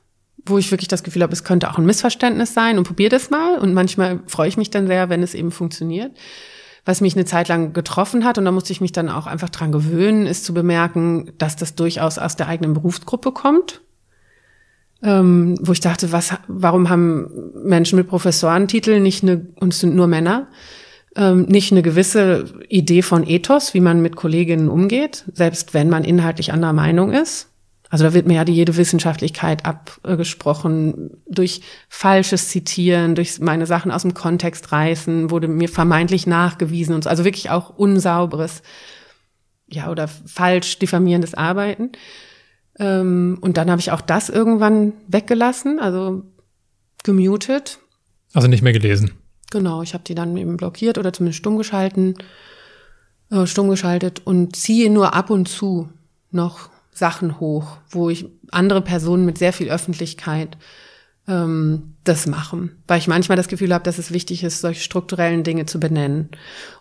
wo 0.45 0.57
ich 0.57 0.71
wirklich 0.71 0.87
das 0.87 1.03
Gefühl 1.03 1.23
habe, 1.23 1.33
es 1.33 1.43
könnte 1.43 1.69
auch 1.69 1.77
ein 1.77 1.85
Missverständnis 1.85 2.53
sein 2.53 2.77
und 2.77 2.85
probiere 2.85 3.09
das 3.09 3.29
mal. 3.29 3.57
Und 3.57 3.73
manchmal 3.73 4.19
freue 4.27 4.47
ich 4.47 4.57
mich 4.57 4.69
dann 4.69 4.87
sehr, 4.87 5.09
wenn 5.09 5.23
es 5.23 5.33
eben 5.33 5.51
funktioniert. 5.51 6.11
Was 6.85 7.01
mich 7.01 7.15
eine 7.15 7.25
Zeit 7.25 7.47
lang 7.47 7.73
getroffen 7.73 8.25
hat, 8.25 8.37
und 8.37 8.45
da 8.45 8.51
musste 8.51 8.71
ich 8.71 8.79
mich 8.79 8.91
dann 8.91 9.09
auch 9.09 9.25
einfach 9.25 9.49
dran 9.49 9.71
gewöhnen, 9.71 10.27
ist 10.27 10.45
zu 10.45 10.53
bemerken, 10.53 11.31
dass 11.39 11.55
das 11.55 11.73
durchaus 11.73 12.19
aus 12.19 12.35
der 12.35 12.47
eigenen 12.47 12.73
Berufsgruppe 12.73 13.31
kommt. 13.31 13.81
Ähm, 15.01 15.57
wo 15.61 15.71
ich 15.71 15.81
dachte, 15.81 16.11
was, 16.11 16.33
warum 16.47 16.89
haben 16.89 17.51
Menschen 17.63 17.97
mit 17.97 18.07
Professorentitel 18.07 18.99
nicht 18.99 19.23
eine, 19.23 19.47
und 19.59 19.73
es 19.73 19.79
sind 19.79 19.95
nur 19.95 20.07
Männer, 20.07 20.47
ähm, 21.15 21.43
nicht 21.43 21.71
eine 21.71 21.81
gewisse 21.81 22.45
Idee 22.69 23.01
von 23.01 23.27
Ethos, 23.27 23.73
wie 23.73 23.81
man 23.81 24.01
mit 24.01 24.15
Kolleginnen 24.15 24.69
umgeht, 24.69 25.25
selbst 25.33 25.73
wenn 25.73 25.89
man 25.89 26.03
inhaltlich 26.03 26.53
anderer 26.53 26.73
Meinung 26.73 27.11
ist. 27.11 27.49
Also 27.95 28.03
da 28.03 28.13
wird 28.13 28.27
mir 28.27 28.33
ja 28.33 28.43
die 28.43 28.51
jede 28.51 28.75
Wissenschaftlichkeit 28.75 29.63
abgesprochen 29.63 31.11
durch 31.29 31.61
falsches 31.87 32.49
Zitieren, 32.49 33.15
durch 33.15 33.39
meine 33.39 33.65
Sachen 33.65 33.89
aus 33.89 34.01
dem 34.01 34.13
Kontext 34.13 34.73
reißen, 34.73 35.31
wurde 35.31 35.47
mir 35.47 35.69
vermeintlich 35.69 36.27
nachgewiesen 36.27 36.93
und 36.93 37.05
so. 37.05 37.09
Also 37.09 37.23
wirklich 37.23 37.51
auch 37.51 37.69
unsauberes, 37.69 38.63
ja, 39.67 39.89
oder 39.89 40.09
falsch 40.09 40.77
diffamierendes 40.77 41.35
Arbeiten. 41.35 41.93
Ähm, 42.79 43.37
und 43.39 43.55
dann 43.55 43.71
habe 43.71 43.79
ich 43.79 43.91
auch 43.91 44.01
das 44.01 44.27
irgendwann 44.27 44.91
weggelassen, 45.07 45.79
also 45.79 46.23
gemutet. 47.05 47.79
Also 48.33 48.49
nicht 48.49 48.61
mehr 48.61 48.73
gelesen. 48.73 49.11
Genau, 49.51 49.83
ich 49.83 49.93
habe 49.93 50.03
die 50.03 50.15
dann 50.15 50.35
eben 50.35 50.57
blockiert 50.57 50.97
oder 50.97 51.13
zumindest 51.13 51.39
stumm 51.39 51.57
geschalten, 51.57 52.15
äh, 53.31 53.45
stumm 53.45 53.69
geschaltet 53.69 54.21
und 54.25 54.53
ziehe 54.53 54.89
nur 54.89 55.13
ab 55.13 55.29
und 55.29 55.47
zu 55.47 55.87
noch 56.29 56.74
Sachen 56.95 57.39
hoch, 57.39 57.77
wo 57.89 58.09
ich 58.09 58.25
andere 58.51 58.81
Personen 58.81 59.25
mit 59.25 59.37
sehr 59.37 59.53
viel 59.53 59.69
Öffentlichkeit 59.69 60.57
ähm, 61.27 61.95
das 62.05 62.25
machen, 62.25 62.71
weil 62.87 62.99
ich 62.99 63.07
manchmal 63.07 63.35
das 63.35 63.49
Gefühl 63.49 63.73
habe, 63.73 63.83
dass 63.83 63.97
es 63.97 64.13
wichtig 64.13 64.43
ist, 64.43 64.61
solche 64.61 64.81
strukturellen 64.81 65.43
Dinge 65.43 65.65
zu 65.65 65.79
benennen. 65.79 66.29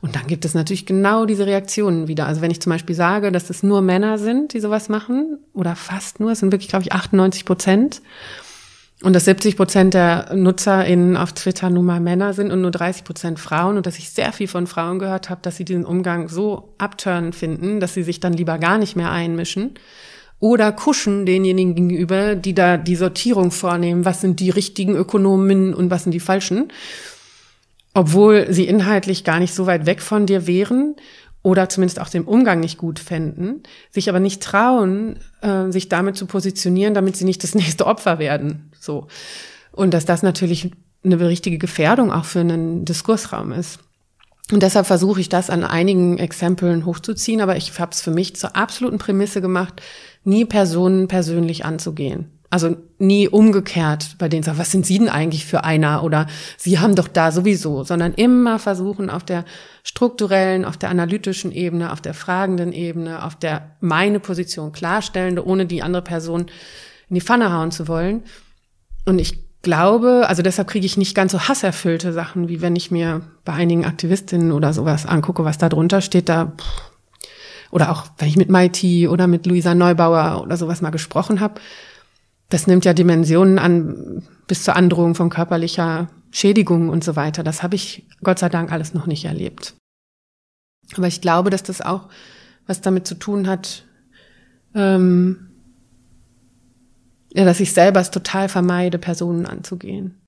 Und 0.02 0.14
dann 0.14 0.26
gibt 0.26 0.44
es 0.44 0.54
natürlich 0.54 0.86
genau 0.86 1.26
diese 1.26 1.46
Reaktionen 1.46 2.08
wieder. 2.08 2.26
Also 2.26 2.42
wenn 2.42 2.50
ich 2.50 2.60
zum 2.60 2.70
Beispiel 2.70 2.94
sage, 2.94 3.32
dass 3.32 3.50
es 3.50 3.62
nur 3.62 3.82
Männer 3.82 4.18
sind, 4.18 4.52
die 4.52 4.60
sowas 4.60 4.88
machen, 4.88 5.38
oder 5.52 5.74
fast 5.74 6.20
nur, 6.20 6.32
es 6.32 6.38
sind 6.40 6.52
wirklich, 6.52 6.68
glaube 6.68 6.84
ich, 6.84 6.92
98 6.92 7.44
Prozent, 7.44 8.02
und 9.04 9.12
dass 9.12 9.26
70 9.26 9.58
Prozent 9.58 9.92
der 9.92 10.34
NutzerInnen 10.34 11.18
auf 11.18 11.34
Twitter 11.34 11.68
nun 11.68 11.84
mal 11.84 12.00
Männer 12.00 12.32
sind 12.32 12.50
und 12.50 12.62
nur 12.62 12.70
30 12.70 13.04
Prozent 13.04 13.38
Frauen 13.38 13.76
und 13.76 13.84
dass 13.84 13.98
ich 13.98 14.08
sehr 14.08 14.32
viel 14.32 14.48
von 14.48 14.66
Frauen 14.66 14.98
gehört 14.98 15.28
habe, 15.28 15.42
dass 15.42 15.56
sie 15.56 15.66
diesen 15.66 15.84
Umgang 15.84 16.30
so 16.30 16.74
abturnen 16.78 17.34
finden, 17.34 17.80
dass 17.80 17.92
sie 17.92 18.02
sich 18.02 18.20
dann 18.20 18.32
lieber 18.32 18.56
gar 18.56 18.78
nicht 18.78 18.96
mehr 18.96 19.12
einmischen 19.12 19.74
oder 20.40 20.72
kuschen 20.72 21.26
denjenigen 21.26 21.74
gegenüber, 21.74 22.34
die 22.34 22.54
da 22.54 22.78
die 22.78 22.96
Sortierung 22.96 23.50
vornehmen, 23.50 24.06
was 24.06 24.22
sind 24.22 24.40
die 24.40 24.48
richtigen 24.48 24.96
Ökonomen 24.96 25.74
und 25.74 25.90
was 25.90 26.04
sind 26.04 26.12
die 26.12 26.20
falschen, 26.20 26.72
obwohl 27.92 28.46
sie 28.48 28.66
inhaltlich 28.66 29.22
gar 29.22 29.38
nicht 29.38 29.52
so 29.52 29.66
weit 29.66 29.84
weg 29.84 30.00
von 30.00 30.24
dir 30.24 30.46
wären 30.46 30.96
oder 31.44 31.68
zumindest 31.68 32.00
auch 32.00 32.08
den 32.08 32.24
Umgang 32.24 32.58
nicht 32.58 32.78
gut 32.78 32.98
fänden, 32.98 33.62
sich 33.90 34.08
aber 34.08 34.18
nicht 34.18 34.42
trauen, 34.42 35.18
äh, 35.42 35.70
sich 35.70 35.90
damit 35.90 36.16
zu 36.16 36.26
positionieren, 36.26 36.94
damit 36.94 37.16
sie 37.16 37.26
nicht 37.26 37.44
das 37.44 37.54
nächste 37.54 37.86
Opfer 37.86 38.18
werden. 38.18 38.72
So. 38.80 39.06
Und 39.70 39.94
dass 39.94 40.06
das 40.06 40.22
natürlich 40.22 40.72
eine 41.04 41.20
richtige 41.20 41.58
Gefährdung 41.58 42.10
auch 42.10 42.24
für 42.24 42.40
einen 42.40 42.86
Diskursraum 42.86 43.52
ist. 43.52 43.78
Und 44.52 44.62
deshalb 44.62 44.86
versuche 44.86 45.20
ich 45.20 45.28
das 45.28 45.50
an 45.50 45.64
einigen 45.64 46.18
Exempeln 46.18 46.86
hochzuziehen, 46.86 47.42
aber 47.42 47.56
ich 47.56 47.78
habe 47.78 47.92
es 47.92 48.00
für 48.00 48.10
mich 48.10 48.36
zur 48.36 48.56
absoluten 48.56 48.98
Prämisse 48.98 49.42
gemacht, 49.42 49.82
nie 50.24 50.46
Personen 50.46 51.08
persönlich 51.08 51.64
anzugehen. 51.66 52.30
Also 52.50 52.76
nie 52.98 53.26
umgekehrt 53.26 54.16
bei 54.18 54.28
denen 54.28 54.44
sagen, 54.44 54.58
was 54.58 54.70
sind 54.70 54.86
Sie 54.86 54.98
denn 54.98 55.08
eigentlich 55.08 55.44
für 55.44 55.64
einer 55.64 56.04
oder 56.04 56.26
Sie 56.56 56.78
haben 56.78 56.94
doch 56.94 57.08
da 57.08 57.32
sowieso, 57.32 57.82
sondern 57.82 58.14
immer 58.14 58.58
versuchen 58.58 59.10
auf 59.10 59.24
der 59.24 59.44
strukturellen, 59.82 60.64
auf 60.64 60.76
der 60.76 60.90
analytischen 60.90 61.50
Ebene, 61.50 61.92
auf 61.92 62.00
der 62.00 62.14
fragenden 62.14 62.72
Ebene, 62.72 63.24
auf 63.24 63.34
der 63.34 63.72
meine 63.80 64.20
Position 64.20 64.72
klarstellende, 64.72 65.44
ohne 65.44 65.66
die 65.66 65.82
andere 65.82 66.02
Person 66.02 66.46
in 67.08 67.14
die 67.14 67.20
Pfanne 67.20 67.52
hauen 67.52 67.72
zu 67.72 67.88
wollen. 67.88 68.22
Und 69.04 69.18
ich 69.18 69.44
glaube, 69.62 70.26
also 70.28 70.42
deshalb 70.42 70.68
kriege 70.68 70.86
ich 70.86 70.96
nicht 70.96 71.16
ganz 71.16 71.32
so 71.32 71.40
hasserfüllte 71.40 72.12
Sachen, 72.12 72.48
wie 72.48 72.60
wenn 72.60 72.76
ich 72.76 72.92
mir 72.92 73.22
bei 73.44 73.54
einigen 73.54 73.84
Aktivistinnen 73.84 74.52
oder 74.52 74.72
sowas 74.72 75.06
angucke, 75.06 75.44
was 75.44 75.58
da 75.58 75.68
drunter 75.68 76.00
steht, 76.00 76.28
da 76.28 76.52
oder 77.72 77.90
auch 77.90 78.06
wenn 78.18 78.28
ich 78.28 78.36
mit 78.36 78.50
Maiti 78.50 79.08
oder 79.08 79.26
mit 79.26 79.46
Luisa 79.46 79.74
Neubauer 79.74 80.42
oder 80.42 80.56
sowas 80.56 80.80
mal 80.80 80.90
gesprochen 80.90 81.40
habe, 81.40 81.60
das 82.48 82.66
nimmt 82.66 82.84
ja 82.84 82.92
Dimensionen 82.92 83.58
an 83.58 84.22
bis 84.46 84.64
zur 84.64 84.76
Androhung 84.76 85.14
von 85.14 85.30
körperlicher 85.30 86.08
Schädigung 86.30 86.88
und 86.88 87.04
so 87.04 87.16
weiter. 87.16 87.42
Das 87.42 87.62
habe 87.62 87.76
ich 87.76 88.06
Gott 88.22 88.38
sei 88.38 88.48
Dank 88.48 88.72
alles 88.72 88.94
noch 88.94 89.06
nicht 89.06 89.24
erlebt. 89.24 89.74
Aber 90.96 91.06
ich 91.06 91.20
glaube, 91.20 91.50
dass 91.50 91.62
das 91.62 91.80
auch 91.80 92.08
was 92.66 92.80
damit 92.80 93.06
zu 93.06 93.14
tun 93.14 93.46
hat, 93.46 93.84
ähm, 94.74 95.50
ja, 97.32 97.44
dass 97.44 97.60
ich 97.60 97.72
selber 97.72 98.00
es 98.00 98.10
total 98.10 98.48
vermeide, 98.48 98.98
Personen 98.98 99.46
anzugehen. 99.46 100.20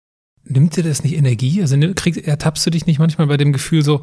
Nimmt 0.44 0.76
dir 0.76 0.82
das 0.82 1.02
nicht 1.02 1.16
Energie? 1.16 1.60
Also 1.60 1.76
krieg, 1.94 2.26
ertappst 2.26 2.64
du 2.66 2.70
dich 2.70 2.86
nicht 2.86 2.98
manchmal 2.98 3.26
bei 3.26 3.36
dem 3.36 3.52
Gefühl 3.52 3.82
so, 3.82 4.00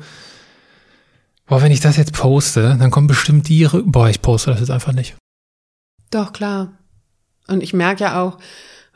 boah, 1.45 1.61
wenn 1.61 1.71
ich 1.71 1.79
das 1.79 1.97
jetzt 1.97 2.13
poste, 2.13 2.75
dann 2.77 2.91
kommen 2.91 3.07
bestimmt 3.07 3.47
die, 3.49 3.67
boah, 3.85 4.09
ich 4.09 4.21
poste 4.21 4.51
das 4.51 4.59
jetzt 4.59 4.71
einfach 4.71 4.93
nicht. 4.93 5.15
Doch, 6.11 6.33
klar. 6.33 6.77
Und 7.47 7.63
ich 7.63 7.73
merke 7.73 8.03
ja 8.03 8.21
auch, 8.21 8.37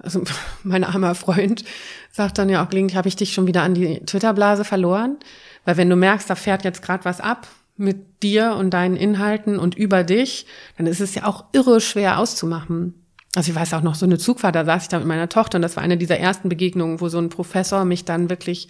also 0.01 0.23
mein 0.63 0.83
armer 0.83 1.15
Freund 1.15 1.63
sagt 2.11 2.37
dann 2.37 2.49
ja 2.49 2.63
auch 2.63 2.69
gelegentlich, 2.69 2.97
habe 2.97 3.07
ich 3.07 3.15
dich 3.15 3.33
schon 3.33 3.47
wieder 3.47 3.63
an 3.63 3.73
die 3.73 3.99
Twitter-Blase 4.05 4.63
verloren? 4.63 5.17
Weil 5.65 5.77
wenn 5.77 5.89
du 5.89 5.95
merkst, 5.95 6.29
da 6.29 6.35
fährt 6.35 6.63
jetzt 6.63 6.81
gerade 6.81 7.05
was 7.05 7.19
ab 7.21 7.47
mit 7.75 8.23
dir 8.23 8.55
und 8.55 8.71
deinen 8.71 8.95
Inhalten 8.95 9.59
und 9.59 9.75
über 9.75 10.03
dich, 10.03 10.47
dann 10.77 10.87
ist 10.87 10.99
es 10.99 11.13
ja 11.13 11.25
auch 11.25 11.45
irre 11.51 11.79
schwer 11.79 12.17
auszumachen. 12.19 13.05
Also 13.35 13.51
ich 13.51 13.55
weiß 13.55 13.73
auch 13.75 13.83
noch, 13.83 13.93
so 13.93 14.05
eine 14.05 14.17
Zugfahrt, 14.17 14.55
da 14.55 14.65
saß 14.65 14.83
ich 14.83 14.89
da 14.89 14.97
mit 14.97 15.07
meiner 15.07 15.29
Tochter 15.29 15.57
und 15.57 15.61
das 15.61 15.75
war 15.75 15.83
eine 15.83 15.97
dieser 15.97 16.17
ersten 16.17 16.49
Begegnungen, 16.49 17.01
wo 17.01 17.07
so 17.07 17.19
ein 17.19 17.29
Professor 17.29 17.85
mich 17.85 18.03
dann 18.03 18.31
wirklich 18.31 18.69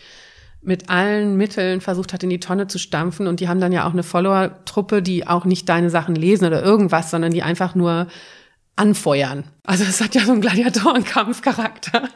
mit 0.61 0.89
allen 0.89 1.37
Mitteln 1.37 1.79
versucht 1.79 2.11
hat, 2.11 2.23
in 2.23 2.29
die 2.29 2.41
Tonne 2.41 2.67
zu 2.67 2.77
stampfen. 2.77 3.27
Und 3.27 3.39
die 3.39 3.47
haben 3.47 3.61
dann 3.61 3.71
ja 3.71 3.87
auch 3.87 3.93
eine 3.93 4.03
Follower-Truppe, 4.03 5.01
die 5.01 5.25
auch 5.25 5.45
nicht 5.45 5.69
deine 5.69 5.89
Sachen 5.89 6.15
lesen 6.15 6.45
oder 6.45 6.61
irgendwas, 6.61 7.11
sondern 7.11 7.31
die 7.31 7.43
einfach 7.43 7.75
nur 7.75 8.07
anfeuern. 8.77 9.43
Also 9.65 9.83
es 9.83 10.01
hat 10.01 10.15
ja 10.15 10.21
so 10.21 10.31
einen 10.31 10.41
Gladiatorenkampfcharakter. 10.41 12.09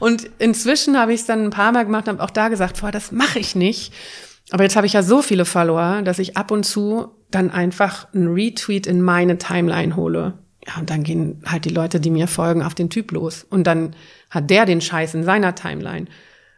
Und 0.00 0.28
inzwischen 0.38 0.98
habe 0.98 1.14
ich 1.14 1.20
es 1.20 1.26
dann 1.26 1.44
ein 1.44 1.50
paar 1.50 1.72
Mal 1.72 1.84
gemacht 1.84 2.08
und 2.08 2.14
habe 2.14 2.24
auch 2.24 2.30
da 2.30 2.48
gesagt, 2.48 2.78
vorher, 2.78 2.92
das 2.92 3.12
mache 3.12 3.38
ich 3.38 3.54
nicht. 3.54 3.92
Aber 4.50 4.64
jetzt 4.64 4.76
habe 4.76 4.86
ich 4.86 4.92
ja 4.92 5.02
so 5.02 5.22
viele 5.22 5.44
Follower, 5.44 6.02
dass 6.02 6.18
ich 6.18 6.36
ab 6.36 6.50
und 6.50 6.64
zu 6.64 7.08
dann 7.30 7.50
einfach 7.50 8.12
einen 8.12 8.34
Retweet 8.34 8.86
in 8.86 9.00
meine 9.00 9.38
Timeline 9.38 9.96
hole. 9.96 10.34
Ja, 10.66 10.78
und 10.78 10.90
dann 10.90 11.04
gehen 11.04 11.42
halt 11.46 11.64
die 11.64 11.70
Leute, 11.70 12.00
die 12.00 12.10
mir 12.10 12.26
folgen, 12.26 12.62
auf 12.62 12.74
den 12.74 12.90
Typ 12.90 13.12
los. 13.12 13.46
Und 13.48 13.66
dann 13.66 13.94
hat 14.28 14.50
der 14.50 14.66
den 14.66 14.80
Scheiß 14.80 15.14
in 15.14 15.24
seiner 15.24 15.54
Timeline. 15.54 16.06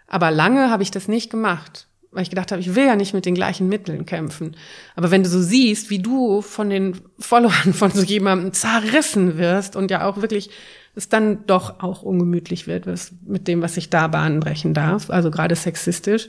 Aber 0.09 0.30
lange 0.30 0.70
habe 0.70 0.82
ich 0.82 0.90
das 0.90 1.09
nicht 1.09 1.30
gemacht, 1.30 1.86
weil 2.12 2.22
ich 2.22 2.30
gedacht 2.30 2.52
habe, 2.52 2.60
ich 2.60 2.74
will 2.74 2.86
ja 2.86 2.94
nicht 2.94 3.14
mit 3.14 3.24
den 3.24 3.34
gleichen 3.34 3.68
Mitteln 3.68 4.06
kämpfen. 4.06 4.56
Aber 4.94 5.10
wenn 5.10 5.22
du 5.22 5.28
so 5.28 5.40
siehst, 5.40 5.90
wie 5.90 5.98
du 5.98 6.42
von 6.42 6.70
den 6.70 7.00
Followern 7.18 7.72
von 7.72 7.90
so 7.90 8.02
jemandem 8.02 8.52
zerrissen 8.52 9.38
wirst 9.38 9.74
und 9.76 9.90
ja 9.90 10.06
auch 10.06 10.18
wirklich 10.18 10.50
es 10.94 11.08
dann 11.08 11.46
doch 11.46 11.82
auch 11.82 12.02
ungemütlich 12.02 12.66
wird 12.66 12.86
mit 13.26 13.48
dem, 13.48 13.62
was 13.62 13.78
ich 13.78 13.88
da 13.88 14.08
Bahnen 14.08 14.40
brechen 14.40 14.74
darf, 14.74 15.08
also 15.08 15.30
gerade 15.30 15.56
sexistisch, 15.56 16.28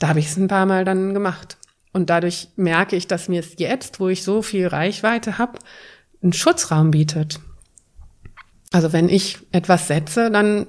da 0.00 0.08
habe 0.08 0.18
ich 0.18 0.26
es 0.26 0.36
ein 0.36 0.48
paar 0.48 0.66
Mal 0.66 0.84
dann 0.84 1.14
gemacht. 1.14 1.56
Und 1.92 2.10
dadurch 2.10 2.48
merke 2.56 2.96
ich, 2.96 3.06
dass 3.06 3.28
mir 3.28 3.40
es 3.40 3.54
jetzt, 3.58 4.00
wo 4.00 4.08
ich 4.08 4.24
so 4.24 4.42
viel 4.42 4.66
Reichweite 4.66 5.38
habe, 5.38 5.60
einen 6.20 6.32
Schutzraum 6.32 6.90
bietet. 6.90 7.40
Also 8.72 8.92
wenn 8.92 9.08
ich 9.08 9.38
etwas 9.52 9.86
setze, 9.86 10.30
dann 10.30 10.66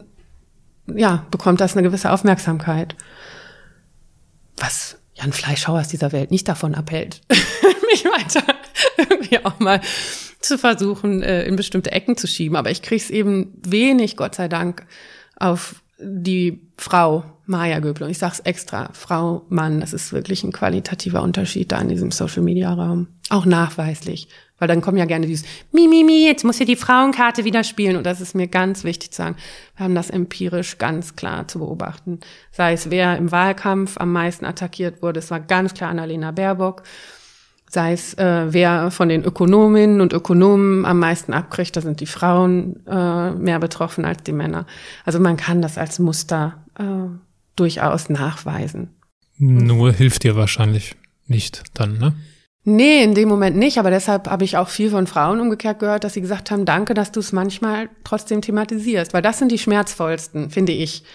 ja, 0.95 1.25
bekommt 1.31 1.59
das 1.59 1.73
eine 1.73 1.83
gewisse 1.83 2.11
Aufmerksamkeit. 2.11 2.95
Was 4.57 4.97
Jan 5.15 5.33
Fleischhauer 5.33 5.79
aus 5.79 5.87
dieser 5.87 6.11
Welt 6.11 6.31
nicht 6.31 6.47
davon 6.47 6.75
abhält, 6.75 7.21
mich 7.29 8.05
weiter 8.05 8.43
irgendwie 8.97 9.43
auch 9.43 9.59
mal 9.59 9.81
zu 10.39 10.57
versuchen, 10.57 11.23
äh, 11.23 11.45
in 11.45 11.55
bestimmte 11.55 11.91
Ecken 11.91 12.17
zu 12.17 12.27
schieben. 12.27 12.55
Aber 12.55 12.69
ich 12.69 12.81
kriege 12.81 13.01
es 13.01 13.09
eben 13.09 13.53
wenig, 13.65 14.17
Gott 14.17 14.35
sei 14.35 14.47
Dank, 14.47 14.85
auf 15.35 15.81
die 15.99 16.61
Frau 16.77 17.23
Maja 17.45 17.79
Göbel. 17.79 18.03
Und 18.03 18.11
ich 18.11 18.19
sage 18.19 18.33
es 18.33 18.39
extra, 18.41 18.89
Frau, 18.93 19.45
Mann, 19.49 19.79
das 19.79 19.93
ist 19.93 20.13
wirklich 20.13 20.43
ein 20.43 20.51
qualitativer 20.51 21.23
Unterschied 21.23 21.71
da 21.71 21.79
in 21.79 21.89
diesem 21.89 22.11
Social-Media-Raum. 22.11 23.07
Auch 23.29 23.45
nachweislich. 23.45 24.27
Weil 24.59 24.67
dann 24.67 24.81
kommen 24.81 24.97
ja 24.97 25.05
gerne 25.05 25.27
dieses 25.27 25.45
Mi, 25.71 25.87
Mi, 25.87 26.03
Mi, 26.03 26.25
jetzt 26.25 26.43
muss 26.43 26.57
hier 26.57 26.65
die 26.65 26.75
Frauenkarte 26.75 27.45
wieder 27.45 27.63
spielen. 27.63 27.95
Und 27.95 28.05
das 28.05 28.21
ist 28.21 28.33
mir 28.33 28.47
ganz 28.47 28.83
wichtig 28.83 29.11
zu 29.11 29.17
sagen. 29.17 29.35
Wir 29.75 29.83
haben 29.83 29.95
das 29.95 30.09
empirisch 30.09 30.77
ganz 30.77 31.15
klar 31.15 31.47
zu 31.47 31.59
beobachten. 31.59 32.19
Sei 32.51 32.73
es, 32.73 32.89
wer 32.89 33.17
im 33.17 33.31
Wahlkampf 33.31 33.97
am 33.97 34.11
meisten 34.11 34.45
attackiert 34.45 35.01
wurde. 35.01 35.19
Es 35.19 35.29
war 35.29 35.39
ganz 35.39 35.73
klar 35.73 35.91
Annalena 35.91 36.31
Baerbock. 36.31 36.83
Sei 37.69 37.91
es, 37.91 38.13
äh, 38.15 38.51
wer 38.51 38.91
von 38.91 39.09
den 39.09 39.23
Ökonominnen 39.23 40.01
und 40.01 40.13
Ökonomen 40.13 40.85
am 40.85 40.99
meisten 40.99 41.33
abkriegt. 41.33 41.75
Da 41.75 41.81
sind 41.81 41.99
die 41.99 42.05
Frauen 42.05 42.85
äh, 42.87 43.31
mehr 43.31 43.59
betroffen 43.59 44.05
als 44.05 44.23
die 44.23 44.31
Männer. 44.31 44.65
Also 45.05 45.19
man 45.19 45.37
kann 45.37 45.61
das 45.61 45.77
als 45.77 45.99
Muster 45.99 46.63
äh, 46.79 46.83
durchaus 47.55 48.09
nachweisen. 48.09 48.95
Nur 49.37 49.91
hilft 49.91 50.23
dir 50.23 50.35
wahrscheinlich 50.35 50.95
nicht 51.27 51.63
dann, 51.75 51.99
ne? 51.99 52.13
Nee, 52.69 53.01
in 53.01 53.13
dem 53.13 53.29
Moment 53.29 53.55
nicht, 53.55 53.77
aber 53.77 53.91
deshalb 53.91 54.27
habe 54.29 54.43
ich 54.43 54.57
auch 54.57 54.67
viel 54.67 54.89
von 54.89 55.07
Frauen 55.07 55.39
umgekehrt 55.39 55.79
gehört, 55.79 56.03
dass 56.03 56.15
sie 56.15 56.19
gesagt 56.19 56.51
haben, 56.51 56.65
danke, 56.65 56.93
dass 56.93 57.13
du 57.13 57.21
es 57.21 57.31
manchmal 57.31 57.87
trotzdem 58.03 58.41
thematisierst, 58.41 59.13
weil 59.13 59.21
das 59.21 59.39
sind 59.39 59.53
die 59.53 59.57
schmerzvollsten, 59.57 60.49
finde 60.49 60.73
ich. 60.73 61.05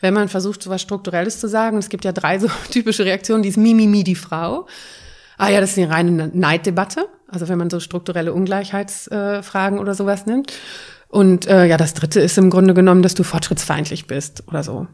Wenn 0.00 0.14
man 0.14 0.30
versucht, 0.30 0.62
so 0.62 0.70
was 0.70 0.80
Strukturelles 0.80 1.38
zu 1.38 1.48
sagen, 1.48 1.76
es 1.76 1.90
gibt 1.90 2.06
ja 2.06 2.12
drei 2.12 2.38
so 2.38 2.48
typische 2.70 3.04
Reaktionen, 3.04 3.42
die 3.42 3.50
ist 3.50 3.58
Mimimi 3.58 4.04
die 4.04 4.14
Frau. 4.14 4.66
Ah 5.36 5.50
ja, 5.50 5.60
das 5.60 5.72
ist 5.72 5.78
eine 5.78 5.90
reine 5.90 6.30
Neiddebatte, 6.32 7.06
also 7.28 7.46
wenn 7.46 7.58
man 7.58 7.68
so 7.68 7.78
strukturelle 7.78 8.32
Ungleichheitsfragen 8.32 9.76
äh, 9.76 9.82
oder 9.82 9.92
sowas 9.92 10.24
nimmt. 10.24 10.54
Und 11.08 11.46
äh, 11.46 11.66
ja, 11.66 11.76
das 11.76 11.92
dritte 11.92 12.20
ist 12.20 12.38
im 12.38 12.48
Grunde 12.48 12.72
genommen, 12.72 13.02
dass 13.02 13.12
du 13.12 13.22
fortschrittsfeindlich 13.22 14.06
bist 14.06 14.44
oder 14.48 14.62
so. 14.62 14.86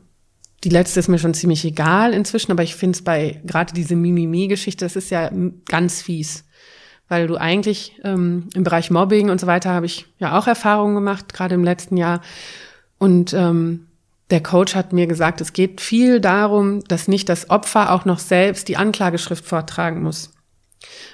Die 0.65 0.71
letzte 0.71 0.99
ist 0.99 1.09
mir 1.09 1.19
schon 1.19 1.35
ziemlich 1.35 1.65
egal 1.65 2.13
inzwischen, 2.13 2.51
aber 2.51 2.63
ich 2.63 2.75
finde 2.75 2.97
es 2.97 3.05
bei 3.05 3.41
gerade 3.45 3.73
diese 3.73 3.95
Mimimi-Geschichte, 3.95 4.85
das 4.85 4.97
ist 4.97 5.11
ja 5.11 5.31
ganz 5.67 6.03
fies. 6.03 6.45
Weil 7.09 7.27
du 7.27 7.37
eigentlich 7.37 7.99
ähm, 8.05 8.49
im 8.55 8.65
Bereich 8.65 8.91
Mobbing 8.91 9.31
und 9.31 9.41
so 9.41 9.47
weiter 9.47 9.71
habe 9.71 9.87
ich 9.87 10.07
ja 10.19 10.39
auch 10.39 10.47
Erfahrungen 10.47 10.95
gemacht, 10.95 11.33
gerade 11.33 11.55
im 11.55 11.65
letzten 11.65 11.97
Jahr. 11.97 12.21
Und 12.99 13.33
ähm, 13.33 13.87
der 14.31 14.43
Coach 14.43 14.75
hat 14.75 14.93
mir 14.93 15.07
gesagt, 15.07 15.41
es 15.41 15.53
geht 15.53 15.81
viel 15.81 16.21
darum, 16.21 16.85
dass 16.85 17.09
nicht 17.09 17.29
das 17.29 17.49
Opfer 17.49 17.93
auch 17.93 18.05
noch 18.05 18.19
selbst 18.19 18.69
die 18.69 18.77
Anklageschrift 18.77 19.45
vortragen 19.45 20.03
muss. 20.03 20.33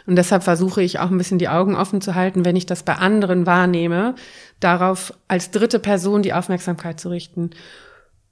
Und 0.07 0.17
deshalb 0.17 0.43
versuche 0.43 0.83
ich 0.83 0.99
auch 0.99 1.11
ein 1.11 1.19
bisschen 1.19 1.39
die 1.39 1.49
Augen 1.49 1.77
offen 1.77 2.01
zu 2.01 2.15
halten, 2.15 2.45
wenn 2.45 2.57
ich 2.57 2.67
das 2.67 2.83
bei 2.83 2.97
anderen 2.97 3.47
wahrnehme, 3.47 4.15
darauf 4.61 5.15
als 5.29 5.51
dritte 5.51 5.79
Person 5.79 6.23
die 6.23 6.35
Aufmerksamkeit 6.35 6.99
zu 6.99 7.09
richten. 7.09 7.51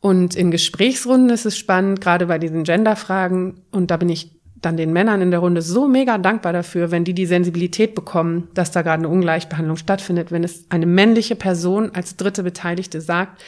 Und 0.03 0.35
in 0.35 0.51
Gesprächsrunden 0.51 1.31
ist 1.31 1.47
es 1.47 1.57
spannend, 1.57 2.01
gerade 2.01 2.27
bei 2.27 2.41
diesen 2.41 2.65
Genderfragen. 2.65 3.61
Und 3.71 3.93
da 3.93 3.97
bin 3.97 4.09
ich 4.09 4.33
dann 4.57 4.77
den 4.77 4.93
Männern 4.93 5.23
in 5.23 5.31
der 5.31 5.39
Runde 5.39 5.63
so 5.63 5.87
mega 5.87 6.19
dankbar 6.19 6.53
dafür, 6.53 6.91
wenn 6.91 7.05
die 7.05 7.15
die 7.15 7.25
Sensibilität 7.25 7.95
bekommen, 7.95 8.49
dass 8.53 8.73
da 8.73 8.83
gerade 8.83 9.05
eine 9.05 9.09
Ungleichbehandlung 9.09 9.77
stattfindet, 9.77 10.33
wenn 10.33 10.43
es 10.43 10.67
eine 10.71 10.87
männliche 10.87 11.37
Person 11.37 11.93
als 11.95 12.17
dritte 12.17 12.43
Beteiligte 12.43 13.01
sagt, 13.01 13.41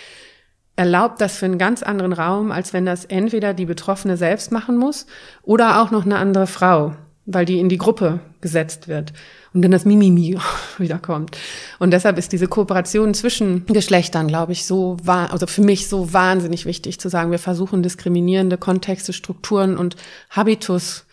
erlaubt 0.77 1.21
das 1.21 1.37
für 1.37 1.47
einen 1.47 1.59
ganz 1.59 1.83
anderen 1.83 2.13
Raum, 2.13 2.53
als 2.53 2.73
wenn 2.73 2.87
das 2.87 3.05
entweder 3.05 3.53
die 3.53 3.67
Betroffene 3.67 4.17
selbst 4.17 4.53
machen 4.53 4.77
muss 4.77 5.07
oder 5.43 5.83
auch 5.83 5.91
noch 5.91 6.05
eine 6.05 6.19
andere 6.19 6.47
Frau, 6.47 6.95
weil 7.27 7.45
die 7.45 7.59
in 7.59 7.69
die 7.69 7.79
Gruppe 7.79 8.21
gesetzt 8.41 8.89
wird 8.89 9.13
und 9.53 9.63
dann 9.63 9.71
das 9.71 9.85
Mimimi 9.85 10.39
wiederkommt. 10.79 11.39
Und 11.79 11.93
deshalb 11.93 12.19
ist 12.19 12.33
diese 12.33 12.49
Kooperation 12.49 13.15
zwischen 13.15 13.65
Geschlechtern, 13.67 14.29
glaube 14.29 14.53
ich, 14.53 14.67
so 14.67 14.97
also 15.07 15.47
für 15.47 15.63
mich 15.63 15.89
so 15.89 16.13
wahnsinnig 16.13 16.67
wichtig 16.67 17.01
zu 17.01 17.09
sagen, 17.09 17.31
wir 17.31 17.39
versuchen 17.39 17.83
diskriminierende 17.83 18.59
Kontexte, 18.59 19.13
Strukturen 19.13 19.77
und 19.77 19.97
Habitus 20.31 21.07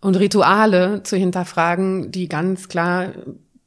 und 0.00 0.16
Rituale 0.16 1.02
zu 1.02 1.16
hinterfragen, 1.16 2.10
die 2.10 2.28
ganz 2.28 2.68
klar 2.68 3.12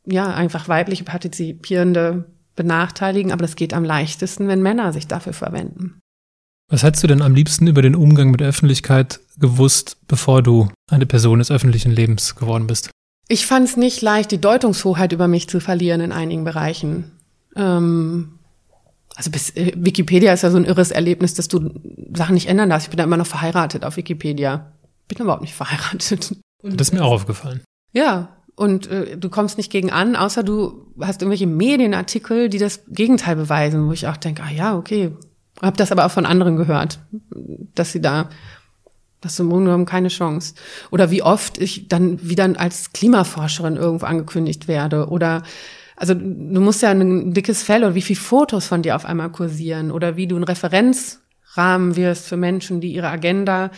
ja 0.05 0.33
einfach 0.33 0.67
weibliche 0.67 1.03
partizipierende 1.03 2.25
benachteiligen, 2.55 3.31
aber 3.31 3.43
das 3.43 3.55
geht 3.55 3.73
am 3.73 3.83
leichtesten, 3.83 4.47
wenn 4.47 4.61
Männer 4.61 4.91
sich 4.91 5.07
dafür 5.07 5.33
verwenden. 5.33 5.99
Was 6.69 6.83
hättest 6.83 7.03
du 7.03 7.07
denn 7.07 7.21
am 7.21 7.33
liebsten 7.33 7.67
über 7.67 7.81
den 7.81 7.95
Umgang 7.95 8.29
mit 8.29 8.41
der 8.41 8.49
Öffentlichkeit 8.49 9.21
gewusst, 9.39 9.97
bevor 10.07 10.43
du 10.43 10.67
eine 10.91 11.05
Person 11.05 11.39
des 11.39 11.49
öffentlichen 11.49 11.91
Lebens 11.91 12.35
geworden 12.35 12.67
bist? 12.67 12.89
Ich 13.29 13.45
fand 13.45 13.67
es 13.67 13.77
nicht 13.77 14.01
leicht, 14.01 14.31
die 14.31 14.41
Deutungshoheit 14.41 15.13
über 15.13 15.27
mich 15.27 15.47
zu 15.47 15.59
verlieren 15.59 16.01
in 16.01 16.11
einigen 16.11 16.43
Bereichen. 16.43 17.11
Ähm, 17.55 18.39
also 19.15 19.31
bis 19.31 19.49
äh, 19.55 19.73
Wikipedia 19.75 20.33
ist 20.33 20.43
ja 20.43 20.51
so 20.51 20.57
ein 20.57 20.65
irres 20.65 20.91
Erlebnis, 20.91 21.33
dass 21.33 21.47
du 21.47 21.71
Sachen 22.13 22.33
nicht 22.33 22.47
ändern 22.47 22.69
darfst. 22.69 22.87
Ich 22.87 22.91
bin 22.91 22.97
da 22.97 23.03
immer 23.05 23.17
noch 23.17 23.27
verheiratet 23.27 23.85
auf 23.85 23.97
Wikipedia. 23.97 24.73
Bin 25.07 25.19
überhaupt 25.19 25.41
nicht 25.41 25.55
verheiratet. 25.55 26.35
Das 26.63 26.89
ist 26.89 26.93
mir 26.93 27.03
auch 27.03 27.13
aufgefallen. 27.13 27.61
Ja, 27.93 28.29
und 28.55 28.87
äh, 28.87 29.17
du 29.17 29.29
kommst 29.29 29.57
nicht 29.57 29.71
gegen 29.71 29.91
an, 29.91 30.15
außer 30.15 30.43
du 30.43 30.91
hast 30.99 31.21
irgendwelche 31.21 31.47
Medienartikel, 31.47 32.49
die 32.49 32.57
das 32.57 32.81
Gegenteil 32.87 33.35
beweisen, 33.37 33.87
wo 33.87 33.93
ich 33.93 34.07
auch 34.07 34.17
denke, 34.17 34.43
ah 34.43 34.51
ja, 34.51 34.75
okay, 34.75 35.11
hab 35.61 35.77
das 35.77 35.91
aber 35.91 36.05
auch 36.05 36.11
von 36.11 36.25
anderen 36.25 36.55
gehört, 36.55 36.99
dass 37.75 37.91
sie 37.91 38.01
da 38.01 38.29
das 39.21 39.39
im 39.39 39.49
Grunde 39.49 39.65
genommen 39.65 39.85
keine 39.85 40.09
Chance. 40.09 40.53
Oder 40.91 41.09
wie 41.09 41.23
oft 41.23 41.57
ich 41.57 41.87
dann 41.87 42.29
wieder 42.29 42.49
als 42.57 42.93
Klimaforscherin 42.93 43.75
irgendwo 43.75 44.05
angekündigt 44.05 44.67
werde 44.67 45.09
oder 45.09 45.43
also 45.99 46.13
du 46.13 46.61
musst 46.61 46.83
ja 46.83 46.91
ein 46.91 47.33
dickes 47.33 47.63
Fell 47.63 47.83
oder 47.83 47.95
wie 47.95 48.03
viele 48.03 48.19
Fotos 48.19 48.67
von 48.67 48.83
dir 48.83 48.95
auf 48.95 49.03
einmal 49.03 49.31
kursieren 49.31 49.91
oder 49.91 50.15
wie 50.15 50.27
du 50.27 50.35
ein 50.35 50.43
Referenzrahmen 50.43 51.95
wirst 51.95 52.27
für 52.27 52.37
Menschen, 52.37 52.81
die 52.81 52.93
ihre 52.93 53.09
Agenda 53.09 53.71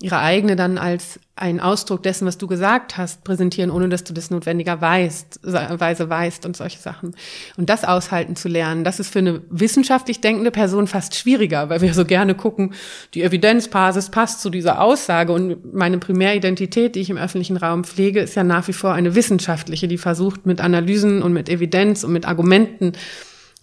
ihre 0.00 0.18
eigene 0.18 0.56
dann 0.56 0.76
als 0.76 1.18
ein 1.36 1.60
Ausdruck 1.60 2.02
dessen, 2.02 2.26
was 2.26 2.38
du 2.38 2.46
gesagt 2.46 2.96
hast, 2.96 3.24
präsentieren, 3.24 3.70
ohne 3.70 3.90
dass 3.90 4.04
du 4.04 4.14
das 4.14 4.30
notwendigerweise 4.30 5.28
weißt 5.42 6.46
und 6.46 6.56
solche 6.56 6.78
Sachen. 6.78 7.14
Und 7.56 7.68
das 7.68 7.84
aushalten 7.84 8.36
zu 8.36 8.48
lernen, 8.48 8.84
das 8.84 9.00
ist 9.00 9.10
für 9.10 9.18
eine 9.18 9.42
wissenschaftlich 9.50 10.20
denkende 10.22 10.50
Person 10.50 10.86
fast 10.86 11.14
schwieriger, 11.14 11.68
weil 11.68 11.82
wir 11.82 11.92
so 11.92 12.06
gerne 12.06 12.34
gucken, 12.34 12.74
die 13.12 13.22
Evidenzbasis 13.22 14.10
passt 14.10 14.40
zu 14.40 14.48
dieser 14.48 14.80
Aussage 14.80 15.32
und 15.32 15.74
meine 15.74 15.98
Primäridentität, 15.98 16.94
die 16.94 17.00
ich 17.00 17.10
im 17.10 17.18
öffentlichen 17.18 17.58
Raum 17.58 17.84
pflege, 17.84 18.20
ist 18.20 18.34
ja 18.34 18.44
nach 18.44 18.68
wie 18.68 18.74
vor 18.74 18.92
eine 18.92 19.14
wissenschaftliche, 19.14 19.88
die 19.88 19.98
versucht 19.98 20.46
mit 20.46 20.62
Analysen 20.62 21.22
und 21.22 21.34
mit 21.34 21.48
Evidenz 21.50 22.02
und 22.02 22.12
mit 22.12 22.26
Argumenten 22.26 22.92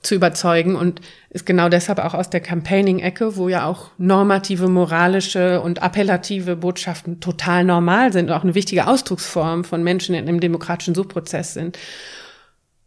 zu 0.04 0.16
überzeugen 0.16 0.76
und 0.76 1.02
ist 1.30 1.46
genau 1.46 1.70
deshalb 1.70 2.00
auch 2.00 2.14
aus 2.14 2.30
der 2.30 2.42
Campaigning-Ecke, 2.42 3.38
wo 3.38 3.48
ja 3.48 3.66
auch 3.66 3.90
normative, 3.98 4.68
moralische 4.68 5.62
und 5.62 5.82
appellative 5.82 6.58
Botschaften 6.58 7.22
total 7.22 7.64
normal 7.64 8.12
sind 8.12 8.30
und 8.30 8.36
auch 8.36 8.44
eine 8.44 8.54
wichtige 8.54 8.88
Ausdrucksform 8.88 9.64
von 9.64 9.82
Menschen 9.82 10.14
in 10.14 10.28
einem 10.28 10.42
demokratischen 10.42 10.94
Suchprozess 10.94 11.54
sind. 11.54 11.80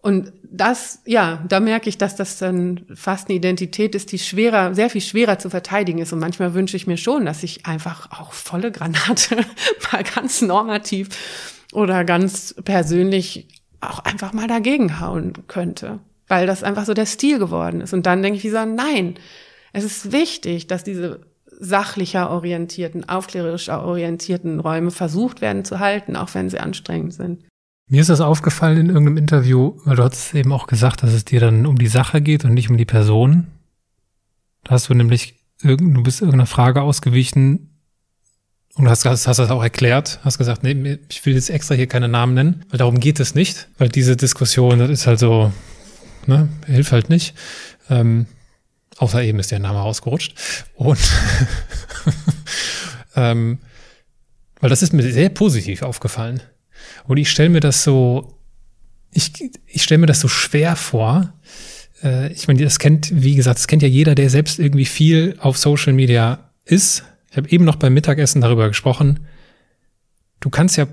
Und 0.02 0.32
das, 0.44 1.00
ja, 1.04 1.42
da 1.48 1.58
merke 1.58 1.88
ich, 1.88 1.98
dass 1.98 2.14
das 2.14 2.38
dann 2.38 2.86
fast 2.94 3.28
eine 3.28 3.36
Identität 3.36 3.96
ist, 3.96 4.12
die 4.12 4.20
schwerer, 4.20 4.72
sehr 4.74 4.90
viel 4.90 5.00
schwerer 5.00 5.40
zu 5.40 5.50
verteidigen 5.50 5.98
ist. 5.98 6.12
Und 6.12 6.20
manchmal 6.20 6.54
wünsche 6.54 6.76
ich 6.76 6.86
mir 6.86 6.96
schon, 6.96 7.26
dass 7.26 7.42
ich 7.42 7.66
einfach 7.66 8.12
auch 8.12 8.32
volle 8.32 8.70
Granate 8.70 9.36
mal 9.92 10.04
ganz 10.04 10.42
normativ 10.42 11.08
oder 11.72 12.04
ganz 12.04 12.54
persönlich 12.62 13.48
auch 13.80 14.00
einfach 14.00 14.32
mal 14.32 14.46
dagegen 14.46 15.00
hauen 15.00 15.32
könnte 15.48 15.98
weil 16.28 16.46
das 16.46 16.62
einfach 16.62 16.84
so 16.84 16.94
der 16.94 17.06
Stil 17.06 17.38
geworden 17.38 17.80
ist. 17.80 17.92
Und 17.92 18.06
dann 18.06 18.22
denke 18.22 18.38
ich 18.38 18.44
wie 18.44 18.50
so, 18.50 18.64
nein, 18.64 19.14
es 19.72 19.84
ist 19.84 20.12
wichtig, 20.12 20.66
dass 20.66 20.84
diese 20.84 21.20
sachlicher 21.58 22.30
orientierten, 22.30 23.08
aufklärerischer 23.08 23.82
orientierten 23.84 24.60
Räume 24.60 24.90
versucht 24.90 25.40
werden 25.40 25.64
zu 25.64 25.78
halten, 25.78 26.16
auch 26.16 26.34
wenn 26.34 26.50
sie 26.50 26.58
anstrengend 26.58 27.14
sind. 27.14 27.44
Mir 27.88 28.00
ist 28.00 28.10
das 28.10 28.20
aufgefallen 28.20 28.78
in 28.78 28.86
irgendeinem 28.88 29.16
Interview, 29.16 29.78
weil 29.84 29.96
du 29.96 30.02
hast 30.02 30.34
eben 30.34 30.52
auch 30.52 30.66
gesagt, 30.66 31.02
dass 31.02 31.12
es 31.12 31.24
dir 31.24 31.40
dann 31.40 31.66
um 31.66 31.78
die 31.78 31.86
Sache 31.86 32.20
geht 32.20 32.44
und 32.44 32.52
nicht 32.52 32.68
um 32.68 32.76
die 32.76 32.84
Person. 32.84 33.46
Da 34.64 34.72
hast 34.72 34.88
du 34.88 34.94
nämlich 34.94 35.36
du 35.62 36.02
bist 36.02 36.20
irgendeiner 36.20 36.46
Frage 36.46 36.82
ausgewichen 36.82 37.70
und 38.74 38.88
hast, 38.88 39.04
hast, 39.04 39.26
hast 39.26 39.38
das 39.38 39.50
auch 39.50 39.62
erklärt, 39.62 40.20
hast 40.22 40.38
gesagt, 40.38 40.62
nee, 40.62 40.98
ich 41.08 41.24
will 41.24 41.34
jetzt 41.34 41.50
extra 41.50 41.74
hier 41.74 41.86
keine 41.86 42.08
Namen 42.08 42.34
nennen, 42.34 42.64
weil 42.68 42.78
darum 42.78 43.00
geht 43.00 43.20
es 43.20 43.34
nicht, 43.34 43.68
weil 43.78 43.88
diese 43.88 44.16
Diskussion, 44.16 44.78
das 44.78 44.90
ist 44.90 45.06
halt 45.06 45.18
so, 45.18 45.52
ne? 46.28 46.48
Hilft 46.66 46.92
halt 46.92 47.08
nicht. 47.08 47.34
Ähm, 47.88 48.26
außer 48.96 49.22
eben 49.22 49.38
ist 49.38 49.50
der 49.50 49.58
Name 49.58 49.78
rausgerutscht. 49.78 50.34
Und 50.74 50.98
ähm, 53.16 53.58
weil 54.60 54.70
das 54.70 54.82
ist 54.82 54.92
mir 54.92 55.02
sehr 55.02 55.28
positiv 55.28 55.82
aufgefallen. 55.82 56.42
Und 57.06 57.16
ich 57.16 57.30
stelle 57.30 57.50
mir 57.50 57.60
das 57.60 57.84
so, 57.84 58.38
ich, 59.12 59.32
ich 59.66 59.82
stelle 59.82 59.98
mir 59.98 60.06
das 60.06 60.20
so 60.20 60.28
schwer 60.28 60.76
vor. 60.76 61.32
Äh, 62.02 62.32
ich 62.32 62.48
meine, 62.48 62.62
das 62.62 62.78
kennt, 62.78 63.10
wie 63.12 63.34
gesagt, 63.34 63.58
das 63.58 63.66
kennt 63.66 63.82
ja 63.82 63.88
jeder, 63.88 64.14
der 64.14 64.30
selbst 64.30 64.58
irgendwie 64.58 64.84
viel 64.84 65.36
auf 65.38 65.58
Social 65.58 65.92
Media 65.92 66.50
ist. 66.64 67.04
Ich 67.30 67.36
habe 67.36 67.48
eben 67.50 67.64
noch 67.64 67.76
beim 67.76 67.94
Mittagessen 67.94 68.40
darüber 68.40 68.68
gesprochen. 68.68 69.26
Du 70.40 70.50
kannst 70.50 70.76
ja 70.76 70.86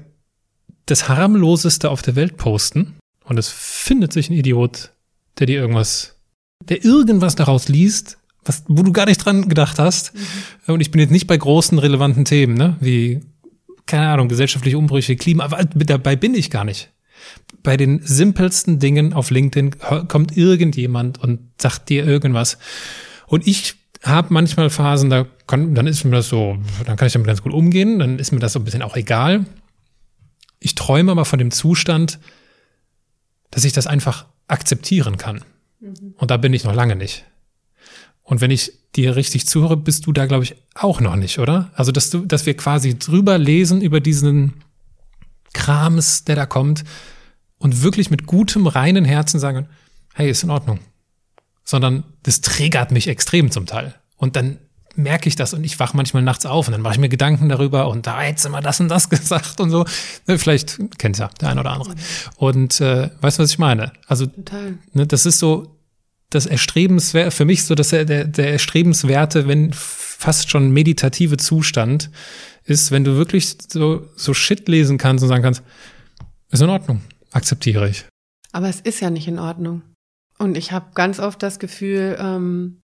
das 0.86 1.08
harmloseste 1.08 1.90
auf 1.90 2.02
der 2.02 2.16
Welt 2.16 2.38
posten 2.38 2.96
und 3.24 3.38
es 3.38 3.50
findet 3.50 4.14
sich 4.14 4.30
ein 4.30 4.34
Idiot, 4.34 4.93
der 5.40 5.48
dir 5.48 5.60
irgendwas, 5.60 6.20
der 6.62 6.84
irgendwas 6.84 7.36
daraus 7.36 7.68
liest, 7.68 8.18
was, 8.46 8.64
wo 8.68 8.84
du 8.84 8.92
gar 8.92 9.06
nicht 9.06 9.18
dran 9.18 9.50
gedacht 9.50 9.80
hast. 9.80 10.14
Mhm. 10.14 10.74
Und 10.74 10.82
ich 10.82 10.92
bin 10.92 11.02
jetzt 11.02 11.12
nicht 11.12 11.28
bei 11.28 11.38
großen 11.38 11.80
relevanten 11.80 12.26
Themen, 12.26 12.56
ne, 12.56 12.78
wie, 12.80 13.22
keine 13.86 14.08
Ahnung, 14.10 14.28
gesellschaftliche 14.28 14.78
Umbrüche, 14.78 15.16
Klima, 15.16 15.46
aber 15.46 15.64
dabei 15.64 16.16
bin 16.16 16.36
ich 16.36 16.50
gar 16.50 16.64
nicht. 16.64 16.92
Bei 17.62 17.78
den 17.78 18.02
simpelsten 18.04 18.80
Dingen 18.80 19.14
auf 19.14 19.32
LinkedIn 19.32 19.78
kommt 20.10 20.36
irgendjemand 20.36 21.22
und 21.24 21.40
sagt 21.62 21.90
dir 21.90 22.06
irgendwas. 22.06 22.58
Und 23.28 23.48
ich 23.48 23.76
habe 24.04 24.34
manchmal 24.34 24.70
Phasen, 24.70 25.10
da 25.10 25.26
kann, 25.48 25.74
dann 25.74 25.88
ist 25.88 26.04
mir 26.04 26.12
das 26.12 26.28
so, 26.28 26.58
dann 26.86 26.98
kann 26.98 27.08
ich 27.08 27.14
damit 27.14 27.28
ganz 27.28 27.42
gut 27.42 27.54
umgehen, 27.54 28.00
dann 28.00 28.20
ist 28.20 28.34
mir 28.34 28.40
das 28.40 28.54
so 28.54 28.60
ein 28.60 28.66
bisschen 28.66 28.82
auch 28.82 28.98
egal. 28.98 29.46
Ich 30.60 30.76
träume 30.76 31.12
aber 31.12 31.24
von 31.24 31.40
dem 31.40 31.52
Zustand, 31.52 32.20
dass 33.52 33.64
ich 33.64 33.72
das 33.72 33.88
einfach 33.88 34.26
akzeptieren 34.48 35.18
kann. 35.18 35.44
Mhm. 35.80 36.16
Und 36.18 36.32
da 36.32 36.38
bin 36.38 36.54
ich 36.54 36.64
noch 36.64 36.74
lange 36.74 36.96
nicht. 36.96 37.26
Und 38.24 38.41
wenn 38.41 38.52
ich 38.52 38.74
dir 38.96 39.16
richtig 39.16 39.48
zuhöre, 39.48 39.76
bist 39.76 40.06
du 40.06 40.14
da, 40.14 40.26
glaube 40.26 40.44
ich, 40.44 40.56
auch 40.76 41.02
noch 41.02 41.16
nicht, 41.16 41.39
oder? 41.39 41.72
Also, 41.76 41.91
dass 41.91 42.10
du, 42.10 42.26
dass 42.26 42.46
wir 42.46 42.56
quasi 42.56 42.98
drüber 42.98 43.38
lesen 43.38 43.82
über 43.82 44.00
diesen 44.00 44.54
Krams, 45.54 46.24
der 46.24 46.36
da 46.36 46.46
kommt 46.46 46.84
und 47.58 47.84
wirklich 47.84 48.10
mit 48.12 48.26
gutem, 48.26 48.68
reinen 48.68 49.06
Herzen 49.06 49.39
sagen, 49.39 49.68
hey, 50.14 50.30
ist 50.30 50.44
in 50.44 50.50
Ordnung. 50.50 50.80
Sondern 51.64 52.04
das 52.24 52.41
triggert 52.41 52.91
mich 52.91 53.08
extrem 53.08 53.52
zum 53.52 53.66
Teil. 53.66 53.96
Und 54.18 54.36
dann 54.36 54.58
merke 54.96 55.28
ich 55.28 55.36
das 55.36 55.54
und 55.54 55.64
ich 55.64 55.80
wach 55.80 55.94
manchmal 55.94 56.24
nachts 56.24 56.46
auf 56.46 56.68
und 56.68 56.74
dann 56.74 56.82
mache 56.82 56.94
ich 56.94 57.00
mir 57.00 57.10
Gedanken 57.10 57.50
darüber 57.50 57.88
und 57.88 58.06
da 58.06 58.24
jetzt 58.24 58.46
immer 58.46 58.62
das 58.62 58.80
und 58.80 58.89
das 58.89 59.10
gesagt 59.10 59.60
und 59.60 59.70
so. 59.70 59.86
Ne, 60.28 60.38
vielleicht 60.38 60.80
kennt 60.98 61.18
ja 61.18 61.30
der 61.41 61.50
eine 61.50 61.62
oder 61.62 61.72
andere. 61.72 61.96
Und 62.38 62.80
äh, 62.82 63.10
weißt 63.22 63.39
du, 63.39 63.44
was 63.44 63.52
ich 63.52 63.60
meine? 63.60 63.91
Also 64.08 64.28
Total. 64.28 64.78
Ne, 64.94 65.08
das 65.08 65.26
ist 65.26 65.39
so 65.39 65.78
das 66.30 66.46
Erstrebenswerte, 66.46 67.32
für 67.32 67.46
mich 67.46 67.64
so 67.64 67.76
dass 67.76 67.89
der, 67.89 68.06
der 68.06 68.52
Erstrebenswerte, 68.52 69.48
wenn 69.48 69.72
fast 69.74 70.50
schon 70.50 70.72
meditative 70.72 71.38
Zustand 71.38 72.10
ist, 72.64 72.91
wenn 72.91 73.04
du 73.04 73.16
wirklich 73.16 73.58
so, 73.68 74.08
so 74.16 74.34
Shit 74.34 74.68
lesen 74.68 74.98
kannst 74.98 75.24
und 75.24 75.30
sagen 75.30 75.44
kannst, 75.44 75.64
ist 76.50 76.62
in 76.62 76.70
Ordnung, 76.70 77.02
akzeptiere 77.32 77.89
ich. 77.89 78.06
Aber 78.52 78.70
es 78.70 78.80
ist 78.80 79.00
ja 79.00 79.10
nicht 79.10 79.28
in 79.28 79.39
Ordnung. 79.39 79.82
Und 80.38 80.58
ich 80.58 80.72
habe 80.72 80.88
ganz 80.94 81.20
oft 81.20 81.44
das 81.44 81.60
Gefühl, 81.60 82.18
ähm, 82.20 82.80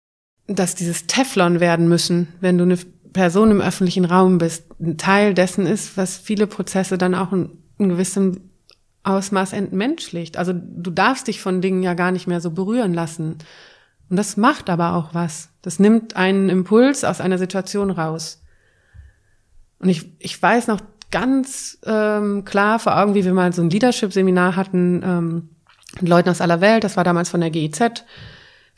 dass 0.48 0.76
dieses 0.76 1.08
Teflon 1.08 1.60
werden 1.60 1.88
müssen, 1.88 2.30
wenn 2.40 2.58
du 2.58 2.64
eine 2.64 2.78
Person 3.14 3.52
im 3.52 3.62
öffentlichen 3.62 4.06
Raum 4.06 4.38
bist, 4.38 4.66
ein 4.80 4.98
Teil 4.98 5.34
dessen 5.34 5.66
ist, 5.66 5.98
was 5.98 6.18
viele 6.18 6.48
Prozesse 6.48 6.98
dann 6.98 7.16
auch 7.16 7.34
in, 7.34 7.50
in 7.78 7.90
gewissem 7.90 8.50
Ausmaß 9.04 9.54
entmenschlicht. 9.54 10.38
Also 10.38 10.54
du 10.54 10.92
darfst 10.92 11.28
dich 11.28 11.42
von 11.42 11.62
Dingen 11.62 11.84
ja 11.84 11.94
gar 11.94 12.12
nicht 12.12 12.28
mehr 12.28 12.42
so 12.42 12.52
berühren 12.52 12.94
lassen. 12.94 13.38
Und 14.10 14.18
das 14.18 14.38
macht 14.38 14.70
aber 14.70 14.94
auch 14.96 15.14
was. 15.14 15.50
Das 15.62 15.80
nimmt 15.80 16.16
einen 16.16 16.50
Impuls 16.50 17.04
aus 17.04 17.22
einer 17.22 17.38
Situation 17.38 17.92
raus. 17.92 18.42
Und 19.80 19.90
ich, 19.90 20.12
ich 20.20 20.42
weiß 20.42 20.68
noch 20.68 20.82
ganz 21.12 21.78
ähm, 21.86 22.44
klar 22.46 22.80
vor 22.80 22.98
Augen, 22.98 23.16
wie 23.16 23.26
wir 23.26 23.34
mal 23.34 23.54
so 23.54 23.62
ein 23.62 23.70
Leadership-Seminar 23.70 24.56
hatten 24.56 25.02
ähm, 25.04 25.50
mit 26.00 26.10
Leuten 26.10 26.30
aus 26.30 26.42
aller 26.42 26.62
Welt. 26.62 26.84
Das 26.84 26.98
war 26.98 27.04
damals 27.04 27.30
von 27.30 27.42
der 27.42 27.50
GIZ 27.50 28.04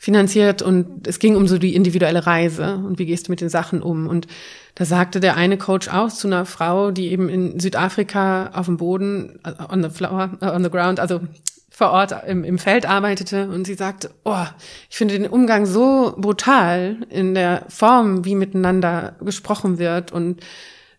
finanziert 0.00 0.62
und 0.62 1.06
es 1.06 1.18
ging 1.18 1.36
um 1.36 1.46
so 1.46 1.58
die 1.58 1.74
individuelle 1.74 2.26
Reise 2.26 2.76
und 2.76 2.98
wie 2.98 3.04
gehst 3.04 3.28
du 3.28 3.32
mit 3.32 3.42
den 3.42 3.50
Sachen 3.50 3.82
um. 3.82 4.06
Und 4.06 4.26
da 4.74 4.86
sagte 4.86 5.20
der 5.20 5.36
eine 5.36 5.58
Coach 5.58 5.88
aus 5.88 6.18
zu 6.18 6.26
einer 6.26 6.46
Frau, 6.46 6.90
die 6.90 7.08
eben 7.08 7.28
in 7.28 7.60
Südafrika 7.60 8.48
auf 8.54 8.64
dem 8.64 8.78
Boden, 8.78 9.38
äh, 9.44 9.52
on 9.70 9.82
the 9.82 9.90
floor, 9.90 10.30
uh, 10.40 10.46
on 10.46 10.64
the 10.64 10.70
ground, 10.70 11.00
also 11.00 11.20
vor 11.68 11.90
Ort 11.90 12.14
im, 12.26 12.44
im 12.44 12.56
Feld 12.56 12.88
arbeitete 12.88 13.50
und 13.50 13.66
sie 13.66 13.74
sagte, 13.74 14.10
oh, 14.24 14.46
ich 14.88 14.96
finde 14.96 15.18
den 15.18 15.26
Umgang 15.26 15.66
so 15.66 16.14
brutal 16.16 16.96
in 17.10 17.34
der 17.34 17.66
Form, 17.68 18.24
wie 18.24 18.36
miteinander 18.36 19.16
gesprochen 19.20 19.78
wird 19.78 20.12
und 20.12 20.40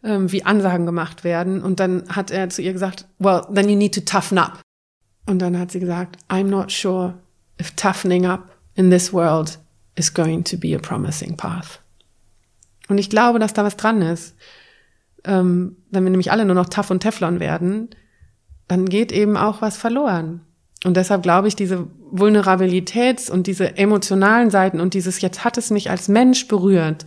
ähm, 0.03 0.31
wie 0.31 0.45
Ansagen 0.45 0.85
gemacht 0.85 1.23
werden. 1.23 1.63
Und 1.63 1.79
dann 1.79 2.03
hat 2.09 2.29
er 2.29 2.49
zu 2.49 2.61
ihr 2.61 2.73
gesagt, 2.73 3.07
well, 3.17 3.41
then 3.51 3.67
you 3.67 3.75
need 3.75 3.95
to 3.95 4.01
toughen 4.01 4.37
up. 4.37 4.59
Und 5.25 5.39
dann 5.39 5.57
hat 5.57 5.71
sie 5.71 5.79
gesagt, 5.79 6.19
I'm 6.29 6.49
not 6.49 6.71
sure 6.71 7.15
if 7.59 7.71
toughening 7.71 8.27
up 8.27 8.50
in 8.81 8.89
this 8.89 9.13
world 9.13 9.59
is 9.95 10.11
going 10.13 10.43
to 10.43 10.57
be 10.57 10.75
a 10.75 10.79
promising 10.79 11.37
path. 11.37 11.79
Und 12.89 12.97
ich 12.97 13.09
glaube, 13.09 13.37
dass 13.37 13.53
da 13.53 13.63
was 13.63 13.77
dran 13.77 14.01
ist. 14.01 14.35
Ähm, 15.23 15.77
wenn 15.91 16.03
wir 16.03 16.09
nämlich 16.09 16.31
alle 16.31 16.45
nur 16.45 16.55
noch 16.55 16.67
tough 16.67 16.89
und 16.89 17.01
Teflon 17.01 17.39
werden, 17.39 17.89
dann 18.67 18.89
geht 18.89 19.11
eben 19.11 19.37
auch 19.37 19.61
was 19.61 19.77
verloren. 19.77 20.41
Und 20.83 20.97
deshalb 20.97 21.21
glaube 21.21 21.47
ich, 21.47 21.55
diese 21.55 21.87
Vulnerabilitäts- 22.11 23.29
und 23.29 23.45
diese 23.45 23.77
emotionalen 23.77 24.49
Seiten 24.49 24.81
und 24.81 24.95
dieses 24.95 25.21
jetzt 25.21 25.43
hat 25.43 25.59
es 25.59 25.69
mich 25.69 25.91
als 25.91 26.07
Mensch 26.07 26.47
berührt, 26.47 27.05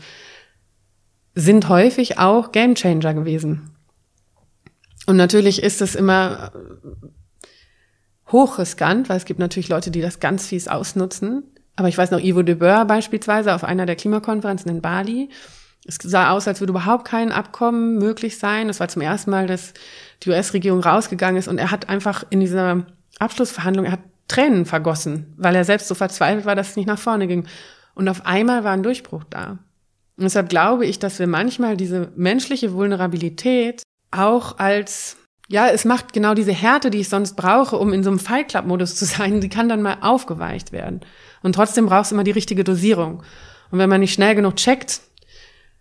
sind 1.34 1.68
häufig 1.68 2.18
auch 2.18 2.52
Gamechanger 2.52 3.14
gewesen. 3.14 3.72
Und 5.06 5.16
natürlich 5.16 5.60
ist 5.60 5.82
es 5.82 5.96
immer 5.96 6.52
hochriskant, 8.30 9.08
weil 9.08 9.16
es 9.16 9.24
gibt 9.24 9.40
natürlich 9.40 9.68
Leute, 9.68 9.90
die 9.90 10.00
das 10.00 10.20
ganz 10.20 10.46
fies 10.46 10.68
ausnutzen. 10.68 11.42
Aber 11.76 11.88
ich 11.88 11.98
weiß 11.98 12.10
noch, 12.10 12.20
Ivo 12.20 12.42
de 12.42 12.54
Boer 12.54 12.84
beispielsweise 12.84 13.54
auf 13.54 13.64
einer 13.64 13.86
der 13.86 13.96
Klimakonferenzen 13.96 14.70
in 14.70 14.80
Bali. 14.80 15.28
Es 15.86 15.98
sah 16.02 16.30
aus, 16.30 16.48
als 16.48 16.60
würde 16.60 16.70
überhaupt 16.70 17.04
kein 17.04 17.32
Abkommen 17.32 17.98
möglich 17.98 18.38
sein. 18.38 18.68
Es 18.68 18.80
war 18.80 18.88
zum 18.88 19.02
ersten 19.02 19.30
Mal, 19.30 19.46
dass 19.46 19.74
die 20.22 20.30
US-Regierung 20.30 20.80
rausgegangen 20.80 21.36
ist 21.36 21.48
und 21.48 21.58
er 21.58 21.70
hat 21.70 21.88
einfach 21.88 22.24
in 22.30 22.40
dieser 22.40 22.86
Abschlussverhandlung, 23.18 23.84
er 23.84 23.92
hat 23.92 24.00
Tränen 24.28 24.64
vergossen, 24.64 25.34
weil 25.36 25.54
er 25.54 25.64
selbst 25.64 25.88
so 25.88 25.94
verzweifelt 25.94 26.46
war, 26.46 26.54
dass 26.54 26.70
es 26.70 26.76
nicht 26.76 26.86
nach 26.86 26.98
vorne 26.98 27.26
ging. 27.26 27.46
Und 27.94 28.08
auf 28.08 28.24
einmal 28.24 28.64
war 28.64 28.72
ein 28.72 28.82
Durchbruch 28.82 29.24
da. 29.28 29.58
Und 30.16 30.24
deshalb 30.24 30.48
glaube 30.48 30.86
ich, 30.86 30.98
dass 30.98 31.18
wir 31.18 31.26
manchmal 31.26 31.76
diese 31.76 32.10
menschliche 32.16 32.72
Vulnerabilität 32.72 33.82
auch 34.10 34.58
als, 34.58 35.16
ja, 35.48 35.68
es 35.68 35.84
macht 35.84 36.12
genau 36.12 36.34
diese 36.34 36.52
Härte, 36.52 36.90
die 36.90 37.00
ich 37.00 37.08
sonst 37.08 37.34
brauche, 37.36 37.76
um 37.76 37.92
in 37.92 38.02
so 38.02 38.10
einem 38.10 38.18
Fight 38.18 38.48
Club 38.48 38.64
Modus 38.64 38.96
zu 38.96 39.04
sein, 39.04 39.40
die 39.40 39.48
kann 39.48 39.68
dann 39.68 39.82
mal 39.82 39.98
aufgeweicht 40.00 40.72
werden. 40.72 41.00
Und 41.44 41.52
trotzdem 41.54 41.86
brauchst 41.86 42.10
du 42.10 42.16
immer 42.16 42.24
die 42.24 42.30
richtige 42.30 42.64
Dosierung. 42.64 43.22
Und 43.70 43.78
wenn 43.78 43.90
man 43.90 44.00
nicht 44.00 44.14
schnell 44.14 44.34
genug 44.34 44.56
checkt, 44.56 45.02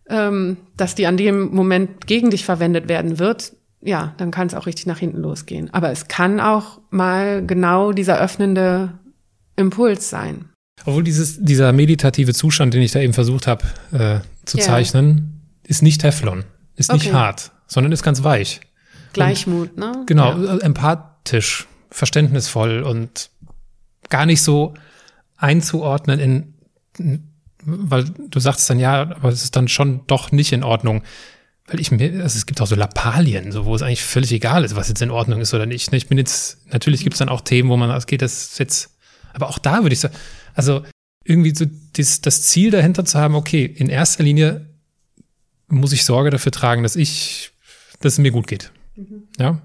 ähm, 0.09 0.57
dass 0.75 0.93
die 0.93 1.07
an 1.07 1.15
dem 1.15 1.55
Moment 1.55 2.05
gegen 2.05 2.29
dich 2.29 2.43
verwendet 2.43 2.89
werden 2.89 3.17
wird, 3.17 3.53
ja, 3.81 4.13
dann 4.17 4.29
kann 4.29 4.47
es 4.47 4.55
auch 4.55 4.65
richtig 4.65 4.87
nach 4.87 4.99
hinten 4.99 5.21
losgehen. 5.21 5.73
Aber 5.73 5.89
es 5.89 6.09
kann 6.09 6.41
auch 6.41 6.81
mal 6.89 7.45
genau 7.45 7.93
dieser 7.93 8.19
öffnende 8.19 8.99
Impuls 9.55 10.09
sein. 10.09 10.49
Obwohl 10.85 11.03
dieses, 11.03 11.41
dieser 11.41 11.71
meditative 11.71 12.33
Zustand, 12.33 12.73
den 12.73 12.81
ich 12.81 12.91
da 12.91 12.99
eben 12.99 13.13
versucht 13.13 13.47
habe 13.47 13.63
äh, 13.93 14.19
zu 14.45 14.57
yeah. 14.57 14.65
zeichnen, 14.65 15.41
ist 15.65 15.81
nicht 15.81 16.01
Teflon, 16.01 16.43
ist 16.75 16.89
okay. 16.89 16.99
nicht 16.99 17.13
hart, 17.13 17.51
sondern 17.67 17.93
ist 17.93 18.03
ganz 18.03 18.23
weich. 18.23 18.59
Gleichmut, 19.13 19.69
und, 19.71 19.77
ne? 19.77 20.03
Genau, 20.07 20.37
ja. 20.37 20.57
empathisch, 20.57 21.67
verständnisvoll 21.89 22.81
und 22.81 23.29
gar 24.09 24.25
nicht 24.25 24.41
so 24.41 24.73
einzuordnen 25.43 26.19
in, 26.19 27.27
weil 27.65 28.05
du 28.05 28.39
sagst 28.39 28.69
dann 28.69 28.79
ja, 28.79 29.01
aber 29.01 29.29
es 29.29 29.43
ist 29.43 29.55
dann 29.55 29.67
schon 29.67 30.05
doch 30.07 30.31
nicht 30.31 30.51
in 30.51 30.63
Ordnung. 30.63 31.03
Weil 31.65 31.79
ich 31.79 31.91
mir, 31.91 32.21
also 32.21 32.37
es 32.37 32.45
gibt 32.45 32.59
auch 32.59 32.67
so 32.67 32.75
Lappalien, 32.75 33.51
so 33.51 33.65
wo 33.65 33.73
es 33.73 33.81
eigentlich 33.81 34.03
völlig 34.03 34.33
egal 34.33 34.65
ist, 34.65 34.75
was 34.75 34.89
jetzt 34.89 35.01
in 35.01 35.11
Ordnung 35.11 35.39
ist 35.39 35.53
oder 35.53 35.65
nicht. 35.65 35.93
Ich 35.93 36.07
bin 36.07 36.17
jetzt, 36.17 36.57
natürlich 36.71 37.03
gibt 37.03 37.13
es 37.13 37.19
dann 37.19 37.29
auch 37.29 37.41
Themen, 37.41 37.69
wo 37.69 37.77
man, 37.77 37.89
es 37.91 38.05
geht 38.05 38.21
das 38.21 38.57
jetzt, 38.57 38.97
aber 39.33 39.47
auch 39.47 39.59
da 39.59 39.81
würde 39.81 39.93
ich 39.93 39.99
sagen, 39.99 40.15
also 40.55 40.83
irgendwie 41.23 41.55
so 41.55 41.65
das, 41.93 42.19
das 42.19 42.41
Ziel 42.41 42.69
dahinter 42.69 43.05
zu 43.05 43.17
haben, 43.17 43.35
okay, 43.35 43.63
in 43.63 43.87
erster 43.87 44.23
Linie 44.23 44.67
muss 45.67 45.93
ich 45.93 46.03
Sorge 46.03 46.31
dafür 46.31 46.51
tragen, 46.51 46.83
dass 46.83 46.97
ich, 46.97 47.51
dass 48.01 48.13
es 48.13 48.19
mir 48.19 48.31
gut 48.31 48.47
geht. 48.47 48.71
Mhm. 48.95 49.23
Ja. 49.39 49.61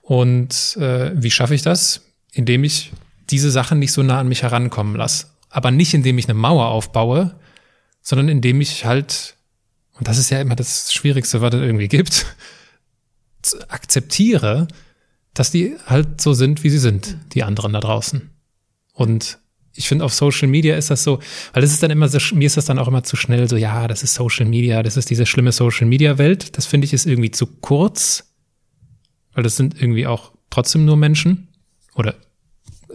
Und 0.00 0.76
äh, 0.78 1.12
wie 1.14 1.30
schaffe 1.30 1.54
ich 1.54 1.62
das? 1.62 2.00
Indem 2.32 2.64
ich 2.64 2.92
diese 3.30 3.50
Sachen 3.50 3.78
nicht 3.78 3.92
so 3.92 4.02
nah 4.02 4.20
an 4.20 4.28
mich 4.28 4.42
herankommen 4.42 4.96
lasse. 4.96 5.28
Aber 5.50 5.70
nicht 5.70 5.94
indem 5.94 6.18
ich 6.18 6.26
eine 6.28 6.34
Mauer 6.34 6.66
aufbaue, 6.68 7.38
sondern 8.02 8.28
indem 8.28 8.60
ich 8.60 8.84
halt, 8.84 9.36
und 9.94 10.06
das 10.08 10.18
ist 10.18 10.30
ja 10.30 10.40
immer 10.40 10.56
das 10.56 10.92
Schwierigste, 10.92 11.40
was 11.40 11.54
es 11.54 11.60
irgendwie 11.60 11.88
gibt, 11.88 12.26
akzeptiere, 13.68 14.68
dass 15.34 15.50
die 15.50 15.76
halt 15.86 16.20
so 16.20 16.32
sind, 16.32 16.64
wie 16.64 16.70
sie 16.70 16.78
sind, 16.78 17.18
die 17.34 17.42
anderen 17.42 17.72
da 17.72 17.80
draußen. 17.80 18.30
Und 18.92 19.38
ich 19.74 19.88
finde, 19.88 20.04
auf 20.04 20.14
Social 20.14 20.48
Media 20.48 20.76
ist 20.76 20.90
das 20.90 21.02
so, 21.04 21.20
weil 21.52 21.60
das 21.60 21.72
ist 21.72 21.82
dann 21.82 21.90
immer 21.90 22.08
so, 22.08 22.18
mir 22.34 22.46
ist 22.46 22.56
das 22.56 22.64
dann 22.64 22.78
auch 22.78 22.88
immer 22.88 23.04
zu 23.04 23.16
schnell 23.16 23.48
so, 23.48 23.56
ja, 23.56 23.86
das 23.88 24.02
ist 24.02 24.14
Social 24.14 24.46
Media, 24.46 24.82
das 24.82 24.96
ist 24.96 25.10
diese 25.10 25.26
schlimme 25.26 25.52
Social 25.52 25.86
Media 25.86 26.16
Welt. 26.16 26.56
Das 26.56 26.64
finde 26.66 26.86
ich 26.86 26.94
ist 26.94 27.06
irgendwie 27.06 27.30
zu 27.30 27.46
kurz, 27.46 28.32
weil 29.34 29.44
das 29.44 29.56
sind 29.56 29.80
irgendwie 29.80 30.06
auch 30.06 30.32
trotzdem 30.48 30.84
nur 30.84 30.96
Menschen 30.96 31.48
oder 31.94 32.14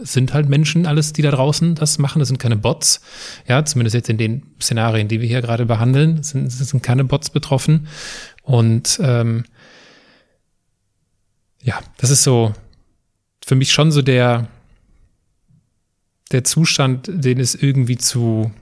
sind 0.04 0.34
halt 0.34 0.48
Menschen 0.48 0.86
alles, 0.86 1.12
die 1.12 1.22
da 1.22 1.30
draußen 1.30 1.74
das 1.74 1.98
machen. 1.98 2.18
Das 2.18 2.28
sind 2.28 2.38
keine 2.38 2.56
Bots. 2.56 3.00
Ja, 3.46 3.64
zumindest 3.64 3.94
jetzt 3.94 4.08
in 4.08 4.18
den 4.18 4.42
Szenarien, 4.60 5.08
die 5.08 5.20
wir 5.20 5.28
hier 5.28 5.42
gerade 5.42 5.66
behandeln, 5.66 6.22
sind, 6.22 6.50
sind 6.50 6.82
keine 6.82 7.04
Bots 7.04 7.30
betroffen. 7.30 7.88
Und 8.42 9.00
ähm, 9.02 9.44
ja, 11.62 11.78
das 11.98 12.10
ist 12.10 12.22
so 12.22 12.52
für 13.44 13.54
mich 13.54 13.72
schon 13.72 13.92
so 13.92 14.02
der, 14.02 14.48
der 16.30 16.44
Zustand, 16.44 17.08
den 17.12 17.40
es 17.40 17.54
irgendwie 17.54 17.98
zu, 17.98 18.52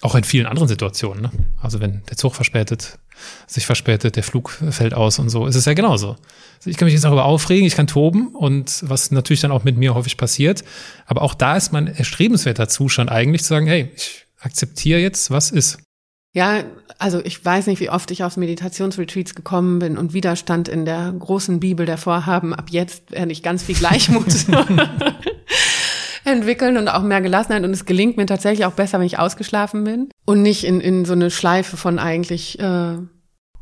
auch 0.00 0.14
in 0.14 0.24
vielen 0.24 0.46
anderen 0.46 0.68
Situationen, 0.68 1.22
ne? 1.22 1.30
also 1.60 1.80
wenn 1.80 2.02
der 2.08 2.16
Zug 2.16 2.34
verspätet, 2.34 2.98
sich 3.46 3.66
verspätet, 3.66 4.16
der 4.16 4.22
Flug 4.22 4.50
fällt 4.70 4.94
aus 4.94 5.18
und 5.18 5.28
so, 5.28 5.46
ist 5.46 5.56
es 5.56 5.64
ja 5.64 5.74
genauso. 5.74 6.16
Ich 6.64 6.76
kann 6.76 6.86
mich 6.86 6.94
jetzt 6.94 7.04
darüber 7.04 7.24
aufregen, 7.24 7.66
ich 7.66 7.74
kann 7.74 7.86
toben 7.86 8.28
und 8.28 8.82
was 8.82 9.10
natürlich 9.10 9.40
dann 9.40 9.52
auch 9.52 9.64
mit 9.64 9.76
mir 9.76 9.94
häufig 9.94 10.16
passiert. 10.16 10.64
Aber 11.06 11.22
auch 11.22 11.34
da 11.34 11.56
ist 11.56 11.72
mein 11.72 11.86
erstrebenswerter 11.86 12.68
Zustand 12.68 13.10
eigentlich 13.10 13.42
zu 13.42 13.48
sagen, 13.48 13.66
hey, 13.66 13.90
ich 13.96 14.26
akzeptiere 14.40 15.00
jetzt, 15.00 15.30
was 15.30 15.50
ist. 15.50 15.78
Ja, 16.32 16.62
also 16.98 17.20
ich 17.24 17.44
weiß 17.44 17.66
nicht, 17.66 17.80
wie 17.80 17.90
oft 17.90 18.10
ich 18.10 18.22
aus 18.22 18.36
Meditationsretreats 18.36 19.34
gekommen 19.34 19.80
bin 19.80 19.98
und 19.98 20.12
Widerstand 20.12 20.68
in 20.68 20.84
der 20.84 21.12
großen 21.18 21.58
Bibel 21.58 21.86
der 21.86 21.98
Vorhaben. 21.98 22.54
Ab 22.54 22.66
jetzt 22.70 23.10
werde 23.10 23.32
ich 23.32 23.42
ganz 23.42 23.64
viel 23.64 23.74
Gleichmut 23.74 24.26
entwickeln 26.24 26.76
und 26.76 26.88
auch 26.88 27.02
mehr 27.02 27.20
Gelassenheit. 27.20 27.64
Und 27.64 27.72
es 27.72 27.84
gelingt 27.84 28.16
mir 28.16 28.26
tatsächlich 28.26 28.64
auch 28.64 28.72
besser, 28.72 28.98
wenn 29.00 29.06
ich 29.06 29.18
ausgeschlafen 29.18 29.82
bin 29.82 30.08
und 30.30 30.42
nicht 30.42 30.62
in, 30.62 30.80
in 30.80 31.04
so 31.04 31.12
eine 31.12 31.28
Schleife 31.28 31.76
von 31.76 31.98
eigentlich 31.98 32.56
äh, 32.60 32.98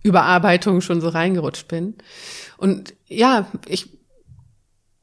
Überarbeitung 0.03 0.83
schon 0.83 1.01
so 1.01 1.09
reingerutscht 1.09 1.67
bin. 1.67 1.95
Und 2.59 2.93
ja, 3.07 3.47
ich, 3.67 3.99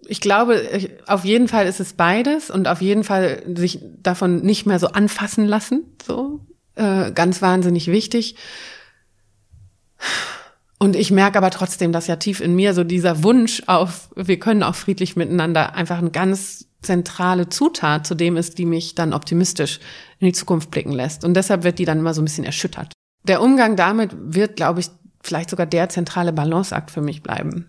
ich 0.05 0.21
glaube, 0.21 0.61
auf 1.07 1.25
jeden 1.25 1.47
Fall 1.47 1.65
ist 1.65 1.79
es 1.79 1.93
beides 1.93 2.51
und 2.51 2.67
auf 2.67 2.81
jeden 2.81 3.03
Fall 3.03 3.41
sich 3.55 3.79
davon 3.97 4.41
nicht 4.41 4.67
mehr 4.67 4.77
so 4.77 4.89
anfassen 4.89 5.45
lassen, 5.47 5.85
so 6.05 6.45
äh, 6.75 7.11
ganz 7.11 7.41
wahnsinnig 7.41 7.87
wichtig. 7.87 8.35
Und 10.77 10.95
ich 10.95 11.09
merke 11.11 11.37
aber 11.37 11.51
trotzdem, 11.51 11.91
dass 11.91 12.07
ja 12.07 12.17
tief 12.17 12.41
in 12.41 12.55
mir 12.55 12.73
so 12.73 12.83
dieser 12.83 13.23
Wunsch 13.23 13.63
auf, 13.67 14.09
wir 14.15 14.39
können 14.39 14.63
auch 14.63 14.75
friedlich 14.75 15.15
miteinander 15.15 15.73
einfach 15.73 15.99
ein 15.99 16.11
ganz 16.11 16.67
zentrale 16.81 17.49
Zutat 17.49 18.05
zu 18.05 18.13
dem 18.13 18.37
ist, 18.37 18.57
die 18.57 18.65
mich 18.65 18.93
dann 18.93 19.13
optimistisch 19.13 19.79
in 20.19 20.27
die 20.27 20.33
Zukunft 20.33 20.71
blicken 20.71 20.91
lässt. 20.91 21.23
Und 21.23 21.33
deshalb 21.33 21.63
wird 21.63 21.79
die 21.79 21.85
dann 21.85 21.99
immer 21.99 22.13
so 22.13 22.21
ein 22.21 22.25
bisschen 22.25 22.43
erschüttert. 22.43 22.91
Der 23.23 23.41
Umgang 23.41 23.75
damit 23.75 24.11
wird, 24.19 24.57
glaube 24.57 24.81
ich, 24.81 24.89
vielleicht 25.23 25.49
sogar 25.49 25.65
der 25.65 25.89
zentrale 25.89 26.33
Balanceakt 26.33 26.91
für 26.91 27.01
mich 27.01 27.23
bleiben. 27.23 27.67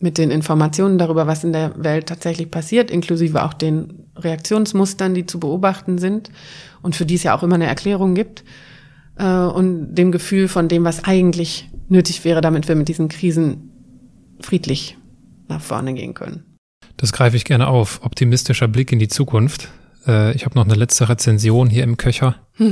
mit 0.00 0.16
den 0.16 0.30
Informationen 0.30 0.96
darüber, 0.96 1.26
was 1.26 1.42
in 1.42 1.52
der 1.52 1.72
Welt 1.82 2.06
tatsächlich 2.06 2.50
passiert, 2.50 2.88
inklusive 2.90 3.42
auch 3.42 3.52
den 3.52 4.06
Reaktionsmustern, 4.16 5.12
die 5.12 5.26
zu 5.26 5.40
beobachten 5.40 5.98
sind 5.98 6.30
und 6.82 6.94
für 6.94 7.04
die 7.04 7.16
es 7.16 7.24
ja 7.24 7.36
auch 7.36 7.42
immer 7.42 7.56
eine 7.56 7.66
Erklärung 7.66 8.14
gibt, 8.14 8.44
äh, 9.18 9.24
und 9.24 9.94
dem 9.94 10.12
Gefühl 10.12 10.48
von 10.48 10.68
dem, 10.68 10.84
was 10.84 11.04
eigentlich 11.04 11.68
nötig 11.88 12.24
wäre, 12.24 12.40
damit 12.40 12.68
wir 12.68 12.74
mit 12.74 12.88
diesen 12.88 13.08
Krisen 13.08 13.70
friedlich 14.40 14.96
nach 15.48 15.60
vorne 15.60 15.94
gehen 15.94 16.14
können. 16.14 16.44
Das 16.96 17.12
greife 17.12 17.36
ich 17.36 17.44
gerne 17.44 17.68
auf. 17.68 18.00
Optimistischer 18.02 18.68
Blick 18.68 18.92
in 18.92 18.98
die 18.98 19.08
Zukunft. 19.08 19.68
Äh, 20.06 20.34
ich 20.34 20.44
habe 20.44 20.56
noch 20.56 20.64
eine 20.64 20.74
letzte 20.74 21.08
Rezension 21.08 21.70
hier 21.70 21.84
im 21.84 21.96
Köcher. 21.96 22.36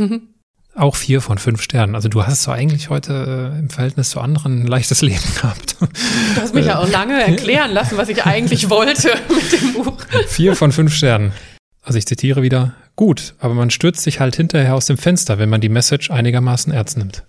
Auch 0.74 0.94
vier 0.94 1.22
von 1.22 1.38
fünf 1.38 1.62
Sternen. 1.62 1.94
Also 1.94 2.10
du 2.10 2.26
hast 2.26 2.42
so 2.42 2.50
eigentlich 2.50 2.90
heute 2.90 3.54
äh, 3.54 3.58
im 3.58 3.70
Verhältnis 3.70 4.10
zu 4.10 4.20
anderen 4.20 4.62
ein 4.62 4.66
leichtes 4.66 5.00
Leben 5.02 5.24
gehabt. 5.34 5.76
Du 5.80 6.40
hast 6.40 6.54
mich 6.54 6.66
ja 6.66 6.78
auch 6.78 6.90
lange 6.90 7.18
erklären 7.18 7.72
lassen, 7.72 7.96
was 7.96 8.10
ich 8.10 8.26
eigentlich 8.26 8.68
wollte 8.70 9.14
mit 9.34 9.52
dem 9.52 9.72
Buch. 9.72 9.96
Vier 10.28 10.54
von 10.54 10.72
fünf 10.72 10.94
Sternen. 10.94 11.32
Also 11.80 11.98
ich 11.98 12.04
zitiere 12.04 12.42
wieder, 12.42 12.74
gut, 12.94 13.34
aber 13.38 13.54
man 13.54 13.70
stürzt 13.70 14.02
sich 14.02 14.20
halt 14.20 14.36
hinterher 14.36 14.74
aus 14.74 14.84
dem 14.84 14.98
Fenster, 14.98 15.38
wenn 15.38 15.48
man 15.48 15.62
die 15.62 15.70
Message 15.70 16.10
einigermaßen 16.10 16.72
ernst 16.74 16.98
nimmt. 16.98 17.24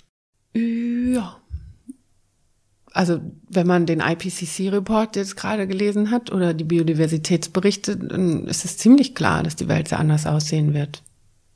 Ja. 0.54 1.38
Also 2.98 3.22
wenn 3.48 3.68
man 3.68 3.86
den 3.86 3.99
IPCC-Report 3.99 5.18
jetzt 5.18 5.36
gerade 5.36 5.68
gelesen 5.68 6.10
hat 6.10 6.32
oder 6.32 6.56
die 6.56 6.64
Biodiversitätsberichte, 6.64 7.95
dann 7.95 8.48
ist 8.48 8.65
es 8.65 8.78
ziemlich 8.78 9.14
klar, 9.14 9.44
dass 9.44 9.56
die 9.56 9.68
Welt 9.68 9.90
sehr 9.90 9.99
anders 9.99 10.26
aussehen 10.26 10.74
wird. 10.74 11.03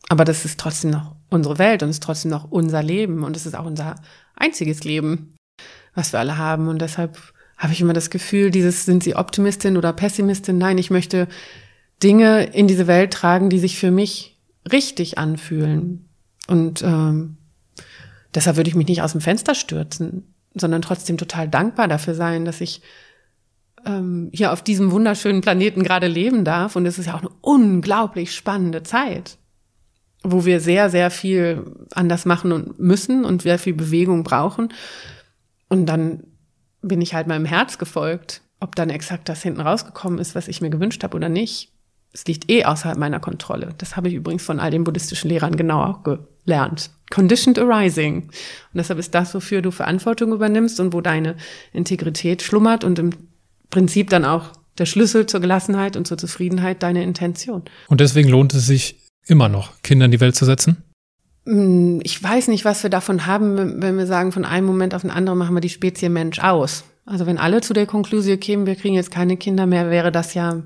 Aber 0.07 0.23
das 0.23 0.45
ist 0.45 0.59
trotzdem 0.59 0.91
noch 0.91 1.15
unsere 1.31 1.57
Welt 1.57 1.81
und 1.81 1.89
es 1.89 1.95
ist 1.95 2.03
trotzdem 2.03 2.29
noch 2.29 2.51
unser 2.51 2.83
Leben 2.83 3.23
und 3.23 3.35
es 3.35 3.47
ist 3.47 3.55
auch 3.55 3.65
unser 3.65 3.95
einziges 4.35 4.83
Leben, 4.83 5.35
was 5.95 6.13
wir 6.13 6.19
alle 6.19 6.37
haben. 6.37 6.67
Und 6.67 6.79
deshalb 6.79 7.17
habe 7.57 7.73
ich 7.73 7.81
immer 7.81 7.93
das 7.93 8.11
Gefühl, 8.11 8.51
dieses, 8.51 8.85
sind 8.85 9.01
Sie 9.01 9.15
Optimistin 9.15 9.77
oder 9.77 9.93
Pessimistin? 9.93 10.59
Nein, 10.59 10.77
ich 10.77 10.91
möchte 10.91 11.27
Dinge 12.03 12.43
in 12.53 12.67
diese 12.67 12.85
Welt 12.85 13.13
tragen, 13.13 13.49
die 13.49 13.57
sich 13.57 13.79
für 13.79 13.89
mich 13.89 14.37
richtig 14.71 15.17
anfühlen. 15.17 16.07
Und 16.47 16.83
ähm, 16.83 17.37
deshalb 18.35 18.57
würde 18.57 18.69
ich 18.69 18.75
mich 18.75 18.87
nicht 18.87 19.01
aus 19.01 19.13
dem 19.13 19.21
Fenster 19.21 19.55
stürzen 19.55 20.30
sondern 20.53 20.81
trotzdem 20.81 21.17
total 21.17 21.47
dankbar 21.47 21.87
dafür 21.87 22.15
sein, 22.15 22.45
dass 22.45 22.61
ich 22.61 22.81
ähm, 23.85 24.29
hier 24.33 24.51
auf 24.51 24.61
diesem 24.61 24.91
wunderschönen 24.91 25.41
Planeten 25.41 25.83
gerade 25.83 26.07
leben 26.07 26.43
darf. 26.43 26.75
Und 26.75 26.85
es 26.85 26.99
ist 26.99 27.07
ja 27.07 27.15
auch 27.15 27.21
eine 27.21 27.31
unglaublich 27.41 28.35
spannende 28.35 28.83
Zeit, 28.83 29.37
wo 30.23 30.45
wir 30.45 30.59
sehr, 30.59 30.89
sehr 30.89 31.11
viel 31.11 31.65
anders 31.93 32.25
machen 32.25 32.51
und 32.51 32.79
müssen 32.79 33.25
und 33.25 33.41
sehr 33.41 33.59
viel 33.59 33.73
Bewegung 33.73 34.23
brauchen. 34.23 34.69
Und 35.69 35.85
dann 35.85 36.23
bin 36.81 37.01
ich 37.01 37.13
halt 37.13 37.27
meinem 37.27 37.45
Herz 37.45 37.77
gefolgt. 37.77 38.41
Ob 38.59 38.75
dann 38.75 38.89
exakt 38.91 39.27
das 39.27 39.41
hinten 39.41 39.61
rausgekommen 39.61 40.19
ist, 40.19 40.35
was 40.35 40.47
ich 40.47 40.61
mir 40.61 40.69
gewünscht 40.69 41.03
habe 41.03 41.17
oder 41.17 41.29
nicht, 41.29 41.71
es 42.13 42.25
liegt 42.25 42.49
eh 42.49 42.65
außerhalb 42.65 42.97
meiner 42.97 43.19
Kontrolle. 43.19 43.73
Das 43.77 43.95
habe 43.95 44.09
ich 44.09 44.15
übrigens 44.15 44.43
von 44.43 44.59
all 44.59 44.71
den 44.71 44.83
buddhistischen 44.83 45.29
Lehrern 45.29 45.55
genau 45.55 45.83
auch 45.83 46.03
gelernt. 46.03 46.91
Conditioned 47.09 47.59
Arising. 47.59 48.23
Und 48.23 48.31
deshalb 48.73 48.99
ist 48.99 49.13
das, 49.15 49.33
wofür 49.33 49.61
du 49.61 49.71
Verantwortung 49.71 50.33
übernimmst 50.33 50.79
und 50.79 50.93
wo 50.93 51.01
deine 51.01 51.35
Integrität 51.73 52.41
schlummert 52.41 52.83
und 52.83 52.99
im 52.99 53.11
Prinzip 53.69 54.09
dann 54.09 54.25
auch 54.25 54.51
der 54.77 54.85
Schlüssel 54.85 55.25
zur 55.25 55.39
Gelassenheit 55.39 55.95
und 55.95 56.07
zur 56.07 56.17
Zufriedenheit 56.17 56.83
deine 56.83 57.03
Intention. 57.03 57.63
Und 57.87 58.01
deswegen 58.01 58.29
lohnt 58.29 58.53
es 58.53 58.65
sich 58.65 58.97
immer 59.27 59.49
noch, 59.49 59.81
Kinder 59.83 60.05
in 60.05 60.11
die 60.11 60.19
Welt 60.19 60.35
zu 60.35 60.45
setzen? 60.45 60.83
Hm, 61.45 62.01
ich 62.03 62.21
weiß 62.21 62.47
nicht, 62.47 62.65
was 62.65 62.83
wir 62.83 62.89
davon 62.89 63.25
haben, 63.25 63.81
wenn 63.81 63.97
wir 63.97 64.07
sagen, 64.07 64.31
von 64.31 64.45
einem 64.45 64.67
Moment 64.67 64.93
auf 64.93 65.01
den 65.01 65.11
anderen 65.11 65.39
machen 65.39 65.55
wir 65.55 65.61
die 65.61 65.69
Spezie 65.69 66.09
Mensch 66.09 66.39
aus. 66.39 66.83
Also 67.05 67.25
wenn 67.25 67.37
alle 67.37 67.61
zu 67.61 67.73
der 67.73 67.87
Konklusion 67.87 68.39
kämen, 68.39 68.65
wir 68.65 68.75
kriegen 68.75 68.95
jetzt 68.95 69.11
keine 69.11 69.37
Kinder 69.37 69.65
mehr, 69.65 69.89
wäre 69.89 70.11
das 70.11 70.33
ja, 70.33 70.63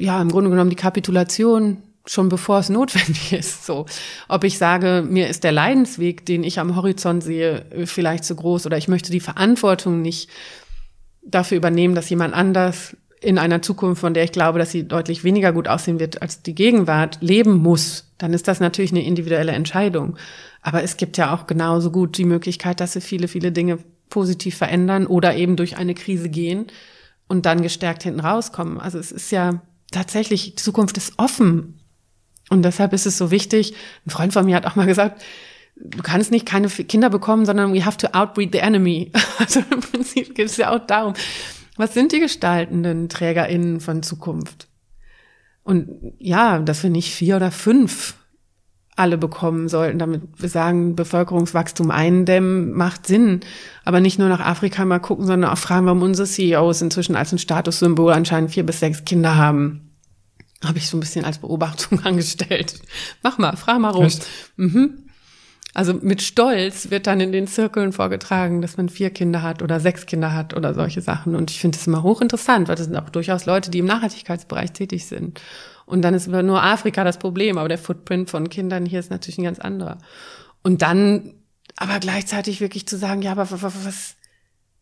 ja, 0.00 0.20
im 0.20 0.30
Grunde 0.30 0.50
genommen 0.50 0.70
die 0.70 0.76
Kapitulation 0.76 1.78
schon 2.06 2.28
bevor 2.28 2.58
es 2.58 2.68
notwendig 2.68 3.32
ist. 3.38 3.66
So, 3.66 3.86
ob 4.28 4.44
ich 4.44 4.58
sage, 4.58 5.04
mir 5.08 5.28
ist 5.28 5.44
der 5.44 5.52
Leidensweg, 5.52 6.26
den 6.26 6.44
ich 6.44 6.58
am 6.58 6.76
Horizont 6.76 7.22
sehe, 7.22 7.66
vielleicht 7.84 8.24
zu 8.24 8.34
groß 8.34 8.66
oder 8.66 8.76
ich 8.76 8.88
möchte 8.88 9.12
die 9.12 9.20
Verantwortung 9.20 10.02
nicht 10.02 10.28
dafür 11.22 11.58
übernehmen, 11.58 11.94
dass 11.94 12.10
jemand 12.10 12.34
anders 12.34 12.96
in 13.20 13.38
einer 13.38 13.60
Zukunft, 13.60 14.00
von 14.00 14.14
der 14.14 14.24
ich 14.24 14.32
glaube, 14.32 14.58
dass 14.58 14.70
sie 14.70 14.88
deutlich 14.88 15.24
weniger 15.24 15.52
gut 15.52 15.68
aussehen 15.68 16.00
wird 16.00 16.22
als 16.22 16.42
die 16.42 16.54
Gegenwart, 16.54 17.18
leben 17.20 17.58
muss, 17.58 18.10
dann 18.16 18.32
ist 18.32 18.48
das 18.48 18.60
natürlich 18.60 18.92
eine 18.92 19.04
individuelle 19.04 19.52
Entscheidung. 19.52 20.16
Aber 20.62 20.82
es 20.82 20.96
gibt 20.96 21.18
ja 21.18 21.34
auch 21.34 21.46
genauso 21.46 21.90
gut 21.90 22.16
die 22.16 22.24
Möglichkeit, 22.24 22.80
dass 22.80 22.94
sie 22.94 23.02
viele, 23.02 23.28
viele 23.28 23.52
Dinge 23.52 23.78
positiv 24.08 24.56
verändern 24.56 25.06
oder 25.06 25.36
eben 25.36 25.56
durch 25.56 25.76
eine 25.76 25.94
Krise 25.94 26.30
gehen 26.30 26.66
und 27.28 27.46
dann 27.46 27.62
gestärkt 27.62 28.02
hinten 28.02 28.20
rauskommen. 28.20 28.80
Also 28.80 28.98
es 28.98 29.12
ist 29.12 29.30
ja 29.30 29.60
tatsächlich, 29.90 30.50
die 30.50 30.54
Zukunft 30.56 30.96
ist 30.96 31.14
offen. 31.16 31.80
Und 32.48 32.62
deshalb 32.62 32.92
ist 32.92 33.06
es 33.06 33.16
so 33.16 33.30
wichtig, 33.30 33.74
ein 34.06 34.10
Freund 34.10 34.32
von 34.32 34.44
mir 34.44 34.56
hat 34.56 34.66
auch 34.66 34.76
mal 34.76 34.86
gesagt, 34.86 35.22
du 35.76 36.02
kannst 36.02 36.30
nicht 36.30 36.46
keine 36.46 36.68
Kinder 36.68 37.10
bekommen, 37.10 37.46
sondern 37.46 37.72
we 37.72 37.84
have 37.84 37.96
to 37.96 38.08
outbreed 38.08 38.52
the 38.52 38.58
enemy. 38.58 39.12
Also 39.38 39.60
im 39.70 39.80
Prinzip 39.80 40.34
geht 40.34 40.46
es 40.46 40.58
ja 40.58 40.70
auch 40.70 40.86
darum, 40.86 41.14
was 41.76 41.94
sind 41.94 42.12
die 42.12 42.20
gestaltenden 42.20 43.08
TrägerInnen 43.08 43.80
von 43.80 44.02
Zukunft? 44.02 44.68
Und 45.62 46.14
ja, 46.18 46.58
dass 46.58 46.82
wir 46.82 46.90
nicht 46.90 47.14
vier 47.14 47.36
oder 47.36 47.50
fünf 47.50 48.16
alle 49.00 49.18
bekommen 49.18 49.68
sollten, 49.68 49.98
damit 49.98 50.22
wir 50.36 50.48
sagen, 50.48 50.94
Bevölkerungswachstum 50.94 51.90
eindämmen 51.90 52.72
macht 52.72 53.06
Sinn. 53.06 53.40
Aber 53.84 54.00
nicht 54.00 54.18
nur 54.18 54.28
nach 54.28 54.40
Afrika 54.40 54.84
mal 54.84 55.00
gucken, 55.00 55.26
sondern 55.26 55.50
auch 55.50 55.58
fragen, 55.58 55.86
warum 55.86 56.02
unsere 56.02 56.28
CEOs 56.28 56.82
inzwischen 56.82 57.16
als 57.16 57.32
ein 57.32 57.38
Statussymbol 57.38 58.12
anscheinend 58.12 58.52
vier 58.52 58.64
bis 58.64 58.80
sechs 58.80 59.04
Kinder 59.04 59.36
haben 59.36 59.90
habe 60.64 60.78
ich 60.78 60.88
so 60.88 60.96
ein 60.96 61.00
bisschen 61.00 61.24
als 61.24 61.38
Beobachtung 61.38 62.00
angestellt. 62.04 62.74
Mach 63.22 63.38
mal, 63.38 63.56
frag 63.56 63.78
mal 63.78 63.90
rum. 63.90 64.08
Mhm. 64.56 65.04
Also 65.72 65.94
mit 65.94 66.20
Stolz 66.20 66.90
wird 66.90 67.06
dann 67.06 67.20
in 67.20 67.30
den 67.30 67.46
Zirkeln 67.46 67.92
vorgetragen, 67.92 68.60
dass 68.60 68.76
man 68.76 68.88
vier 68.88 69.10
Kinder 69.10 69.42
hat 69.42 69.62
oder 69.62 69.78
sechs 69.78 70.04
Kinder 70.04 70.34
hat 70.34 70.54
oder 70.54 70.74
solche 70.74 71.00
Sachen. 71.00 71.36
Und 71.36 71.50
ich 71.50 71.60
finde 71.60 71.78
es 71.78 71.86
immer 71.86 72.02
hochinteressant, 72.02 72.68
weil 72.68 72.74
das 72.74 72.86
sind 72.86 72.96
auch 72.96 73.08
durchaus 73.08 73.46
Leute, 73.46 73.70
die 73.70 73.78
im 73.78 73.86
Nachhaltigkeitsbereich 73.86 74.72
tätig 74.72 75.06
sind. 75.06 75.40
Und 75.90 76.02
dann 76.02 76.14
ist 76.14 76.28
nur 76.28 76.62
Afrika 76.62 77.02
das 77.02 77.18
Problem, 77.18 77.58
aber 77.58 77.68
der 77.68 77.78
Footprint 77.78 78.30
von 78.30 78.48
Kindern 78.48 78.86
hier 78.86 79.00
ist 79.00 79.10
natürlich 79.10 79.38
ein 79.38 79.44
ganz 79.44 79.58
anderer. 79.58 79.98
Und 80.62 80.82
dann 80.82 81.34
aber 81.76 81.98
gleichzeitig 81.98 82.60
wirklich 82.60 82.86
zu 82.86 82.96
sagen, 82.96 83.22
ja, 83.22 83.32
aber 83.32 83.50
was, 83.50 84.16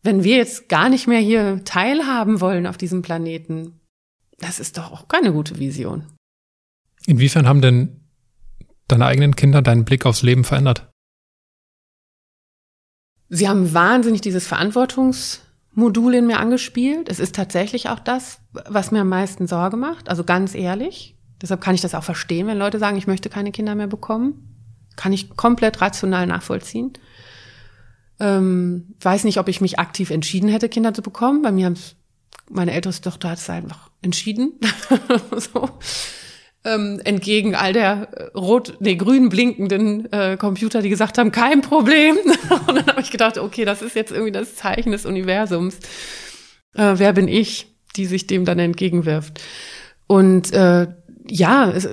wenn 0.03 0.23
wir 0.23 0.37
jetzt 0.37 0.69
gar 0.69 0.89
nicht 0.89 1.07
mehr 1.07 1.19
hier 1.19 1.63
teilhaben 1.65 2.41
wollen 2.41 2.67
auf 2.67 2.77
diesem 2.77 3.01
Planeten, 3.01 3.79
das 4.37 4.59
ist 4.59 4.77
doch 4.77 4.91
auch 4.91 5.07
keine 5.07 5.33
gute 5.33 5.57
Vision. 5.57 6.05
Inwiefern 7.05 7.47
haben 7.47 7.61
denn 7.61 8.01
deine 8.87 9.05
eigenen 9.05 9.35
Kinder 9.35 9.61
deinen 9.61 9.85
Blick 9.85 10.05
aufs 10.05 10.21
Leben 10.21 10.43
verändert? 10.43 10.91
Sie 13.29 13.47
haben 13.47 13.73
wahnsinnig 13.73 14.21
dieses 14.21 14.47
Verantwortungsmodul 15.79 16.15
in 16.15 16.27
mir 16.27 16.39
angespielt. 16.39 17.09
Es 17.09 17.19
ist 17.19 17.35
tatsächlich 17.35 17.89
auch 17.89 17.99
das, 17.99 18.39
was 18.51 18.91
mir 18.91 19.01
am 19.01 19.09
meisten 19.09 19.47
Sorge 19.47 19.77
macht. 19.77 20.09
Also 20.09 20.23
ganz 20.23 20.55
ehrlich. 20.55 21.15
Deshalb 21.41 21.61
kann 21.61 21.75
ich 21.75 21.81
das 21.81 21.95
auch 21.95 22.03
verstehen, 22.03 22.47
wenn 22.47 22.57
Leute 22.57 22.79
sagen, 22.79 22.97
ich 22.97 23.07
möchte 23.07 23.29
keine 23.29 23.51
Kinder 23.51 23.75
mehr 23.75 23.87
bekommen. 23.87 24.55
Kann 24.97 25.13
ich 25.13 25.35
komplett 25.37 25.79
rational 25.79 26.27
nachvollziehen. 26.27 26.93
Ähm, 28.19 28.95
weiß 28.99 29.23
nicht, 29.23 29.37
ob 29.37 29.47
ich 29.47 29.61
mich 29.61 29.79
aktiv 29.79 30.09
entschieden 30.09 30.49
hätte, 30.49 30.67
Kinder 30.67 30.93
zu 30.93 31.01
bekommen. 31.01 31.41
Bei 31.41 31.51
mir 31.51 31.67
haben 31.67 31.77
meine 32.49 32.73
älteste 32.73 33.09
Tochter 33.09 33.29
hat 33.29 33.37
es 33.37 33.49
einfach 33.49 33.89
entschieden. 34.01 34.59
so. 35.37 35.69
Ähm, 36.65 36.99
entgegen 37.05 37.55
all 37.55 37.71
der 37.71 38.09
äh, 38.11 38.37
rot, 38.37 38.75
nee, 38.81 38.95
grün 38.95 39.29
blinkenden 39.29 40.11
äh, 40.11 40.35
Computer, 40.35 40.81
die 40.81 40.89
gesagt 40.89 41.17
haben, 41.17 41.31
kein 41.31 41.61
Problem. 41.61 42.17
und 42.67 42.75
dann 42.75 42.85
habe 42.85 43.01
ich 43.01 43.11
gedacht, 43.11 43.37
okay, 43.37 43.63
das 43.63 43.81
ist 43.81 43.95
jetzt 43.95 44.11
irgendwie 44.11 44.33
das 44.33 44.55
Zeichen 44.55 44.91
des 44.91 45.05
Universums. 45.05 45.75
Äh, 46.75 46.95
wer 46.97 47.13
bin 47.13 47.29
ich, 47.29 47.67
die 47.95 48.05
sich 48.05 48.27
dem 48.27 48.43
dann 48.43 48.59
entgegenwirft? 48.59 49.41
Und 50.05 50.51
äh, 50.51 50.87
ja, 51.29 51.71
es, 51.71 51.87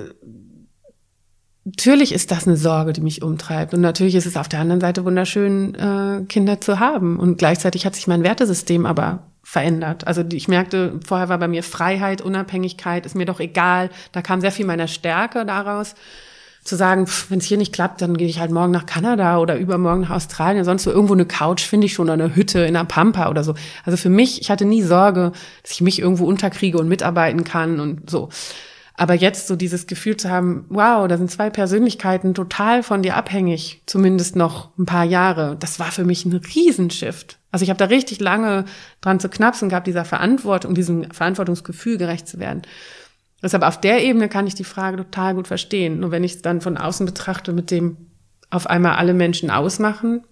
natürlich 1.63 2.13
ist 2.13 2.31
das 2.31 2.47
eine 2.47 2.57
Sorge, 2.57 2.93
die 2.93 3.01
mich 3.01 3.21
umtreibt. 3.21 3.73
Und 3.73 3.81
natürlich 3.81 4.15
ist 4.15 4.25
es 4.25 4.37
auf 4.37 4.49
der 4.49 4.59
anderen 4.59 4.81
Seite 4.81 5.05
wunderschön, 5.05 5.75
äh, 5.75 6.25
Kinder 6.27 6.61
zu 6.61 6.79
haben. 6.79 7.19
Und 7.19 7.37
gleichzeitig 7.37 7.85
hat 7.85 7.95
sich 7.95 8.07
mein 8.07 8.23
Wertesystem 8.23 8.85
aber 8.85 9.31
verändert. 9.49 10.05
Also 10.05 10.25
ich 10.29 10.49
merkte, 10.49 10.99
vorher 11.07 11.29
war 11.29 11.37
bei 11.37 11.47
mir 11.47 11.63
Freiheit, 11.63 12.19
Unabhängigkeit, 12.19 13.05
ist 13.05 13.15
mir 13.15 13.25
doch 13.25 13.39
egal. 13.39 13.89
Da 14.11 14.21
kam 14.21 14.41
sehr 14.41 14.51
viel 14.51 14.65
meiner 14.65 14.89
Stärke 14.89 15.45
daraus, 15.45 15.95
zu 16.65 16.75
sagen, 16.75 17.07
wenn 17.29 17.39
es 17.39 17.45
hier 17.45 17.57
nicht 17.57 17.71
klappt, 17.71 18.01
dann 18.01 18.17
gehe 18.17 18.27
ich 18.27 18.41
halt 18.41 18.51
morgen 18.51 18.73
nach 18.73 18.85
Kanada 18.85 19.37
oder 19.37 19.55
übermorgen 19.55 20.01
nach 20.01 20.09
Australien. 20.09 20.65
Sonst 20.65 20.83
so 20.83 20.91
irgendwo 20.91 21.13
eine 21.13 21.25
Couch 21.25 21.61
finde 21.61 21.85
ich 21.85 21.93
schon 21.93 22.07
oder 22.07 22.15
eine 22.15 22.35
Hütte 22.35 22.59
in 22.59 22.73
der 22.73 22.83
Pampa 22.83 23.29
oder 23.29 23.45
so. 23.45 23.55
Also 23.85 23.95
für 23.95 24.09
mich, 24.09 24.41
ich 24.41 24.51
hatte 24.51 24.65
nie 24.65 24.83
Sorge, 24.83 25.31
dass 25.63 25.71
ich 25.71 25.79
mich 25.79 25.99
irgendwo 25.99 26.25
unterkriege 26.25 26.77
und 26.77 26.89
mitarbeiten 26.89 27.45
kann 27.45 27.79
und 27.79 28.09
so. 28.09 28.27
Aber 28.99 29.13
jetzt 29.13 29.47
so 29.47 29.55
dieses 29.55 29.85
Gefühl 29.85 30.17
zu 30.17 30.31
haben, 30.31 30.65
wow, 30.69 31.07
da 31.07 31.17
sind 31.17 31.29
zwei 31.29 31.51
Persönlichkeiten 31.51 32.33
total 32.33 32.81
von 32.81 33.03
dir 33.03 33.15
abhängig, 33.15 33.83
zumindest 33.85 34.35
noch 34.35 34.75
ein 34.77 34.87
paar 34.87 35.05
Jahre, 35.05 35.55
das 35.59 35.79
war 35.79 35.91
für 35.91 36.03
mich 36.03 36.25
ein 36.25 36.33
Riesenshift. 36.33 37.37
Also 37.51 37.61
ich 37.61 37.69
habe 37.69 37.77
da 37.77 37.85
richtig 37.85 38.19
lange 38.19 38.65
dran 38.99 39.19
zu 39.19 39.29
knapsen 39.29 39.69
gehabt, 39.69 39.85
dieser 39.85 40.03
Verantwortung, 40.03 40.73
diesem 40.73 41.11
Verantwortungsgefühl 41.11 41.99
gerecht 41.99 42.27
zu 42.27 42.39
werden. 42.39 42.63
Deshalb 43.43 43.61
auf 43.61 43.79
der 43.79 44.03
Ebene 44.03 44.29
kann 44.29 44.47
ich 44.47 44.55
die 44.55 44.63
Frage 44.63 44.97
total 44.97 45.35
gut 45.35 45.47
verstehen. 45.47 45.99
Nur 45.99 46.09
wenn 46.09 46.23
ich 46.23 46.33
es 46.33 46.41
dann 46.41 46.59
von 46.59 46.75
außen 46.75 47.05
betrachte, 47.05 47.53
mit 47.53 47.69
dem 47.69 47.97
auf 48.49 48.65
einmal 48.65 48.95
alle 48.95 49.13
Menschen 49.13 49.51
ausmachen, 49.51 50.23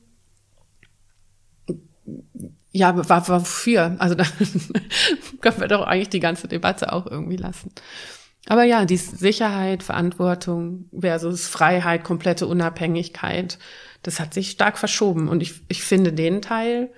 ja, 2.71 2.97
wofür? 2.97 3.95
Also 3.99 4.15
da 4.15 4.23
können 5.41 5.61
wir 5.61 5.67
doch 5.67 5.85
eigentlich 5.85 6.09
die 6.09 6.19
ganze 6.19 6.47
Debatte 6.47 6.91
auch 6.91 7.05
irgendwie 7.05 7.37
lassen. 7.37 7.71
Aber 8.47 8.63
ja, 8.63 8.85
die 8.85 8.97
Sicherheit, 8.97 9.81
Verantwortung 9.81 10.89
versus 10.97 11.47
Freiheit, 11.47 12.03
komplette 12.03 12.45
Unabhängigkeit, 12.47 13.57
das 14.03 14.19
hat 14.19 14.33
sich 14.33 14.51
stark 14.51 14.77
verschoben. 14.77 15.27
Und 15.27 15.41
ich, 15.41 15.61
ich 15.67 15.83
finde 15.83 16.13
den 16.13 16.41
Teil 16.41 16.91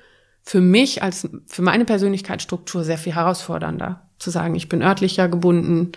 für 0.44 0.62
mich 0.62 1.04
als, 1.04 1.30
für 1.46 1.62
meine 1.62 1.86
Persönlichkeitsstruktur 1.86 2.84
sehr 2.84 2.98
viel 2.98 3.16
herausfordernder. 3.16 4.10
Zu 4.20 4.30
sagen, 4.30 4.56
ich 4.56 4.68
bin 4.68 4.82
örtlicher 4.82 5.30
gebunden, 5.30 5.92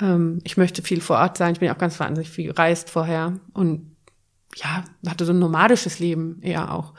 ähm, 0.00 0.40
ich 0.44 0.56
möchte 0.56 0.82
viel 0.82 1.00
vor 1.00 1.18
Ort 1.18 1.38
sein, 1.38 1.52
ich 1.52 1.60
bin 1.60 1.70
auch 1.70 1.78
ganz 1.78 1.98
wahnsinnig 2.00 2.30
viel 2.30 2.46
gereist 2.48 2.90
vorher 2.90 3.38
und 3.52 3.94
ja, 4.56 4.84
hatte 5.06 5.24
so 5.24 5.32
ein 5.32 5.38
nomadisches 5.38 5.98
Leben 5.98 6.40
eher 6.42 6.72
auch. 6.72 6.94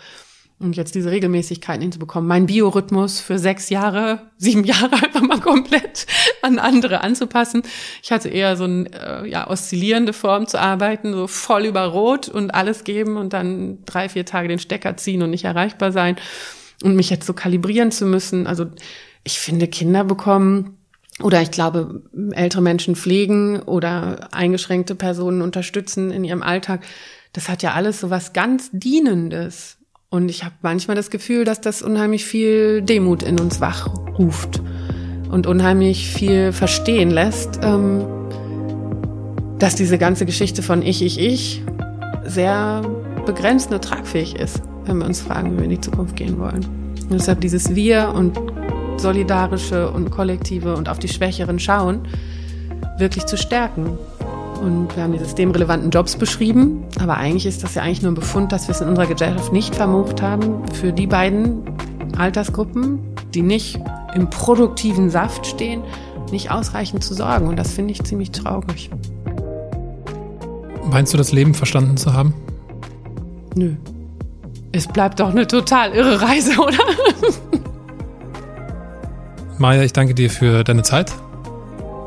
Und 0.58 0.78
jetzt 0.78 0.96
diese 0.96 1.12
Regelmäßigkeiten 1.12 1.82
hinzubekommen, 1.82 2.30
mein 2.30 2.46
Biorhythmus 2.46 3.20
für 3.20 3.38
sechs 3.38 3.70
Jahre, 3.70 4.32
sieben 4.38 4.64
Jahre 4.64 4.94
einfach 5.04 5.22
mal 5.22 5.42
komplett 5.42 6.08
an 6.42 6.60
andere 6.60 7.02
anzupassen. 7.02 7.64
Ich 8.02 8.12
hatte 8.12 8.30
eher 8.30 8.56
so 8.56 8.64
eine 8.64 8.90
äh, 8.94 9.30
ja, 9.30 9.50
oszillierende 9.50 10.14
Form 10.14 10.48
zu 10.48 10.60
arbeiten, 10.60 11.14
so 11.14 11.28
voll 11.28 11.66
über 11.66 11.86
Rot 11.86 12.30
und 12.30 12.52
alles 12.52 12.86
geben 12.86 13.18
und 13.18 13.34
dann 13.34 13.80
drei, 13.86 14.08
vier 14.08 14.26
Tage 14.26 14.48
den 14.48 14.60
Stecker 14.60 14.96
ziehen 14.96 15.22
und 15.22 15.32
nicht 15.32 15.44
erreichbar 15.44 15.92
sein 15.92 16.16
und 16.84 16.96
mich 16.96 17.10
jetzt 17.10 17.28
so 17.28 17.34
kalibrieren 17.34 17.92
zu 17.92 18.06
müssen. 18.06 18.48
Also 18.48 18.68
ich 19.26 19.40
finde, 19.40 19.68
Kinder 19.68 20.06
bekommen 20.06 20.78
oder 21.22 21.42
ich 21.42 21.52
glaube, 21.52 22.02
ältere 22.32 22.62
Menschen 22.62 22.96
pflegen 22.96 23.62
oder 23.62 24.30
eingeschränkte 24.34 24.96
Personen 24.96 25.42
unterstützen 25.42 26.12
in 26.12 26.24
ihrem 26.24 26.44
Alltag. 26.44 26.86
Das 27.34 27.50
hat 27.50 27.64
ja 27.64 27.74
alles 27.74 28.00
so 28.00 28.10
was 28.10 28.34
ganz 28.34 28.70
Dienendes. 28.72 29.75
Und 30.10 30.30
ich 30.30 30.44
habe 30.44 30.56
manchmal 30.62 30.96
das 30.96 31.10
Gefühl, 31.10 31.46
dass 31.46 31.62
das 31.62 31.82
unheimlich 31.82 32.26
viel 32.26 32.82
Demut 32.82 33.24
in 33.24 33.40
uns 33.40 33.60
wachruft 33.60 34.62
und 35.32 35.48
unheimlich 35.48 36.08
viel 36.08 36.52
verstehen 36.52 37.12
lässt, 37.12 37.60
ähm, 37.62 38.06
dass 39.60 39.76
diese 39.76 39.98
ganze 39.98 40.26
Geschichte 40.26 40.62
von 40.62 40.82
Ich, 40.82 41.02
Ich, 41.02 41.20
Ich 41.20 41.64
sehr 42.26 42.82
begrenzt 43.26 43.72
nur 43.72 43.82
tragfähig 43.82 44.36
ist, 44.36 44.62
wenn 44.86 45.00
wir 45.00 45.06
uns 45.06 45.22
fragen, 45.22 45.54
wie 45.54 45.58
wir 45.58 45.64
in 45.66 45.72
die 45.72 45.82
Zukunft 45.82 46.16
gehen 46.16 46.40
wollen. 46.40 46.66
Und 47.10 47.14
deshalb 47.14 47.42
dieses 47.42 47.76
Wir 47.76 48.14
und 48.16 48.40
solidarische 48.98 49.90
und 49.92 50.12
kollektive 50.12 50.76
und 50.76 50.90
auf 50.90 51.00
die 51.00 51.08
Schwächeren 51.08 51.60
schauen, 51.60 52.08
wirklich 52.98 53.26
zu 53.26 53.38
stärken 53.38 53.98
und 54.62 54.96
wir 54.96 55.04
haben 55.04 55.14
die 55.14 55.20
systemrelevanten 55.20 55.90
Jobs 55.90 56.16
beschrieben. 56.16 56.84
Aber 57.00 57.18
eigentlich 57.18 57.46
ist 57.46 57.64
das 57.64 57.76
ja 57.76 57.84
eigentlich 57.84 58.02
nur 58.02 58.12
ein 58.12 58.16
Befund, 58.16 58.52
dass 58.52 58.68
wir 58.68 58.76
es 58.76 58.82
in 58.82 58.90
unserer 58.90 59.08
Gesellschaft 59.08 59.54
nicht 59.54 59.76
vermocht 59.76 60.22
haben, 60.22 60.66
für 60.74 60.92
die 60.92 61.08
beiden 61.08 61.64
Altersgruppen, 62.18 63.00
die 63.34 63.42
nicht 63.42 63.80
im 64.16 64.30
produktiven 64.30 65.10
Saft 65.10 65.46
stehen, 65.46 65.82
nicht 66.32 66.52
ausreichend 66.52 67.04
zu 67.04 67.14
sorgen. 67.14 67.48
Und 67.48 67.58
das 67.58 67.72
finde 67.72 67.92
ich 67.92 68.04
ziemlich 68.04 68.32
traurig. 68.32 68.90
Meinst 70.90 71.14
du, 71.14 71.18
das 71.18 71.32
Leben 71.32 71.54
verstanden 71.54 71.98
zu 71.98 72.14
haben? 72.14 72.34
Nö. 73.56 73.76
Es 74.72 74.88
bleibt 74.88 75.20
doch 75.20 75.30
eine 75.30 75.48
total 75.48 75.92
irre 75.94 76.22
Reise, 76.22 76.52
oder? 76.60 76.78
Maja, 79.58 79.84
ich 79.84 79.94
danke 79.94 80.14
dir 80.14 80.30
für 80.30 80.64
deine 80.64 80.84
Zeit. 80.84 81.14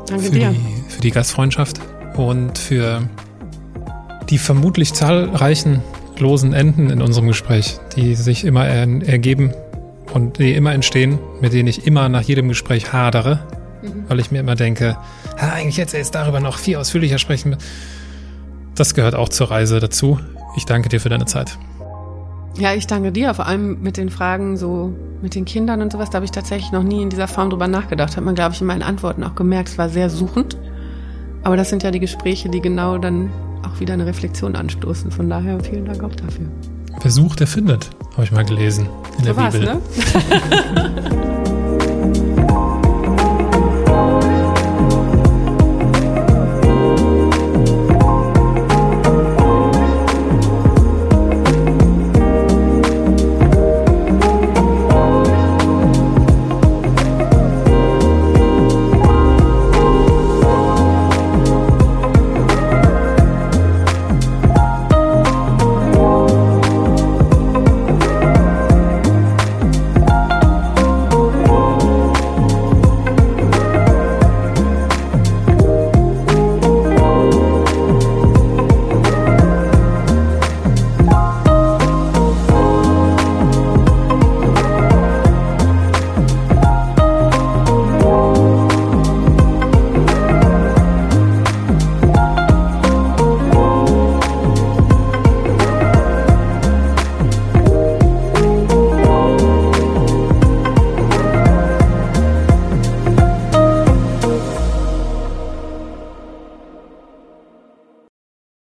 Danke 0.05 0.25
für 0.25 0.31
dir. 0.31 0.49
Die, 0.51 0.91
für 0.91 1.01
die 1.01 1.11
Gastfreundschaft 1.11 1.78
und 2.19 2.57
für 2.57 3.01
die 4.29 4.37
vermutlich 4.37 4.93
zahlreichen 4.93 5.81
losen 6.19 6.53
Enden 6.53 6.89
in 6.89 7.01
unserem 7.01 7.27
Gespräch, 7.27 7.79
die 7.95 8.15
sich 8.15 8.43
immer 8.43 8.65
ergeben 8.67 9.53
und 10.13 10.37
die 10.37 10.53
immer 10.53 10.73
entstehen, 10.73 11.17
mit 11.39 11.53
denen 11.53 11.69
ich 11.69 11.87
immer 11.87 12.09
nach 12.09 12.21
jedem 12.21 12.49
Gespräch 12.49 12.91
hadere, 12.91 13.39
mhm. 13.81 14.03
weil 14.09 14.19
ich 14.19 14.31
mir 14.31 14.39
immer 14.39 14.55
denke, 14.55 14.97
eigentlich 15.37 15.77
hätte 15.77 15.97
jetzt 15.97 16.13
darüber 16.13 16.41
noch 16.41 16.57
viel 16.57 16.75
ausführlicher 16.75 17.19
sprechen. 17.19 17.55
Das 18.75 18.93
gehört 18.93 19.15
auch 19.15 19.29
zur 19.29 19.49
Reise 19.49 19.79
dazu. 19.79 20.19
Ich 20.57 20.65
danke 20.65 20.89
dir 20.89 20.99
für 20.99 21.09
deine 21.09 21.25
Zeit. 21.25 21.57
Ja, 22.57 22.73
ich 22.73 22.87
danke 22.87 23.13
dir, 23.13 23.33
vor 23.33 23.45
allem 23.45 23.81
mit 23.81 23.95
den 23.95 24.09
Fragen 24.09 24.57
so 24.57 24.93
mit 25.21 25.35
den 25.35 25.45
Kindern 25.45 25.81
und 25.81 25.91
sowas, 25.91 26.09
da 26.09 26.15
habe 26.15 26.25
ich 26.25 26.31
tatsächlich 26.31 26.71
noch 26.71 26.83
nie 26.83 27.01
in 27.01 27.09
dieser 27.09 27.27
Form 27.27 27.49
drüber 27.49 27.67
nachgedacht. 27.67 28.17
Hat 28.17 28.23
man, 28.23 28.35
glaube 28.35 28.53
ich, 28.53 28.61
in 28.61 28.67
meinen 28.67 28.83
Antworten 28.83 29.23
auch 29.23 29.35
gemerkt, 29.35 29.69
es 29.69 29.77
war 29.77 29.89
sehr 29.89 30.09
suchend. 30.09 30.57
Aber 31.43 31.57
das 31.57 31.69
sind 31.69 31.83
ja 31.83 31.91
die 31.91 31.99
Gespräche, 31.99 32.49
die 32.49 32.61
genau 32.61 32.97
dann 32.97 33.31
auch 33.65 33.79
wieder 33.79 33.93
eine 33.93 34.05
Reflexion 34.05 34.55
anstoßen. 34.55 35.11
Von 35.11 35.29
daher 35.29 35.59
vielen 35.63 35.85
Dank 35.85 36.03
auch 36.03 36.15
dafür. 36.15 36.47
Wer 37.01 37.11
sucht, 37.11 37.39
der 37.39 37.47
findet, 37.47 37.89
habe 38.13 38.23
ich 38.23 38.31
mal 38.31 38.43
gelesen 38.43 38.87
in 39.17 39.25
so 39.25 39.33
der 39.33 39.49
Bibel. 39.49 39.61
Ne? 39.61 41.35